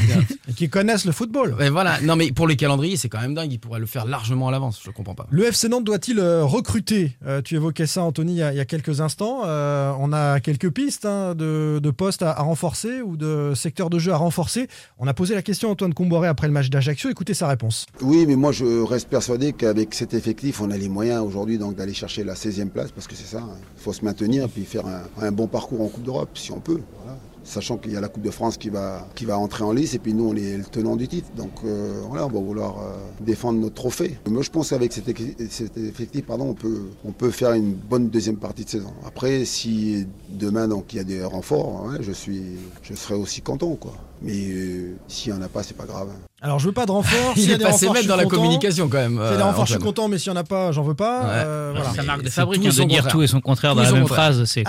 Et 0.50 0.54
qui 0.54 0.70
connaissent 0.70 1.06
le 1.06 1.14
football. 1.14 1.54
Ouais, 1.58 1.70
voilà. 1.70 2.02
Non, 2.02 2.16
mais 2.18 2.32
pour 2.34 2.46
les 2.48 2.58
calendriers, 2.58 2.98
c'est 2.98 3.08
quand 3.08 3.22
même 3.22 3.34
dingue. 3.34 3.52
Ils 3.54 3.60
pourraient 3.60 3.80
le 3.80 3.86
faire 3.86 4.06
largement 4.06 4.50
à 4.50 4.52
l'avance. 4.52 4.82
Je 4.84 4.92
comprends 4.92 5.16
pas. 5.16 5.28
Le 5.30 5.46
FC 5.46 5.70
Nantes 5.70 5.86
doit-il 5.86 6.20
euh, 6.20 6.44
recruter? 6.44 7.16
Euh, 7.26 7.42
Tu 7.42 7.56
évoquais 7.56 7.86
ça, 7.88 8.04
Anthony, 8.04 8.34
il 8.34 8.38
y 8.40 8.44
a, 8.44 8.52
il 8.54 8.58
y 8.58 8.60
a 8.60 8.66
quelques 8.66 9.00
instants. 9.00 9.44
Euh, 9.46 9.94
on 10.00 10.12
a 10.12 10.42
quelques 10.42 10.70
pistes 10.70 11.06
hein, 11.06 11.34
de, 11.34 11.80
de 11.82 11.90
postes 11.92 12.24
à, 12.24 12.32
à 12.32 12.42
renforcer 12.42 13.02
ou 13.02 13.16
de 13.16 13.54
secteurs 13.56 13.90
de 13.90 13.98
jeu 14.00 14.12
à 14.12 14.18
renforcer. 14.18 14.68
On 15.00 15.08
a 15.08 15.14
posé 15.14 15.36
la 15.36 15.42
question 15.42 15.70
à 15.70 15.72
Antoine 15.72 15.94
Comboré 15.94 16.28
après 16.28 16.48
le 16.48 16.54
match 16.54 16.70
d'Ajaccio. 16.70 17.10
Écoutez 17.10 17.34
sa 17.34 17.48
réponse. 17.48 17.86
Oui, 18.02 18.26
mais 18.28 18.36
moi 18.36 18.52
je 18.52 18.84
reste 18.84 19.08
persuadé 19.08 19.54
qu'avec 19.54 19.94
cet 19.94 20.14
effectif, 20.14 20.60
on 20.60 20.70
a 20.72 20.78
les 20.78 20.90
moyens 20.90 21.21
aujourd'hui 21.24 21.58
d'aller 21.58 21.94
chercher 21.94 22.24
la 22.24 22.34
16e 22.34 22.70
place 22.70 22.92
parce 22.92 23.08
que 23.08 23.16
c'est 23.16 23.26
ça. 23.26 23.40
hein. 23.40 23.58
Il 23.78 23.82
faut 23.82 23.94
se 23.94 24.04
maintenir 24.04 24.46
et 24.46 24.48
puis 24.48 24.66
faire 24.66 24.84
un, 25.20 25.32
bon 25.32 25.48
parcours 25.48 25.82
en 25.82 25.88
Coupe 25.88 26.04
d'Europe 26.04 26.30
si 26.36 26.52
on 26.52 26.60
peut. 26.60 26.80
Sachant 27.44 27.78
qu'il 27.78 27.92
y 27.92 27.98
a 27.98 28.02
la 28.02 28.08
Coupe 28.08 28.22
de 28.22 28.30
France 28.30 28.58
qui 28.58 28.70
va, 28.70 29.08
qui 29.16 29.26
va 29.26 29.38
entrer 29.38 29.64
en 29.64 29.72
lice 29.72 29.96
et 29.96 30.00
puis 30.00 30.14
nous 30.14 30.30
on 30.30 30.36
est 30.36 30.58
le 30.58 30.64
tenant 30.64 30.96
du 30.96 31.08
titre. 31.08 31.30
Donc 31.36 31.52
euh, 31.66 32.02
voilà, 32.08 32.28
on 32.28 32.30
va 32.30 32.40
vouloir 32.40 32.80
euh, 32.80 32.96
défendre 33.20 33.60
notre 33.60 33.76
trophée. 33.76 34.18
Moi 34.28 34.44
je 34.44 34.50
pense 34.52 34.70
qu'avec 34.70 34.94
cet, 34.94 35.10
effectif, 35.10 36.26
pardon, 36.26 36.50
on 36.50 36.54
peut, 36.54 36.84
on 37.04 37.12
peut 37.12 37.32
faire 37.32 37.54
une 37.54 37.74
bonne 37.74 38.10
deuxième 38.10 38.38
partie 38.38 38.64
de 38.64 38.70
saison. 38.70 38.94
Après, 39.08 39.46
si 39.46 40.06
demain 40.30 40.68
donc 40.68 40.94
il 40.94 40.98
y 40.98 41.00
a 41.00 41.04
des 41.04 41.24
renforts, 41.24 41.90
je, 42.00 42.12
suis, 42.12 42.44
je 42.84 42.94
serai 42.94 43.16
aussi 43.16 43.42
content. 43.42 43.76
Quoi. 43.76 43.94
Mais 44.24 44.34
euh, 44.52 44.96
s'il 45.08 45.34
n'y 45.34 45.40
en 45.40 45.42
a 45.42 45.48
pas, 45.50 45.64
c'est 45.64 45.76
pas 45.76 45.86
grave. 45.86 46.10
Alors 46.44 46.58
je 46.60 46.66
veux 46.68 46.72
pas 46.72 46.86
de 46.86 46.92
renfort. 46.92 47.34
Il 47.36 47.46
y 47.46 47.52
a 47.52 47.56
est 47.56 47.58
des 47.58 47.64
passé 47.64 47.86
renforts, 47.88 47.94
maître 47.94 48.04
je 48.04 48.10
dans 48.10 48.16
la 48.16 48.24
content. 48.24 48.36
communication, 48.38 48.88
quand 48.88 48.98
même, 48.98 49.16
y 49.16 49.20
a 49.20 49.22
euh, 49.22 49.44
renforts, 49.44 49.66
je 49.68 49.74
suis 49.74 49.82
content, 49.82 50.08
mais 50.08 50.18
s'il 50.18 50.32
n'y 50.32 50.38
en 50.38 50.42
a 50.42 50.44
pas, 50.44 50.72
j'en 50.72 50.82
veux 50.84 50.94
pas. 50.96 51.22
Ouais. 51.22 51.28
Euh, 51.32 51.72
voilà. 51.76 51.90
C'est 51.92 51.98
sa 51.98 52.04
marque 52.04 52.24
de 52.24 52.30
fabrique 52.30 52.66
hein, 52.66 52.70
de 52.70 52.84
dire 52.90 53.08
tout 53.08 53.22
et 53.22 53.28
son 53.28 53.42
contraire 53.42 53.72
Tout 53.72 53.78
dans 53.78 53.84
la 53.84 53.92
même 53.92 54.02
contraire. 54.02 54.34
phrase, 54.34 54.46
c'est 54.46 54.64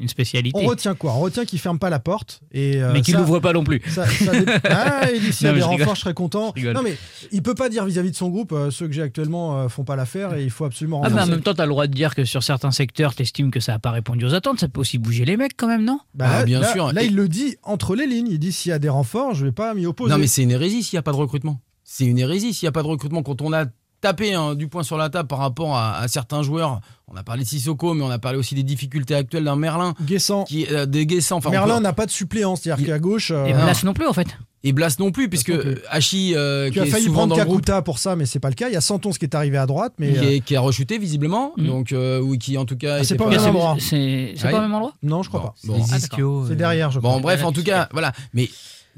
une, 0.00 0.08
spécialité. 0.08 0.58
On 0.62 0.66
retient 0.66 0.94
quoi? 0.94 1.12
On 1.14 1.20
retient 1.20 1.44
qu'il 1.44 1.58
ferme 1.58 1.78
pas 1.78 1.90
la 1.90 1.98
porte 1.98 2.40
et 2.52 2.76
euh, 2.82 2.92
mais 2.92 3.00
qu'il 3.02 3.14
ça- 3.14 3.20
l'ouvre 3.20 3.40
pas 3.40 3.52
non 3.52 3.62
plus. 3.64 3.82
Ça, 3.88 4.06
ça 4.06 4.32
dé- 4.32 4.44
ah, 4.70 5.10
il 5.14 5.20
dit 5.20 5.32
s'il 5.32 5.46
y 5.46 5.50
a 5.50 5.52
des 5.54 5.60
rigole. 5.62 5.78
renforts, 5.80 5.94
je 5.96 6.00
serais 6.00 6.14
content. 6.14 6.52
Je. 6.56 6.68
Non, 6.68 6.80
mais 6.82 6.96
il 7.32 7.42
peut 7.42 7.54
pas 7.54 7.68
dire 7.68 7.84
vis-à-vis 7.84 8.10
de 8.10 8.16
son 8.16 8.28
groupe, 8.28 8.52
euh, 8.52 8.70
ceux 8.70 8.86
que 8.86 8.92
j'ai 8.94 9.02
actuellement 9.02 9.58
euh, 9.60 9.68
font 9.68 9.84
pas 9.84 9.96
l'affaire 9.96 10.34
et 10.34 10.44
il 10.44 10.50
faut 10.50 10.64
absolument 10.66 11.00
Ah, 11.04 11.08
mais 11.10 11.22
en 11.22 11.26
même 11.26 11.40
temps, 11.42 11.54
tu 11.54 11.60
as 11.60 11.64
le 11.66 11.70
droit 11.70 11.86
de 11.86 11.94
dire 11.94 12.14
que 12.14 12.24
sur 12.24 12.42
certains 12.42 12.70
secteurs, 12.70 13.14
tu 13.14 13.22
estimes 13.22 13.50
que 13.50 13.60
ça 13.60 13.72
n'a 13.72 13.78
pas 13.78 13.90
répondu 13.90 14.24
aux 14.26 14.34
attentes. 14.34 14.60
Ça 14.60 14.68
peut 14.68 14.80
aussi 14.80 14.98
bouger 14.98 15.24
les 15.24 15.36
mecs 15.36 15.56
quand 15.56 15.68
même, 15.68 15.84
non? 15.84 15.98
Bah, 16.14 16.26
Ah, 16.40 16.44
bien 16.44 16.62
sûr. 16.64 16.92
Là, 16.92 17.02
il 17.02 17.14
le 17.14 17.28
dit 17.28 17.56
entre 17.64 17.94
les 17.94 18.06
lignes. 18.06 18.28
Il 18.30 18.38
dit 18.38 18.52
s'il 18.52 18.70
y 18.70 18.72
a 18.72 18.78
des 18.78 18.88
renforts, 18.88 18.97
je 19.32 19.44
vais 19.44 19.52
pas 19.52 19.74
m'y 19.74 19.86
opposer. 19.86 20.12
Non, 20.12 20.18
mais 20.18 20.26
c'est 20.26 20.42
une 20.42 20.50
hérésie 20.50 20.82
s'il 20.82 20.96
n'y 20.96 21.00
a 21.00 21.02
pas 21.02 21.12
de 21.12 21.16
recrutement. 21.16 21.60
C'est 21.84 22.04
une 22.04 22.18
hérésie 22.18 22.52
s'il 22.54 22.66
n'y 22.66 22.68
a 22.68 22.72
pas 22.72 22.82
de 22.82 22.88
recrutement. 22.88 23.22
Quand 23.22 23.40
on 23.42 23.52
a 23.52 23.64
tapé 24.00 24.32
hein, 24.34 24.54
du 24.54 24.68
poing 24.68 24.82
sur 24.84 24.96
la 24.96 25.08
table 25.10 25.26
par 25.26 25.38
rapport 25.40 25.74
à, 25.76 25.98
à 25.98 26.06
certains 26.08 26.42
joueurs, 26.42 26.80
on 27.08 27.16
a 27.16 27.22
parlé 27.24 27.42
de 27.42 27.48
Sissoko, 27.48 27.94
mais 27.94 28.04
on 28.04 28.10
a 28.10 28.18
parlé 28.18 28.38
aussi 28.38 28.54
des 28.54 28.62
difficultés 28.62 29.14
actuelles 29.14 29.44
d'un 29.44 29.56
Merlin. 29.56 29.94
Guessant. 30.02 30.44
Qui, 30.44 30.66
euh, 30.70 30.86
des 30.86 31.04
Guessant. 31.06 31.38
Enfin, 31.38 31.50
Merlin 31.50 31.76
peut- 31.78 31.82
n'a 31.82 31.92
pas 31.92 32.06
de 32.06 32.10
suppléant, 32.10 32.54
c'est-à-dire 32.54 32.86
qu'à 32.86 32.98
gauche. 32.98 33.30
euh, 33.32 33.46
Et 33.46 33.52
Blas 33.52 33.80
non 33.84 33.94
plus, 33.94 34.06
en 34.06 34.12
fait. 34.12 34.28
Et 34.64 34.72
Blas 34.72 34.96
non 34.98 35.10
plus, 35.12 35.28
puisque. 35.28 35.52
Hachi, 35.88 36.34
euh, 36.36 36.70
qui 36.70 36.78
as 36.80 36.84
est 36.84 36.90
failli 36.90 37.08
prendre 37.08 37.34
Kakuta 37.34 37.80
pour 37.82 37.98
ça, 37.98 38.14
mais 38.16 38.26
c'est 38.26 38.40
pas 38.40 38.48
le 38.50 38.54
cas. 38.54 38.68
Il 38.68 38.74
y 38.74 38.76
a 38.76 38.80
Santon 38.80 39.10
qui 39.10 39.24
est 39.24 39.34
arrivé 39.34 39.56
à 39.56 39.66
droite, 39.66 39.94
mais 39.98 40.12
qui, 40.12 40.18
euh, 40.18 40.30
est- 40.32 40.40
qui 40.40 40.54
a 40.56 40.60
rechuté 40.60 40.98
visiblement, 40.98 41.52
Mm. 41.56 41.66
donc 41.66 41.92
euh, 41.92 42.20
ou 42.20 42.36
qui 42.36 42.58
en 42.58 42.64
tout 42.66 42.76
cas. 42.76 42.98
Ah, 43.00 43.04
c'est 43.04 43.16
pas 43.16 43.24
au 43.26 43.30
même 43.30 43.38
pas- 43.40 43.46
endroit. 43.48 43.76
C'est 43.80 44.34
c'est 44.36 44.46
Ah 44.48 44.50
pas 44.50 44.58
au 44.58 44.62
même 44.62 44.74
endroit? 44.74 44.92
Non, 45.02 45.22
je 45.22 45.28
crois 45.28 45.42
pas. 45.42 45.54
Bon. 45.64 45.80
Ah, 45.90 45.96
C'est 46.48 46.56
derrière, 46.56 46.90
je 46.90 46.98
crois. 46.98 47.12
Bon, 47.14 47.20
bref, 47.20 47.42
en 47.44 47.52
tout 47.52 47.62
cas, 47.64 47.88
voilà. 47.92 48.12
Mais 48.34 48.48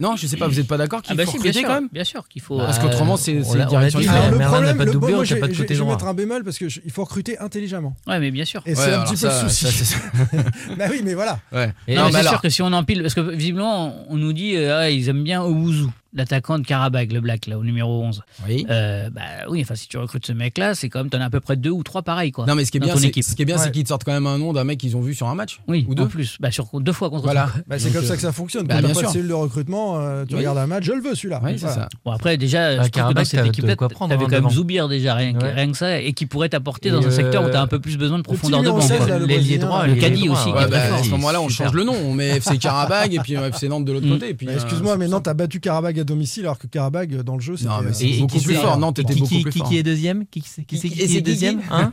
non, 0.01 0.17
je 0.17 0.27
sais 0.27 0.37
pas, 0.37 0.49
vous 0.49 0.55
n'êtes 0.57 0.67
pas 0.67 0.77
d'accord 0.79 1.03
qu'il 1.03 1.13
Ah 1.13 1.15
bah 1.17 1.25
faut 1.27 1.33
si, 1.33 1.37
bien 1.39 1.51
recruter 1.51 1.59
sûr, 1.61 1.69
quand 1.69 1.75
même 1.81 1.89
bien 1.93 2.05
sûr 2.05 2.27
qu'il 2.29 2.43
faut. 2.43 2.57
Parce 2.59 2.79
Euh, 2.79 2.83
qu'autrement, 2.83 3.17
c'est 3.17 3.39
on 3.39 3.45
c'est 3.45 3.67
direction 3.67 4.01
le 4.01 4.07
Merlin 4.07 4.39
n'a 4.39 4.47
problème, 4.49 4.77
pas 4.77 4.85
de 4.85 4.89
le- 4.89 4.93
doublure, 4.95 5.17
pas 5.19 5.21
de 5.23 5.25
je- 5.25 5.35
côté 5.63 5.75
je 5.75 5.83
vais 5.83 5.89
mettre 5.91 6.07
un 6.07 6.15
bémol 6.15 6.43
parce 6.43 6.59
qu'il 6.59 6.71
faut 6.91 7.05
recruter 7.05 7.39
intelligemment. 7.39 7.95
Ouais, 8.07 8.19
mais 8.19 8.31
bien 8.31 8.45
sûr. 8.45 8.63
Et 8.67 8.71
Ouais, 8.71 8.77
c'est 8.77 8.93
un 8.95 9.03
petit 9.05 9.17
peu 9.17 9.27
le 9.29 9.49
souci. 9.49 9.95
bah 10.79 10.85
oui, 10.91 11.03
mais 11.05 11.15
voilà. 11.15 11.39
Ouais. 11.53 11.73
Et 11.87 11.95
Non, 11.95 12.03
non, 12.03 12.07
mais 12.07 12.13
c'est 12.13 12.19
alors- 12.21 12.33
sûr 12.33 12.41
que 12.43 12.49
si 12.49 12.63
on 12.63 12.73
empile, 12.73 13.03
parce 13.03 13.15
que 13.15 13.21
visiblement, 13.21 13.95
on 14.09 14.17
nous 14.17 14.33
dit 14.33 14.57
euh, 14.57 14.79
ah, 14.81 14.91
ils 14.91 15.09
aiment 15.09 15.23
bien 15.25 15.43
Owuzu, 15.43 15.85
l'attaquant 16.13 16.59
de 16.59 16.67
Karabag, 16.67 17.13
le 17.13 17.21
black, 17.21 17.47
là, 17.47 17.59
au 17.59 17.65
numéro 17.65 18.03
11. 18.03 18.23
Oui. 18.49 18.67
Euh, 18.71 19.11
bah 19.11 19.21
oui, 19.49 19.61
enfin, 19.63 19.75
si 19.75 19.89
tu 19.89 19.97
recrutes 19.99 20.27
ce 20.27 20.33
mec-là, 20.33 20.75
c'est 20.75 20.89
comme 20.89 21.09
t'en 21.09 21.21
as 21.21 21.27
à 21.27 21.31
peu 21.31 21.41
près 21.41 21.57
deux 21.57 21.71
ou 21.71 21.83
trois 21.83 22.03
pareils, 22.03 22.33
quoi. 22.33 22.47
Non, 22.47 22.55
mais 22.55 22.65
ce 22.65 22.71
qui 22.73 22.79
est 22.79 22.81
bien, 22.81 22.97
c'est 22.97 23.23
ce 23.23 23.35
qui 23.37 23.43
est 23.43 23.45
bien, 23.45 23.59
c'est 23.59 23.67
Ouais. 23.67 23.71
qu'ils 23.71 23.85
te 23.85 23.89
sortent 23.89 24.05
quand 24.05 24.13
même 24.13 24.27
un 24.27 24.39
nom 24.39 24.53
d'un 24.53 24.65
mec 24.65 24.79
qu'ils 24.79 24.97
ont 24.97 25.01
vu 25.01 25.15
sur 25.15 25.29
un 25.29 25.35
match. 25.35 25.61
Oui, 25.69 25.85
ou 25.89 25.95
deux. 25.95 26.03
en 26.05 26.07
plus. 26.07 26.37
Bah, 26.41 26.51
sur 26.51 26.67
deux 26.81 26.93
fois 26.93 27.11
contre 27.11 27.25
Voilà. 27.25 27.51
Bah, 27.67 27.79
c'est 27.79 27.91
comme 27.93 28.05
ça 28.05 28.13
euh, 28.13 28.17
que 28.17 28.23
ça 28.23 28.33
fonctionne. 28.33 28.67
bah, 28.67 28.75
Quand 28.77 28.81
t'as 28.83 28.87
bien 28.89 28.95
pas 28.95 29.01
de 29.01 29.07
sûr. 29.07 29.13
cellule 29.13 29.29
de 29.29 29.35
recrutement, 29.35 30.01
euh, 30.01 30.25
tu 30.25 30.35
Oui. 30.35 30.39
regardes 30.41 30.59
un 30.59 30.67
match, 30.67 30.85
je 30.85 30.93
le 30.93 31.01
veux 31.01 31.15
celui-là. 31.15 31.41
Oui, 31.45 31.53
c'est 31.59 31.69
ça. 31.69 31.89
Bon, 32.05 32.11
après, 32.13 32.37
déjà, 32.37 32.83
je 32.83 32.89
Karabakh, 32.89 33.27
cette 33.27 33.47
équipe-là, 33.47 33.77
t'avais 33.77 33.95
hein, 33.95 34.19
quand 34.19 34.29
même. 34.31 34.51
Zoubir 34.51 34.89
déjà, 34.89 35.15
rien, 35.15 35.35
Ouais. 35.39 35.53
rien 35.53 35.71
que 35.71 35.77
ça, 35.77 36.01
et 36.01 36.13
qui 36.13 36.27
pourrait 36.27 36.49
t'apporter 36.49 36.91
dans 36.91 37.07
un 37.07 37.11
secteur 37.11 37.45
où 37.45 37.47
euh, 37.47 37.53
t'as 37.53 37.63
un 37.63 37.67
peu 37.67 37.79
plus 37.79 37.97
besoin 37.97 38.19
de 38.19 38.23
profondeur 38.23 38.63
de 38.63 38.69
banc. 38.71 38.81
16, 38.81 38.99
quoi. 38.99 39.07
là, 39.09 39.19
le 39.19 39.27
L'ailier 39.27 39.59
droit, 39.59 39.87
le 39.87 39.95
caddie 39.95 40.29
aussi, 40.29 40.51
bah, 40.53 40.67
à 40.73 41.03
ce 41.03 41.11
moment-là, 41.11 41.41
on 41.41 41.49
change 41.49 41.73
le 41.73 41.85
nom. 41.85 41.95
On 42.05 42.15
met 42.15 42.37
FC 42.39 42.59
Karabag 42.59 43.15
et 43.15 43.19
puis 43.21 43.37
euh, 43.37 43.49
FC 43.49 43.69
Nantes 43.69 43.85
de 43.85 43.93
l'autre 43.93 44.07
Mm. 44.07 44.11
côté. 44.11 44.29
et 44.31 44.35
puis, 44.35 44.47
Bah, 44.47 44.53
euh, 44.53 44.57
Excuse-moi, 44.57 44.97
mais 44.97 45.07
Nantes 45.09 45.29
a 45.29 45.35
battu 45.35 45.61
Karabag 45.61 46.00
à 46.01 46.05
domicile 46.05 46.43
alors 46.45 46.59
que 46.59 46.67
Karabag 46.67 47.23
dans 47.23 47.35
le 47.37 47.41
jeu, 47.41 47.57
c'était. 47.57 47.71
Euh, 47.71 47.93
c'est 47.93 48.07
beaucoup 48.19 48.39
qui 48.39 48.45
plus 48.45 48.55
fort. 48.57 48.79
Nantes 48.79 48.99
était 48.99 49.15
Qui- 49.15 49.21
beaucoup 49.21 49.35
qui- 49.35 49.43
plus 49.43 49.53
fort. 49.53 49.69
Qui 49.69 49.79
est 49.79 49.83
deuxième 49.83 50.27
Qui 50.27 50.43
c'est 50.47 50.65
qui, 50.65 50.77
c'est 50.79 50.89
qui 50.89 51.01
Et 51.01 51.07
qui 51.09 51.17
est 51.17 51.21
deuxième 51.21 51.61
hein 51.71 51.91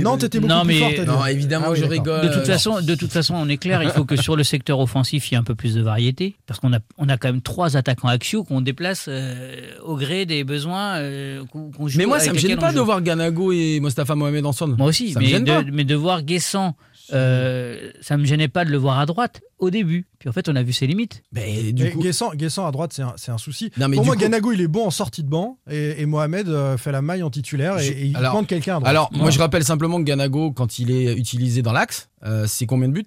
Nantes 0.00 0.24
était 0.24 0.40
beaucoup 0.40 0.52
Non, 0.52 0.60
plus 0.64 0.74
mais- 0.74 0.80
fort. 0.80 0.90
dit. 0.90 1.10
Non, 1.10 1.26
évidemment, 1.26 1.66
Ah 1.68 1.72
oui, 1.72 1.78
je 1.80 1.84
rigole. 1.84 2.28
De 2.28 2.32
toute, 2.34 2.46
façon, 2.46 2.80
de 2.80 2.94
toute 2.94 3.12
façon, 3.12 3.34
on 3.36 3.48
est 3.48 3.56
clair, 3.58 3.82
il 3.82 3.90
faut 3.90 4.04
que 4.04 4.16
sur 4.16 4.36
le 4.36 4.44
secteur 4.44 4.78
offensif, 4.80 5.30
il 5.30 5.34
y 5.34 5.36
ait 5.36 5.38
un 5.38 5.44
peu 5.44 5.54
plus 5.54 5.74
de 5.74 5.82
variété. 5.82 6.36
Parce 6.46 6.60
qu'on 6.60 6.72
a, 6.72 6.78
on 6.98 7.08
a 7.08 7.16
quand 7.16 7.28
même 7.28 7.42
trois 7.42 7.76
attaquants 7.76 8.08
axiaux 8.08 8.44
qu'on 8.44 8.60
déplace 8.60 9.06
euh, 9.08 9.54
au 9.84 9.96
gré 9.96 10.26
des 10.26 10.44
besoins 10.44 10.96
euh, 10.96 11.42
qu'on 11.52 11.88
joue. 11.88 11.98
Mais 11.98 12.06
moi, 12.06 12.20
ça 12.20 12.32
me 12.32 12.38
gêne 12.38 12.56
pas 12.58 12.72
de 12.72 12.80
voir 12.80 13.02
Ganago 13.02 13.52
et 13.52 13.80
Mostafa 13.80 14.14
Mohamed 14.14 14.46
en 14.46 14.52
son. 14.52 14.68
Moi 14.68 14.86
aussi, 14.88 15.12
Ça 15.12 15.20
me 15.20 15.24
mais 15.24 15.30
gêne 15.30 15.44
pas. 15.44 15.62
de, 15.62 15.70
mais 15.70 15.84
de 15.84 15.94
voir 15.94 16.22
Guessant, 16.22 16.76
euh, 17.12 17.90
ça 18.00 18.16
me 18.16 18.24
gênait 18.24 18.48
pas 18.48 18.64
de 18.64 18.70
le 18.70 18.76
voir 18.78 18.98
à 18.98 19.06
droite 19.06 19.42
au 19.58 19.70
début. 19.70 20.06
Puis 20.18 20.28
en 20.28 20.32
fait, 20.32 20.48
on 20.48 20.56
a 20.56 20.62
vu 20.62 20.72
ses 20.72 20.86
limites. 20.86 21.22
Mais 21.32 21.72
du 21.72 21.84
Mais 21.84 21.90
coup, 21.90 22.00
Guessant, 22.00 22.34
Guessant 22.34 22.66
à 22.66 22.70
droite, 22.72 22.92
c'est 22.94 23.02
un, 23.02 23.12
c'est 23.16 23.30
un 23.30 23.38
souci. 23.38 23.70
Non, 23.76 23.88
mais 23.88 23.96
Pour 23.96 24.04
moi, 24.06 24.14
coup- 24.14 24.20
Ganago, 24.22 24.52
il 24.52 24.60
est 24.60 24.68
bon 24.68 24.86
en 24.86 24.90
sortie 24.90 25.22
de 25.22 25.28
banc 25.28 25.58
et, 25.70 26.00
et 26.00 26.06
Mohamed 26.06 26.48
euh, 26.48 26.76
fait 26.76 26.92
la 26.92 27.02
maille 27.02 27.22
en 27.22 27.30
titulaire 27.30 27.78
et, 27.78 28.06
il 28.06 28.16
alors- 28.16 28.32
demande 28.32 28.46
quelqu'un 28.46 28.76
à 28.76 28.78
droite. 28.80 28.90
alors 28.90 29.10
moi 29.12 29.26
Ouais. 29.26 29.32
je 29.32 29.38
rappelle 29.38 29.64
simplement 29.64 29.98
que 29.98 30.04
Ganago, 30.04 30.50
quand 30.52 30.78
il 30.78 30.90
est 30.90 31.14
utilisé 31.14 31.62
dans 31.62 31.72
l'axe, 31.72 32.08
euh, 32.24 32.46
c'est 32.46 32.66
combien 32.66 32.88
de 32.88 32.94
buts? 32.94 33.04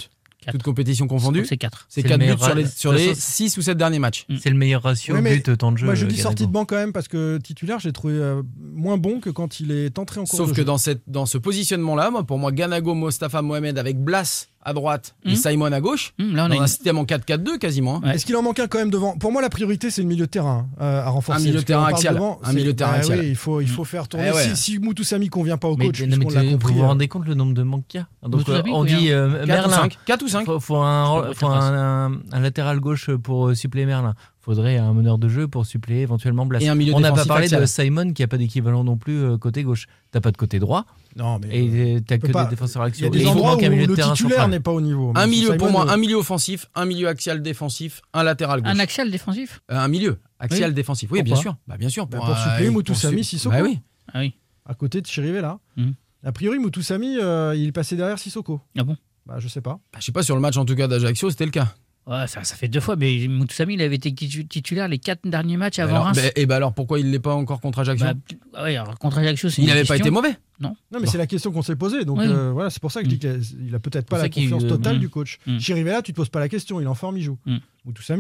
Toutes 0.52 0.64
compétitions 0.64 1.08
confondues 1.08 1.46
C'est 1.46 1.58
4. 1.58 1.88
C'est 1.90 2.04
4 2.04 2.20
buts 2.20 2.44
sur 2.44 2.56
les, 2.56 2.66
sur 2.66 2.94
les 2.94 3.16
6 3.16 3.58
ou 3.58 3.62
7 3.62 3.78
derniers 3.78 4.00
matchs. 4.00 4.26
C'est 4.42 4.50
le 4.50 4.56
meilleur 4.56 4.84
ratio 4.84 5.16
but 5.22 5.50
euh, 5.50 5.56
temps 5.56 5.72
de 5.72 5.78
jeu. 5.78 5.86
Moi 5.86 5.96
je 5.96 6.06
dis 6.06 6.20
euh, 6.20 6.24
sortie 6.24 6.48
de 6.48 6.52
banc 6.52 6.66
quand 6.66 6.76
même 6.76 6.94
parce 6.94 7.08
que 7.08 7.38
titulaire, 7.38 7.80
j'ai 7.80 7.92
trouvé 7.92 8.14
euh, 8.14 8.42
moins 8.60 8.98
bon 8.98 9.20
que 9.20 9.30
quand 9.30 9.60
il 9.60 9.72
est 9.72 9.98
entré 10.00 10.20
en 10.20 10.26
cours 10.26 10.38
Sauf 10.38 10.54
que 10.54 10.62
dans 10.62 10.78
cette 10.78 11.02
dans 11.08 11.26
ce 11.26 11.38
positionnement 11.38 11.96
là, 11.96 12.12
moi, 12.12 12.24
pour 12.24 12.38
moi 12.38 12.52
Ganago, 12.52 12.94
Mostafa 12.94 13.42
Mohamed 13.42 13.78
avec 13.78 14.00
Blas 14.00 14.48
à 14.62 14.74
droite 14.74 15.16
et 15.24 15.32
hmm. 15.32 15.36
Simon 15.36 15.72
à 15.72 15.80
gauche. 15.80 16.14
Mmh, 16.18 16.36
là, 16.36 16.46
on, 16.48 16.52
a 16.52 16.56
une... 16.56 16.64
un 16.64 16.68
système 16.68 16.98
en 16.98 17.06
4-4-2 17.06 17.58
quasiment. 17.58 18.02
Hein. 18.04 18.12
Est-ce 18.12 18.26
qu'il 18.26 18.36
en 18.36 18.42
manque 18.42 18.60
un 18.60 18.68
quand 18.68 18.80
même 18.80 18.90
devant? 18.90 19.18
Pour 19.18 19.32
moi, 19.32 19.42
la 19.42 19.50
priorité, 19.50 19.90
c'est 19.90 20.02
le 20.02 20.08
milieu 20.08 20.26
de 20.26 20.32
terrain 20.32 20.68
euh, 20.82 21.02
à 21.02 21.10
renforcer. 21.10 21.42
Un 21.42 21.46
milieu 21.46 21.60
de 21.60 21.66
terrain 21.66 21.86
axial. 21.86 22.20
Un 22.44 22.54
milieu 22.54 22.74
de 22.74 22.78
terrain 22.78 23.00
ah 23.02 23.16
il 23.16 23.36
faut, 23.36 23.62
il 23.62 23.68
faut 23.68 23.84
hmm. 23.84 23.86
faire 23.86 24.04
eh 24.06 24.08
tourner. 24.10 24.28
Eh 24.30 24.36
ouais. 24.36 24.56
Si, 24.56 24.74
si 24.74 24.80
Moutoussamy 24.80 25.30
convient 25.30 25.58
pas 25.58 25.68
au 25.68 25.78
coach, 25.78 26.02
mais, 26.02 26.08
mais 26.08 26.56
vous 26.56 26.74
vous 26.74 26.84
hein. 26.84 26.88
rendez 26.88 27.08
compte 27.08 27.26
le 27.26 27.34
nombre 27.34 27.54
de 27.54 27.64
manques 27.64 27.86
qu'il 27.88 28.00
y 28.00 28.04
a? 28.04 28.08
On 28.22 28.84
dit 28.84 29.12
hein. 29.12 29.46
Merlin. 29.46 29.86
Ou 29.86 29.90
4 30.06 30.22
ou 30.24 30.28
5. 30.28 30.48
Il 30.48 30.60
faut, 30.60 30.76
un, 30.76 32.12
latéral 32.34 32.80
gauche 32.80 33.10
pour 33.12 33.48
euh, 33.48 33.56
suppléer 33.56 33.86
Merlin. 33.86 34.16
Faudrait 34.42 34.78
un 34.78 34.94
meneur 34.94 35.18
de 35.18 35.28
jeu 35.28 35.48
pour 35.48 35.66
suppléer 35.66 36.02
éventuellement 36.02 36.46
Blas. 36.46 36.60
Et 36.62 36.70
un 36.70 36.76
milieu 36.76 36.94
on 36.94 37.02
n'a 37.02 37.12
pas 37.12 37.26
parlé 37.26 37.50
de 37.50 37.66
Simon 37.66 38.14
qui 38.14 38.24
a 38.24 38.28
pas 38.28 38.38
d'équivalent 38.38 38.84
non 38.84 38.96
plus 38.96 39.22
euh, 39.22 39.38
côté 39.38 39.64
gauche. 39.64 39.88
T'as 40.12 40.22
pas 40.22 40.32
de 40.32 40.38
côté 40.38 40.60
droit. 40.60 40.86
Non, 41.18 41.40
mais. 41.40 41.58
Et 41.58 41.96
euh, 41.96 42.00
t'as 42.06 42.20
que 42.20 42.28
pas. 42.28 42.46
des 42.46 42.52
défenseurs 42.52 42.84
axiaux. 42.84 43.10
Il 43.12 43.20
y 43.20 43.22
a 43.22 43.24
des 43.24 43.28
endroits 43.28 43.58
où, 43.58 43.60
le 43.60 43.96
titulaire 43.96 44.48
n'est 44.48 44.60
pas 44.60 44.72
au 44.72 44.82
niveau. 44.82 45.12
Un 45.16 45.28
milieu, 45.28 45.58
pour 45.58 45.72
moi, 45.72 45.92
un 45.92 45.98
milieu 45.98 46.16
offensif, 46.16 46.68
un 46.76 46.86
milieu 46.86 47.08
axial 47.08 47.42
défensif, 47.42 48.02
un 48.14 48.24
latéral 48.24 48.62
gauche. 48.62 48.72
Un 48.72 48.80
axial 48.80 49.10
défensif? 49.10 49.62
Euh, 49.72 49.78
un 49.78 49.88
milieu 49.88 50.20
axial 50.40 50.74
défensif. 50.74 51.12
Oui, 51.12 51.24
bien 51.24 51.36
sûr. 51.36 51.56
Bah, 51.68 51.78
bien 51.78 51.90
sûr. 51.90 52.06
Bah, 52.06 52.18
pour, 52.20 52.30
euh, 52.30 52.36
suppléer 52.36 52.70
Moutoussamy, 52.70 53.24
Sissoko. 53.24 53.56
Bah, 53.56 53.64
oui. 53.64 53.80
Ah 54.14 54.20
oui. 54.20 54.36
À 54.66 54.76
côté 54.76 55.02
de 55.02 55.08
Chirivella. 55.08 55.60
Mhm. 55.76 55.94
A 56.24 56.32
priori, 56.32 56.60
Moutoussamy, 56.60 57.18
il 57.56 57.74
passait 57.74 57.96
derrière 57.96 58.20
Sissoko. 58.20 58.62
Ah 58.78 58.84
bon? 58.84 58.96
Bah, 59.26 59.36
je 59.40 59.48
sais 59.48 59.62
pas. 59.62 59.80
Je 59.98 60.06
sais 60.06 60.12
pas, 60.12 60.24
sur 60.24 60.36
le 60.36 60.42
match 60.42 60.56
en 60.56 60.66
tout 60.66 60.76
cas 60.76 60.88
d'Ajaccio, 60.88 61.30
c'était 61.30 61.46
le 61.46 61.52
cas. 61.52 61.74
Ouais, 62.08 62.26
ça, 62.28 62.46
ça, 62.46 62.56
fait 62.56 62.70
deux 62.70 62.80
fois, 62.80 62.96
mais 62.96 63.28
Moutoussamy, 63.28 63.74
il 63.74 63.82
avait 63.82 63.96
été 63.96 64.14
titulaire 64.14 64.88
les 64.88 64.98
quatre 64.98 65.28
derniers 65.28 65.58
matchs 65.58 65.80
avant 65.80 65.96
alors, 65.96 66.06
Reims. 66.06 66.18
Et 66.18 66.32
eh 66.38 66.46
ben 66.46 66.56
alors 66.56 66.74
pourquoi 66.74 67.00
il 67.00 67.08
ne 67.08 67.12
l'est 67.12 67.20
pas 67.20 67.34
encore 67.34 67.60
contre 67.60 67.80
Ajaccio 67.80 68.06
bah, 68.06 68.14
ah 68.54 68.72
Il 68.72 69.66
n'avait 69.66 69.84
pas 69.84 69.98
été 69.98 70.10
mauvais 70.10 70.38
Non. 70.62 70.74
Non, 70.94 71.00
mais 71.02 71.08
c'est 71.08 71.18
la 71.18 71.28
question 71.28 71.52
qu'on 71.52 71.62
s'est 71.62 71.76
posée. 71.76 72.06
Donc 72.06 72.20
euh, 72.20 72.52
voilà, 72.54 72.70
c'est 72.70 72.82
pour 72.82 72.94
ça 72.94 73.04
que 73.04 73.10
je 73.10 73.14
dis 73.14 73.28
mm. 73.28 73.42
qu'il 73.42 73.72
n'a 73.72 73.80
peut-être 73.80 74.08
pas 74.08 74.20
la 74.20 74.30
confiance 74.30 74.64
euh, 74.64 74.70
totale 74.70 75.00
du 75.00 75.08
mm. 75.08 75.10
coach. 75.10 75.40
Mmh. 75.46 75.60
Chirivella, 75.60 76.02
tu 76.02 76.12
ne 76.12 76.14
te 76.14 76.18
poses 76.22 76.30
pas 76.30 76.40
la 76.40 76.48
question, 76.48 76.80
il 76.80 76.86
est 76.86 76.88
en 76.88 76.96
forme, 76.96 77.18
il 77.18 77.24
joue. 77.24 77.38
Mm. 77.46 77.58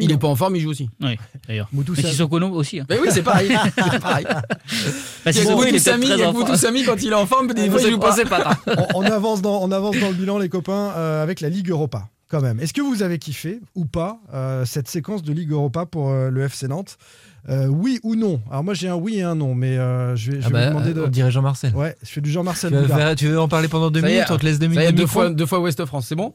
Il 0.02 0.08
n'est 0.08 0.18
pas 0.18 0.28
en 0.28 0.36
forme, 0.36 0.58
il 0.58 0.62
joue 0.62 0.70
aussi. 0.70 0.90
Oui, 1.02 1.18
d'ailleurs. 1.48 1.70
Moutoussamy. 1.72 2.52
Aussi. 2.52 2.80
Hein. 2.80 2.86
Mais 2.90 3.00
oui, 3.00 3.08
c'est 3.12 3.24
pareil. 3.24 3.50
pareil. 4.02 4.26
Bah, 4.26 5.32
quand 5.34 7.02
il 7.02 7.12
est 7.12 7.14
en 7.14 7.26
forme, 7.26 7.54
des 7.54 7.64
ah, 7.64 7.72
fois, 7.72 7.82
il 7.82 7.92
joue 7.92 8.00
pas. 8.00 8.16
On 8.96 9.04
avance 9.04 9.42
dans 9.42 9.66
le 9.68 10.14
bilan, 10.14 10.38
les 10.38 10.50
copains, 10.50 10.94
euh, 10.96 11.24
avec 11.24 11.42
la 11.42 11.50
Ligue 11.50 11.70
Europa 11.70 12.10
quand 12.28 12.42
même. 12.42 12.60
Est-ce 12.60 12.74
que 12.74 12.82
vous 12.82 13.04
avez 13.04 13.20
kiffé 13.20 13.60
ou 13.76 13.86
pas 13.86 14.20
euh, 14.34 14.66
cette 14.66 14.88
séquence 14.88 15.24
de 15.24 15.32
Ligue 15.34 15.52
Europa 15.52 15.86
pour 15.86 16.10
euh, 16.10 16.30
le 16.30 16.42
FC 16.44 16.68
Nantes? 16.68 16.98
Euh, 17.50 17.68
oui 17.68 18.00
ou 18.04 18.16
non? 18.16 18.42
Alors 18.52 18.64
moi 18.64 18.74
j'ai 18.74 18.90
un 18.90 18.96
oui 18.96 19.20
et 19.20 19.24
un 19.24 19.36
non, 19.36 19.56
mais 19.56 19.76
je 19.76 20.32
vais, 20.32 20.40
ah 20.44 20.50
bah, 20.50 20.68
demander 20.68 20.94
de... 20.94 21.02
On 21.02 21.08
dirait 21.08 21.32
Jean-Marcel. 21.32 21.74
Ouais, 21.74 21.96
je 22.04 22.10
fais 22.10 22.20
du 22.20 22.30
Jean-Marcel. 22.30 22.72
Tu, 23.16 23.28
veux, 23.28 23.40
en 23.40 23.48
parler 23.48 23.70
pendant 23.70 23.90
deux 23.90 24.02
minutes 24.02 24.26
a, 24.28 24.34
On 24.34 24.38
te 24.38 24.46
laisse 24.46 24.60
deux 24.60 24.68
minutes. 24.68 24.96
Deux, 24.96 25.08
fois, 25.08 25.30
deux 25.30 25.46
fois 25.46 25.62
France, 25.86 26.08
c'est 26.08 26.16
bon? 26.16 26.34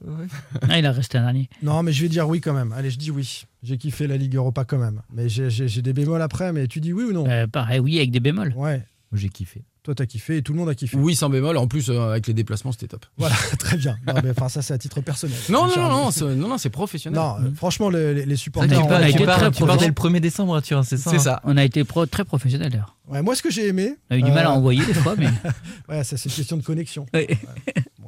Ah, 0.69 0.79
il 0.79 0.87
a 0.87 0.93
resté 0.93 1.19
un 1.19 1.23
dernier. 1.23 1.51
Non, 1.63 1.83
mais 1.83 1.93
je 1.93 2.03
vais 2.03 2.09
dire 2.09 2.29
oui 2.29 2.41
quand 2.41 2.55
même. 2.55 2.73
Allez, 2.73 2.91
je 2.91 2.99
dis 2.99 3.11
oui. 3.11 3.45
J'ai 3.63 3.77
kiffé 3.77 4.07
la 4.07 4.17
Ligue 4.17 4.37
Europa 4.37 4.65
quand 4.65 4.79
même. 4.79 5.03
Mais 5.13 5.29
j'ai 5.29 5.83
des 5.83 5.93
bémols 5.93 6.23
après, 6.23 6.53
mais 6.53 6.67
tu 6.67 6.81
dis 6.81 6.93
oui 6.93 7.05
ou 7.05 7.13
non? 7.13 7.27
Pareil, 7.49 7.81
oui 7.81 7.99
avec 7.99 8.11
des 8.11 8.21
bémols. 8.21 8.55
Ouais. 8.57 8.83
J'ai 9.13 9.29
kiffé. 9.29 9.63
Toi, 9.83 9.97
t'as 9.97 10.07
kiffé 10.07 10.37
et 10.37 10.43
tout 10.43 10.53
le 10.53 10.61
monde 10.61 10.69
a 10.69 10.77
kiffé. 10.77 10.97
Oui, 10.97 11.17
sans 11.17 11.29
bémol. 11.29 11.57
En 11.57 11.67
plus, 11.67 11.91
euh, 11.91 12.11
avec 12.11 12.29
les 12.29 12.35
déplacements, 12.35 12.71
c'était 12.71 12.87
top. 12.87 13.05
Voilà, 13.17 13.35
très 13.59 13.77
bien. 13.77 13.97
Enfin, 14.31 14.49
ça, 14.49 14.63
c'est 14.63 14.73
à 14.73 14.79
titre 14.79 15.01
personnel. 15.01 15.37
Non, 15.49 15.67
non, 15.67 15.89
non, 15.89 16.11
c'est, 16.13 16.25
non, 16.37 16.57
c'est 16.57 16.71
professionnel. 16.71 17.19
Non, 17.19 17.35
euh, 17.35 17.49
mm. 17.49 17.57
franchement, 17.57 17.91
les, 17.91 18.37
supporters. 18.37 18.79
on 18.79 19.01
été 19.01 19.27
très 19.27 19.51
tu 19.51 19.65
le 19.65 19.93
1er 19.93 20.21
décembre, 20.21 20.55
hein, 20.55 20.61
tu 20.61 20.75
vois, 20.75 20.85
c'est 20.85 20.97
ça. 20.97 21.35
Hein. 21.35 21.41
On 21.43 21.57
a 21.57 21.65
été 21.65 21.85
très 21.85 22.25
professionnel 22.25 22.71
d'ailleurs. 22.71 22.97
Ouais, 23.09 23.23
moi, 23.23 23.35
ce 23.35 23.43
que 23.43 23.51
j'ai 23.51 23.67
aimé. 23.67 23.97
On 24.09 24.15
a 24.15 24.19
eu 24.19 24.23
du 24.23 24.31
mal 24.31 24.47
à 24.47 24.53
euh, 24.53 24.55
envoyer 24.55 24.87
des 24.87 24.95
fois, 24.95 25.17
mais. 25.19 25.27
ouais, 25.89 26.05
c'est 26.05 26.25
une 26.25 26.31
question 26.31 26.57
de 26.57 26.63
connexion. 26.63 27.07
Bon, 27.13 27.19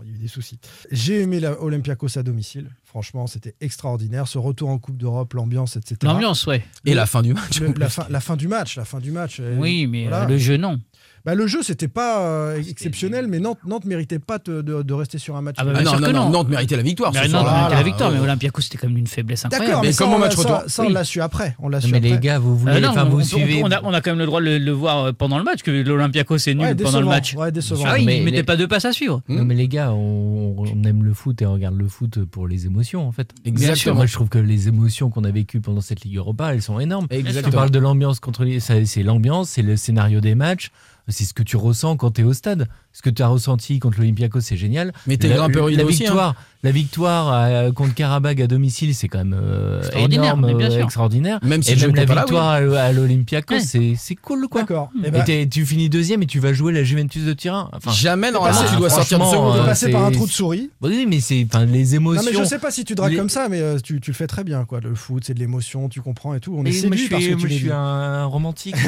il 0.04 0.10
y 0.10 0.12
a 0.12 0.14
eu 0.14 0.18
des 0.18 0.28
soucis. 0.28 0.60
J'ai 0.92 1.22
aimé 1.22 1.40
l'Olympiakos 1.40 2.16
à 2.16 2.22
domicile. 2.22 2.70
Franchement, 2.84 3.26
c'était 3.26 3.56
extraordinaire. 3.60 4.28
Ce 4.28 4.38
retour 4.38 4.68
en 4.68 4.78
Coupe 4.78 4.96
d'Europe, 4.96 5.34
l'ambiance, 5.34 5.74
etc. 5.74 5.96
L'ambiance, 6.04 6.46
ouais. 6.46 6.64
Et 6.84 6.94
la 6.94 7.06
fin 7.06 7.22
du 7.22 7.34
match. 7.34 7.60
La, 7.76 8.20
fin, 8.20 8.36
du 8.36 8.46
match, 8.46 8.76
la 8.76 8.84
fin 8.84 9.00
du 9.00 9.10
match. 9.10 9.42
Oui, 9.58 9.88
mais 9.88 10.08
le 10.28 10.38
jeu, 10.38 10.56
non. 10.56 10.78
Bah, 11.24 11.34
le 11.34 11.46
jeu, 11.46 11.62
c'était 11.62 11.88
pas 11.88 12.20
euh, 12.20 12.58
ah, 12.58 12.68
exceptionnel, 12.68 13.28
mais 13.28 13.38
Nantes, 13.38 13.60
Nantes 13.66 13.86
méritait 13.86 14.18
pas 14.18 14.38
te, 14.38 14.60
de, 14.60 14.82
de, 14.82 14.92
rester 14.92 15.16
sur 15.16 15.36
un 15.36 15.40
match. 15.40 15.56
Ah 15.58 15.64
bah, 15.64 15.72
ah, 15.78 15.82
non, 15.82 15.98
non, 15.98 16.12
non, 16.12 16.30
Nantes 16.30 16.50
méritait 16.50 16.76
la 16.76 16.82
victoire. 16.82 17.12
Mais 17.14 17.28
Nantes 17.28 17.46
méritait 17.50 17.76
la 17.76 17.82
victoire, 17.82 18.10
mais 18.12 18.18
Olympiakos, 18.18 18.60
c'était 18.60 18.76
quand 18.76 18.88
même 18.88 18.98
une 18.98 19.06
faiblesse 19.06 19.46
incroyable. 19.46 19.68
D'accord, 19.68 19.82
mais, 19.82 19.88
mais 19.88 19.94
comme 19.94 20.20
match 20.20 20.34
retour. 20.36 20.60
Ça, 20.60 20.68
ça, 20.68 20.82
on 20.82 20.90
l'a 20.90 21.04
su 21.04 21.22
après. 21.22 21.56
On 21.60 21.70
l'a 21.70 21.80
su 21.80 21.90
mais 21.90 22.00
les 22.00 22.18
gars, 22.18 22.38
vous 22.38 22.58
voulez, 22.58 22.74
euh, 22.74 22.88
enfin, 22.88 23.04
vous 23.04 23.20
on, 23.20 23.24
suivez. 23.24 23.62
On 23.64 23.70
a, 23.70 23.82
on 23.82 23.94
a, 23.94 24.02
quand 24.02 24.10
même 24.10 24.18
le 24.18 24.26
droit 24.26 24.42
de 24.42 24.58
le, 24.58 24.72
voir 24.72 25.04
euh, 25.04 25.12
pendant 25.12 25.38
le 25.38 25.44
match, 25.44 25.62
que 25.62 25.70
l'Olympiakos 25.70 26.36
est 26.36 26.54
nul 26.54 26.76
pendant 26.76 27.00
le 27.00 27.06
match. 27.06 27.34
Ouais, 27.34 27.50
décevant. 27.50 27.84
Ah 27.86 27.96
mais 28.04 28.18
ils 28.18 28.24
mettaient 28.24 28.42
pas 28.42 28.56
deux 28.56 28.68
passes 28.68 28.84
à 28.84 28.92
suivre. 28.92 29.22
Hmm. 29.28 29.36
Non, 29.38 29.44
mais 29.46 29.54
les 29.54 29.68
gars, 29.68 29.92
on, 29.92 30.56
on 30.58 30.84
aime 30.84 31.04
le 31.04 31.14
foot 31.14 31.40
et 31.40 31.46
on 31.46 31.54
regarde 31.54 31.78
le 31.78 31.88
foot 31.88 32.22
pour 32.26 32.48
les 32.48 32.66
émotions, 32.66 33.08
en 33.08 33.12
fait. 33.12 33.30
Exactement. 33.46 33.94
Moi, 33.96 34.06
je 34.06 34.12
trouve 34.12 34.28
que 34.28 34.38
les 34.38 34.68
émotions 34.68 35.08
qu'on 35.08 35.24
a 35.24 35.30
vécues 35.30 35.62
pendant 35.62 35.80
cette 35.80 36.04
Ligue 36.04 36.18
Europa, 36.18 36.52
elles 36.52 36.60
sont 36.60 36.80
énormes. 36.80 37.06
Exactement. 37.08 37.50
Tu 37.50 37.56
parles 37.56 37.70
de 37.70 37.78
l'ambiance 37.78 38.20
contre 38.20 38.44
c'est 38.60 39.02
l'ambiance, 39.02 39.50
c'est 39.50 39.62
le 39.62 39.76
scénario 39.76 40.20
des 40.20 40.34
matchs 40.34 40.70
c'est 41.08 41.24
ce 41.24 41.34
que 41.34 41.42
tu 41.42 41.56
ressens 41.56 41.96
quand 41.96 42.12
tu 42.12 42.22
es 42.22 42.24
au 42.24 42.32
stade. 42.32 42.68
Ce 42.92 43.02
que 43.02 43.10
tu 43.10 43.22
as 43.22 43.28
ressenti 43.28 43.78
contre 43.78 43.98
l'Olympiakos, 43.98 44.40
c'est 44.40 44.56
génial. 44.56 44.92
Mais 45.06 45.16
t'es 45.16 45.28
grimpeur, 45.28 45.68
la, 45.68 45.76
la, 45.76 45.82
hein. 45.82 45.86
victoire. 45.86 46.34
La 46.64 46.70
victoire 46.70 47.30
euh, 47.30 47.72
contre 47.72 47.92
Karabakh 47.92 48.40
à 48.40 48.46
domicile, 48.46 48.94
c'est 48.94 49.06
quand 49.06 49.18
même 49.18 49.36
euh, 49.38 49.80
extraordinaire, 49.80 50.34
énorme, 50.34 50.62
euh, 50.62 50.82
extraordinaire. 50.82 51.38
Même 51.42 51.62
si 51.62 51.72
et 51.72 51.76
même 51.76 51.94
la 51.94 52.06
victoire 52.06 52.48
à 52.48 52.90
l'Olympiakos, 52.90 53.60
c'est 53.60 54.14
cool, 54.22 54.48
quoi. 54.48 54.64
Eh 55.04 55.10
ben. 55.10 55.24
Tu 55.50 55.66
finis 55.66 55.90
deuxième 55.90 56.22
et 56.22 56.26
tu 56.26 56.38
vas 56.38 56.54
jouer 56.54 56.72
la 56.72 56.82
Juventus 56.82 57.24
de 57.24 57.34
Turin. 57.34 57.68
Enfin, 57.74 57.92
Jamais 57.92 58.30
normalement 58.30 58.62
tu 58.66 58.76
dois 58.76 58.86
hein, 58.86 58.96
sortir 58.96 59.18
de 59.18 59.24
seconde. 59.24 59.58
Euh, 59.58 59.64
passer 59.66 59.90
par 59.90 60.06
un 60.06 60.10
trou 60.10 60.26
de 60.26 60.32
souris. 60.32 60.70
Oui, 60.80 61.04
mais 61.06 61.20
c'est 61.20 61.46
les 61.68 61.96
émotions. 61.96 62.22
Non, 62.22 62.30
mais 62.30 62.36
je 62.36 62.44
sais 62.44 62.58
pas 62.58 62.70
si 62.70 62.86
tu 62.86 62.94
dragues 62.94 63.16
comme 63.16 63.28
ça, 63.28 63.50
mais 63.50 63.60
tu, 63.82 64.00
le 64.06 64.14
fais 64.14 64.26
très 64.26 64.42
bien, 64.42 64.64
quoi. 64.64 64.80
Le 64.80 64.94
foot, 64.94 65.22
c'est 65.26 65.34
de 65.34 65.40
l'émotion, 65.40 65.90
tu 65.90 66.00
comprends 66.00 66.32
et 66.32 66.40
tout. 66.40 66.54
On 66.56 66.62
mais 66.62 66.70
est 66.70 66.72
séduit 66.72 67.08
parce 67.08 67.24
que 67.24 67.28
tu 67.28 67.36
moi, 67.36 67.48
je 67.48 67.54
suis 67.54 67.72
un 67.72 68.24
romantique. 68.24 68.76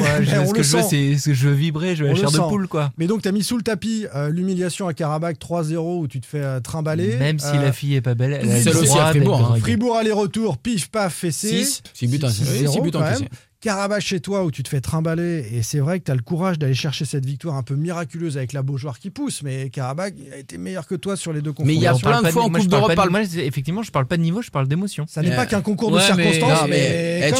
Ce 0.47 0.51
que 0.51 0.63
je 0.63 0.77
veux, 0.77 0.81
c'est 0.81 1.29
que 1.29 1.35
je 1.35 1.47
veux 1.47 1.53
vibrer, 1.53 1.95
je 1.95 2.05
veux 2.05 2.09
la 2.09 2.15
chair 2.15 2.31
de 2.31 2.39
poule, 2.39 2.67
quoi. 2.67 2.91
Mais 2.97 3.05
donc, 3.05 3.21
t'as 3.21 3.31
mis 3.31 3.43
sous 3.43 3.55
le 3.55 3.63
tapis 3.63 4.07
l'humiliation 4.31 4.87
à 4.87 4.95
Karabakh 4.95 5.37
3-0 5.37 5.99
où 5.99 6.07
tu 6.07 6.19
te 6.19 6.25
fais 6.25 6.59
trimballer. 6.61 7.17
Même 7.17 7.37
si 7.37 7.55
la 7.67 7.73
fille 7.73 7.95
est 7.95 8.01
pas 8.01 8.15
belle. 8.15 8.39
Elle 8.41 8.67
a 8.67 8.79
aussi 8.79 8.97
à 8.97 9.09
Fribourg. 9.11 9.51
Hein. 9.53 9.59
Fribourg 9.59 9.97
aller-retour, 9.97 10.57
pif, 10.57 10.89
paf, 10.89 11.13
fessé. 11.13 11.65
6 11.93 12.07
buts 12.07 12.19
en 12.23 12.29
6 12.29 12.79
buts 12.81 12.91
en 12.95 13.03
Carabas 13.59 14.01
chez 14.01 14.19
toi 14.19 14.43
où 14.43 14.51
tu 14.51 14.61
te 14.61 14.69
fais 14.69 14.81
trimballer 14.81 15.47
et 15.51 15.63
c'est 15.63 15.79
vrai 15.79 15.99
que 15.99 16.05
tu 16.05 16.11
as 16.11 16.15
le 16.15 16.21
courage 16.21 16.59
d'aller 16.59 16.75
chercher 16.75 17.05
cette 17.05 17.25
victoire 17.25 17.55
un 17.55 17.63
peu 17.63 17.75
miraculeuse 17.75 18.37
avec 18.37 18.53
la 18.53 18.61
Beaujoire 18.61 18.99
qui 18.99 19.09
pousse 19.09 19.41
mais 19.41 19.71
Carabas 19.71 20.09
a 20.31 20.37
été 20.37 20.59
meilleur 20.59 20.85
que 20.85 20.93
toi 20.93 21.15
sur 21.15 21.33
les 21.33 21.41
deux 21.41 21.53
confrontations. 21.53 21.73
Mais 21.73 21.75
il 21.75 21.83
y 21.83 21.87
a 21.87 21.95
plein 21.95 22.21
de 22.21 22.29
fois 22.29 22.43
en 22.43 22.49
Coupe 22.49 22.67
d'Europe 22.67 22.93
parle... 22.93 23.15
effectivement 23.17 23.81
je 23.81 23.91
parle 23.91 24.05
pas 24.05 24.17
de 24.17 24.21
niveau, 24.21 24.43
je 24.43 24.51
parle 24.51 24.67
d'émotion. 24.67 25.05
Ça 25.07 25.23
n'est 25.23 25.35
pas 25.35 25.47
qu'un 25.47 25.61
concours 25.61 25.91
de 25.91 25.99
circonstances 25.99 26.69
eh, 26.69 27.31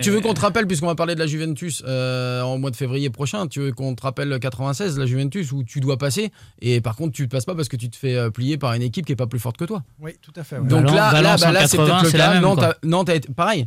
tu, 0.00 0.10
veux, 0.10 0.20
qu'on 0.20 0.34
te 0.34 0.40
rappelle 0.40 0.66
puisqu'on 0.66 0.86
va 0.86 0.94
parler 0.94 1.14
de 1.14 1.20
la 1.20 1.26
Juventus 1.26 1.82
euh, 1.86 2.40
en 2.40 2.58
mois 2.58 2.70
de 2.70 2.76
février 2.76 3.10
prochain, 3.10 3.46
tu 3.46 3.60
veux 3.60 3.72
qu'on 3.72 3.94
te 3.94 4.02
rappelle 4.02 4.38
96 4.38 4.98
la 4.98 5.06
Juventus 5.06 5.52
où 5.52 5.62
tu 5.62 5.80
dois 5.80 5.98
passer 5.98 6.32
et 6.62 6.80
par 6.80 6.96
contre 6.96 7.12
tu 7.12 7.22
ne 7.22 7.28
passes 7.28 7.44
pas 7.44 7.54
parce 7.54 7.68
que 7.68 7.76
tu 7.76 7.90
te 7.90 7.96
fais 7.96 8.16
euh, 8.16 8.30
plier 8.30 8.56
par 8.56 8.72
une 8.72 8.82
équipe 8.82 9.04
qui 9.04 9.12
est 9.12 9.16
pas 9.16 9.26
plus 9.26 9.40
forte 9.40 9.58
que 9.58 9.64
toi. 9.64 9.82
Oui, 10.00 10.12
tout 10.22 10.32
à 10.36 10.42
fait. 10.42 10.56
Donc 10.62 10.86
là, 10.86 11.20
là, 11.20 11.36
bah 11.36 11.52
là 11.52 11.68
c'est 11.68 11.76
peut-être 11.76 12.04
le 12.04 12.10
cas. 12.10 12.40
Nantes, 12.40 12.64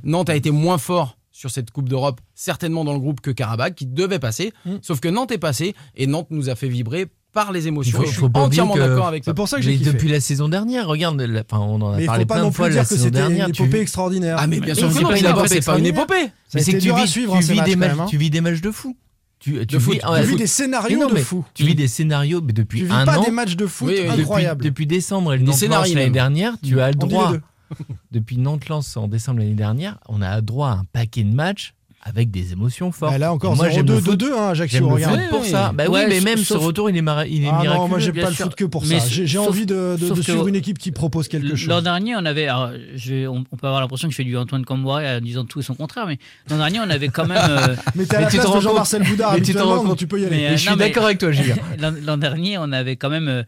Nantes 0.05 0.29
a 0.29 0.35
été 0.35 0.51
moins 0.51 0.79
fort 0.79 1.18
sur 1.39 1.49
cette 1.49 1.71
Coupe 1.71 1.87
d'Europe, 1.87 2.19
certainement 2.35 2.83
dans 2.83 2.91
le 2.91 2.99
groupe 2.99 3.21
que 3.21 3.31
Karabakh, 3.31 3.73
qui 3.73 3.85
devait 3.85 4.19
passer. 4.19 4.51
Mm. 4.65 4.75
Sauf 4.81 4.99
que 4.99 5.07
Nantes 5.07 5.31
est 5.31 5.37
passé 5.37 5.73
et 5.95 6.05
Nantes 6.05 6.27
nous 6.31 6.49
a 6.49 6.55
fait 6.55 6.67
vibrer 6.67 7.07
par 7.31 7.53
les 7.53 7.69
émotions. 7.69 8.01
Je 8.03 8.11
suis 8.11 8.25
entièrement 8.33 8.75
d'accord 8.75 9.07
avec 9.07 9.23
ça. 9.23 9.31
C'est 9.31 9.35
pour 9.35 9.47
ça 9.47 9.55
que 9.55 9.63
j'ai 9.63 9.77
depuis 9.77 10.09
la 10.09 10.19
saison 10.19 10.49
dernière, 10.49 10.85
regarde, 10.87 11.21
la, 11.21 11.43
on 11.53 11.81
en 11.81 11.93
a 11.93 12.01
parlé 12.01 12.25
plein 12.25 12.45
de 12.45 12.51
fois 12.51 12.67
la 12.67 12.83
saison 12.83 13.09
dernière. 13.09 13.47
Une 13.47 13.55
épopée 13.55 13.79
extraordinaire. 13.79 14.35
Ah 14.37 14.47
mais 14.47 14.59
bien 14.59 14.73
mais 14.73 14.81
sûr, 14.81 14.91
c'est 14.91 15.01
pas, 15.01 15.17
une 15.17 15.25
épopée. 15.25 15.47
C'est 15.47 15.65
pas 15.65 15.79
une 15.79 15.85
épopée. 15.85 16.27
Mais 16.53 16.61
c'est 16.61 16.73
que 16.73 16.79
tu 16.79 16.93
vis, 16.93 17.07
suivre, 17.07 17.39
tu, 17.39 17.57
hein, 17.57 17.63
des 17.63 17.77
matchs, 17.77 17.91
hein. 17.97 18.05
tu 18.09 18.17
vis 18.17 18.29
des 18.29 18.41
matchs 18.41 18.59
de 18.59 18.71
fou. 18.71 18.97
Tu, 19.39 19.53
vis, 19.53 20.35
des 20.35 20.47
scénarios 20.47 21.09
de 21.09 21.15
fou. 21.19 21.45
Tu 21.53 21.63
vis 21.63 21.75
des 21.75 21.87
scénarios 21.87 22.41
depuis 22.41 22.79
tu 22.79 22.85
vis 22.85 23.05
pas 23.05 23.19
des 23.19 23.31
matchs 23.31 23.55
de 23.55 23.65
foot 23.65 23.87
oui, 23.87 24.01
oui, 24.01 24.09
incroyables. 24.09 24.61
Depuis, 24.61 24.85
décembre 24.85 25.33
et 25.33 25.37
le 25.37 25.45
l'année 25.69 26.09
dernière, 26.09 26.55
tu 26.61 26.75
mm. 26.75 26.79
as 26.79 26.89
le 26.89 26.95
droit 26.95 27.33
depuis 28.11 28.37
Nantes-Lens 28.37 28.97
en 28.97 29.07
décembre 29.07 29.39
l'année 29.39 29.53
dernière, 29.53 29.97
on 30.07 30.21
a 30.21 30.41
droit 30.41 30.69
à 30.69 30.73
un 30.73 30.85
paquet 30.91 31.23
de 31.23 31.33
matchs 31.33 31.73
avec 32.01 32.31
des 32.31 32.53
émotions 32.53 32.91
fortes. 32.91 33.11
Bah 33.11 33.17
là 33.17 33.33
encore, 33.33 33.55
moi 33.55 33.69
j'aime 33.69 33.85
2 33.85 34.15
2 34.15 34.33
hein, 34.33 34.49
Ajaccio. 34.49 34.87
Regarde 34.87 35.19
pour 35.29 35.43
ça. 35.43 35.71
Bah 35.73 35.85
oui, 35.89 36.01
mais 36.07 36.21
même 36.21 36.37
sauf... 36.37 36.59
ce 36.59 36.65
retour, 36.65 36.89
il 36.89 36.95
est, 36.95 37.01
mar... 37.01 37.19
Ah 37.19 37.25
miraculeux. 37.25 37.73
Non, 37.73 37.87
moi 37.87 37.99
j'aime 37.99 38.15
pas 38.15 38.29
le 38.29 38.35
foot 38.35 38.55
que 38.55 38.65
pour 38.65 38.85
mais 38.85 38.99
ça. 38.99 39.07
J'ai 39.09 39.37
envie 39.37 39.65
de, 39.65 39.97
de, 39.99 40.21
suivre 40.21 40.47
une 40.47 40.55
équipe 40.55 40.77
qui 40.77 40.91
propose 40.91 41.27
quelque 41.27 41.55
chose. 41.55 41.67
L'an 41.67 41.81
dernier, 41.81 42.15
on 42.15 42.25
avait, 42.25 42.49
on, 42.51 43.43
peut 43.43 43.67
avoir 43.67 43.81
l'impression 43.81 44.07
que 44.07 44.13
je 44.13 44.17
fais 44.17 44.23
du 44.23 44.37
Antoine 44.37 44.65
Camboire 44.65 45.01
en 45.17 45.21
disant 45.21 45.43
tout 45.43 45.59
et 45.59 45.63
son 45.63 45.75
contraire, 45.75 46.07
mais 46.07 46.17
l'an 46.49 46.57
dernier, 46.57 46.79
on 46.79 46.89
avait 46.89 47.09
quand 47.09 47.25
même. 47.25 47.37
Euh, 47.37 47.75
mais 47.95 48.05
t'es 48.05 48.15
à 48.15 48.21
la 48.21 48.29
de 48.29 48.59
Jean-Marcel 48.61 49.03
Boudard. 49.03 49.35
tu 49.35 49.53
tu 49.97 50.07
peux 50.07 50.21
y 50.21 50.25
aller. 50.25 50.51
je 50.51 50.69
suis 50.69 50.75
d'accord 50.77 51.05
avec 51.05 51.17
toi, 51.17 51.31
Julien. 51.31 51.55
L'an 52.05 52.17
dernier, 52.17 52.57
on 52.57 52.71
avait 52.71 52.95
quand 52.95 53.09
même 53.09 53.27
euh, 53.27 53.43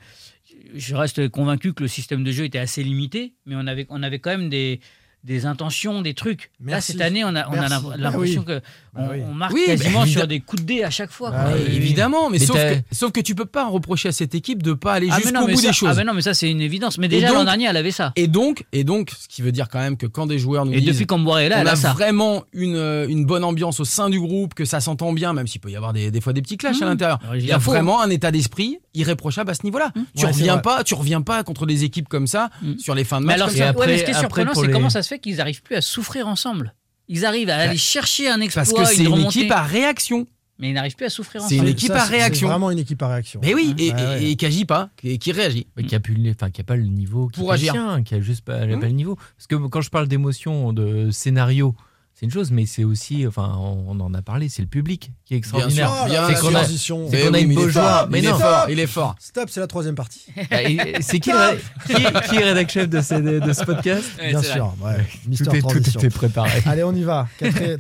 je 0.74 0.96
reste 0.96 1.30
convaincu 1.30 1.74
que 1.74 1.84
le 1.84 1.90
système 1.90 2.24
de 2.24 2.32
jeu 2.32 2.46
était 2.46 2.60
assez 2.60 2.84
limité, 2.84 3.34
mais 3.46 3.56
on 3.58 3.68
avait, 3.68 3.86
on 3.90 4.04
avait 4.04 4.20
quand 4.20 4.32
même 4.32 4.50
des, 4.50 4.80
des 5.24 5.46
intentions, 5.46 6.02
des 6.02 6.14
trucs. 6.14 6.52
Là, 6.64 6.82
cette 6.82 7.02
année, 7.02 7.24
on 7.24 7.36
a, 7.36 7.48
on 7.50 7.54
a 7.54 7.98
l'impression 7.98 8.42
oui. 8.42 8.48
que 8.48 8.62
on, 8.96 9.02
Bah 9.02 9.10
oui. 9.14 9.20
on 9.30 9.34
marque 9.34 9.54
Oui, 9.54 9.64
quasiment 9.66 10.04
évidemment. 10.04 10.06
sur 10.06 10.28
des 10.28 10.40
coups 10.42 10.62
de 10.64 10.68
dé 10.68 10.84
à 10.84 10.90
chaque 10.90 11.12
fois. 11.12 11.32
Bah 11.32 11.44
quoi. 11.46 11.54
oui. 11.56 11.72
Et- 11.74 11.76
Évidemment, 11.78 12.30
mais, 12.30 12.40
Mais 12.40 12.46
sauf, 12.46 12.56
que, 12.58 12.76
sauf 12.92 13.12
que 13.12 13.20
tu 13.22 13.36
peux 13.36 13.46
pas 13.46 13.68
reprocher 13.68 14.10
à 14.10 14.12
cette 14.12 14.36
équipe 14.36 14.62
de 14.64 14.74
pas 14.74 14.94
aller 14.94 15.08
Ah, 15.12 15.18
mais 15.18 15.24
jusqu'au 15.32 15.48
bout 15.48 15.56
ça- 15.56 15.68
des 15.68 15.74
choses. 15.74 15.90
Ah, 15.92 15.96
mais 15.96 16.04
non, 16.04 16.14
mais 16.14 16.22
ça, 16.22 16.34
c'est 16.34 16.50
une 16.50 16.62
évidence. 16.62 16.98
Mais 16.98 17.08
déjà, 17.08 17.32
l'an 17.32 17.44
dernier, 17.44 17.66
elle 17.66 17.78
avait 17.78 17.92
ça. 17.92 18.12
Et 18.16 18.28
donc, 18.28 18.66
et 18.72 18.84
donc, 18.84 19.12
ce 19.12 19.28
qui 19.28 19.42
veut 19.42 19.52
dire 19.52 19.70
quand 19.70 19.80
même 19.80 19.98
que 19.98 20.06
quand 20.08 20.28
des 20.28 20.40
joueurs 20.40 20.66
nous 20.66 20.74
Et 20.74 20.82
disent 20.82 20.90
depuis 20.94 21.06
qu'Amboire 21.08 21.40
est 21.40 21.50
là, 21.50 21.58
on 21.58 21.62
elle 21.62 21.68
a 21.68 21.72
a 21.72 21.76
ça. 21.76 21.94
vraiment 21.94 22.44
une, 22.54 22.76
euh, 22.76 23.08
une 23.08 23.26
bonne 23.26 23.44
ambiance 23.44 23.80
au 23.80 23.86
sein 23.86 24.10
du 24.10 24.20
groupe, 24.20 24.54
que 24.54 24.66
ça 24.66 24.80
s'entend 24.80 25.14
bien, 25.14 25.34
même 25.34 25.48
s'il 25.48 25.62
peut 25.62 25.72
y 25.72 25.76
avoir 25.76 25.94
des, 25.94 26.12
des 26.12 26.22
fois 26.22 26.34
des 26.34 26.42
petits 26.42 26.58
clashs 26.58 26.82
à 26.82 26.86
Mmh. 26.86 26.90
l'intérieur. 26.90 27.20
Alors, 27.24 27.36
Il 27.36 27.46
y 27.46 27.52
a 27.52 27.58
vraiment 27.58 28.02
un 28.02 28.10
état 28.10 28.32
d'esprit 28.32 28.80
irréprochable 28.94 29.50
à 29.52 29.54
ce 29.54 29.64
niveau-là. 29.64 29.92
Tu 29.94 30.00
Ouais, 30.00 30.06
c'est 30.16 30.26
reviens 30.28 30.58
pas, 30.58 30.84
tu 30.84 30.94
reviens 30.94 31.22
pas 31.22 31.44
contre 31.44 31.66
des 31.66 31.84
équipes 31.84 32.10
comme 32.10 32.28
ça 32.28 32.50
Mmh. 32.62 32.78
sur 32.78 32.94
les 32.96 33.04
fins 33.04 33.22
de 33.22 33.26
Mais 33.26 33.34
match. 33.34 33.36
alors, 33.38 33.48
mais 33.48 33.52
ce 33.98 34.04
qui 34.04 34.12
est 34.12 34.14
après, 34.14 34.20
surprenant, 34.20 34.54
c'est 34.54 34.70
comment 34.72 34.90
ça 34.90 35.02
se 35.02 35.08
fait 35.08 35.20
qu'ils 35.20 35.38
n'arrivent 35.38 35.62
plus 35.64 35.76
à 35.76 35.82
souffrir 35.82 36.28
ensemble. 36.28 36.74
Ils 37.14 37.26
arrivent 37.26 37.50
à 37.50 37.58
aller 37.58 37.78
chercher 37.78 38.30
un 38.30 38.40
exploit, 38.42 38.64
parce 38.64 38.74
que 38.90 38.96
c'est 38.96 39.04
une 39.04 39.18
équipe 39.26 39.52
à 39.52 39.62
réaction. 39.64 40.26
mais 40.60 40.70
ils 40.70 40.74
n'arrivent 40.74 40.96
plus 40.96 41.08
à 41.08 41.10
souffrir 41.10 41.42
C'est 41.42 41.56
ensemble. 41.56 41.62
une 41.70 41.74
équipe 41.74 41.88
Ça, 41.88 42.04
à 42.04 42.06
c'est- 42.06 42.12
réaction. 42.12 42.48
C'est 42.48 42.52
vraiment 42.52 42.70
une 42.72 42.78
équipe 42.78 43.02
à 43.02 43.08
réaction. 43.08 43.40
Mais 43.44 43.54
oui, 43.56 43.74
et, 43.80 43.92
Ouais, 43.94 44.24
et- 44.24 44.32
et 44.32 44.36
qui 44.36 44.46
agit 44.46 44.66
pas, 44.66 44.92
qui, 44.96 45.18
qui 45.18 45.32
réagit. 45.32 45.66
Mais 45.76 45.84
qui 45.84 45.96
a, 45.96 46.00
pu, 46.00 46.14
le- 46.14 46.30
enfin, 46.32 46.52
qui 46.52 46.62
a 46.62 46.64
pas 46.64 46.76
le 46.76 46.84
niveau 46.86 47.28
qui 47.30 47.40
Pour 47.40 47.52
agir. 47.52 47.74
qui 48.06 48.14
a 48.14 48.22
juste 48.22 48.46
pas, 48.46 48.66
Mmh. 48.68 48.80
pas 48.80 48.86
le 48.86 48.92
niveau. 48.92 49.16
Parce 49.16 49.48
que 49.48 49.56
quand 49.56 49.82
je 49.82 49.90
parle 49.90 50.08
d'émotion, 50.08 50.72
de 50.72 51.10
scénario, 51.10 51.76
c'est 52.22 52.26
une 52.28 52.32
chose, 52.34 52.52
mais 52.52 52.68
c'est 52.68 52.84
aussi, 52.84 53.26
enfin, 53.26 53.58
on 53.60 54.00
en 54.00 54.14
a 54.14 54.22
parlé, 54.22 54.48
c'est 54.48 54.62
le 54.62 54.68
public 54.68 55.12
qui 55.26 55.34
est 55.34 55.38
extraordinaire. 55.38 55.92
sûr, 55.92 56.06
bien 56.06 56.22
la 56.22 56.28
c'est 56.28 56.40
qu'on 56.40 56.50
a, 56.50 56.60
transition. 56.60 57.08
c'est 57.10 57.22
qu'on 57.22 57.34
a 57.34 57.38
oui, 57.38 57.42
une 57.46 57.52
il 57.52 57.54
est 57.54 57.64
Beaujoire. 57.64 57.98
fort, 58.02 58.08
Mais 58.12 58.20
il 58.20 58.30
non, 58.30 58.38
est 58.38 58.40
fort, 58.40 58.66
il 58.70 58.80
est 58.80 58.86
fort. 58.88 59.16
Stop, 59.20 59.50
c'est 59.50 59.60
la 59.60 59.66
troisième 59.66 59.96
partie. 59.96 60.26
Bah, 60.52 60.62
et- 60.62 60.98
c'est 61.02 61.20
qui, 61.20 61.32
le- 61.32 61.58
qui, 61.88 61.96
qui 62.30 62.36
est 62.36 62.44
rédac 62.44 62.70
chef 62.70 62.88
de, 62.90 63.02
ce 63.02 63.66
podcast 63.66 64.04
Ouais, 64.20 64.30
Bien 64.30 64.42
sûr, 64.44 64.76
tout, 64.80 65.56
est, 65.56 65.62
tout 65.62 65.68
Transition. 65.68 66.00
était 66.00 66.10
préparé. 66.12 66.62
Allez, 66.68 66.84
on 66.84 66.94
y 66.94 67.02
va. 67.02 67.28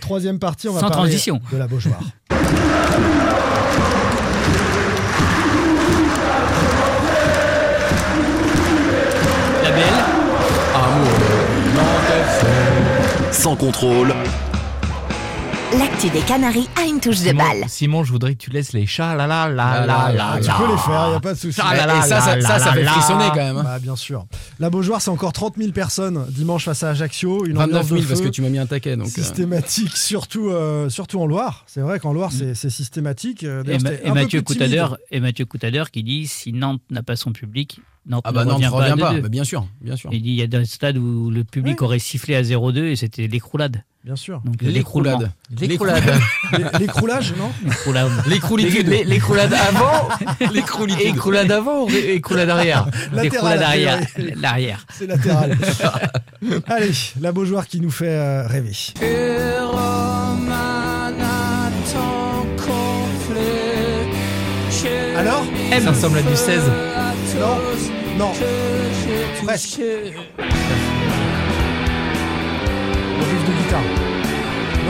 Troisième 0.02 0.39
partie, 0.39 0.68
on 0.70 0.74
va 0.74 0.80
Sans 0.80 0.89
parler 0.89 1.10
transition. 1.12 1.39
de 1.52 1.58
la 1.58 1.68
Beaujoire. 1.68 2.02
La 9.64 9.72
BL, 9.72 9.82
Sans 13.32 13.56
contrôle, 13.56 14.14
L'actu 15.78 16.10
des 16.10 16.20
Canaries 16.20 16.68
a 16.78 16.86
une 16.86 17.00
touche 17.00 17.22
de 17.22 17.32
balle. 17.32 17.64
Simon, 17.68 18.04
je 18.04 18.12
voudrais 18.12 18.34
que 18.34 18.40
tu 18.40 18.50
laisses 18.50 18.74
les 18.74 18.86
chats 18.86 19.16
Là, 19.16 19.26
là 19.28 19.48
là, 19.48 19.86
là. 19.86 20.12
Ah, 20.20 20.40
tu 20.42 20.50
peux 20.52 20.70
les 20.70 20.78
faire, 20.78 21.06
il 21.08 21.10
n'y 21.12 21.16
a 21.16 21.20
pas 21.22 21.34
de 21.34 21.40
souci. 21.40 21.62
Ah 21.64 21.76
là 21.76 21.86
là 21.86 21.98
et 22.00 22.02
ça, 22.10 22.20
ça, 22.42 22.60
ça, 22.60 22.74
fait 22.74 22.84
frissonner 22.84 23.26
quand 23.30 23.36
même. 23.36 23.58
hein. 23.58 23.64
Bah, 23.64 23.80
bien 23.80 23.96
sûr. 23.96 24.26
La 24.60 24.70
Beaujoire, 24.70 25.02
c'est 25.02 25.10
encore 25.12 25.32
30 25.32 25.56
000 25.58 25.72
personnes 25.72 26.26
dimanche 26.30 26.66
face 26.66 26.84
à 26.84 26.90
Ajaccio. 26.90 27.46
Une 27.46 27.54
29 27.56 27.64
ambiance 27.68 27.88
000 27.88 28.02
de 28.02 28.06
parce 28.08 28.22
que 28.22 28.28
tu 28.28 28.42
m'as 28.42 28.50
mis 28.50 28.58
un 28.60 28.66
taquet. 28.66 28.98
Donc, 28.98 29.08
euh, 29.08 29.10
systématique, 29.12 29.96
surtout, 29.96 30.50
euh, 30.50 30.90
surtout 30.90 31.22
en 31.22 31.26
Loire. 31.26 31.64
C'est 31.68 31.82
vrai 31.82 32.00
qu'en 32.00 32.12
Loire, 32.14 32.32
c'est 32.32 32.70
systématique. 32.70 33.44
Euh, 33.44 33.64
et, 34.04 34.12
Mathieu. 34.12 34.42
Coutader, 34.42 34.86
et 35.12 35.20
Mathieu 35.20 35.46
Coutader 35.46 35.84
qui 35.92 36.04
dit 36.04 36.28
si 36.28 36.52
Nantes 36.52 36.82
n'a 36.90 37.04
pas 37.04 37.16
son 37.16 37.32
public, 37.32 37.80
Nantes 38.06 38.24
Ah 38.26 38.32
bah 38.32 38.44
ne 38.44 38.50
non, 38.50 38.56
revient 38.56 38.70
pas 38.70 38.76
reviens 38.78 38.94
à 38.94 38.98
pas. 38.98 39.14
2-2. 39.14 39.22
Bah, 39.22 39.30
bien 39.30 39.44
sûr, 39.44 39.66
bien 39.80 39.96
sûr. 39.96 40.10
Il 40.12 40.22
dit 40.22 40.30
il 40.32 40.36
y 40.36 40.42
a 40.42 40.48
des 40.48 40.66
stades 40.66 40.98
où 40.98 41.30
le 41.32 41.44
public 41.44 41.80
Ouais. 41.80 41.86
aurait 41.86 42.00
sifflé 42.00 42.36
à 42.36 42.42
0-2 42.42 42.86
et 42.88 42.96
c'était 42.96 43.28
l'écroulade. 43.28 43.84
Bien 44.04 44.16
sûr. 44.16 44.41
Donc. 44.43 44.56
L'écroulade. 44.62 45.32
L'écroulade. 45.60 46.04
L'écroulage, 46.80 47.34
non 47.38 47.52
L'écroulade. 47.64 48.10
L'écroulitude. 48.28 48.88
L'écroulade 49.06 49.54
avant, 49.54 50.10
L'écroulitude. 50.52 51.06
écroulade 51.06 51.52
avant 51.52 51.82
ou 51.84 51.86
ré- 51.86 52.14
écroulade 52.16 52.49
arrière 52.49 52.88
L'écroulade 53.14 53.62
arrière. 53.62 53.99
L'arrière. 54.38 54.86
C'est 54.97 55.06
latéral. 55.06 55.56
Allez, 56.68 56.91
la 57.22 57.32
Beaujoire 57.32 57.68
qui 57.68 57.80
nous 57.80 57.91
fait 57.91 58.08
euh, 58.10 58.47
rêver. 58.47 58.76
Alors 65.18 65.43
Ça 65.82 65.91
ressemble 65.91 66.18
à 66.18 66.22
du 66.24 66.36
16. 66.36 66.62
Non, 67.39 67.58
non. 68.18 68.32
Presque. 69.43 69.82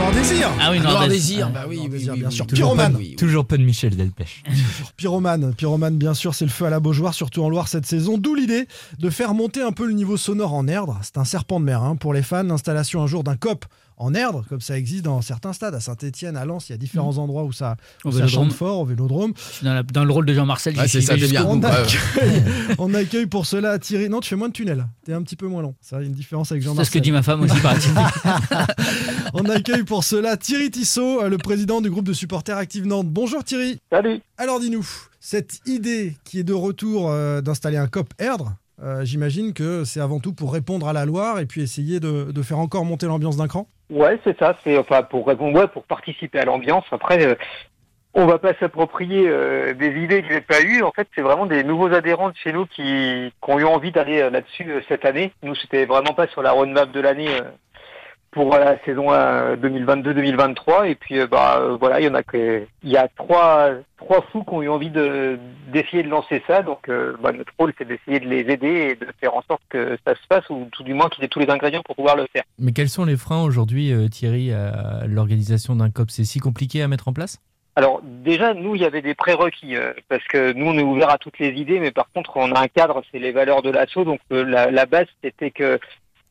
Noir 0.02 0.14
Désir 0.14 0.50
Ah 0.60 0.70
oui, 0.72 0.80
Noir 0.80 0.92
Nordez. 0.94 1.08
désir, 1.10 1.46
Ah. 1.48 1.54
bah 1.54 1.64
oui, 1.68 1.76
Noir 1.76 1.88
Désir, 1.90 2.14
bien 2.16 2.28
sûr. 2.30 2.44
Pyromane. 2.48 2.96
Oui, 2.96 3.10
oui. 3.10 3.16
Toujours 3.16 3.46
pas 3.46 3.56
de 3.56 3.62
Michel 3.62 3.94
Delpech. 3.96 4.42
Pyromane, 4.96 5.54
Pyromane, 5.54 5.96
bien 5.96 6.12
sûr, 6.12 6.34
c'est 6.34 6.44
le 6.44 6.50
feu 6.50 6.64
à 6.64 6.70
la 6.70 6.80
Beaujoire, 6.80 7.14
surtout 7.14 7.44
en 7.44 7.48
Loire 7.48 7.68
cette 7.68 7.86
saison. 7.86 8.18
D'où 8.18 8.34
l'idée 8.34 8.66
de 8.98 9.10
faire 9.10 9.32
monter 9.32 9.62
un 9.62 9.70
peu 9.70 9.86
le 9.86 9.92
niveau 9.92 10.16
sonore 10.16 10.54
en 10.54 10.66
Erdre. 10.66 10.98
C'est 11.02 11.18
un 11.18 11.24
serpent 11.24 11.60
de 11.60 11.66
mer 11.66 11.84
hein. 11.84 11.94
pour 11.94 12.12
les 12.14 12.22
fans. 12.22 12.42
L'installation 12.42 13.00
un 13.00 13.06
jour 13.06 13.22
d'un 13.22 13.36
COP 13.36 13.64
en 13.96 14.14
Erdre, 14.14 14.44
comme 14.48 14.60
ça 14.60 14.76
existe 14.78 15.04
dans 15.04 15.20
certains 15.22 15.52
stades, 15.52 15.74
à 15.74 15.80
Saint-Etienne, 15.80 16.36
à 16.36 16.44
Lens, 16.44 16.68
il 16.68 16.72
y 16.72 16.74
a 16.74 16.78
différents 16.78 17.18
endroits 17.18 17.44
où 17.44 17.52
ça, 17.52 17.76
Au 18.04 18.08
où 18.08 18.12
ça 18.12 18.26
chante 18.26 18.52
fort, 18.52 18.80
au 18.80 18.84
vélodrome. 18.84 19.32
Je 19.36 19.42
suis 19.56 19.64
dans, 19.64 19.74
la- 19.74 19.82
dans 19.82 20.04
le 20.04 20.12
rôle 20.12 20.26
de 20.26 20.34
Jean-Marcel. 20.34 20.76
Ouais, 20.78 20.88
c'est 20.88 21.00
ça, 21.00 21.14
bien. 21.16 21.44
On 21.46 21.60
Ouais, 21.60 21.66
accueille, 21.70 22.42
on 22.78 22.94
accueille 22.94 23.26
pour 23.26 23.46
cela 23.46 23.78
Thierry. 23.78 24.08
Non, 24.08 24.20
tu 24.20 24.28
fais 24.30 24.36
moins 24.36 24.48
de 24.48 24.52
tunnels. 24.52 24.86
T'es 25.04 25.12
un 25.12 25.22
petit 25.22 25.36
peu 25.36 25.46
moins 25.46 25.62
long. 25.62 25.74
Ça, 25.80 25.98
il 25.98 26.02
y 26.02 26.04
a 26.04 26.06
une 26.08 26.14
différence 26.14 26.50
avec 26.52 26.62
C'est 26.62 26.68
ce 26.68 26.72
Jean-Marcel. 26.74 27.00
que 27.00 27.04
dit 27.04 27.12
ma 27.12 27.22
femme 27.22 27.40
aussi. 27.42 27.60
par 27.60 27.74
exemple. 27.74 28.00
On 29.34 29.44
accueille 29.46 29.84
pour 29.84 30.04
cela 30.04 30.36
Thierry 30.36 30.70
Tissot, 30.70 31.22
euh, 31.22 31.28
le 31.28 31.38
président 31.38 31.80
du 31.80 31.90
groupe 31.90 32.06
de 32.06 32.12
supporters 32.12 32.56
Active 32.56 32.86
Nantes. 32.86 33.08
Bonjour 33.08 33.42
Thierry. 33.44 33.78
Salut. 33.90 34.20
Alors 34.38 34.60
dis-nous, 34.60 34.86
cette 35.20 35.60
idée 35.66 36.16
qui 36.24 36.38
est 36.38 36.44
de 36.44 36.52
retour 36.52 37.10
euh, 37.10 37.40
d'installer 37.40 37.76
un 37.76 37.86
COP 37.86 38.12
Erdre, 38.18 38.54
euh, 38.82 39.04
j'imagine 39.04 39.52
que 39.52 39.84
c'est 39.84 40.00
avant 40.00 40.18
tout 40.20 40.32
pour 40.32 40.52
répondre 40.52 40.88
à 40.88 40.92
la 40.92 41.04
Loire 41.04 41.38
et 41.38 41.46
puis 41.46 41.62
essayer 41.62 42.00
de, 42.00 42.32
de 42.32 42.42
faire 42.42 42.58
encore 42.58 42.84
monter 42.84 43.06
l'ambiance 43.06 43.36
d'un 43.36 43.48
cran 43.48 43.68
Ouais, 43.92 44.18
c'est 44.24 44.38
ça. 44.38 44.56
C'est 44.64 44.78
enfin 44.78 45.02
pour 45.02 45.26
répondre, 45.26 45.58
ouais, 45.58 45.68
pour 45.68 45.84
participer 45.84 46.38
à 46.40 46.46
l'ambiance. 46.46 46.84
Après, 46.92 47.26
euh, 47.26 47.34
on 48.14 48.24
va 48.24 48.38
pas 48.38 48.54
s'approprier 48.54 49.28
euh, 49.28 49.74
des 49.74 50.02
idées 50.02 50.22
que 50.22 50.32
j'ai 50.32 50.40
pas 50.40 50.62
eues. 50.62 50.82
En 50.82 50.92
fait, 50.92 51.08
c'est 51.14 51.20
vraiment 51.20 51.44
des 51.44 51.62
nouveaux 51.62 51.92
adhérents 51.92 52.30
de 52.30 52.36
chez 52.36 52.54
nous 52.54 52.64
qui, 52.64 53.32
qui 53.44 53.50
ont 53.50 53.58
eu 53.58 53.64
envie 53.64 53.92
d'aller 53.92 54.22
euh, 54.22 54.30
là-dessus 54.30 54.82
cette 54.88 55.04
année. 55.04 55.32
Nous, 55.42 55.54
c'était 55.56 55.84
vraiment 55.84 56.14
pas 56.14 56.26
sur 56.28 56.40
la 56.40 56.52
roadmap 56.52 56.90
de 56.90 57.00
l'année 57.00 57.28
pour 58.32 58.54
euh, 58.54 58.58
la 58.58 58.78
saison 58.84 59.12
euh, 59.12 59.56
2022-2023. 59.56 60.88
Et 60.88 60.94
puis, 60.96 61.20
euh, 61.20 61.26
bah 61.26 61.58
euh, 61.60 61.76
voilà, 61.78 62.00
il 62.00 62.06
y 62.06 62.08
en 62.08 62.14
a 62.14 62.22
que, 62.22 62.66
il 62.82 62.90
y 62.90 62.96
a 62.96 63.08
trois 63.08 63.70
trois 63.96 64.22
fous 64.32 64.42
qui 64.42 64.54
ont 64.54 64.62
eu 64.62 64.68
envie 64.68 64.90
de 64.90 65.38
d'essayer 65.72 66.02
de 66.02 66.08
lancer 66.08 66.42
ça. 66.46 66.62
Donc, 66.62 66.88
euh, 66.88 67.16
bah, 67.22 67.30
notre 67.32 67.52
rôle, 67.58 67.72
c'est 67.78 67.86
d'essayer 67.86 68.18
de 68.18 68.28
les 68.28 68.40
aider 68.52 68.90
et 68.90 68.94
de 68.96 69.06
faire 69.20 69.36
en 69.36 69.42
sorte 69.42 69.62
que 69.68 69.96
ça 70.04 70.14
se 70.14 70.26
passe 70.28 70.48
ou 70.50 70.68
tout 70.72 70.82
du 70.82 70.94
moins 70.94 71.08
qu'ils 71.08 71.22
aient 71.24 71.28
tous 71.28 71.38
les 71.38 71.50
ingrédients 71.50 71.82
pour 71.84 71.94
pouvoir 71.94 72.16
le 72.16 72.26
faire. 72.32 72.42
Mais 72.58 72.72
quels 72.72 72.88
sont 72.88 73.04
les 73.04 73.16
freins 73.16 73.44
aujourd'hui, 73.44 73.92
euh, 73.92 74.08
Thierry, 74.08 74.52
à 74.52 75.06
l'organisation 75.06 75.76
d'un 75.76 75.90
COP? 75.90 76.10
C'est 76.10 76.24
si 76.24 76.40
compliqué 76.40 76.82
à 76.82 76.88
mettre 76.88 77.08
en 77.08 77.12
place? 77.12 77.38
Alors 77.74 78.02
déjà, 78.02 78.52
nous, 78.52 78.74
il 78.74 78.82
y 78.82 78.84
avait 78.84 79.00
des 79.00 79.14
prérequis 79.14 79.76
euh, 79.76 79.92
parce 80.08 80.24
que 80.24 80.52
nous, 80.52 80.66
on 80.66 80.78
est 80.78 80.82
ouvert 80.82 81.08
à 81.08 81.18
toutes 81.18 81.38
les 81.38 81.50
idées, 81.50 81.80
mais 81.80 81.90
par 81.90 82.10
contre, 82.12 82.36
on 82.36 82.52
a 82.52 82.60
un 82.60 82.68
cadre, 82.68 83.02
c'est 83.10 83.18
les 83.18 83.32
valeurs 83.32 83.62
de 83.62 83.70
l'assaut. 83.70 84.04
Donc 84.04 84.20
euh, 84.30 84.44
la, 84.44 84.70
la 84.70 84.84
base, 84.84 85.06
c'était 85.22 85.50
que 85.50 85.78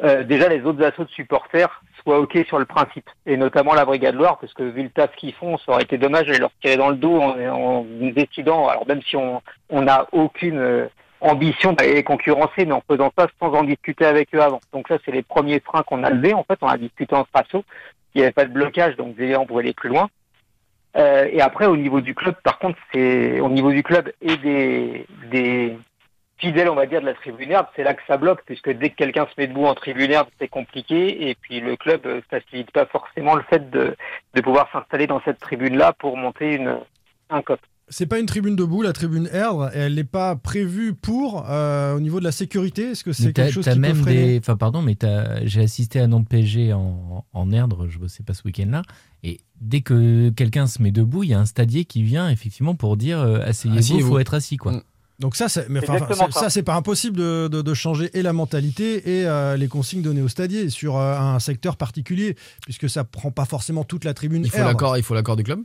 euh, 0.04 0.24
déjà 0.24 0.50
les 0.50 0.62
autres 0.62 0.84
assauts 0.84 1.04
de 1.04 1.10
supporters 1.10 1.84
soient 2.04 2.20
ok 2.20 2.38
sur 2.48 2.60
le 2.60 2.66
principe, 2.66 3.10
et 3.26 3.38
notamment 3.38 3.74
la 3.74 3.86
Brigade 3.86 4.16
Loire, 4.16 4.38
parce 4.40 4.54
que 4.54 4.64
vu 4.64 4.84
le 4.84 4.90
taf 4.90 5.16
qu'ils 5.16 5.34
font, 5.34 5.58
ça 5.58 5.72
aurait 5.72 5.84
été 5.84 5.98
dommage 5.98 6.28
de 6.28 6.38
leur 6.38 6.52
tirer 6.62 6.78
dans 6.78 6.90
le 6.90 6.96
dos 6.96 7.20
en, 7.20 7.40
en 7.40 7.86
décidant. 8.12 8.68
Alors 8.68 8.88
même 8.88 9.02
si 9.02 9.16
on 9.16 9.42
n'a 9.72 10.08
aucune 10.12 10.60
euh, 10.60 10.88
ambition 11.22 11.74
d'aller 11.74 11.94
les 11.94 12.04
concurrencer, 12.04 12.66
mais 12.66 12.74
en 12.74 12.84
faisant 12.88 13.12
ça 13.18 13.28
sans 13.40 13.54
en 13.54 13.64
discuter 13.64 14.06
avec 14.06 14.34
eux 14.34 14.42
avant. 14.42 14.60
Donc 14.74 14.88
ça, 14.88 14.98
c'est 15.06 15.12
les 15.12 15.22
premiers 15.22 15.60
freins 15.60 15.84
qu'on 15.84 16.04
a 16.04 16.10
levés. 16.10 16.34
En 16.34 16.44
fait, 16.44 16.58
on 16.62 16.68
a 16.68 16.78
discuté 16.78 17.16
entre 17.16 17.30
assos. 17.34 17.64
Il 18.14 18.20
n'y 18.20 18.24
avait 18.24 18.34
pas 18.34 18.46
de 18.46 18.52
blocage, 18.52 18.96
donc 18.98 19.16
on 19.20 19.46
pouvait 19.46 19.64
aller 19.64 19.74
plus 19.74 19.90
loin. 19.90 20.10
Euh, 20.98 21.30
et 21.32 21.40
après, 21.40 21.68
au 21.68 21.78
niveau 21.78 22.02
du 22.02 22.14
club, 22.14 22.36
par 22.44 22.60
contre, 22.60 22.78
c'est 22.92 23.40
au 23.40 23.50
niveau 23.50 23.72
du 23.72 23.84
club 23.84 24.12
et 24.22 24.36
des 24.38 25.78
fidèles, 26.42 26.70
on 26.70 26.76
va 26.76 26.86
dire, 26.88 27.00
de 27.00 27.06
la 27.06 27.14
tribune 27.14 27.52
herbe, 27.52 27.68
c'est 27.76 27.84
là 27.84 27.94
que 27.94 28.02
ça 28.08 28.18
bloque, 28.18 28.42
puisque 28.46 28.70
dès 28.70 28.90
que 28.90 28.96
quelqu'un 28.96 29.26
se 29.28 29.40
met 29.40 29.48
debout 29.48 29.66
en 29.66 29.76
tribune 29.76 30.12
herbe, 30.12 30.28
c'est 30.40 30.48
compliqué. 30.50 31.30
Et 31.30 31.36
puis 31.36 31.62
le 31.62 31.78
club 31.78 32.02
euh, 32.06 32.22
facilite 32.30 32.72
pas 32.72 32.86
forcément 32.88 33.36
le 33.36 33.44
fait 33.44 33.70
de, 33.70 33.96
de 34.34 34.42
pouvoir 34.42 34.68
s'installer 34.74 35.08
dans 35.08 35.22
cette 35.24 35.40
tribune-là 35.40 35.94
pour 35.94 36.18
monter 36.18 36.56
une, 36.56 36.78
un 37.30 37.42
COP. 37.42 37.60
C'est 37.94 38.06
pas 38.06 38.20
une 38.20 38.26
tribune 38.26 38.56
debout, 38.56 38.82
la 38.82 38.94
tribune 38.94 39.28
Erdre, 39.34 39.70
et 39.76 39.80
elle 39.80 39.96
n'est 39.96 40.06
pas 40.06 40.38
prévue 40.38 40.94
pour 40.94 41.46
euh, 41.50 41.94
au 41.94 42.00
niveau 42.00 42.20
de 42.20 42.24
la 42.24 42.32
sécurité. 42.32 42.92
Est-ce 42.92 43.04
que 43.04 43.12
c'est 43.12 43.34
quelque 43.34 43.52
chose 43.52 43.66
qui 43.66 43.74
peut 43.74 43.80
même 43.80 43.98
freiner 43.98 44.26
des. 44.28 44.40
Enfin, 44.40 44.56
pardon, 44.56 44.82
mais 44.82 44.96
j'ai 45.44 45.62
assisté 45.62 46.00
à 46.00 46.08
Nantes 46.08 46.30
PSG 46.30 46.72
en, 46.72 47.26
en 47.34 47.52
Erdre, 47.52 47.90
je 47.90 48.00
bossais 48.00 48.24
pas 48.24 48.34
ce 48.34 48.44
week-end-là. 48.46 48.84
Et 49.24 49.42
dès 49.60 49.82
que 49.82 50.30
quelqu'un 50.30 50.68
se 50.68 50.82
met 50.82 50.92
debout, 50.92 51.24
il 51.24 51.32
y 51.32 51.34
a 51.34 51.40
un 51.40 51.46
stadier 51.46 51.84
qui 51.84 52.02
vient 52.02 52.30
effectivement 52.30 52.76
pour 52.76 52.96
dire 52.96 53.20
euh, 53.20 53.42
asseyez-vous, 53.46 53.98
il 53.98 54.04
faut 54.04 54.20
être 54.20 54.36
assis. 54.36 54.56
quoi. 54.56 54.82
Donc 55.22 55.36
ça, 55.36 55.48
c'est, 55.48 55.70
mais 55.70 55.80
enfin, 55.88 56.30
ça, 56.32 56.50
c'est 56.50 56.64
pas 56.64 56.74
impossible 56.76 57.16
de, 57.16 57.48
de- 57.48 57.62
de 57.62 57.74
changer 57.74 58.10
et 58.18 58.22
la 58.24 58.34
mentalité 58.34 59.20
et 59.20 59.26
euh, 59.28 59.56
les 59.56 59.68
consignes 59.68 60.02
données 60.02 60.22
au 60.24 60.28
stadier 60.28 60.70
sur 60.70 60.98
euh, 60.98 61.16
un 61.18 61.40
secteur 61.40 61.78
particulier, 61.78 62.36
puisque 62.64 62.90
ça 62.90 63.04
prend 63.04 63.32
pas 63.32 63.46
forcément 63.46 63.84
toute 63.84 64.04
la 64.04 64.14
tribune. 64.16 64.44
Il 64.44 64.50
faut 64.52 64.58
l'accord, 64.58 64.98
il 64.98 65.04
faut 65.04 65.14
l'accord 65.14 65.36
du 65.36 65.44
club, 65.44 65.62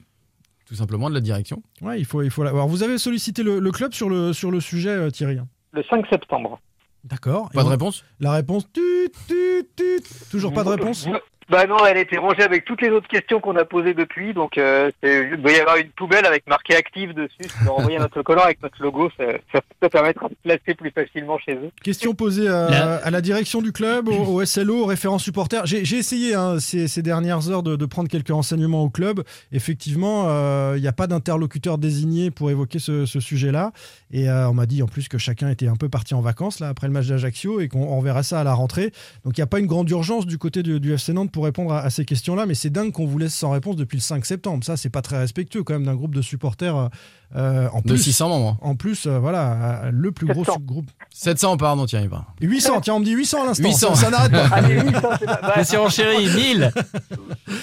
tout 0.67 0.75
simplement 0.75 1.09
de 1.09 1.15
la 1.15 1.21
direction. 1.23 1.63
Ouais, 1.81 1.99
il 1.99 2.05
faut, 2.05 2.23
il 2.23 2.31
faut. 2.31 2.43
Alors, 2.43 2.69
vous 2.69 2.83
avez 2.83 2.99
sollicité 2.99 3.43
le, 3.43 3.59
le 3.59 3.73
club 3.73 3.95
sur 3.95 4.11
le 4.11 4.33
sur 4.35 4.51
le 4.51 4.61
sujet, 4.61 4.91
euh, 4.91 5.11
Thierry. 5.11 5.39
hein? 5.39 5.49
le 5.73 5.83
5 5.89 6.07
septembre. 6.11 6.61
D'accord. 7.05 7.49
Pas 7.51 7.61
Et 7.61 7.63
de 7.65 7.69
on- 7.69 7.71
réponse? 7.71 8.05
La 8.21 8.33
réponse, 8.33 8.71
tut, 8.73 9.11
tut, 9.27 9.67
tut. 9.75 10.03
toujours 10.31 10.53
pas 10.53 10.65
de 10.65 10.69
réponse? 10.71 11.07
Bah 11.49 11.65
non, 11.67 11.77
elle 11.89 11.97
a 11.97 12.01
été 12.01 12.17
rangée 12.19 12.43
avec 12.43 12.65
toutes 12.65 12.83
les 12.83 12.89
autres 12.91 13.07
questions 13.07 13.39
qu'on 13.41 13.55
a 13.57 13.65
posées 13.65 13.95
depuis, 13.95 14.35
donc 14.35 14.59
euh, 14.59 14.91
il 15.03 15.37
doit 15.41 15.53
y 15.53 15.61
avoir 15.61 15.77
une 15.77 15.91
poubelle 15.91 16.27
avec 16.27 16.45
marqué 16.49 16.75
active 16.75 17.15
dessus. 17.15 17.37
Si 17.45 17.69
on 17.69 17.73
envoyer 17.79 17.99
notre 18.01 18.21
collant 18.23 18.43
avec 18.43 18.61
notre 18.63 18.83
logo, 18.83 19.11
ça, 19.17 19.25
ça 19.53 19.61
peut 19.79 19.89
permettre 19.89 20.29
de 20.29 20.35
placer 20.43 20.75
plus 20.75 20.91
facilement 20.91 21.39
chez 21.39 21.53
eux. 21.55 21.71
Question 21.85 22.15
posée 22.15 22.49
à, 22.49 22.69
La- 22.69 22.97
à 22.97 23.11
la 23.11 23.21
direction 23.21 23.63
du 23.63 23.71
club, 23.71 24.09
au, 24.09 24.13
au 24.41 24.45
SLO, 24.45 24.83
aux 24.83 24.87
référents 24.87 25.19
supporters. 25.21 25.67
J'ai 25.67 25.79
essayé 25.97 26.35
hein, 26.35 26.59
ces, 26.59 26.89
ces 26.89 27.03
dernières 27.03 27.49
heures 27.49 27.63
de, 27.63 27.77
de 27.77 27.87
prendre 27.87 28.09
quelques 28.09 28.31
renseignements 28.31 28.83
au 28.83 28.91
club. 28.91 29.23
Effectivement, 29.53 30.25
euh, 30.29 30.75
il 30.77 30.83
n'y 30.83 30.89
a 30.89 30.93
pas 30.93 31.07
d'interlocuteur 31.07 31.79
désigné 31.79 32.31
pour 32.33 32.51
évoquer 32.51 32.79
ce, 32.81 33.07
ce 33.07 33.21
sujet-là. 33.21 33.73
Et 34.13 34.29
euh, 34.29 34.49
on 34.49 34.55
m'a 34.55 34.67
dit 34.67 34.83
en 34.83 34.87
plus 34.87 35.09
que 35.09 35.19
chacun 35.19 35.49
était 35.49 35.69
un 35.69 35.77
peu 35.77 35.89
parti 35.89 36.15
en 36.15 36.21
vacances 36.21 36.61
là, 36.61 36.69
après 36.69 36.89
le 36.89 36.93
match 36.93 37.07
d'Ajaccio 37.07 37.61
et 37.61 37.69
qu'on 37.69 37.85
on 37.85 38.01
verra 38.01 38.23
ça 38.23 38.41
à 38.41 38.45
la 38.45 38.53
rentrée. 38.55 38.93
Donc 39.25 39.37
il 39.39 39.41
n'y 39.41 39.45
a 39.45 39.47
pas 39.47 39.61
une 39.61 39.67
grande 39.67 39.89
urgence 39.91 40.27
du 40.27 40.39
côté 40.39 40.63
du, 40.63 40.81
du 40.81 40.93
FC 40.93 41.13
Nantes 41.13 41.31
pour 41.37 41.45
répondre 41.45 41.73
à, 41.75 41.81
à 41.81 41.91
ces 41.91 42.07
questions-là. 42.07 42.47
Mais 42.47 42.55
c'est 42.55 42.71
dingue 42.71 42.91
qu'on 42.93 43.05
vous 43.07 43.19
laisse 43.19 43.35
sans 43.35 43.51
réponse 43.51 43.77
depuis 43.77 43.97
le 43.99 44.03
5 44.03 44.25
septembre. 44.25 44.65
Ça, 44.65 44.79
c'est 44.79 44.89
pas 44.91 45.03
très 45.03 45.19
respectueux 45.19 45.63
quand 45.63 45.75
même 45.75 45.85
d'un 45.85 45.95
groupe 45.95 46.15
de 46.15 46.23
supporters. 46.23 46.89
euh, 47.37 47.69
en 47.73 47.81
De 47.83 47.89
plus, 47.89 47.99
600 47.99 48.29
membres. 48.31 48.59
En 48.63 48.75
plus, 48.75 49.07
euh, 49.07 49.19
voilà, 49.19 49.85
euh, 49.85 49.91
le 49.93 50.13
plus 50.13 50.27
gros 50.27 50.45
700. 50.45 50.59
groupe. 50.65 50.87
700, 51.11 51.57
pardon, 51.59 51.85
Thierry. 51.85 52.09
pardon. 52.09 52.25
800, 52.41 52.81
tiens, 52.81 52.95
on 52.95 53.01
me 53.01 53.05
dit 53.05 53.13
800 53.13 53.43
à 53.43 53.47
l'instant. 53.47 53.65
800. 53.69 53.95
Ça, 53.97 54.05
ça 54.07 54.11
n'arrête 54.11 54.33
pas. 54.33 54.47
Allez, 54.57 54.81
oui, 54.81 54.93
ça, 54.95 55.17
c'est 55.21 55.27
pas- 55.27 55.39
bah, 55.43 55.53
La 55.57 55.65
surenchérie, 55.65 56.27
1000 56.35 56.73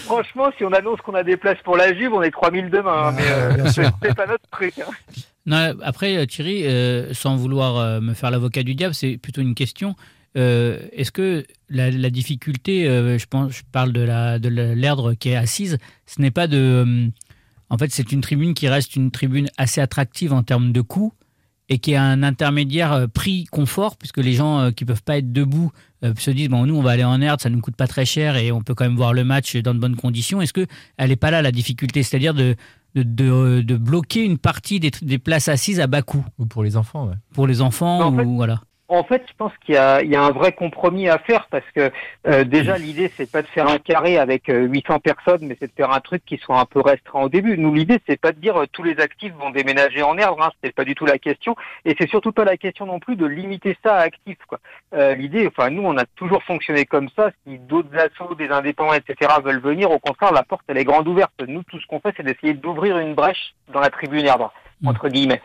franchement, 0.06 0.46
si 0.58 0.64
on 0.64 0.72
annonce 0.72 1.00
qu'on 1.02 1.16
a 1.16 1.24
des 1.24 1.38
places 1.38 1.58
pour 1.64 1.78
la 1.78 1.94
Juve, 1.98 2.14
on 2.14 2.22
est 2.22 2.32
3000 2.32 2.70
demain. 2.70 3.08
hein, 3.08 3.14
mais 3.16 3.24
euh, 3.28 3.54
bien 3.54 3.72
sûr. 3.72 3.90
c'est 4.04 4.16
pas 4.16 4.28
notre 4.28 4.48
truc. 4.52 4.74
hein. 4.80 4.92
Non, 5.46 5.74
après, 5.84 6.16
euh, 6.18 6.26
Thierry, 6.26 6.66
euh, 6.66 7.14
sans 7.14 7.36
vouloir 7.36 7.78
euh, 7.78 8.00
me 8.02 8.14
faire 8.14 8.32
l'avocat 8.32 8.64
du 8.64 8.76
diable, 8.76 8.94
c'est 8.94 9.18
plutôt 9.18 9.42
une 9.42 9.56
question. 9.56 9.96
Euh, 10.38 10.80
Est-ce 10.92 11.12
que 11.12 11.46
la, 11.70 11.92
la 11.92 12.10
difficulté, 12.10 12.88
euh, 12.88 13.18
je 13.20 13.26
pense, 13.28 13.52
je 13.54 13.62
parle 13.72 13.94
de 13.94 14.02
la 14.02 14.40
de 14.40 14.50
la- 14.50 14.74
l'erdre 14.76 15.14
qui 15.14 15.30
est 15.30 15.36
assise, 15.36 15.78
ce 16.08 16.22
n'est 16.22 16.32
pas 16.32 16.48
de, 16.48 16.58
euh, 16.58 17.08
en 17.70 17.78
fait, 17.78 17.92
c'est 17.92 18.12
une 18.12 18.22
tribune 18.22 18.54
qui 18.54 18.68
reste 18.68 18.96
une 18.96 19.12
tribune 19.12 19.48
assez 19.58 19.82
attractive 19.82 20.34
en 20.34 20.44
termes 20.44 20.72
de 20.72 20.82
coût 20.82 21.14
et 21.70 21.78
qui 21.80 21.96
a 21.96 22.04
un 22.04 22.24
intermédiaire 22.24 22.92
euh, 22.94 23.08
prix 23.08 23.46
confort 23.46 23.96
puisque 23.96 24.18
les 24.18 24.34
gens 24.34 24.60
euh, 24.60 24.72
qui 24.72 24.86
peuvent 24.86 25.04
pas 25.04 25.18
être 25.18 25.32
debout 25.32 25.72
euh, 26.04 26.14
se 26.18 26.30
disent 26.32 26.50
bon 26.50 26.66
nous 26.66 26.76
on 26.76 26.82
va 26.82 26.92
aller 26.92 27.06
en 27.06 27.22
erde 27.22 27.40
ça 27.40 27.50
nous 27.50 27.62
coûte 27.62 27.78
pas 27.78 27.88
très 27.88 28.04
cher 28.06 28.36
et 28.36 28.52
on 28.52 28.62
peut 28.62 28.74
quand 28.76 28.84
même 28.84 28.98
voir 28.98 29.14
le 29.14 29.24
match 29.24 29.56
dans 29.58 29.74
de 29.74 29.80
bonnes 29.80 29.96
conditions. 29.96 30.42
Est-ce 30.42 30.52
que 30.54 30.66
elle 30.98 31.12
est 31.12 31.16
pas 31.16 31.32
là 31.32 31.42
la 31.42 31.52
difficulté? 31.52 32.04
C'est-à-dire 32.04 32.34
de 32.34 32.56
de, 32.96 33.02
de, 33.04 33.62
de 33.62 33.76
bloquer 33.78 34.24
une 34.24 34.38
partie 34.38 34.80
des, 34.80 34.92
des 35.02 35.18
places 35.20 35.48
assises 35.48 35.80
à 35.80 35.88
bas 35.88 36.02
coût? 36.04 36.24
Ou 36.38 36.46
pour 36.46 36.64
les 36.64 36.76
enfants, 36.78 37.08
ouais. 37.08 37.16
pour 37.34 37.48
les 37.48 37.62
enfants 37.62 38.12
Mais 38.12 38.18
en 38.22 38.24
fait- 38.24 38.30
ou 38.30 38.36
voilà 38.36 38.62
En 38.90 39.04
fait, 39.04 39.24
je 39.28 39.34
pense 39.38 39.54
qu'il 39.66 39.76
y 39.76 39.78
y 39.78 40.16
a 40.16 40.22
un 40.22 40.32
vrai 40.32 40.52
compromis 40.52 41.08
à 41.08 41.18
faire 41.18 41.48
parce 41.50 41.66
que 41.76 41.92
euh, 42.28 42.44
déjà 42.44 42.78
l'idée 42.78 43.12
c'est 43.16 43.32
pas 43.32 43.42
de 43.42 43.48
faire 43.48 43.68
un 43.68 43.78
carré 43.78 44.18
avec 44.18 44.50
euh, 44.50 44.68
800 44.68 45.00
personnes, 45.00 45.40
mais 45.44 45.56
c'est 45.60 45.68
de 45.68 45.74
faire 45.76 45.92
un 45.92 46.00
truc 46.00 46.24
qui 46.26 46.38
soit 46.38 46.60
un 46.60 46.66
peu 46.66 46.82
restreint 46.82 47.22
au 47.22 47.30
début. 47.30 47.58
Nous 47.58 47.74
l'idée 47.74 48.00
c'est 48.08 48.20
pas 48.20 48.32
de 48.34 48.40
dire 48.40 48.62
euh, 48.62 48.66
tous 48.72 48.84
les 48.84 49.00
actifs 49.00 49.34
vont 49.34 49.52
déménager 49.52 50.04
en 50.04 50.18
herbe, 50.18 50.40
hein, 50.42 50.52
c'est 50.62 50.76
pas 50.76 50.84
du 50.84 50.96
tout 50.96 51.06
la 51.06 51.18
question, 51.18 51.56
et 51.86 51.96
c'est 51.98 52.10
surtout 52.10 52.34
pas 52.34 52.44
la 52.44 52.58
question 52.58 52.86
non 52.86 53.00
plus 53.00 53.16
de 53.16 53.26
limiter 53.26 53.78
ça 53.84 53.96
à 53.96 54.02
actifs. 54.02 54.38
Euh, 54.94 55.16
l'idée, 55.16 55.48
enfin 55.48 55.70
nous 55.70 55.84
on 55.84 55.98
a 55.98 56.06
toujours 56.06 56.44
fonctionné 56.44 56.86
comme 56.86 57.10
ça. 57.16 57.32
Si 57.48 57.58
d'autres 57.60 57.98
assos, 57.98 58.36
des 58.36 58.50
indépendants, 58.50 58.94
etc. 58.94 59.32
veulent 59.44 59.62
venir, 59.62 59.92
au 59.92 60.00
contraire 60.00 60.34
la 60.34 60.44
porte 60.44 60.64
elle 60.68 60.78
est 60.78 60.84
grande 60.84 61.08
ouverte. 61.08 61.34
Nous 61.48 61.64
tout 61.64 61.80
ce 61.80 61.88
qu'on 61.88 62.00
fait 62.00 62.14
c'est 62.18 62.24
d'essayer 62.24 62.54
d'ouvrir 62.54 62.98
une 62.98 63.16
brèche 63.16 63.54
dans 63.74 63.80
la 63.80 63.90
tribune 63.90 64.26
herbe 64.26 64.50
entre 64.86 65.10
guillemets. 65.10 65.42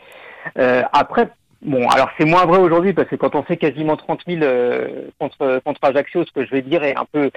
Euh, 0.59 0.83
après, 0.93 1.31
bon, 1.63 1.89
alors 1.89 2.09
c'est 2.19 2.25
moins 2.25 2.47
vrai 2.47 2.59
aujourd'hui 2.59 2.93
parce 2.93 3.09
que 3.09 3.17
quand 3.17 3.35
on 3.35 3.43
fait 3.43 3.57
quasiment 3.57 3.97
30 3.97 4.23
000 4.27 4.43
euh, 4.43 5.09
contre 5.19 5.61
contre 5.65 5.81
Ajaccio, 5.83 6.25
ce 6.25 6.33
que 6.33 6.45
je 6.45 6.51
vais 6.51 6.63
dire 6.63 6.83
est 6.85 6.97
un 6.97 7.07
peu 7.11 7.31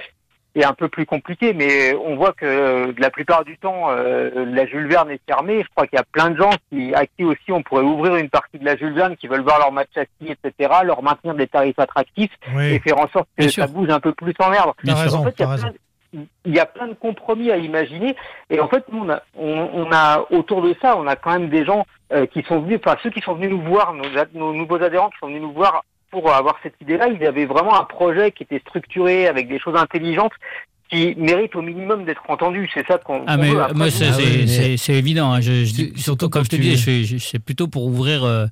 est 0.54 0.64
un 0.64 0.74
peu 0.74 0.88
plus 0.88 1.06
compliqué, 1.06 1.54
mais 1.54 1.94
on 1.94 2.16
voit 2.16 2.32
que 2.32 2.44
euh, 2.44 2.92
la 2.98 3.10
plupart 3.10 3.42
du 3.44 3.56
temps, 3.56 3.86
euh, 3.88 4.44
la 4.52 4.66
Jules 4.66 4.86
Verne 4.86 5.10
est 5.10 5.20
fermée. 5.26 5.62
Je 5.62 5.68
crois 5.74 5.86
qu'il 5.86 5.96
y 5.96 6.00
a 6.00 6.04
plein 6.04 6.28
de 6.30 6.36
gens 6.36 6.50
qui, 6.68 6.94
à 6.94 7.06
qui 7.06 7.24
aussi 7.24 7.50
on 7.52 7.62
pourrait 7.62 7.82
ouvrir 7.84 8.16
une 8.16 8.28
partie 8.28 8.58
de 8.58 8.64
la 8.64 8.76
Jules 8.76 8.92
Verne, 8.92 9.16
qui 9.16 9.28
veulent 9.28 9.40
voir 9.42 9.58
leur 9.58 9.72
match 9.72 9.88
assis, 9.96 10.30
etc., 10.30 10.70
leur 10.84 11.02
maintenir 11.02 11.34
des 11.34 11.46
tarifs 11.46 11.78
attractifs 11.78 12.32
Oui. 12.54 12.74
et 12.74 12.78
faire 12.80 12.98
en 12.98 13.08
sorte 13.08 13.28
que 13.36 13.44
Bien 13.44 13.48
ça 13.48 13.66
sûr. 13.66 13.68
bouge 13.68 13.88
un 13.88 14.00
peu 14.00 14.12
plus 14.12 14.34
en 14.40 14.52
herbe. 14.52 14.70
En 14.70 14.74
fait, 15.24 15.34
il 15.38 15.40
y 15.40 15.44
a 15.44 15.56
plein 15.56 15.72
il 16.12 16.54
y 16.54 16.58
a 16.58 16.66
plein 16.66 16.88
de 16.88 16.94
compromis 16.94 17.50
à 17.50 17.56
imaginer. 17.56 18.14
Et 18.50 18.60
en 18.60 18.68
fait, 18.68 18.84
nous, 18.92 19.00
on 19.04 19.08
a, 19.10 19.22
on, 19.38 19.70
on 19.74 19.88
a 19.92 20.26
autour 20.30 20.60
de 20.62 20.74
ça, 20.82 20.96
on 20.96 21.06
a 21.06 21.16
quand 21.16 21.32
même 21.32 21.48
des 21.48 21.64
gens 21.64 21.86
euh, 22.12 22.26
qui 22.26 22.42
sont 22.42 22.60
venus, 22.60 22.78
enfin 22.84 22.96
ceux 23.02 23.10
qui 23.10 23.20
sont 23.20 23.34
venus 23.34 23.50
nous 23.50 23.62
voir, 23.62 23.94
nos, 23.94 24.04
nos 24.34 24.52
nouveaux 24.52 24.82
adhérents 24.82 25.10
qui 25.10 25.18
sont 25.20 25.28
venus 25.28 25.42
nous 25.42 25.52
voir 25.52 25.84
pour 26.10 26.30
avoir 26.30 26.56
cette 26.62 26.74
idée-là, 26.82 27.08
ils 27.08 27.24
avaient 27.26 27.46
vraiment 27.46 27.80
un 27.80 27.84
projet 27.84 28.32
qui 28.32 28.42
était 28.42 28.58
structuré 28.60 29.26
avec 29.26 29.48
des 29.48 29.58
choses 29.58 29.76
intelligentes 29.76 30.32
qui 30.90 31.14
méritent 31.16 31.56
au 31.56 31.62
minimum 31.62 32.04
d'être 32.04 32.22
entendus. 32.28 32.68
C'est 32.74 32.86
ça 32.86 32.98
qu'on 32.98 33.24
ah 33.26 33.38
mais 33.38 33.50
veut. 33.50 33.62
Après, 33.62 33.74
moi 33.74 33.90
c'est 33.90 34.08
Ah 34.08 34.16
oui, 34.18 34.44
mais- 34.46 34.98
évident 34.98 35.32
hein. 35.32 35.40
je, 35.40 35.64
je 35.64 35.72
dis- 35.72 35.92
Surtout 35.96 36.28
comme 36.28 36.44
je 36.44 36.50
te 36.50 36.56
tu- 36.56 36.60
disais 36.62 36.76
je- 37.02 37.16
je- 37.16 37.16
c'est 37.16 37.38
plutôt 37.38 37.66
pour 37.66 37.86
ouvrir 37.86 38.24
euh, 38.24 38.44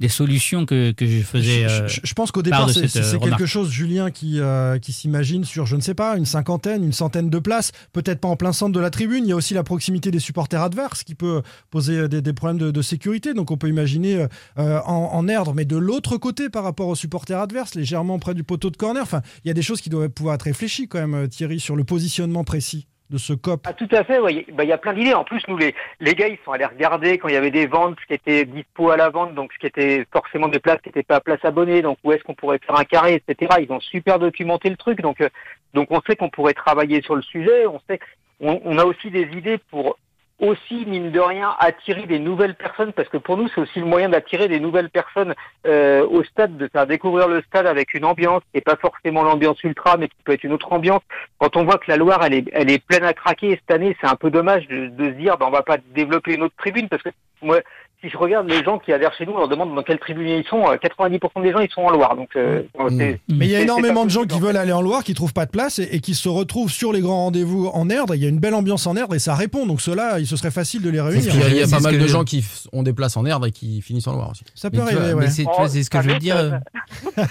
des 0.00 0.08
solutions 0.08 0.64
que, 0.64 0.92
que 0.92 1.06
je 1.06 1.20
faisais 1.22 1.68
Je, 1.68 1.82
euh, 1.82 1.88
je- 1.88 2.00
je 2.04 2.14
pense 2.14 2.30
qu'au 2.30 2.40
part 2.42 2.66
départ, 2.66 2.70
c'est 2.70 2.96
euh, 3.00 3.18
quelque 3.18 3.46
chose, 3.46 3.70
Julien, 3.70 4.10
qui, 4.10 4.38
euh, 4.38 4.78
qui 4.78 4.92
s'imagine 4.92 5.44
sur, 5.44 5.66
je 5.66 5.74
ne 5.76 5.80
sais 5.80 5.94
pas, 5.94 6.16
une 6.16 6.24
cinquantaine, 6.24 6.84
une 6.84 6.92
centaine 6.92 7.30
de 7.30 7.38
places, 7.38 7.72
peut-être 7.92 8.20
pas 8.20 8.28
en 8.28 8.36
plein 8.36 8.52
centre 8.52 8.72
de 8.72 8.80
la 8.80 8.90
tribune. 8.90 9.24
Il 9.24 9.28
y 9.30 9.32
a 9.32 9.36
aussi 9.36 9.54
la 9.54 9.64
proximité 9.64 10.10
des 10.10 10.20
supporters 10.20 10.62
adverses 10.62 11.02
qui 11.04 11.14
peut 11.16 11.42
poser 11.70 12.08
des, 12.08 12.22
des 12.22 12.32
problèmes 12.32 12.58
de, 12.58 12.70
de 12.70 12.82
sécurité. 12.82 13.34
Donc 13.34 13.50
on 13.50 13.56
peut 13.56 13.68
imaginer 13.68 14.26
euh, 14.58 14.80
en, 14.86 15.10
en 15.12 15.26
erdre, 15.28 15.52
mais 15.54 15.64
de 15.64 15.76
l'autre 15.76 16.16
côté 16.16 16.48
par 16.48 16.62
rapport 16.64 16.88
aux 16.88 16.94
supporters 16.94 17.40
adverses, 17.40 17.74
légèrement 17.74 18.18
près 18.18 18.34
du 18.34 18.44
poteau 18.44 18.70
de 18.70 18.76
corner. 18.76 19.02
Enfin, 19.02 19.22
il 19.44 19.48
y 19.48 19.50
a 19.50 19.54
des 19.54 19.62
choses 19.62 19.80
qui 19.80 19.90
doivent 19.90 20.10
pouvoir 20.10 20.36
être 20.36 20.42
réfléchies 20.42 20.86
quand 20.88 21.04
même, 21.06 21.28
Thierry, 21.28 21.58
sur 21.60 21.74
le 21.76 21.84
positionnement 21.84 22.44
précis 22.44 22.86
de 23.10 23.18
ce 23.18 23.32
COP. 23.32 23.62
Ah, 23.66 23.72
tout 23.72 23.88
à 23.92 24.04
fait, 24.04 24.18
ouais. 24.18 24.44
Bah, 24.52 24.64
il 24.64 24.68
y 24.68 24.72
a 24.72 24.78
plein 24.78 24.92
d'idées. 24.92 25.14
En 25.14 25.24
plus, 25.24 25.42
nous, 25.48 25.56
les, 25.56 25.74
les 26.00 26.14
gars, 26.14 26.28
ils 26.28 26.38
sont 26.44 26.52
allés 26.52 26.66
regarder 26.66 27.18
quand 27.18 27.28
il 27.28 27.34
y 27.34 27.38
avait 27.38 27.50
des 27.50 27.66
ventes, 27.66 27.96
ce 28.00 28.06
qui 28.06 28.14
était 28.14 28.44
dispo 28.44 28.90
à 28.90 28.96
la 28.96 29.08
vente, 29.08 29.34
donc 29.34 29.52
ce 29.52 29.58
qui 29.58 29.66
était 29.66 30.06
forcément 30.12 30.48
des 30.48 30.58
places 30.58 30.80
qui 30.82 30.88
n'étaient 30.88 31.02
pas 31.02 31.16
à 31.16 31.20
place 31.20 31.44
abonnée, 31.44 31.82
donc 31.82 31.98
où 32.04 32.12
est-ce 32.12 32.22
qu'on 32.22 32.34
pourrait 32.34 32.60
faire 32.64 32.78
un 32.78 32.84
carré, 32.84 33.14
etc. 33.14 33.56
Ils 33.60 33.72
ont 33.72 33.80
super 33.80 34.18
documenté 34.18 34.68
le 34.68 34.76
truc, 34.76 35.00
donc, 35.00 35.20
euh, 35.20 35.28
donc 35.74 35.88
on 35.90 36.00
sait 36.02 36.16
qu'on 36.16 36.30
pourrait 36.30 36.54
travailler 36.54 37.02
sur 37.02 37.16
le 37.16 37.22
sujet. 37.22 37.66
On 37.66 37.80
sait, 37.88 37.98
on, 38.40 38.60
on 38.64 38.78
a 38.78 38.84
aussi 38.84 39.10
des 39.10 39.28
idées 39.36 39.58
pour 39.70 39.96
aussi, 40.38 40.86
mine 40.86 41.10
de 41.10 41.20
rien, 41.20 41.54
attirer 41.58 42.06
des 42.06 42.18
nouvelles 42.18 42.54
personnes, 42.54 42.92
parce 42.92 43.08
que 43.08 43.16
pour 43.16 43.36
nous, 43.36 43.48
c'est 43.48 43.60
aussi 43.60 43.80
le 43.80 43.86
moyen 43.86 44.08
d'attirer 44.08 44.48
des 44.48 44.60
nouvelles 44.60 44.90
personnes 44.90 45.34
euh, 45.66 46.06
au 46.06 46.22
stade, 46.24 46.56
de 46.56 46.68
faire 46.68 46.86
découvrir 46.86 47.28
le 47.28 47.42
stade 47.42 47.66
avec 47.66 47.94
une 47.94 48.04
ambiance 48.04 48.42
n'est 48.54 48.60
pas 48.60 48.76
forcément 48.76 49.22
l'ambiance 49.22 49.62
ultra, 49.64 49.96
mais 49.96 50.08
qui 50.08 50.16
peut 50.24 50.32
être 50.32 50.44
une 50.44 50.52
autre 50.52 50.72
ambiance. 50.72 51.02
Quand 51.38 51.56
on 51.56 51.64
voit 51.64 51.78
que 51.78 51.90
la 51.90 51.96
Loire, 51.96 52.24
elle 52.24 52.34
est, 52.34 52.44
elle 52.52 52.70
est 52.70 52.84
pleine 52.84 53.04
à 53.04 53.14
craquer, 53.14 53.50
et 53.50 53.56
cette 53.56 53.70
année, 53.70 53.96
c'est 54.00 54.06
un 54.06 54.16
peu 54.16 54.30
dommage 54.30 54.66
de, 54.68 54.86
de 54.86 55.04
se 55.04 55.14
dire, 55.16 55.36
ben, 55.38 55.46
on 55.46 55.50
va 55.50 55.62
pas 55.62 55.78
développer 55.94 56.34
une 56.34 56.42
autre 56.42 56.56
tribune, 56.56 56.88
parce 56.88 57.02
que 57.02 57.10
moi, 57.42 57.60
si 58.00 58.08
je 58.08 58.16
regarde 58.16 58.48
les 58.48 58.62
gens 58.62 58.78
qui 58.78 58.92
adhèrent 58.92 59.12
chez 59.18 59.26
nous, 59.26 59.32
on 59.32 59.38
leur 59.38 59.48
demande 59.48 59.74
dans 59.74 59.82
quelle 59.82 59.98
tribune 59.98 60.28
ils 60.28 60.44
sont, 60.48 60.62
euh, 60.70 60.76
90% 60.76 61.42
des 61.42 61.50
gens, 61.52 61.58
ils 61.58 61.70
sont 61.70 61.80
en 61.82 61.90
Loire. 61.90 62.14
Donc, 62.14 62.28
euh, 62.36 62.62
c'est- 62.90 63.20
Mais 63.28 63.46
il 63.46 63.50
y 63.50 63.56
a 63.56 63.60
énormément 63.60 64.04
de 64.04 64.10
gens 64.10 64.24
qui 64.24 64.38
veulent 64.38 64.56
aller 64.56 64.70
en 64.72 64.80
Loire, 64.82 65.02
qui 65.02 65.14
trouvent 65.14 65.32
pas 65.32 65.46
de 65.46 65.50
place 65.50 65.78
et, 65.80 65.88
et 65.92 66.00
qui 66.00 66.14
se 66.14 66.28
retrouvent 66.28 66.70
sur 66.70 66.92
les 66.92 67.00
grands 67.00 67.24
rendez-vous 67.24 67.66
en 67.66 67.90
Erdre. 67.90 68.14
Il 68.14 68.22
y 68.22 68.26
a 68.26 68.28
une 68.28 68.38
belle 68.38 68.54
ambiance 68.54 68.86
en 68.86 68.94
Erdre 68.96 69.14
et 69.16 69.18
ça 69.18 69.34
répond. 69.34 69.66
Donc 69.66 69.80
ceux-là, 69.80 70.20
il 70.20 70.26
se 70.28 70.36
serait 70.36 70.52
facile 70.52 70.82
de 70.82 70.90
les 70.90 71.00
réunir. 71.00 71.30
qu'il 71.30 71.40
y 71.40 71.42
a, 71.42 71.48
il 71.48 71.56
y 71.56 71.62
a 71.62 71.66
pas 71.68 71.80
mal 71.80 71.98
de 71.98 72.06
gens 72.06 72.22
qui 72.24 72.44
ont 72.72 72.82
des 72.84 72.92
places 72.92 73.16
en 73.16 73.26
Erdre 73.26 73.46
et 73.46 73.50
qui 73.50 73.82
finissent 73.82 74.06
en 74.06 74.12
Loire 74.12 74.30
aussi. 74.30 74.44
Ça 74.54 74.70
peut 74.70 74.78
arriver, 74.80 75.00
mais 75.08 75.14
ouais. 75.14 75.28
c'est 75.28 75.82
ce 75.82 75.90
que 75.90 75.98
je 75.98 76.02
voulais 76.08 76.18
dire. 76.20 76.36
euh, 76.38 76.50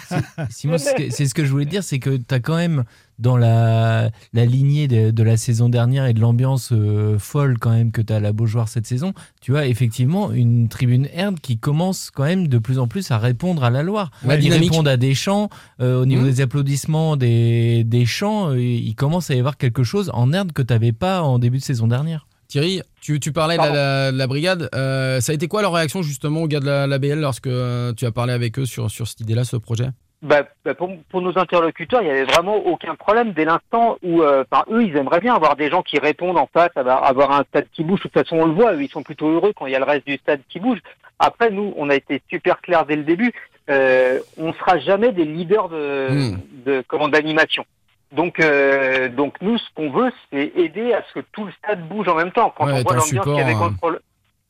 ça 0.10 0.22
Simon, 0.50 0.78
c'est 0.78 0.90
ce 0.90 0.96
que- 0.96 1.10
c'est 1.12 1.26
ce 1.28 1.34
que 1.34 1.46
je 1.46 1.52
voulais 1.52 1.66
dire, 1.66 1.84
c'est 1.84 2.00
que 2.00 2.18
tu 2.18 2.34
as 2.36 2.40
quand 2.40 2.58
même 2.58 2.84
dans 3.20 3.38
la, 3.38 4.10
la 4.34 4.46
lignée 4.46 4.88
de, 4.88 5.12
de 5.12 5.24
la 5.24 5.38
saison 5.38 5.70
dernière 5.70 6.06
et 6.06 6.14
de 6.14 6.20
l'ambiance 6.20 6.70
euh, 6.72 7.18
folle 7.18 7.58
quand 7.60 7.72
même 7.72 7.92
que 7.92 8.02
tu 8.02 8.14
as 8.14 8.18
à 8.18 8.20
la 8.20 8.32
Beaujoire 8.32 8.68
cette 8.68 8.86
saison, 8.86 9.14
tu 9.42 9.52
vois 9.52 9.66
effectivement 9.66 10.32
une 10.32 10.68
tribune 10.70 11.08
Erd 11.14 11.40
qui 11.40 11.58
commence 11.58 12.12
quand 12.12 12.24
même 12.26 12.48
de 12.48 12.58
plus 12.58 12.78
en 12.80 12.88
plus 12.88 13.10
à 13.12 13.18
répondre 13.18 13.64
à 13.64 13.70
la 13.70 13.82
Loire. 13.84 14.12
La 14.24 14.36
Ils 14.36 14.42
dynamique. 14.42 14.72
répondent 14.72 14.88
à 14.88 14.98
des 14.98 15.16
chants, 15.16 15.50
euh, 15.82 16.02
au 16.02 16.06
niveau 16.06 16.22
Mhm. 16.24 16.28
des 16.30 16.42
applaudissements, 16.42 17.16
des, 17.18 17.84
des 17.84 18.06
chants, 18.06 18.52
euh, 18.52 18.60
il 18.62 18.94
commence 18.96 19.32
à 19.32 19.36
y 19.36 19.40
avoir 19.40 19.58
quelque 19.58 19.84
chose 19.84 20.12
en 20.14 20.32
Erd 20.34 20.52
que 20.52 20.62
tu 20.62 20.74
n'avais 20.74 20.92
pas 20.94 21.22
en 21.24 21.40
début 21.40 21.58
de 21.58 21.64
saison 21.64 21.88
dernière. 21.88 22.28
Thierry, 22.48 22.82
tu, 23.02 23.20
tu 23.20 23.34
parlais 23.34 23.58
de 23.58 23.62
la, 23.62 23.74
la- 23.74 24.12
de 24.14 24.18
la 24.18 24.28
brigade. 24.28 24.70
Euh, 24.74 25.20
ça 25.20 25.34
a 25.34 25.36
été 25.36 25.48
quoi 25.50 25.62
leur 25.62 25.74
réaction 25.74 26.02
justement 26.02 26.44
aux 26.44 26.48
gars 26.48 26.62
de 26.62 26.66
la, 26.66 26.88
la 26.88 26.98
BL 26.98 27.20
lorsque 27.20 27.48
euh, 27.48 27.92
tu 27.94 28.06
as 28.06 28.12
parlé 28.12 28.32
avec 28.32 28.58
eux 28.58 28.66
sur, 28.66 28.90
sur 28.90 29.06
cette 29.08 29.20
idée-là, 29.20 29.44
ce 29.44 29.58
projet? 29.58 29.90
Bah, 30.24 30.44
bah, 30.66 30.74
pour, 30.74 30.90
pour 31.10 31.22
nos 31.22 31.38
interlocuteurs, 31.38 32.02
il 32.02 32.06
n'y 32.06 32.12
avait 32.12 32.24
vraiment 32.24 32.56
aucun 32.56 32.96
problème 32.96 33.34
dès 33.34 33.46
l'instant 33.46 33.98
où, 34.02 34.24
euh, 34.24 34.44
enfin, 34.50 34.64
eux, 34.72 34.84
ils 34.84 34.96
aimeraient 34.98 35.20
bien 35.20 35.36
avoir 35.36 35.56
des 35.56 35.70
gens 35.70 35.84
qui 35.84 36.00
répondent 36.00 36.38
en 36.40 36.50
face, 36.52 36.72
avoir, 36.76 37.04
avoir 37.04 37.32
un 37.32 37.44
stade 37.44 37.68
qui 37.72 37.84
bouge. 37.84 38.00
De 38.00 38.04
toute 38.04 38.14
façon, 38.14 38.38
on 38.38 38.46
le 38.46 38.54
voit, 38.54 38.74
eux, 38.74 38.82
ils 38.82 38.90
sont 38.90 39.04
plutôt 39.04 39.30
heureux 39.30 39.54
quand 39.56 39.68
il 39.68 39.74
y 39.74 39.76
a 39.76 39.80
le 39.80 39.86
reste 39.86 40.08
du 40.08 40.18
stade 40.18 40.42
qui 40.50 40.60
bouge. 40.60 40.80
Après, 41.20 41.52
nous, 41.52 41.74
on 41.78 41.90
a 41.92 41.96
été 41.96 42.22
super 42.30 42.62
clair 42.62 42.86
dès 42.88 42.96
le 42.96 43.04
début. 43.04 43.32
Euh, 43.70 44.20
on 44.38 44.54
sera 44.54 44.80
jamais 44.80 45.12
des 45.12 45.26
leaders 45.26 45.70
de, 45.70 46.08
Hmm. 46.10 46.38
de 46.66 46.84
comment 46.88 47.10
d'animation. 47.10 47.66
Donc, 48.12 48.40
euh, 48.40 49.10
donc 49.10 49.36
nous, 49.42 49.58
ce 49.58 49.66
qu'on 49.76 49.92
veut, 49.92 50.12
c'est 50.32 50.54
aider 50.56 50.94
à 50.94 51.04
ce 51.10 51.20
que 51.20 51.26
tout 51.32 51.46
le 51.46 51.52
stade 51.52 51.88
bouge 51.88 52.08
en 52.08 52.16
même 52.16 52.32
temps. 52.32 52.54
Quand 52.58 52.66
Ouais, 52.66 52.74
on 52.74 52.82
voit 52.82 52.96
l'ambiance 52.96 53.26
qu'il 53.26 53.36
y 53.36 53.42
avait 53.42 53.54
contre 53.54 53.90
le 53.92 54.02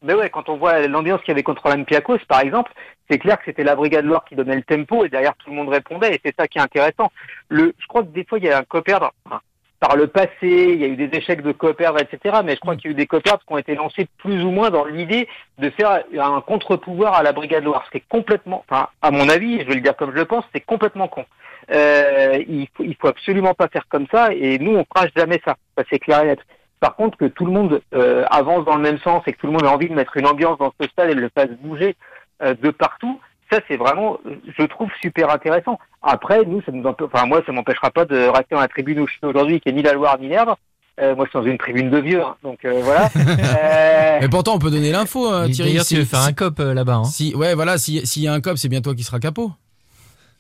mais 0.03 0.13
ouais, 0.13 0.29
quand 0.29 0.49
on 0.49 0.57
voit 0.57 0.87
l'ambiance 0.87 1.21
qu'il 1.21 1.29
y 1.29 1.31
avait 1.31 1.43
contre 1.43 1.67
l'Olympiakos, 1.67 2.19
par 2.27 2.41
exemple, 2.41 2.71
c'est 3.09 3.17
clair 3.17 3.37
que 3.37 3.45
c'était 3.45 3.63
la 3.63 3.75
Brigade 3.75 4.05
Loire 4.05 4.25
qui 4.25 4.35
donnait 4.35 4.55
le 4.55 4.63
tempo 4.63 5.05
et 5.05 5.09
derrière 5.09 5.35
tout 5.35 5.49
le 5.49 5.55
monde 5.55 5.69
répondait 5.69 6.15
et 6.15 6.21
c'est 6.23 6.35
ça 6.37 6.47
qui 6.47 6.57
est 6.57 6.61
intéressant. 6.61 7.11
Le, 7.49 7.73
je 7.79 7.87
crois 7.87 8.03
que 8.03 8.09
des 8.09 8.23
fois 8.23 8.37
il 8.37 8.45
y 8.45 8.49
a 8.49 8.59
un 8.59 8.63
coperdre. 8.63 9.11
enfin, 9.25 9.41
par 9.79 9.95
le 9.95 10.07
passé, 10.07 10.31
il 10.41 10.79
y 10.79 10.85
a 10.85 10.87
eu 10.87 10.95
des 10.95 11.15
échecs 11.15 11.41
de 11.41 11.51
coperdre, 11.51 11.99
etc. 11.99 12.39
Mais 12.43 12.55
je 12.55 12.59
crois 12.59 12.75
qu'il 12.75 12.85
y 12.85 12.87
a 12.89 12.91
eu 12.91 12.95
des 12.95 13.05
coperdres 13.05 13.43
qui 13.45 13.53
ont 13.53 13.57
été 13.57 13.75
lancés 13.75 14.07
plus 14.17 14.43
ou 14.43 14.49
moins 14.49 14.71
dans 14.71 14.85
l'idée 14.85 15.27
de 15.59 15.69
faire 15.69 16.03
un 16.17 16.41
contre-pouvoir 16.41 17.13
à 17.13 17.23
la 17.23 17.31
Brigade 17.31 17.63
Loire. 17.63 17.83
Ce 17.85 17.91
qui 17.91 17.97
est 17.97 18.07
complètement, 18.09 18.63
enfin, 18.67 18.89
à 19.01 19.11
mon 19.11 19.29
avis, 19.29 19.61
je 19.61 19.67
vais 19.67 19.75
le 19.75 19.81
dire 19.81 19.95
comme 19.95 20.11
je 20.11 20.15
le 20.17 20.25
pense, 20.25 20.45
c'est 20.53 20.61
complètement 20.61 21.07
con. 21.07 21.25
Euh, 21.69 22.43
il, 22.47 22.67
faut, 22.73 22.83
il 22.83 22.95
faut 22.95 23.07
absolument 23.07 23.53
pas 23.53 23.67
faire 23.67 23.87
comme 23.89 24.07
ça 24.11 24.29
et 24.33 24.57
nous 24.57 24.75
on 24.77 24.85
fera 24.85 25.07
jamais 25.15 25.41
ça. 25.45 25.57
Ça 25.77 25.83
c'est 25.89 25.99
clair 25.99 26.21
et 26.21 26.27
net. 26.27 26.39
Par 26.80 26.95
contre, 26.95 27.17
que 27.17 27.25
tout 27.25 27.45
le 27.45 27.51
monde 27.51 27.82
euh, 27.95 28.23
avance 28.30 28.63
dans 28.65 28.75
le 28.75 28.82
même 28.82 28.99
sens 28.99 29.23
et 29.28 29.34
que 29.34 29.39
tout 29.39 29.47
le 29.47 29.53
monde 29.53 29.65
a 29.65 29.71
envie 29.71 29.89
de 29.89 29.95
mettre 29.95 30.15
une 30.17 30.28
ambiance 30.28 30.57
dans 30.59 30.71
ce 30.80 30.88
stade 30.88 31.09
et 31.09 31.15
de 31.15 31.19
le 31.21 31.30
fasse 31.34 31.49
bouger 31.61 31.95
euh, 32.43 32.53
de 32.61 32.69
partout, 32.69 33.19
ça 33.51 33.59
c'est 33.67 33.78
vraiment, 33.78 34.19
je 34.57 34.63
trouve, 34.65 34.89
super 35.01 35.32
intéressant. 35.32 35.80
Après, 36.03 36.43
nous, 36.45 36.61
ça 36.61 36.71
nous 36.71 36.84
enfin 36.86 37.25
moi, 37.25 37.41
ça 37.45 37.51
m'empêchera 37.51 37.89
pas 37.89 38.05
de 38.05 38.28
rester 38.28 38.53
dans 38.55 38.61
la 38.61 38.67
tribune 38.67 38.99
où 38.99 39.07
je 39.07 39.13
suis 39.13 39.25
aujourd'hui, 39.25 39.59
qui 39.59 39.69
est 39.69 39.71
ni 39.73 39.82
la 39.82 39.93
Loire 39.93 40.17
ni 40.19 40.28
l'Erdre. 40.28 40.57
Euh, 40.99 41.15
moi, 41.15 41.25
je 41.25 41.30
suis 41.30 41.39
dans 41.39 41.45
une 41.45 41.57
tribune 41.59 41.89
de 41.91 41.97
vieux, 41.99 42.23
hein, 42.23 42.36
donc 42.43 42.63
euh, 42.65 42.82
voilà. 42.84 43.09
Euh, 43.17 44.17
Mais 44.21 44.30
pourtant, 44.30 44.55
on 44.55 44.59
peut 44.59 44.71
donner 44.71 44.91
l'info, 44.91 45.28
Thierry. 45.51 45.71
D'ailleurs, 45.71 45.86
tu 45.86 45.95
veux 45.95 46.05
faire 46.05 46.21
si- 46.21 46.30
un 46.30 46.34
cop 46.34 46.59
euh, 46.59 46.73
là-bas. 46.73 46.95
hein. 46.95 47.03
Si, 47.05 47.36
ouais, 47.36 47.53
voilà, 47.55 47.78
si- 47.78 48.05
s'il 48.05 48.23
y 48.23 48.28
a 48.28 48.34
un 48.34 48.41
cop, 48.41 48.57
c'est 48.57 48.69
bien 48.69 48.82
toi 48.82 48.93
qui 48.95 49.03
sera 49.03 49.19
capot. 49.19 49.51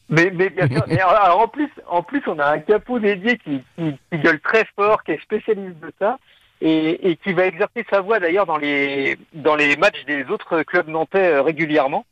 Mais, 0.09 0.31
mais 0.33 0.49
bien 0.49 0.67
sûr. 0.67 0.83
Alors, 1.07 1.39
en 1.41 1.47
plus, 1.47 1.69
en 1.87 2.01
plus, 2.03 2.21
on 2.27 2.39
a 2.39 2.45
un 2.51 2.59
capot 2.59 2.99
dédié 2.99 3.37
qui, 3.37 3.61
qui, 3.77 3.97
qui 4.11 4.17
gueule 4.19 4.39
très 4.39 4.65
fort, 4.75 5.03
qui 5.03 5.11
est 5.11 5.21
spécialiste 5.21 5.79
de 5.79 5.91
ça, 5.99 6.17
et, 6.61 7.09
et 7.11 7.15
qui 7.17 7.33
va 7.33 7.45
exercer 7.45 7.85
sa 7.89 8.01
voix 8.01 8.19
d'ailleurs 8.19 8.45
dans 8.45 8.57
les 8.57 9.17
dans 9.33 9.55
les 9.55 9.75
matchs 9.75 10.03
des 10.05 10.23
autres 10.29 10.63
clubs 10.63 10.87
nantais 10.87 11.33
euh, 11.33 11.41
régulièrement. 11.41 12.05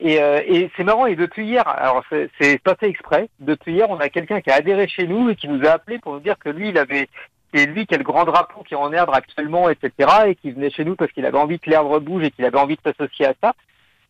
Et, 0.00 0.20
euh, 0.22 0.40
et 0.46 0.70
c'est 0.76 0.84
marrant. 0.84 1.06
Et 1.06 1.16
depuis 1.16 1.46
hier, 1.46 1.66
alors 1.66 2.04
c'est- 2.10 2.62
pas 2.62 2.74
fait 2.76 2.88
exprès. 2.88 3.28
Depuis 3.40 3.72
hier, 3.74 3.88
on 3.88 3.98
a 3.98 4.08
quelqu'un 4.08 4.40
qui 4.40 4.50
a 4.50 4.54
adhéré 4.56 4.86
chez 4.88 5.06
nous 5.06 5.30
et 5.30 5.36
qui 5.36 5.48
nous 5.48 5.64
a 5.66 5.70
appelé 5.72 5.98
pour 5.98 6.12
nous 6.14 6.20
dire 6.20 6.38
que 6.38 6.48
lui, 6.50 6.68
il 6.70 6.78
avait 6.78 7.08
c'est 7.54 7.64
lui 7.66 7.86
qui 7.86 7.94
a 7.94 7.98
le 7.98 8.04
grand 8.04 8.24
drapeau 8.24 8.62
qui 8.62 8.74
est 8.74 8.76
en 8.76 8.92
Erdre 8.92 9.14
actuellement, 9.14 9.70
etc. 9.70 9.90
Et 10.26 10.34
qui 10.34 10.50
venait 10.50 10.68
chez 10.70 10.84
nous 10.84 10.96
parce 10.96 11.10
qu'il 11.12 11.24
avait 11.24 11.38
envie 11.38 11.58
que 11.58 11.70
l'Erdre 11.70 11.98
bouge 11.98 12.24
et 12.24 12.30
qu'il 12.30 12.44
avait 12.44 12.58
envie 12.58 12.76
de 12.76 12.82
s'associer 12.84 13.26
à 13.26 13.32
ça 13.42 13.54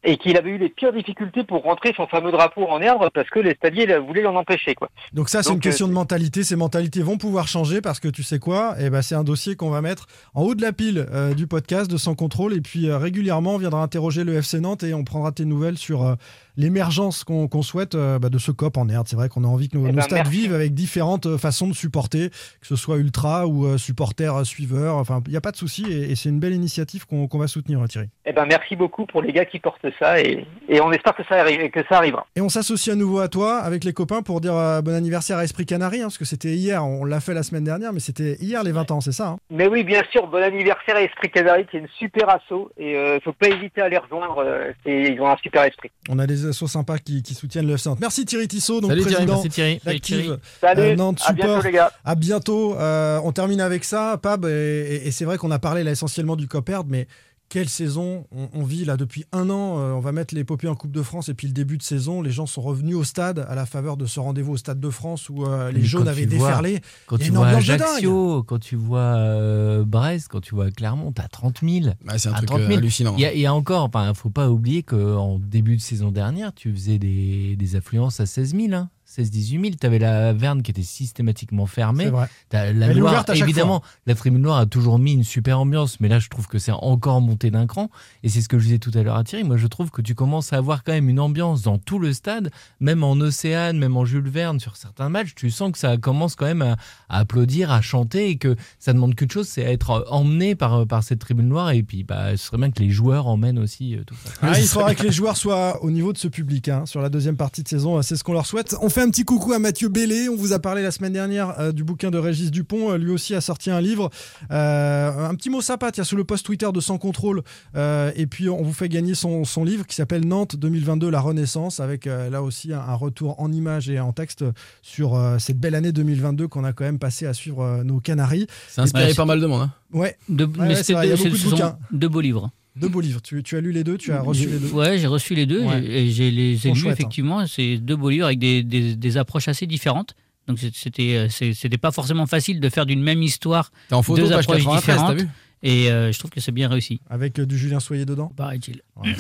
et 0.05 0.17
qu'il 0.17 0.37
avait 0.37 0.51
eu 0.51 0.59
les 0.59 0.69
pires 0.69 0.93
difficultés 0.93 1.43
pour 1.43 1.63
rentrer 1.65 1.93
son 1.97 2.07
fameux 2.07 2.31
drapeau 2.31 2.67
en 2.69 2.81
herbe 2.81 3.09
parce 3.13 3.29
que 3.31 3.41
les 3.41 3.55
stadiers 3.55 3.99
voulaient 3.99 4.23
l'en 4.23 4.37
empêcher. 4.37 4.75
Quoi. 4.75 4.91
Donc 5.13 5.29
ça, 5.29 5.43
c'est 5.43 5.53
une 5.53 5.61
question 5.61 5.87
euh, 5.87 5.89
de 5.89 5.95
mentalité. 5.95 6.45
Ces 6.45 6.57
mentalités 6.57 7.03
vont 7.03 7.19
pouvoir 7.19 7.49
changer 7.49 7.81
parce 7.81 7.99
que 7.99 8.09
tu 8.09 8.23
sais 8.23 8.39
quoi? 8.39 8.77
Eh 8.79 8.91
ben, 8.91 9.03
c'est 9.03 9.17
un 9.17 9.25
dossier 9.25 9.57
qu'on 9.57 9.71
va 9.71 9.81
mettre 9.81 10.07
en 10.35 10.43
haut 10.43 10.55
de 10.55 10.63
la 10.63 10.73
pile 10.73 11.07
euh, 11.13 11.35
du 11.35 11.47
podcast 11.47 11.91
de 11.91 11.97
Sans 11.97 12.15
Contrôle. 12.15 12.55
Et 12.55 12.61
puis 12.61 12.89
euh, 12.89 12.99
régulièrement, 12.99 13.55
on 13.55 13.59
viendra 13.59 13.83
interroger 13.83 14.23
le 14.23 14.35
FC 14.35 14.61
Nantes 14.61 14.85
et 14.85 14.95
on 14.95 15.03
prendra 15.03 15.33
tes 15.33 15.45
nouvelles 15.45 15.79
sur 15.79 16.17
l'émergence 16.59 17.25
qu'on 17.25 17.63
souhaite 17.63 17.95
euh, 17.95 18.19
bah, 18.19 18.29
de 18.29 18.37
ce 18.39 18.51
COP 18.51 18.77
en 18.77 18.89
herbe. 18.89 19.07
C'est 19.09 19.17
vrai 19.17 19.29
qu'on 19.29 19.45
a 19.45 19.47
envie 19.47 19.69
que 19.69 19.79
nos, 19.79 19.87
Eh 19.87 19.91
nos 19.91 19.97
ben, 19.97 20.03
stades 20.03 20.19
merci. 20.25 20.31
vivent 20.33 20.55
avec 20.55 20.75
différentes 20.75 21.27
euh, 21.27 21.39
façons 21.39 21.69
de 21.69 21.73
supporter, 21.73 22.29
que 22.29 22.67
ce 22.67 22.77
soit 22.77 22.97
ultra 22.99 23.47
ou 23.47 23.65
euh, 23.65 23.79
supporters 23.79 24.35
euh, 24.35 24.45
suiveurs. 24.45 24.97
Enfin, 24.97 25.23
il 25.27 25.31
n'y 25.31 25.37
a 25.37 25.41
pas 25.41 25.53
de 25.53 25.57
souci 25.57 25.87
et, 25.91 26.11
et 26.11 26.17
c'est 26.17 26.29
une 26.29 26.41
belle 26.41 26.53
initiative 26.53 27.07
qu'on 27.07 27.29
va 27.39 27.47
soutenir, 27.47 27.83
Thierry. 27.89 28.09
Eh 28.27 28.33
ben, 28.33 28.45
merci 28.47 28.77
beaucoup 28.77 29.07
pour 29.07 29.23
les 29.23 29.33
gars 29.33 29.45
qui 29.45 29.59
portent 29.61 29.87
ça 29.99 30.21
et, 30.21 30.45
et 30.69 30.81
on 30.81 30.91
espère 30.93 31.15
que 31.15 31.23
ça, 31.29 31.37
arrive, 31.37 31.71
que 31.71 31.81
ça 31.89 31.99
arrivera. 31.99 32.27
Et 32.37 32.41
on 32.41 32.49
s'associe 32.49 32.93
à 32.95 32.99
nouveau 32.99 33.21
à 33.21 33.29
toi 33.29 33.59
avec 33.59 33.85
les 33.85 33.93
copains 33.93 34.23
pour 34.23 34.41
dire 34.41 34.55
euh, 34.57 34.83
bon 34.83 34.95
anniversaire 34.95 35.39
à 35.39 35.45
Esprit 35.45 35.65
Canari, 35.65 35.99
hein, 36.01 36.05
parce 36.07 36.19
que 36.19 36.25
c'était 36.25 36.55
hier, 36.55 36.85
on 36.85 37.05
l'a 37.05 37.21
fait 37.21 37.35
la 37.35 37.43
semaine 37.45 37.65
dernière, 37.65 37.93
mais 37.93 38.01
c'était 38.01 38.37
hier 38.41 38.65
les 38.65 38.73
20 38.73 38.91
ans, 38.91 39.01
c'est 39.01 39.13
ça 39.13 39.29
hein? 39.29 39.39
Mais 39.51 39.69
oui, 39.69 39.85
bien 39.85 40.03
sûr, 40.11 40.27
bon 40.27 40.43
anniversaire 40.43 40.97
à 40.97 41.03
Esprit 41.03 41.31
Canari 41.31 41.67
qui 41.67 41.77
est 41.77 41.81
une 41.81 41.89
super 41.99 42.29
asso 42.29 42.71
et 42.77 42.97
euh, 42.97 43.21
faut 43.21 43.33
pas 43.33 43.49
hésiter 43.49 43.81
à 43.81 43.89
les 43.89 43.99
rejoindre. 43.99 44.45
ils 44.85 45.21
ont 45.21 45.29
un 45.29 45.37
super 45.37 45.63
esprit. 45.63 45.91
On 46.09 46.19
a 46.19 46.27
des 46.27 46.48
assos 46.49 46.69
sympas 46.69 46.99
qui, 46.99 47.23
qui 47.23 47.35
soutiennent 47.35 47.67
le 47.67 47.75
FC 47.75 47.89
Nantes. 47.89 47.99
Merci 48.01 48.25
Thierry 48.25 48.49
Tissot, 48.49 48.81
donc 48.81 48.91
Salut 48.91 49.01
Thierry, 49.03 49.15
président 49.15 49.33
Merci 49.35 49.49
Thierry. 49.49 49.81
d'Active 49.85 50.39
Salut, 50.61 50.81
euh, 50.83 50.97
Nantes 50.97 51.21
à 51.27 51.33
bientôt 51.33 51.63
les 51.63 51.73
gars. 51.73 51.93
À 52.05 52.15
bientôt. 52.15 52.77
Euh, 52.77 53.21
on 53.25 53.33
termine 53.33 53.61
avec 53.61 53.85
ça, 53.85 54.19
Pab, 54.23 54.45
et, 54.45 54.49
et- 54.49 55.09
et 55.09 55.11
c'est 55.11 55.25
vrai 55.25 55.39
qu'on 55.39 55.51
a 55.51 55.59
parlé 55.59 55.85
là 55.85 55.91
essentiellement 55.91 56.37
du 56.37 56.49
Coperd, 56.49 56.87
mais 56.89 57.07
quelle 57.49 57.69
saison 57.69 58.27
on, 58.31 58.49
on 58.53 58.63
vit 58.63 58.85
là 58.85 58.97
depuis 58.97 59.25
un 59.33 59.49
an. 59.51 59.79
euh, 59.79 59.93
on 59.93 60.01
va 60.01 60.13
mettre 60.13 60.35
l'épopée 60.35 60.69
en 60.69 60.75
Coupe 60.75 60.93
de 60.93 61.03
France 61.03 61.29
et 61.29 61.35
puis 61.35 61.47
le 61.47 61.53
début 61.53 61.79
de 61.79 61.83
saison, 61.83 62.21
les 62.23 62.31
gens 62.31 62.47
sont 62.47 62.61
revenus 62.61 62.95
au 62.97 63.05
stade 63.05 63.45
à 63.49 63.55
la 63.55 63.65
faveur 63.67 63.97
de 63.97 64.07
ce 64.07 64.21
rendez-vous 64.21 64.53
au 64.53 64.57
Stade 64.57 64.81
de 64.81 64.91
France 64.91 65.29
où 65.31 65.45
euh, 65.47 65.73
les 65.73 65.81
Mais 65.81 65.85
jaunes 65.87 66.09
avaient 66.09 66.27
déferlé. 66.27 66.81
Quand 67.07 67.17
Il 67.17 67.27
tu 67.27 67.31
vois. 67.33 67.47
Ajaccio, 67.49 68.43
quand 68.43 68.59
tu 68.59 68.77
vois 68.77 68.99
euh, 69.17 69.85
Brest, 69.85 70.29
quand 70.31 70.41
tu 70.41 70.55
vois 70.55 70.71
Clermont, 70.71 71.13
t'as 71.13 71.29
30 71.29 71.61
000. 71.63 71.87
Bah, 72.05 72.19
c'est 72.19 72.29
un 72.29 72.33
À 72.33 72.37
truc 72.37 72.49
30 72.49 72.61
000. 72.63 72.73
hallucinant. 72.75 73.15
Il 73.17 73.23
y, 73.23 73.27
a- 73.27 73.33
il 73.35 73.41
y 73.41 73.47
a 73.47 73.55
encore, 73.55 73.85
enfin, 73.85 74.13
faut 74.15 74.31
pas 74.31 74.51
oublier 74.51 74.83
qu'en 74.83 75.39
début 75.39 75.77
de 75.77 75.81
saison 75.83 76.11
dernière, 76.11 76.53
tu 76.55 76.73
faisais 76.73 76.99
des, 76.99 77.57
des 77.57 77.77
affluences 77.77 78.21
à 78.21 78.27
16 78.27 78.55
000, 78.55 78.73
hein, 78.75 78.91
16-18 79.19 79.61
000. 79.63 79.63
Tu 79.81 79.87
avais 79.87 79.99
la 79.99 80.33
Verne 80.33 80.63
qui 80.63 80.71
était 80.71 80.83
systématiquement 80.83 81.67
fermée. 81.67 82.07
Vrai. 82.07 82.29
La 82.53 82.67
Elle 82.67 82.99
Loire, 82.99 83.25
évidemment, 83.35 83.83
la 84.07 84.15
Tribune 84.15 84.43
Noire 84.43 84.59
a 84.59 84.67
toujours 84.67 84.99
mis 84.99 85.13
une 85.13 85.25
super 85.25 85.61
ambiance, 85.61 86.01
mais 86.01 86.09
là, 86.09 86.19
je 86.19 86.29
trouve 86.29 86.47
que 86.47 86.59
c'est 86.59 86.73
encore 86.73 87.21
monté 87.21 87.51
d'un 87.51 87.67
cran. 87.67 87.91
Et 88.23 88.29
c'est 88.29 88.41
ce 88.41 88.49
que 88.49 88.59
je 88.59 88.65
disais 88.65 88.79
tout 88.79 88.91
à 88.95 89.03
l'heure 89.03 89.17
à 89.17 89.25
Thierry. 89.25 89.45
Moi, 89.45 89.57
je 89.57 89.67
trouve 89.67 89.91
que 89.91 90.03
tu 90.03 90.15
commences 90.15 90.53
à 90.53 90.57
avoir 90.57 90.85
quand 90.85 90.93
même 90.93 91.09
une 91.09 91.21
ambiance 91.21 91.63
dans 91.63 91.79
tout 91.79 91.99
le 91.99 92.13
stade, 92.13 92.51
même 92.81 93.05
en 93.05 93.13
Océane, 93.13 93.79
même 93.79 93.97
en 93.97 94.05
Jules 94.05 94.29
Verne, 94.29 94.61
sur 94.61 94.77
certains 94.77 95.09
matchs. 95.09 95.35
Tu 95.35 95.51
sens 95.51 95.73
que 95.73 95.79
ça 95.79 95.97
commence 95.97 96.35
quand 96.35 96.47
même 96.47 96.63
à, 96.63 96.77
à 97.09 97.19
applaudir, 97.21 97.71
à 97.71 97.81
chanter, 97.81 98.31
et 98.31 98.37
que 98.37 98.57
ça 98.79 98.93
demande 98.93 99.15
qu'une 99.15 99.31
chose, 99.31 99.49
c'est 99.49 99.63
être 99.63 100.07
emmené 100.11 100.55
par, 100.55 100.87
par 100.87 101.03
cette 101.03 101.19
Tribune 101.19 101.49
Noire. 101.49 101.71
Et 101.71 101.83
puis, 101.83 102.05
bah, 102.05 102.37
ce 102.37 102.47
serait 102.47 102.59
bien 102.59 102.71
que 102.71 102.81
les 102.81 102.91
joueurs 102.91 103.27
emmènent 103.27 103.59
aussi 103.59 103.97
euh, 103.97 104.05
tout 104.05 104.15
ça. 104.25 104.31
Ah, 104.43 104.59
il 104.59 104.67
faudra 104.67 104.95
que 104.95 105.03
les 105.03 105.13
joueurs 105.13 105.37
soient 105.37 105.83
au 105.83 105.91
niveau 105.91 106.13
de 106.13 106.19
ce 106.19 106.29
public 106.29 106.69
hein, 106.69 106.87
sur 106.87 107.01
la 107.01 107.09
deuxième 107.09 107.37
partie 107.37 107.63
de 107.63 107.69
saison. 107.69 108.01
C'est 108.03 108.17
ce 108.17 108.25
qu'on 108.25 108.33
leur 108.33 108.47
souhaite. 108.47 108.77
On 108.81 108.89
fait 108.89 109.03
un 109.03 109.08
petit 109.11 109.25
coucou 109.25 109.53
à 109.53 109.59
Mathieu 109.59 109.89
Bellé. 109.89 110.29
On 110.29 110.37
vous 110.37 110.53
a 110.53 110.59
parlé 110.59 110.83
la 110.83 110.91
semaine 110.91 111.13
dernière 111.13 111.59
euh, 111.61 111.73
du 111.73 111.85
bouquin 111.85 112.11
de 112.11 112.19
Régis 112.19 112.51
Dupont. 112.51 112.91
Euh, 112.93 112.97
lui 112.99 113.11
aussi 113.11 113.35
a 113.35 113.41
sorti 113.41 113.71
un 113.71 113.81
livre. 113.81 114.11
Euh, 114.51 115.29
un 115.29 115.35
petit 115.35 115.51
mot 115.51 115.61
sympa, 115.61 115.91
tiens, 115.93 116.05
sous 116.05 116.17
le 116.17 116.25
post 116.25 116.45
Twitter 116.47 116.69
de 116.73 116.81
Sans 116.81 116.99
Contrôle. 116.99 117.43
Euh, 117.77 118.11
et 118.17 118.27
puis, 118.27 118.49
on 118.49 118.63
vous 118.63 118.73
fait 118.73 118.89
gagner 118.89 119.15
son, 119.15 119.45
son 119.45 119.65
livre 119.65 119.87
qui 119.87 119.95
s'appelle 119.95 120.27
Nantes 120.27 120.57
2022, 120.57 121.11
la 121.11 121.21
Renaissance, 121.21 121.81
avec 121.81 122.07
euh, 122.07 122.31
là 122.31 122.43
aussi 122.43 122.73
un, 122.73 122.81
un 122.81 122.95
retour 122.95 123.41
en 123.41 123.53
images 123.53 123.89
et 123.91 124.01
en 124.01 124.13
texte 124.13 124.45
sur 124.83 125.15
euh, 125.17 125.39
cette 125.39 125.59
belle 125.59 125.75
année 125.75 125.93
2022 125.93 126.49
qu'on 126.49 126.65
a 126.65 126.73
quand 126.73 126.85
même 126.85 126.99
passé 126.99 127.27
à 127.27 127.35
suivre 127.35 127.63
euh, 127.63 127.85
nos 127.85 128.01
Canaries. 128.01 128.47
C'est 128.69 128.81
inspiré 128.81 129.15
pas 129.15 129.25
mal 129.25 129.41
de 129.41 129.47
monde. 129.47 129.63
hein. 129.63 129.73
Ouais, 129.93 130.17
De, 130.29 130.45
Ouais, 130.45 130.51
mais 130.59 130.69
ouais, 130.69 130.75
c'était 130.75 130.85
c'est 130.85 130.93
vrai, 130.95 131.07
il 131.07 131.11
y 131.11 131.13
a 131.13 131.17
deux- 131.17 131.25
beaucoup 131.31 131.37
de 131.45 131.51
bouquins. 131.51 131.79
beaux 132.09 132.21
livres. 132.21 132.51
Deux 132.81 132.89
beaux 132.89 133.01
livres. 133.01 133.21
Tu, 133.23 133.43
tu 133.43 133.57
as 133.57 133.61
lu 133.61 133.73
les 133.73 133.85
deux 133.85 133.97
Tu 133.99 134.13
as 134.13 134.21
reçu 134.21 134.49
les 134.49 134.59
deux 134.59 134.71
Ouais, 134.73 134.99
j'ai 134.99 135.07
reçu 135.07 135.35
les 135.35 135.47
deux 135.47 135.63
Ouais. 135.63 135.83
et 135.85 136.11
j'ai 136.11 136.31
les 136.31 136.67
ai 136.67 136.71
hein. 136.71 136.75
effectivement. 136.91 137.47
C'est 137.47 137.79
deux 137.79 137.97
beaux 137.97 138.11
livres 138.11 138.27
avec 138.27 138.39
des, 138.39 138.63
des- 138.63 138.97
des 138.97 139.17
approches 139.17 139.49
assez 139.49 139.67
différentes. 139.67 140.15
Donc 140.47 140.59
c'était 140.73 141.29
euh, 141.43 141.77
pas 141.81 141.91
forcément 141.91 142.27
facile 142.27 142.61
de 142.61 142.69
faire 142.71 142.87
d'une 142.87 143.03
même 143.03 143.23
histoire 143.23 143.71
T'es 143.89 143.95
en 143.95 144.03
photo, 144.03 144.23
deux 144.23 144.33
approches 144.33 144.65
93, 144.65 144.85
t'as 144.87 144.93
différentes. 144.93 145.21
vu 145.21 145.29
Et 145.63 145.91
euh, 145.91 146.11
je 146.11 146.19
trouve 146.19 146.31
que 146.31 146.41
c'est 146.41 146.53
bien 146.53 146.71
réussi. 146.71 147.03
Avec 147.11 147.39
euh, 147.39 147.45
du 147.45 147.59
Julien 147.59 147.81
Soyer 147.81 148.07
dedans 148.07 148.33
Paraît-il. 148.35 148.81
Ouais, 148.97 149.15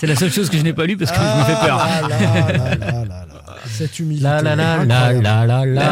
c'est 0.00 0.06
la 0.06 0.14
seule 0.16 0.30
chose 0.30 0.50
que 0.50 0.58
je 0.58 0.62
n'ai 0.62 0.74
pas 0.74 0.84
lu 0.84 0.98
parce 0.98 1.10
que 1.10 1.16
je 1.16 1.22
me 1.22 1.44
fais 1.44 1.66
peur. 1.66 1.78
Ah. 1.80 2.02
Cette 3.66 3.98
humilité. 3.98 4.24
La 4.24 4.42
la 4.42 4.54
la 4.56 4.84
la 4.84 5.06
incroyable. 5.06 5.22
la 5.22 5.46
la 5.46 5.64
la 5.66 5.88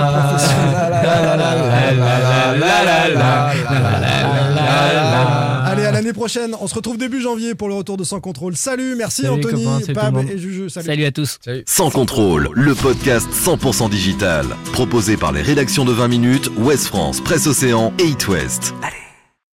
Allez, 5.66 5.84
à 5.84 5.92
l'année 5.92 6.12
prochaine. 6.12 6.54
On 6.60 6.66
se 6.66 6.74
retrouve 6.74 6.98
début 6.98 7.20
janvier 7.20 7.54
pour 7.54 7.68
le 7.68 7.74
retour 7.74 7.96
de 7.96 8.04
Sans 8.04 8.20
Contrôle. 8.20 8.56
Salut, 8.56 8.94
merci 8.96 9.22
Salut, 9.22 9.34
Anthony, 9.34 9.64
copains, 9.64 9.92
Pab 9.94 10.30
et 10.30 10.38
Juju. 10.38 10.70
Salut. 10.70 10.86
Salut 10.86 11.04
à 11.04 11.12
tous. 11.12 11.38
Sans 11.66 11.90
contrôle, 11.90 12.50
le 12.52 12.74
podcast 12.74 13.28
100% 13.32 13.90
digital. 13.90 14.46
Proposé 14.72 15.16
par 15.16 15.32
les 15.32 15.42
rédactions 15.42 15.84
de 15.84 15.92
20 15.92 16.08
minutes, 16.08 16.50
Ouest 16.58 16.86
France, 16.86 17.20
Presse 17.20 17.46
Océan 17.46 17.92
et 17.98 18.04
It 18.04 18.28
West. 18.28 18.74
Allez. 18.82 19.05